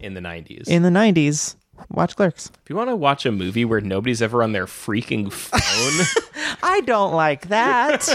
in 0.00 0.14
the 0.14 0.20
90s. 0.20 0.68
in 0.68 0.82
the 0.82 0.88
'90s, 0.90 1.56
watch 1.90 2.16
Clerks. 2.16 2.50
if 2.62 2.70
you 2.70 2.76
want 2.76 2.90
to 2.90 2.96
watch 2.96 3.26
a 3.26 3.32
movie 3.32 3.64
where 3.64 3.80
nobody's 3.80 4.22
ever 4.22 4.42
on 4.42 4.52
their 4.52 4.66
freaking 4.66 5.32
phone, 5.32 6.24
I 6.62 6.80
don't 6.82 7.12
like 7.12 7.48
that. 7.48 8.08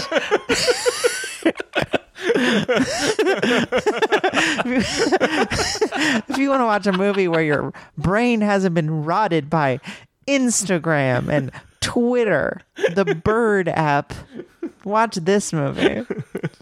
if 6.28 6.38
you 6.38 6.50
want 6.50 6.60
to 6.60 6.64
watch 6.64 6.86
a 6.86 6.92
movie 6.92 7.28
where 7.28 7.42
your 7.42 7.72
brain 7.96 8.40
hasn't 8.40 8.74
been 8.74 9.04
rotted 9.04 9.48
by 9.50 9.80
Instagram 10.26 11.28
and 11.28 11.50
Twitter, 11.80 12.60
the 12.94 13.04
Bird 13.24 13.68
app, 13.68 14.12
watch 14.84 15.16
this 15.16 15.52
movie. 15.52 16.04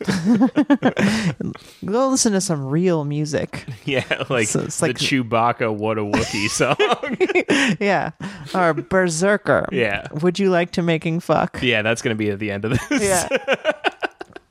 Go 1.84 2.08
listen 2.08 2.32
to 2.32 2.40
some 2.40 2.64
real 2.66 3.04
music. 3.04 3.64
yeah, 3.84 4.04
like 4.28 4.48
So 4.48 4.60
it's 4.60 4.78
the 4.80 4.88
like- 4.88 4.96
Chewbacca 4.96 5.74
"What 5.74 5.98
a 5.98 6.02
Wookiee" 6.02 6.48
song. 6.50 7.76
Yeah. 7.80 8.10
Or 8.54 8.74
Berserker. 8.74 9.68
Yeah. 9.72 10.06
Would 10.22 10.38
you 10.38 10.50
like 10.50 10.72
to 10.72 10.82
making 10.82 11.20
fuck? 11.20 11.60
yeah, 11.62 11.82
that's 11.82 12.02
gonna 12.02 12.14
be 12.14 12.30
at 12.30 12.38
the 12.38 12.50
end 12.50 12.64
of 12.64 12.72
this. 12.72 13.02
Yeah. 13.02 13.28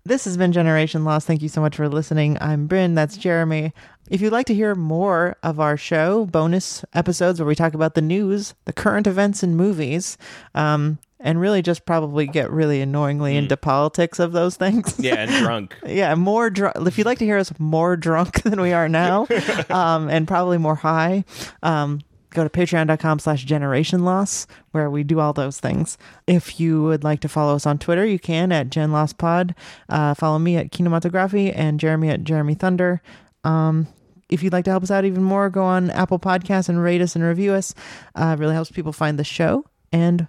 this 0.05 0.25
has 0.25 0.37
been 0.37 0.51
Generation 0.51 1.03
Lost. 1.03 1.27
Thank 1.27 1.41
you 1.41 1.49
so 1.49 1.61
much 1.61 1.75
for 1.75 1.87
listening. 1.89 2.37
I'm 2.41 2.67
Bryn. 2.67 2.95
That's 2.95 3.17
Jeremy. 3.17 3.73
If 4.09 4.21
you'd 4.21 4.31
like 4.33 4.45
to 4.47 4.53
hear 4.53 4.75
more 4.75 5.35
of 5.41 5.59
our 5.59 5.77
show, 5.77 6.25
bonus 6.27 6.85
episodes 6.93 7.39
where 7.39 7.47
we 7.47 7.55
talk 7.55 7.73
about 7.73 7.95
the 7.95 8.01
news, 8.03 8.53
the 8.65 8.73
current 8.73 9.07
events 9.07 9.41
and 9.41 9.57
movies, 9.57 10.15
um, 10.53 10.99
and 11.25 11.41
really 11.41 11.63
just 11.63 11.85
probably 11.85 12.27
get 12.27 12.51
really 12.51 12.81
annoyingly 12.81 13.35
into 13.35 13.57
politics 13.57 14.19
of 14.19 14.31
those 14.31 14.55
things. 14.55 14.95
yeah, 14.99 15.15
and 15.15 15.31
drunk. 15.43 15.75
yeah, 15.85 16.13
more 16.13 16.51
drunk. 16.51 16.75
If 16.87 16.99
you'd 16.99 17.07
like 17.07 17.17
to 17.17 17.25
hear 17.25 17.39
us 17.39 17.51
more 17.57 17.97
drunk 17.97 18.43
than 18.43 18.61
we 18.61 18.71
are 18.71 18.87
now, 18.87 19.27
um, 19.71 20.07
and 20.07 20.27
probably 20.27 20.59
more 20.59 20.75
high, 20.75 21.25
um, 21.63 22.01
go 22.29 22.43
to 22.43 22.49
patreon.com 22.49 23.17
slash 23.17 23.43
generation 23.43 24.05
loss 24.05 24.45
where 24.71 24.89
we 24.91 25.03
do 25.03 25.19
all 25.19 25.33
those 25.33 25.59
things. 25.59 25.97
If 26.27 26.59
you 26.59 26.83
would 26.83 27.03
like 27.03 27.21
to 27.21 27.27
follow 27.27 27.55
us 27.55 27.65
on 27.65 27.79
Twitter, 27.79 28.05
you 28.05 28.19
can 28.19 28.51
at 28.51 28.69
Gen 28.69 28.91
loss 28.91 29.11
Pod. 29.11 29.55
Uh, 29.89 30.13
follow 30.13 30.37
me 30.37 30.57
at 30.57 30.71
Kinematography 30.71 31.51
and 31.55 31.79
Jeremy 31.79 32.09
at 32.09 32.23
Jeremy 32.23 32.53
Thunder. 32.53 33.01
Um, 33.43 33.87
if 34.29 34.43
you'd 34.43 34.53
like 34.53 34.65
to 34.65 34.71
help 34.71 34.83
us 34.83 34.91
out 34.91 35.05
even 35.05 35.23
more, 35.23 35.49
go 35.49 35.63
on 35.63 35.89
Apple 35.89 36.19
Podcasts 36.19 36.69
and 36.69 36.81
rate 36.81 37.01
us 37.01 37.15
and 37.15 37.23
review 37.23 37.53
us. 37.53 37.73
Uh, 38.13 38.35
it 38.37 38.39
really 38.39 38.53
helps 38.53 38.71
people 38.71 38.93
find 38.93 39.17
the 39.17 39.23
show. 39.23 39.65
And 39.91 40.27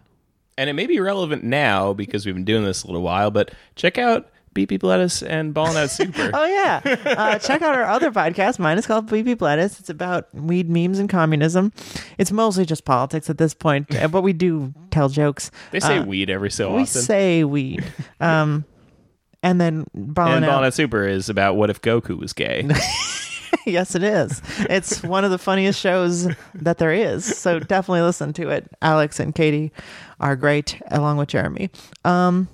and 0.59 0.71
it 0.71 0.73
may 0.75 0.87
be 0.87 0.99
relevant 1.01 1.45
now 1.45 1.93
because 1.93 2.25
we've 2.27 2.35
been 2.35 2.45
doing 2.45 2.65
this 2.65 2.83
a 2.83 2.87
little 2.87 3.03
while, 3.03 3.31
but 3.31 3.51
check 3.75 3.99
out 3.99 4.31
BP 4.55 4.83
Lettuce 4.83 5.23
and 5.23 5.53
Ballin' 5.53 5.77
Out 5.77 5.91
Super. 5.91 6.31
Oh 6.35 6.45
yeah, 6.47 6.81
uh, 7.05 7.39
check 7.39 7.61
out 7.61 7.75
our 7.75 7.85
other 7.85 8.11
podcast. 8.11 8.59
Mine 8.59 8.79
is 8.79 8.87
called 8.87 9.07
BP 9.07 9.39
Lettuce. 9.41 9.79
It's 9.81 9.91
about 9.91 10.35
weed 10.35 10.71
memes 10.71 10.99
and 10.99 11.11
communism. 11.11 11.73
It's 12.17 12.33
mostly 12.33 12.65
just 12.65 12.87
politics 12.87 13.29
at 13.29 13.37
this 13.37 13.53
point, 13.53 13.89
but 14.11 14.23
we 14.23 14.33
do 14.33 14.73
tell 14.91 15.11
jokes. 15.11 15.51
They 15.73 15.81
say 15.81 15.99
Uh, 15.99 16.05
weed 16.05 16.31
every 16.31 16.51
so 16.51 16.69
we 16.69 16.83
often. 16.83 17.01
We 17.01 17.05
say 17.05 17.45
weed. 17.45 17.85
Um, 18.19 18.65
and 19.43 19.61
then 19.61 19.87
Ballin' 19.95 20.37
and 20.37 20.45
Out. 20.47 20.49
Ballin' 20.49 20.65
Out 20.65 20.75
Super 20.75 21.07
is 21.07 21.29
about 21.29 21.57
what 21.57 21.69
if 21.69 21.83
Goku 21.83 22.19
was 22.19 22.33
gay. 22.33 22.67
yes, 23.71 23.97
it 23.97 24.05
is. 24.05 24.41
It's 24.71 25.03
one 25.03 25.25
of 25.25 25.33
the 25.33 25.39
funniest 25.39 25.81
shows 25.81 26.29
that 26.55 26.79
there 26.79 26.93
is. 26.93 27.25
So 27.25 27.59
definitely 27.59 28.03
listen 28.03 28.33
to 28.35 28.49
it. 28.49 28.71
Alex 28.81 29.19
and 29.19 29.35
Katie 29.35 29.73
are 30.21 30.37
great, 30.37 30.81
along 30.93 31.17
with 31.17 31.29
Jeremy. 31.29 31.71
Um, 32.05 32.49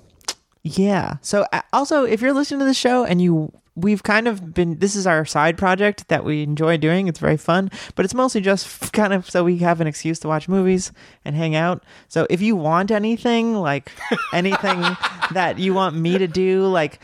yeah. 0.63 1.17
So 1.21 1.45
also, 1.71 2.03
if 2.03 2.19
you're 2.19 2.33
listening 2.33 2.61
to 2.61 2.65
the 2.65 2.73
show 2.73 3.05
and 3.05 3.21
you, 3.21 3.51
we've 3.75 4.01
kind 4.01 4.27
of 4.27 4.55
been. 4.55 4.79
This 4.79 4.95
is 4.95 5.05
our 5.05 5.23
side 5.23 5.55
project 5.55 6.07
that 6.07 6.25
we 6.25 6.41
enjoy 6.41 6.77
doing. 6.77 7.07
It's 7.07 7.19
very 7.19 7.37
fun, 7.37 7.69
but 7.93 8.05
it's 8.05 8.15
mostly 8.15 8.41
just 8.41 8.91
kind 8.93 9.13
of 9.13 9.29
so 9.29 9.43
we 9.43 9.59
have 9.59 9.81
an 9.81 9.87
excuse 9.87 10.17
to 10.19 10.27
watch 10.27 10.49
movies 10.49 10.91
and 11.23 11.35
hang 11.35 11.55
out. 11.55 11.83
So 12.07 12.25
if 12.31 12.41
you 12.41 12.55
want 12.55 12.89
anything, 12.89 13.53
like 13.53 13.91
anything 14.33 14.81
that 15.31 15.59
you 15.59 15.75
want 15.75 15.95
me 15.95 16.17
to 16.17 16.27
do, 16.27 16.65
like 16.65 16.99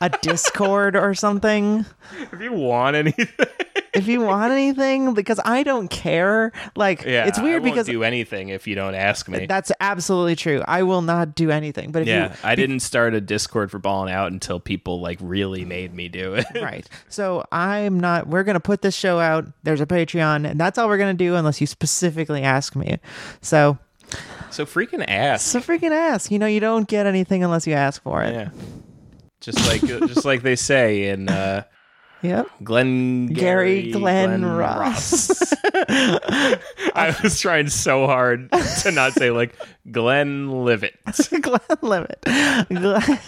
a 0.00 0.08
Discord 0.22 0.96
or 0.96 1.14
something? 1.14 1.84
If 2.32 2.40
you 2.40 2.52
want 2.52 2.96
anything, 2.96 3.28
if 3.92 4.06
you 4.06 4.20
want 4.20 4.52
anything? 4.52 5.14
Because 5.14 5.40
i 5.44 5.62
don't 5.62 5.88
care. 5.88 6.52
Like 6.76 7.04
yeah, 7.04 7.26
it's 7.26 7.40
weird 7.40 7.62
because 7.62 7.86
do 7.86 8.02
anything 8.02 8.48
if 8.48 8.66
you 8.66 8.74
don't 8.74 8.94
ask 8.94 9.28
me. 9.28 9.46
that's 9.46 9.72
absolutely 9.80 10.36
true. 10.36 10.62
I 10.66 10.82
will 10.82 11.02
not 11.02 11.34
do 11.34 11.50
anything. 11.50 11.92
But 11.92 12.02
if 12.02 12.08
yeah, 12.08 12.28
you 12.28 12.34
I 12.42 12.54
didn't 12.54 12.80
start 12.80 13.14
a 13.14 13.20
Discord 13.20 13.70
for 13.70 13.78
Ballin' 13.78 14.12
Out 14.12 14.32
until 14.32 14.60
people 14.60 15.00
like 15.00 15.18
really 15.20 15.64
made 15.64 15.94
me 15.94 16.08
do 16.08 16.34
it. 16.34 16.46
right. 16.54 16.88
So 17.08 17.44
i'm 17.52 18.00
not 18.00 18.26
we're 18.26 18.44
gonna 18.44 18.60
put 18.60 18.82
this 18.82 18.94
show 18.94 19.18
out. 19.18 19.46
There's 19.62 19.80
a 19.80 19.86
patreon 19.86 20.48
and 20.48 20.58
that's 20.58 20.78
all 20.78 20.88
we're 20.88 20.98
gonna 20.98 21.14
do 21.14 21.34
unless 21.34 21.60
you 21.60 21.66
specifically 21.66 22.42
ask 22.42 22.76
me. 22.76 22.98
So 23.40 23.78
so 24.50 24.66
freaking 24.66 25.04
ass. 25.06 25.44
so 25.44 25.60
freaking 25.60 25.92
ask. 25.92 26.30
You 26.30 26.38
know 26.38 26.46
you 26.46 26.60
don't 26.60 26.88
get 26.88 27.06
anything 27.06 27.44
unless 27.44 27.66
you 27.66 27.74
ask 27.74 28.02
for 28.02 28.22
it. 28.22 28.32
Yeah. 28.32 28.50
Just 29.40 29.66
like 29.66 29.80
just 29.82 30.24
like 30.24 30.42
they 30.42 30.56
say 30.56 31.08
in 31.08 31.28
uh, 31.28 31.64
yep 32.22 32.46
Glengarry 32.62 33.90
Glen 33.90 34.44
Ross. 34.44 35.52
I 35.74 37.16
was 37.22 37.40
trying 37.40 37.68
so 37.68 38.06
hard 38.06 38.50
to 38.82 38.90
not 38.92 39.14
say 39.14 39.30
like 39.30 39.56
Glenlivet. 39.90 40.94
Glenn 41.40 41.60
Levitt. 41.80 42.20
Glenn, 42.68 43.18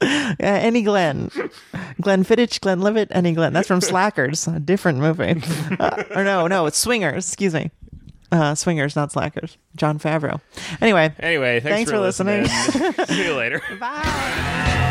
yeah, 0.00 0.36
any 0.40 0.82
Glenn. 0.82 1.30
Glenn 2.00 2.24
Fittich, 2.24 2.60
Glenlivet, 2.60 3.08
any 3.10 3.32
Glenn. 3.32 3.52
That's 3.52 3.68
from 3.68 3.80
Slackers, 3.80 4.46
a 4.48 4.60
different 4.60 4.98
movie. 4.98 5.42
Uh, 5.78 6.04
or 6.14 6.24
no, 6.24 6.46
no, 6.46 6.66
it's 6.66 6.78
Swingers. 6.78 7.28
Excuse 7.28 7.54
me. 7.54 7.70
Uh, 8.32 8.54
Swingers, 8.54 8.96
not 8.96 9.12
Slackers. 9.12 9.58
Jon 9.76 9.98
Favreau. 9.98 10.40
Anyway, 10.80 11.12
Anyway, 11.20 11.60
thanks, 11.60 11.76
Thanks 11.76 11.90
for 11.90 11.98
listening. 11.98 12.46
See 12.46 13.26
you 13.26 13.34
later. 13.34 13.60
bye. 13.80 14.88